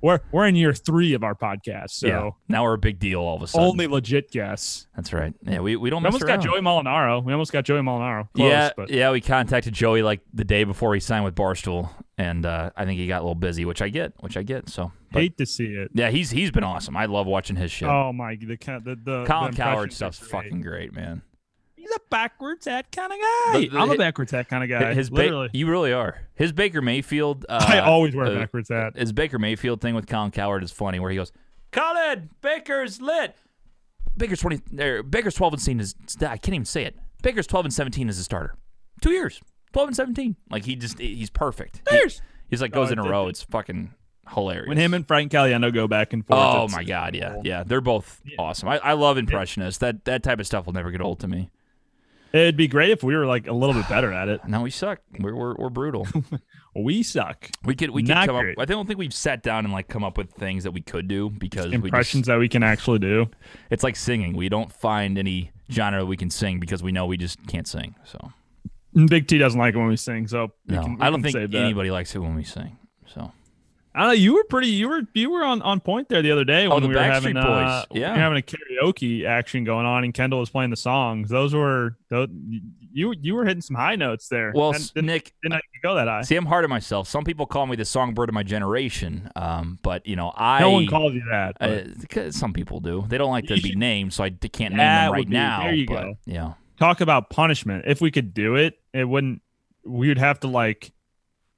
we're 0.00 0.20
we're 0.30 0.46
in 0.46 0.54
year 0.54 0.72
three 0.72 1.14
of 1.14 1.24
our 1.24 1.34
podcast. 1.34 1.90
So 1.90 2.06
yeah. 2.06 2.30
Now 2.48 2.62
we're 2.62 2.74
a 2.74 2.78
big 2.78 3.00
deal 3.00 3.20
all 3.20 3.36
of 3.36 3.42
a 3.42 3.48
sudden. 3.48 3.66
only 3.68 3.86
legit 3.88 4.30
guests. 4.30 4.86
That's 4.94 5.12
right. 5.12 5.34
Yeah. 5.42 5.60
We, 5.60 5.74
we 5.76 5.90
don't 5.90 6.02
We 6.02 6.06
almost 6.06 6.22
around. 6.22 6.38
got 6.38 6.44
Joey 6.44 6.60
Molinaro. 6.60 7.24
We 7.24 7.32
almost 7.32 7.52
got 7.52 7.64
Joey 7.64 7.80
Molinaro. 7.80 8.28
Close, 8.34 8.48
yeah, 8.48 8.70
but 8.76 8.88
yeah, 8.90 9.10
we 9.10 9.20
contacted 9.20 9.74
Joey 9.74 10.02
like 10.02 10.20
the 10.32 10.44
day 10.44 10.62
before 10.64 10.94
he 10.94 11.00
signed 11.00 11.24
with 11.24 11.34
Barstool, 11.34 11.90
and 12.16 12.46
uh, 12.46 12.70
I 12.76 12.84
think 12.84 13.00
he 13.00 13.08
got 13.08 13.18
a 13.18 13.24
little 13.24 13.34
busy, 13.34 13.64
which 13.64 13.82
I 13.82 13.88
get, 13.88 14.12
which 14.20 14.36
I 14.36 14.44
get. 14.44 14.68
So, 14.68 14.92
but, 15.10 15.22
hate 15.22 15.36
to 15.38 15.46
see 15.46 15.66
it. 15.66 15.90
yeah, 15.92 16.10
he's 16.10 16.30
he's 16.30 16.52
been 16.52 16.62
awesome. 16.64 16.96
I 16.96 17.06
love 17.06 17.26
watching 17.26 17.56
his 17.56 17.72
shit. 17.72 17.88
Oh 17.88 18.12
my, 18.12 18.36
the 18.36 18.46
the 18.46 18.56
the, 18.84 18.96
the 19.02 19.24
Colin 19.26 19.54
Cowherd 19.54 19.92
stuff's 19.92 20.18
fucking 20.18 20.60
great, 20.60 20.92
man. 20.94 21.22
He's 21.84 21.96
a 21.96 22.00
backwards 22.10 22.66
hat 22.66 22.90
kind 22.90 23.12
of 23.12 23.18
guy. 23.18 23.60
The- 23.60 23.68
the- 23.68 23.78
I'm 23.78 23.90
a 23.90 23.96
backwards 23.96 24.30
hat 24.32 24.48
kind 24.48 24.64
of 24.64 24.70
guy. 24.70 24.94
his 24.94 25.10
ba- 25.10 25.48
you 25.52 25.68
really 25.68 25.92
are. 25.92 26.18
His 26.34 26.52
Baker 26.52 26.80
Mayfield. 26.82 27.44
Uh, 27.54 27.64
I 27.68 27.80
always 27.80 28.14
wear 28.14 28.26
a 28.26 28.30
uh, 28.30 28.38
backwards 28.38 28.68
hat. 28.70 28.96
His 28.96 29.12
Baker 29.12 29.38
Mayfield 29.38 29.80
thing 29.80 29.94
with 29.94 30.06
Colin 30.06 30.30
Cowherd 30.30 30.64
is 30.64 30.70
funny, 30.72 30.98
where 30.98 31.10
he 31.10 31.16
goes, 31.16 31.30
"Colin 31.72 32.30
Baker's 32.40 33.00
lit. 33.00 33.36
Baker's 34.16 34.40
twenty. 34.40 34.60
Er, 34.80 35.02
Baker's 35.02 35.34
twelve 35.34 35.52
and 35.52 35.60
seventeen 35.62 35.80
is. 35.80 35.94
I 36.20 36.36
can't 36.38 36.54
even 36.54 36.64
say 36.64 36.84
it. 36.84 36.96
Baker's 37.22 37.46
twelve 37.46 37.64
and 37.66 37.72
seventeen 37.74 38.08
as 38.08 38.18
a 38.18 38.24
starter. 38.24 38.54
Two 39.00 39.10
years, 39.10 39.40
twelve 39.72 39.88
and 39.88 39.96
seventeen. 39.96 40.36
Like 40.50 40.64
he 40.64 40.76
just 40.76 40.98
he's 40.98 41.30
perfect. 41.30 41.82
He- 41.90 41.96
Years. 41.96 42.22
he's 42.48 42.62
like 42.62 42.72
goes 42.72 42.88
Oh, 42.90 42.92
in 42.92 42.98
a 43.00 43.02
row. 43.02 43.28
It's 43.28 43.42
fucking 43.42 43.92
hilarious. 44.32 44.68
When 44.68 44.78
him 44.78 44.94
and 44.94 45.06
Frank 45.06 45.32
Caliendo 45.32 45.72
go 45.72 45.86
back 45.88 46.12
and 46.12 46.24
forth. 46.26 46.38
Oh 46.40 46.68
my 46.68 46.82
god, 46.84 47.14
yeah, 47.14 47.36
yeah, 47.44 47.62
they're 47.64 47.80
both 47.80 48.22
awesome. 48.38 48.68
I, 48.68 48.78
I 48.78 48.92
love 48.94 49.18
impressionists. 49.18 49.78
That 49.78 50.04
that 50.06 50.22
type 50.22 50.38
of 50.40 50.46
stuff 50.46 50.66
will 50.66 50.72
never 50.72 50.90
get 50.90 51.00
old 51.00 51.20
to 51.20 51.28
me. 51.28 51.50
It'd 52.34 52.56
be 52.56 52.66
great 52.66 52.90
if 52.90 53.04
we 53.04 53.14
were 53.14 53.26
like 53.26 53.46
a 53.46 53.52
little 53.52 53.74
bit 53.74 53.88
better 53.88 54.12
at 54.12 54.28
it. 54.28 54.40
No, 54.48 54.62
we 54.62 54.70
suck. 54.70 55.00
We're 55.18 55.34
we're, 55.34 55.54
we're 55.54 55.70
brutal. 55.70 56.06
We 56.76 57.04
suck. 57.04 57.48
We 57.64 57.76
could 57.76 57.90
we 57.90 58.02
could 58.02 58.08
Not 58.08 58.26
come 58.26 58.36
great. 58.36 58.58
up. 58.58 58.62
I 58.62 58.64
don't 58.64 58.86
think 58.86 58.98
we've 58.98 59.14
sat 59.14 59.44
down 59.44 59.64
and 59.64 59.72
like 59.72 59.86
come 59.86 60.02
up 60.02 60.18
with 60.18 60.32
things 60.32 60.64
that 60.64 60.72
we 60.72 60.80
could 60.80 61.06
do 61.06 61.30
because 61.30 61.68
we 61.68 61.74
Impressions 61.74 62.22
just, 62.22 62.26
that 62.26 62.38
we 62.40 62.48
can 62.48 62.64
actually 62.64 62.98
do. 62.98 63.26
it's 63.70 63.84
like 63.84 63.94
singing. 63.94 64.36
We 64.36 64.48
don't 64.48 64.72
find 64.72 65.16
any 65.16 65.52
genre 65.70 66.04
we 66.04 66.16
can 66.16 66.30
sing 66.30 66.58
because 66.58 66.82
we 66.82 66.90
know 66.90 67.06
we 67.06 67.16
just 67.16 67.46
can't 67.46 67.68
sing. 67.68 67.94
So 68.04 68.32
Big 69.06 69.28
T 69.28 69.38
doesn't 69.38 69.58
like 69.58 69.74
it 69.74 69.78
when 69.78 69.86
we 69.86 69.96
sing, 69.96 70.26
so 70.26 70.50
we 70.66 70.74
no, 70.74 70.82
can, 70.82 70.96
we 70.96 71.00
I 71.00 71.10
don't 71.10 71.22
think 71.22 71.36
anybody 71.36 71.92
likes 71.92 72.12
it 72.16 72.18
when 72.18 72.34
we 72.34 72.42
sing. 72.42 72.76
So 73.06 73.30
I 73.94 74.00
don't 74.00 74.08
know. 74.08 74.12
You 74.14 74.34
were 74.34 74.44
pretty. 74.44 74.68
You 74.68 74.88
were 74.88 75.02
you 75.14 75.30
were 75.30 75.44
on, 75.44 75.62
on 75.62 75.78
point 75.80 76.08
there 76.08 76.20
the 76.20 76.32
other 76.32 76.44
day 76.44 76.66
when 76.66 76.82
Oh, 76.82 76.88
we 76.88 76.94
were 76.94 77.00
having 77.02 77.36
uh, 77.36 77.84
we 77.92 78.00
Yeah. 78.00 78.10
were 78.12 78.18
having 78.18 78.38
a 78.38 78.42
karaoke 78.42 79.24
action 79.24 79.62
going 79.62 79.86
on, 79.86 80.02
and 80.02 80.12
Kendall 80.12 80.40
was 80.40 80.50
playing 80.50 80.70
the 80.70 80.76
songs. 80.76 81.28
Those 81.28 81.54
were 81.54 81.96
those, 82.08 82.28
you 82.92 83.14
you 83.20 83.34
were 83.36 83.44
hitting 83.44 83.60
some 83.60 83.76
high 83.76 83.94
notes 83.94 84.26
there. 84.28 84.50
well, 84.54 84.72
Didn't- 84.72 84.94
didn't, 84.94 85.06
Nick, 85.06 85.32
didn't 85.44 85.62
go 85.82 85.94
that 85.94 86.08
high. 86.08 86.22
see, 86.22 86.34
I'm 86.34 86.46
hard 86.46 86.64
on 86.64 86.70
myself. 86.70 87.06
Some 87.06 87.22
people 87.22 87.46
call 87.46 87.66
me 87.68 87.76
the 87.76 87.84
songbird 87.84 88.28
of 88.28 88.34
my 88.34 88.42
generation, 88.42 89.30
um, 89.36 89.78
but 89.82 90.04
you 90.06 90.16
know, 90.16 90.32
I 90.36 90.60
no 90.60 90.70
one 90.70 90.86
calls 90.88 91.12
you 91.14 91.22
that. 91.30 91.56
but 91.60 92.16
Uh, 92.18 92.30
some 92.32 92.52
people 92.52 92.80
do. 92.80 93.04
They 93.08 93.16
don't 93.18 93.30
like 93.30 93.46
to 93.46 93.60
be 93.60 93.74
named, 93.76 94.12
so 94.12 94.24
I 94.24 94.30
can't 94.30 94.74
name 94.74 94.78
them 94.78 95.12
right 95.12 95.26
be- 95.28 95.32
now. 95.34 95.62
there 95.62 95.74
you 95.74 95.86
but, 95.86 96.02
go. 96.02 96.14
Yeah. 96.26 96.52
talk 96.80 97.00
about 97.00 97.30
punishment. 97.30 97.84
If 97.86 98.00
we 98.00 98.10
could 98.10 98.34
do 98.34 98.56
it, 98.56 98.78
it 98.92 99.04
wouldn't. 99.04 99.40
We 99.84 100.08
would 100.08 100.18
have 100.18 100.40
to 100.40 100.48
like 100.48 100.90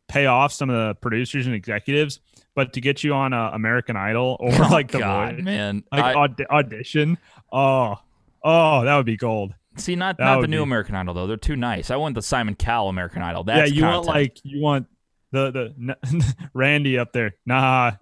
pay 0.09 0.27
off 0.27 0.53
some 0.53 0.71
of 0.71 0.77
the 0.77 0.95
producers 1.01 1.47
and 1.47 1.55
executives, 1.55 2.21
but 2.57 2.73
to 2.73 2.81
get 2.81 3.05
you 3.05 3.15
on 3.15 3.33
uh, 3.33 3.51
American 3.53 3.97
Idol 3.97 4.37
or 4.41 4.51
like 4.51 4.91
the 4.91 4.99
Oh, 4.99 5.01
God, 5.03 5.39
man. 5.45 5.85
like 5.93 6.03
I- 6.05 6.15
aud- 6.15 6.47
audition. 6.51 7.19
Oh, 7.53 7.97
oh, 8.43 8.85
that 8.85 8.97
would 8.97 9.07
be 9.07 9.17
gold. 9.17 9.55
see, 9.77 9.95
not 9.95 10.17
that 10.19 10.25
not 10.25 10.41
the 10.41 10.49
new 10.49 10.59
be- 10.59 10.63
American 10.65 10.97
Idol 10.97 11.15
though. 11.15 11.27
They're 11.29 11.37
too 11.37 11.55
nice. 11.55 11.93
I 11.93 11.97
want 11.97 12.17
the 12.17 12.23
Simon 12.23 12.57
Cowell 12.57 12.89
American 12.89 13.23
Idol. 13.23 13.45
That's 13.45 13.71
yeah, 13.71 13.77
you 13.77 13.85
want 13.85 14.07
like 14.07 14.39
you 14.43 14.61
want 14.61 14.87
the 15.31 15.51
the 15.53 16.37
Randy 16.55 16.99
up 16.99 17.13
there. 17.13 17.35
Nah, 17.45 17.93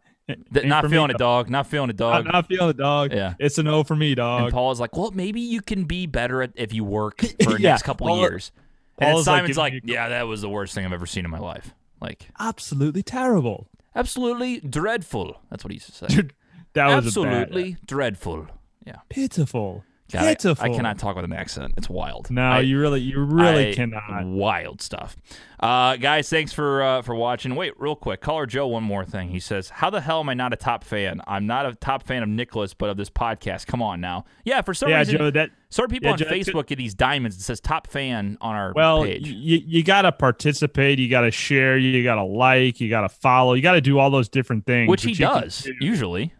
not 0.52 0.88
feeling 0.88 1.08
me, 1.08 1.14
it, 1.14 1.18
dog. 1.18 1.50
Not 1.50 1.66
feeling 1.66 1.90
it, 1.90 1.96
dog. 1.96 2.26
I'm 2.26 2.32
not 2.32 2.46
feeling 2.48 2.68
the 2.68 2.74
dog. 2.74 3.12
Yeah. 3.12 3.34
it's 3.38 3.58
a 3.58 3.62
no 3.62 3.82
for 3.84 3.94
me, 3.96 4.14
dog. 4.14 4.40
and 4.42 4.46
dog. 4.50 4.52
Paul 4.54 4.70
is 4.72 4.80
like, 4.80 4.96
well, 4.96 5.10
maybe 5.10 5.40
you 5.40 5.60
can 5.60 5.84
be 5.84 6.06
better 6.06 6.42
at 6.42 6.52
if 6.54 6.72
you 6.72 6.84
work 6.84 7.20
for 7.42 7.52
the 7.54 7.60
Yeah, 7.60 7.70
next 7.70 7.82
couple 7.82 8.06
Paul- 8.06 8.16
of 8.24 8.30
years. 8.30 8.52
And 8.98 9.08
Paul 9.08 9.16
like, 9.16 9.24
Simon's 9.24 9.48
giving 9.56 9.58
like, 9.74 9.82
yeah, 9.84 10.08
that 10.10 10.22
was 10.28 10.40
the 10.40 10.48
worst 10.48 10.72
thing 10.74 10.84
I've 10.86 10.92
ever 10.92 11.04
seen 11.06 11.24
in 11.24 11.30
my 11.30 11.40
life. 11.40 11.74
Like, 12.00 12.28
Absolutely 12.38 13.02
terrible. 13.02 13.68
Absolutely 13.94 14.60
dreadful. 14.60 15.40
That's 15.50 15.64
what 15.64 15.70
he 15.72 15.76
used 15.76 15.94
to 15.98 16.10
say. 16.10 16.22
That 16.74 16.86
was 16.86 17.16
a 17.16 17.22
bad- 17.22 17.32
absolutely 17.32 17.76
dreadful. 17.86 18.48
Yeah. 18.84 18.96
pitiful. 19.08 19.84
God, 20.10 20.24
I- 20.24 20.34
pitiful. 20.34 20.64
I, 20.64 20.68
cannot 20.74 20.98
talk 20.98 21.14
with 21.14 21.24
an 21.24 21.32
accent. 21.32 21.74
It's 21.76 21.88
wild. 21.88 22.32
No, 22.32 22.42
I- 22.42 22.60
you 22.62 22.80
really, 22.80 23.00
you 23.00 23.20
really 23.22 23.70
I- 23.70 23.74
cannot. 23.74 24.26
Wild 24.26 24.82
stuff. 24.82 25.16
Uh, 25.60 25.94
guys, 25.96 26.28
thanks 26.28 26.52
for 26.52 26.82
uh, 26.82 27.02
for 27.02 27.14
watching. 27.14 27.54
Wait, 27.54 27.74
real 27.80 27.94
quick. 27.94 28.20
Caller 28.20 28.46
Joe, 28.46 28.66
one 28.66 28.82
more 28.82 29.04
thing. 29.04 29.28
He 29.30 29.38
says, 29.38 29.70
How 29.70 29.88
the 29.88 30.00
hell 30.00 30.18
am 30.18 30.28
I 30.28 30.34
not 30.34 30.52
a 30.52 30.56
top 30.56 30.82
fan? 30.82 31.20
I'm 31.28 31.46
not 31.46 31.64
a 31.64 31.76
top 31.76 32.02
fan 32.08 32.24
of 32.24 32.28
Nicholas, 32.28 32.74
but 32.74 32.90
of 32.90 32.96
this 32.96 33.08
podcast. 33.08 33.66
Come 33.68 33.80
on 33.80 34.00
now. 34.00 34.24
Yeah, 34.44 34.60
for 34.60 34.74
some 34.74 34.88
Yeah, 34.90 34.98
reason. 34.98 35.16
Joe, 35.18 35.30
that 35.30 35.50
Are 35.82 35.88
people 35.88 36.06
Yeah, 36.08 36.12
on 36.12 36.18
Facebook 36.18 36.66
get 36.66 36.76
these 36.76 36.94
diamonds 36.94 37.36
It 37.36 37.42
says 37.42 37.60
top 37.60 37.86
fan 37.88 38.38
on 38.40 38.54
our 38.54 38.72
Well, 38.74 39.04
page. 39.04 39.26
you 39.26 39.60
you 39.66 39.82
got 39.82 40.02
to 40.02 40.12
participate. 40.12 40.98
You 40.98 41.08
got 41.08 41.22
to 41.22 41.30
share. 41.30 41.76
You 41.76 42.02
got 42.04 42.14
to 42.16 42.24
like. 42.24 42.80
You 42.80 42.88
got 42.88 43.02
to 43.02 43.08
follow. 43.08 43.54
You 43.54 43.62
got 43.62 43.72
to 43.72 43.80
do 43.80 43.98
all 43.98 44.10
those 44.10 44.28
different 44.28 44.66
things. 44.66 44.88
which 44.88 45.02
he 45.02 45.14
does 45.14 45.58
do. 45.62 45.74
usually. 45.80 46.32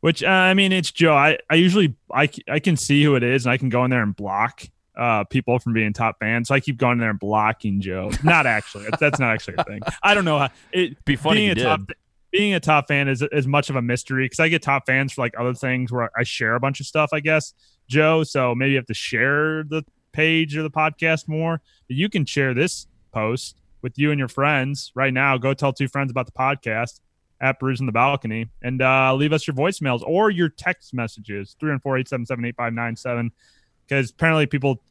Which 0.00 0.22
uh, 0.22 0.28
I 0.28 0.54
mean, 0.54 0.72
it's 0.72 0.90
Joe. 0.90 1.14
I, 1.14 1.38
I 1.50 1.56
usually 1.56 1.94
I, 2.12 2.28
I 2.48 2.58
can 2.58 2.76
see 2.76 3.02
who 3.04 3.16
it 3.16 3.22
is, 3.22 3.44
and 3.44 3.52
I 3.52 3.58
can 3.58 3.68
go 3.68 3.84
in 3.84 3.90
there 3.90 4.02
and 4.02 4.16
block 4.16 4.62
uh 4.96 5.24
people 5.24 5.58
from 5.58 5.72
being 5.72 5.92
top 5.92 6.18
fans. 6.18 6.48
So 6.48 6.54
I 6.54 6.60
keep 6.60 6.76
going 6.76 6.92
in 6.94 6.98
there 6.98 7.10
and 7.10 7.18
blocking 7.20 7.80
Joe. 7.80 8.10
Not 8.24 8.46
actually. 8.46 8.86
That's, 8.98 9.18
not 9.20 9.32
actually 9.32 9.54
a 9.58 9.64
thing. 9.64 9.80
I 10.02 10.14
don't 10.14 10.24
know 10.24 10.38
how 10.38 10.48
it. 10.72 11.04
Be 11.04 11.16
funny 11.16 11.40
being 11.40 11.50
a 11.50 11.54
you 11.54 11.62
top 11.64 11.80
being 12.32 12.54
a 12.54 12.60
top 12.60 12.88
fan 12.88 13.08
is 13.08 13.22
as 13.22 13.46
much 13.46 13.70
of 13.70 13.76
a 13.76 13.82
mystery 13.82 14.24
because 14.24 14.40
I 14.40 14.48
get 14.48 14.62
top 14.62 14.86
fans 14.86 15.12
for 15.12 15.20
like 15.22 15.34
other 15.38 15.54
things 15.54 15.92
where 15.92 16.10
I 16.16 16.22
share 16.22 16.54
a 16.54 16.60
bunch 16.60 16.80
of 16.80 16.86
stuff. 16.86 17.10
I 17.12 17.20
guess 17.20 17.52
Joe. 17.90 18.22
So 18.24 18.54
maybe 18.54 18.70
you 18.70 18.76
have 18.76 18.86
to 18.86 18.94
share 18.94 19.64
the 19.64 19.84
page 20.12 20.56
or 20.56 20.62
the 20.62 20.70
podcast 20.70 21.28
more. 21.28 21.60
But 21.88 21.96
you 21.96 22.08
can 22.08 22.24
share 22.24 22.54
this 22.54 22.86
post 23.12 23.60
with 23.82 23.98
you 23.98 24.10
and 24.10 24.18
your 24.18 24.28
friends 24.28 24.92
right 24.94 25.12
now. 25.12 25.36
Go 25.36 25.52
tell 25.54 25.72
two 25.72 25.88
friends 25.88 26.10
about 26.10 26.26
the 26.26 26.32
podcast 26.32 27.00
at 27.40 27.58
Brews 27.58 27.80
in 27.80 27.86
the 27.86 27.92
Balcony 27.92 28.48
and 28.62 28.82
uh, 28.82 29.14
leave 29.14 29.32
us 29.32 29.46
your 29.46 29.56
voicemails 29.56 30.02
or 30.02 30.30
your 30.30 30.48
text 30.50 30.92
messages 30.92 31.56
304 31.58 31.98
877 31.98 32.44
8597 32.44 33.32
because 33.86 34.10
apparently 34.10 34.46
people 34.46 34.82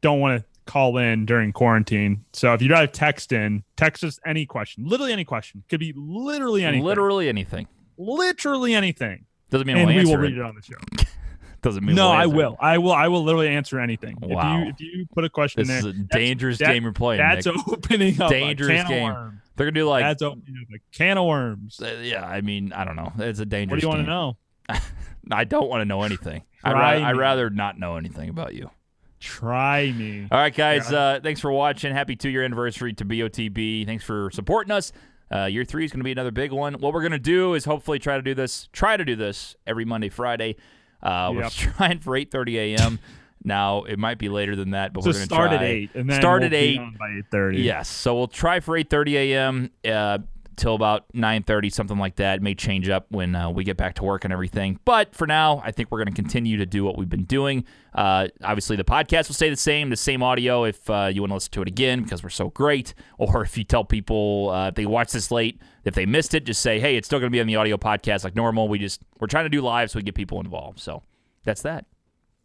don't 0.00 0.20
want 0.20 0.40
to 0.40 0.46
call 0.66 0.98
in 0.98 1.26
during 1.26 1.52
quarantine. 1.52 2.24
So 2.32 2.54
if 2.54 2.62
you 2.62 2.68
drive 2.68 2.92
text 2.92 3.32
in, 3.32 3.64
text 3.76 4.04
us 4.04 4.20
any 4.24 4.46
question, 4.46 4.84
literally 4.86 5.12
any 5.12 5.24
question. 5.24 5.64
Could 5.68 5.80
be 5.80 5.92
literally 5.96 6.64
anything. 6.64 6.84
Literally 6.84 7.28
anything. 7.28 7.66
literally 7.98 8.74
anything. 8.74 9.26
Doesn't 9.50 9.66
mean 9.66 9.76
and 9.76 9.88
we'll 9.88 9.96
we 9.96 10.04
will 10.04 10.10
answer 10.10 10.20
read 10.20 10.32
it. 10.32 10.38
it 10.38 10.44
on 10.44 10.54
the 10.54 10.62
show. 10.62 11.06
Doesn't 11.62 11.84
mean 11.84 11.94
No, 11.96 12.08
we'll 12.08 12.16
I 12.18 12.26
will. 12.26 12.56
I 12.60 12.78
will. 12.78 12.92
I 12.92 13.08
will 13.08 13.22
literally 13.22 13.48
answer 13.48 13.78
anything. 13.80 14.16
Wow. 14.22 14.60
If 14.62 14.80
you 14.80 14.88
if 14.92 14.96
you 14.98 15.06
put 15.14 15.24
a 15.24 15.28
question 15.30 15.66
This 15.66 15.70
in 15.70 15.76
is 15.76 15.84
a 15.86 15.92
dangerous 16.04 16.58
that- 16.58 16.68
game 16.72 16.84
you're 16.84 16.92
playing. 16.92 17.18
that's 17.20 17.44
Nick. 17.46 17.56
opening 17.68 18.20
up 18.22 18.30
Dangerous 18.30 18.70
a 18.70 18.74
can 18.84 18.88
game. 18.88 19.08
of 19.10 19.14
worms. 19.16 19.40
They're 19.56 19.66
gonna 19.66 19.80
do 19.80 19.88
like, 19.88 20.04
that's 20.04 20.22
opening 20.22 20.56
up 20.66 20.74
a 20.74 20.96
can 20.96 21.18
of 21.18 21.26
worms. 21.26 21.80
uh, 21.82 21.98
yeah. 22.02 22.24
I 22.24 22.40
mean, 22.40 22.72
I 22.72 22.84
don't 22.84 22.96
know. 22.96 23.12
It's 23.18 23.40
a 23.40 23.44
dangerous. 23.46 23.84
What 23.84 23.92
do 23.92 23.98
you 23.98 24.06
want 24.06 24.36
to 24.68 24.74
know? 24.74 24.80
I 25.32 25.44
don't 25.44 25.68
want 25.68 25.82
to 25.82 25.84
know 25.84 26.02
anything. 26.02 26.42
I'd, 26.64 26.72
ra- 26.72 27.08
I'd 27.08 27.16
rather 27.16 27.50
not 27.50 27.78
know 27.78 27.96
anything 27.96 28.30
about 28.30 28.54
you. 28.54 28.70
Try 29.20 29.92
me. 29.92 30.26
All 30.30 30.38
right, 30.38 30.54
guys. 30.54 30.90
Uh, 30.90 31.20
thanks 31.22 31.40
for 31.40 31.52
watching. 31.52 31.92
Happy 31.92 32.16
two 32.16 32.30
year 32.30 32.42
anniversary 32.42 32.94
to 32.94 33.04
BOTB. 33.04 33.84
Thanks 33.84 34.02
for 34.02 34.30
supporting 34.30 34.72
us. 34.72 34.92
Uh, 35.30 35.44
year 35.44 35.64
three 35.64 35.84
is 35.84 35.92
going 35.92 36.00
to 36.00 36.04
be 36.04 36.10
another 36.12 36.30
big 36.30 36.52
one. 36.52 36.74
What 36.74 36.94
we're 36.94 37.02
going 37.02 37.12
to 37.12 37.18
do 37.18 37.52
is 37.54 37.66
hopefully 37.66 37.98
try 37.98 38.16
to 38.16 38.22
do 38.22 38.34
this. 38.34 38.68
Try 38.72 38.96
to 38.96 39.04
do 39.04 39.14
this 39.14 39.54
every 39.66 39.84
Monday, 39.84 40.08
Friday. 40.08 40.56
Uh, 41.02 41.32
We're 41.34 41.48
trying 41.50 41.98
for 42.00 42.12
8:30 42.18 42.76
a.m. 42.76 42.98
now 43.44 43.84
it 43.84 43.98
might 43.98 44.18
be 44.18 44.28
later 44.28 44.54
than 44.56 44.70
that, 44.70 44.92
but 44.92 45.02
So 45.02 45.08
we're 45.10 45.14
going 45.14 45.28
to 45.28 45.34
start 45.34 45.48
try. 45.50 45.56
at 45.56 45.62
eight 45.62 45.90
and 45.94 46.08
then 46.10 46.20
start 46.20 46.40
we'll 46.42 46.46
at 46.46 46.50
be 46.50 46.56
eight. 46.56 46.98
by 46.98 47.08
eight 47.18 47.24
thirty. 47.30 47.62
Yes. 47.62 47.88
So 47.88 48.14
we'll 48.16 48.28
try 48.28 48.60
for 48.60 48.76
8:30 48.78 49.12
a.m. 49.14 49.70
Uh, 49.84 50.18
till 50.60 50.74
about 50.74 51.10
9:30, 51.12 51.72
something 51.72 51.98
like 51.98 52.16
that. 52.16 52.36
It 52.36 52.42
may 52.42 52.54
change 52.54 52.88
up 52.88 53.06
when 53.10 53.34
uh, 53.34 53.50
we 53.50 53.64
get 53.64 53.76
back 53.76 53.94
to 53.96 54.04
work 54.04 54.24
and 54.24 54.32
everything. 54.32 54.78
But 54.84 55.14
for 55.14 55.26
now, 55.26 55.60
I 55.64 55.72
think 55.72 55.90
we're 55.90 55.98
going 55.98 56.14
to 56.14 56.22
continue 56.22 56.58
to 56.58 56.66
do 56.66 56.84
what 56.84 56.96
we've 56.96 57.08
been 57.08 57.24
doing. 57.24 57.64
Uh, 57.94 58.28
obviously, 58.44 58.76
the 58.76 58.84
podcast 58.84 59.28
will 59.28 59.34
stay 59.34 59.50
the 59.50 59.56
same, 59.56 59.90
the 59.90 59.96
same 59.96 60.22
audio 60.22 60.64
if 60.64 60.88
uh, 60.88 61.10
you 61.12 61.22
want 61.22 61.30
to 61.30 61.34
listen 61.34 61.52
to 61.52 61.62
it 61.62 61.68
again 61.68 62.02
because 62.02 62.22
we're 62.22 62.28
so 62.28 62.50
great. 62.50 62.94
Or 63.18 63.42
if 63.42 63.58
you 63.58 63.64
tell 63.64 63.84
people 63.84 64.48
uh, 64.48 64.68
if 64.68 64.76
they 64.76 64.86
watch 64.86 65.12
this 65.12 65.30
late, 65.30 65.60
if 65.84 65.94
they 65.94 66.06
missed 66.06 66.32
it, 66.32 66.44
just 66.44 66.62
say, 66.62 66.80
"Hey, 66.80 66.96
it's 66.96 67.06
still 67.06 67.18
going 67.18 67.30
to 67.30 67.34
be 67.34 67.40
on 67.40 67.46
the 67.46 67.56
audio 67.56 67.76
podcast 67.76 68.24
like 68.24 68.34
normal." 68.34 68.66
We 68.66 68.78
just 68.78 69.02
we're 69.18 69.26
trying 69.26 69.44
to 69.44 69.50
do 69.50 69.60
live 69.60 69.90
so 69.90 69.98
we 69.98 70.02
get 70.02 70.14
people 70.14 70.40
involved. 70.40 70.80
So 70.80 71.02
that's 71.44 71.60
that. 71.62 71.84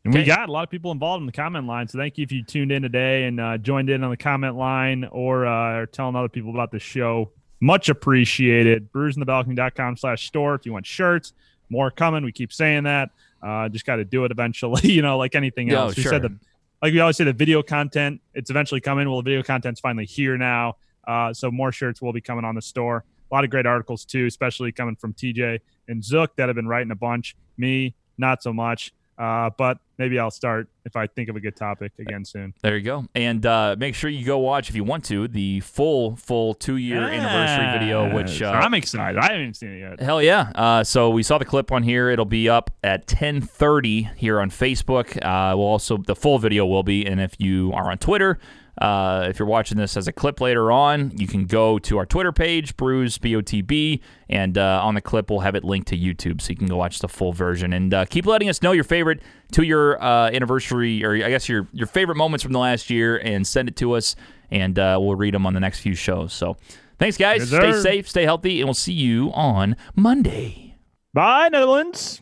And 0.06 0.14
we 0.14 0.24
got 0.24 0.50
a 0.50 0.52
lot 0.52 0.64
of 0.64 0.70
people 0.70 0.92
involved 0.92 1.22
in 1.22 1.26
the 1.26 1.32
comment 1.32 1.66
line. 1.66 1.88
So 1.88 1.98
thank 1.98 2.20
you 2.20 2.24
if 2.24 2.32
you 2.32 2.44
tuned 2.44 2.72
in 2.72 2.84
today 2.84 3.24
and 3.24 3.40
uh, 3.40 3.58
joined 3.58 3.90
in 3.90 4.04
on 4.04 4.12
the 4.12 4.18
comment 4.18 4.56
line 4.56 5.04
or, 5.12 5.48
uh, 5.48 5.80
or 5.80 5.86
telling 5.88 6.16
other 6.16 6.30
people 6.30 6.52
about 6.52 6.72
the 6.72 6.78
show. 6.78 7.32
Much 7.66 7.90
appreciated. 7.90 8.92
Brewsinthebalcony.com 8.94 9.98
slash 9.98 10.28
store 10.28 10.54
if 10.54 10.68
you 10.68 10.74
want 10.74 10.86
shirts. 10.86 11.34
More 11.72 11.90
coming. 11.90 12.24
We 12.24 12.32
keep 12.32 12.54
saying 12.54 12.84
that. 12.84 13.10
Uh, 13.42 13.70
just 13.70 13.88
got 13.88 13.96
to 13.96 14.06
do 14.06 14.24
it 14.24 14.30
eventually, 14.30 14.82
you 14.92 15.02
know, 15.02 15.18
like 15.18 15.34
anything 15.34 15.72
else. 15.72 15.96
We 15.96 16.04
sure. 16.04 16.12
said 16.12 16.22
the, 16.22 16.38
like 16.84 16.94
we 16.94 17.00
always 17.00 17.18
say, 17.18 17.24
the 17.24 17.34
video 17.34 17.64
content, 17.64 18.22
it's 18.36 18.52
eventually 18.52 18.82
coming. 18.82 19.10
Well, 19.10 19.18
the 19.18 19.24
video 19.24 19.42
content's 19.42 19.80
finally 19.80 20.06
here 20.06 20.38
now. 20.38 20.76
Uh, 21.08 21.34
so 21.34 21.50
more 21.50 21.72
shirts 21.72 22.04
will 22.04 22.14
be 22.14 22.22
coming 22.22 22.46
on 22.46 22.54
the 22.54 22.62
store. 22.62 23.04
A 23.32 23.34
lot 23.34 23.44
of 23.44 23.50
great 23.50 23.66
articles 23.66 24.06
too, 24.06 24.28
especially 24.28 24.72
coming 24.72 24.96
from 24.96 25.14
TJ 25.14 25.60
and 25.88 26.04
Zook 26.04 26.36
that 26.36 26.48
have 26.50 26.56
been 26.56 26.68
writing 26.68 26.92
a 26.92 26.96
bunch. 26.96 27.36
Me, 27.58 27.96
not 28.20 28.44
so 28.44 28.54
much. 28.54 28.94
Uh, 29.18 29.50
but 29.58 29.80
maybe 29.98 30.20
I'll 30.20 30.32
start 30.32 30.68
if 30.86 30.96
I 30.96 31.08
think 31.08 31.30
of 31.30 31.36
a 31.36 31.40
good 31.40 31.56
topic 31.56 31.92
again 32.00 32.26
soon. 32.26 32.54
There 32.62 32.78
you 32.78 32.84
go. 32.84 33.06
And 33.16 33.46
uh, 33.46 33.76
make 33.78 33.96
sure 33.96 34.10
you 34.10 34.26
go 34.26 34.38
watch 34.38 34.70
if 34.70 34.76
you 34.76 34.84
want 34.84 35.06
to 35.06 35.28
the 35.28 35.60
full 35.62 36.16
full 36.16 36.54
two 36.54 36.78
year 36.78 37.02
anniversary 37.02 37.80
video, 37.80 38.14
which 38.14 38.42
uh, 38.42 38.52
I'm 38.52 38.74
excited. 38.74 39.20
I 39.20 39.32
haven't 39.34 39.56
seen 39.56 39.74
it 39.74 39.80
yet. 39.80 40.00
Hell 40.00 40.22
yeah! 40.22 40.52
Uh, 40.56 40.84
so 40.84 41.10
we 41.10 41.24
saw 41.24 41.38
the 41.38 41.46
clip 41.46 41.72
on 41.72 41.84
here. 41.84 42.10
It'll 42.10 42.26
be 42.26 42.50
up 42.50 42.72
at 42.84 43.08
10:30 43.08 44.16
here 44.16 44.40
on 44.40 44.50
Facebook. 44.50 45.18
Uh, 45.18 45.56
we'll 45.58 45.68
also 45.68 45.98
the 45.98 46.16
full 46.16 46.40
video 46.40 46.66
will 46.66 46.84
be, 46.84 47.06
and 47.06 47.20
if 47.20 47.36
you 47.40 47.72
are 47.74 47.92
on 47.92 47.98
Twitter, 47.98 48.38
uh, 48.80 49.26
if 49.30 49.40
you're 49.40 49.48
watching 49.48 49.78
this 49.78 49.96
as 49.96 50.08
a 50.08 50.12
clip 50.12 50.42
later 50.42 50.72
on, 50.72 51.12
you 51.18 51.28
can 51.28 51.46
go 51.46 51.80
to 51.80 51.98
our 51.98 52.06
Twitter 52.06 52.32
page, 52.32 52.76
Brews 52.76 53.18
BOTB, 53.18 54.02
and 54.30 54.58
uh, 54.58 54.82
on 54.84 54.96
the 54.96 55.02
clip 55.02 55.30
we'll 55.30 55.40
have 55.40 55.56
it 55.56 55.64
linked 55.64 55.88
to 55.90 55.98
YouTube, 55.98 56.42
so 56.42 56.50
you 56.50 56.56
can 56.56 56.68
go 56.68 56.76
watch 56.78 57.00
the 57.00 57.08
full 57.08 57.34
version. 57.34 57.74
And 57.74 57.94
uh, 57.94 58.06
keep 58.06 58.26
letting 58.26 58.50
us 58.50 58.62
know 58.62 58.72
your 58.72 58.84
favorite 58.84 59.22
two-year 59.52 59.98
uh, 59.98 60.30
anniversary, 60.32 61.04
or 61.04 61.14
I 61.14 61.30
guess 61.30 61.48
your 61.48 61.68
your 61.72 61.88
favorite 61.88 62.16
moments 62.16 62.44
from 62.44 62.52
the 62.54 62.60
last 62.60 62.90
year, 62.90 63.18
and 63.18 63.48
send 63.48 63.70
it 63.70 63.76
to 63.78 63.94
us, 63.94 64.16
and 64.52 64.78
uh, 64.78 64.98
we'll 65.00 65.16
read 65.16 65.34
them 65.34 65.46
on 65.46 65.54
the 65.54 65.60
next 65.60 65.80
few 65.80 65.96
shows. 65.96 66.34
So. 66.34 66.58
Thanks, 66.98 67.18
guys. 67.18 67.52
Yes, 67.52 67.62
stay 67.62 67.82
safe, 67.82 68.08
stay 68.10 68.24
healthy, 68.24 68.62
and 68.62 68.68
we'll 68.68 68.74
see 68.74 68.94
you 68.94 69.30
on 69.34 69.76
Monday. 69.98 70.78
Bye, 71.14 71.50
Netherlands. 71.50 72.22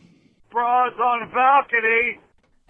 Bros 0.50 0.92
on 1.00 1.20
the 1.20 1.32
balcony. 1.32 2.18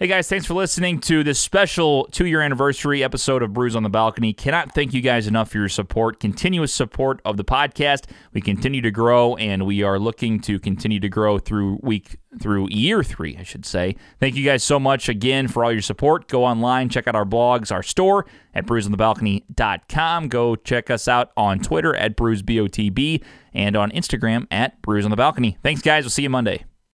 Hey 0.04 0.08
guys, 0.08 0.28
thanks 0.28 0.44
for 0.44 0.52
listening 0.52 1.00
to 1.00 1.24
this 1.24 1.38
special 1.38 2.06
two 2.12 2.26
year 2.26 2.42
anniversary 2.42 3.02
episode 3.02 3.42
of 3.42 3.54
Brews 3.54 3.74
on 3.74 3.84
the 3.84 3.88
Balcony. 3.88 4.34
Cannot 4.34 4.74
thank 4.74 4.92
you 4.92 5.00
guys 5.00 5.26
enough 5.26 5.50
for 5.50 5.56
your 5.56 5.70
support, 5.70 6.20
continuous 6.20 6.74
support 6.74 7.22
of 7.24 7.38
the 7.38 7.42
podcast. 7.42 8.04
We 8.34 8.42
continue 8.42 8.82
to 8.82 8.90
grow 8.90 9.34
and 9.36 9.64
we 9.64 9.82
are 9.82 9.98
looking 9.98 10.40
to 10.40 10.60
continue 10.60 11.00
to 11.00 11.08
grow 11.08 11.38
through 11.38 11.78
week 11.82 12.18
through 12.38 12.68
year 12.70 13.02
three, 13.02 13.38
I 13.38 13.44
should 13.44 13.64
say. 13.64 13.96
Thank 14.20 14.34
you 14.34 14.44
guys 14.44 14.62
so 14.62 14.78
much 14.78 15.08
again 15.08 15.48
for 15.48 15.64
all 15.64 15.72
your 15.72 15.80
support. 15.80 16.28
Go 16.28 16.44
online, 16.44 16.90
check 16.90 17.08
out 17.08 17.16
our 17.16 17.24
blogs, 17.24 17.72
our 17.72 17.82
store 17.82 18.26
at 18.54 18.66
brewsonthebalcony.com. 18.66 20.28
Go 20.28 20.54
check 20.54 20.90
us 20.90 21.08
out 21.08 21.30
on 21.34 21.60
Twitter 21.60 21.96
at 21.96 22.14
BrewsBOTB 22.14 23.24
and 23.54 23.74
on 23.74 23.90
Instagram 23.92 24.48
at 24.50 24.82
Brews 24.82 25.06
on 25.06 25.10
the 25.10 25.16
Balcony. 25.16 25.56
Thanks 25.62 25.80
guys, 25.80 26.04
we'll 26.04 26.10
see 26.10 26.24
you 26.24 26.30
Monday. 26.30 26.66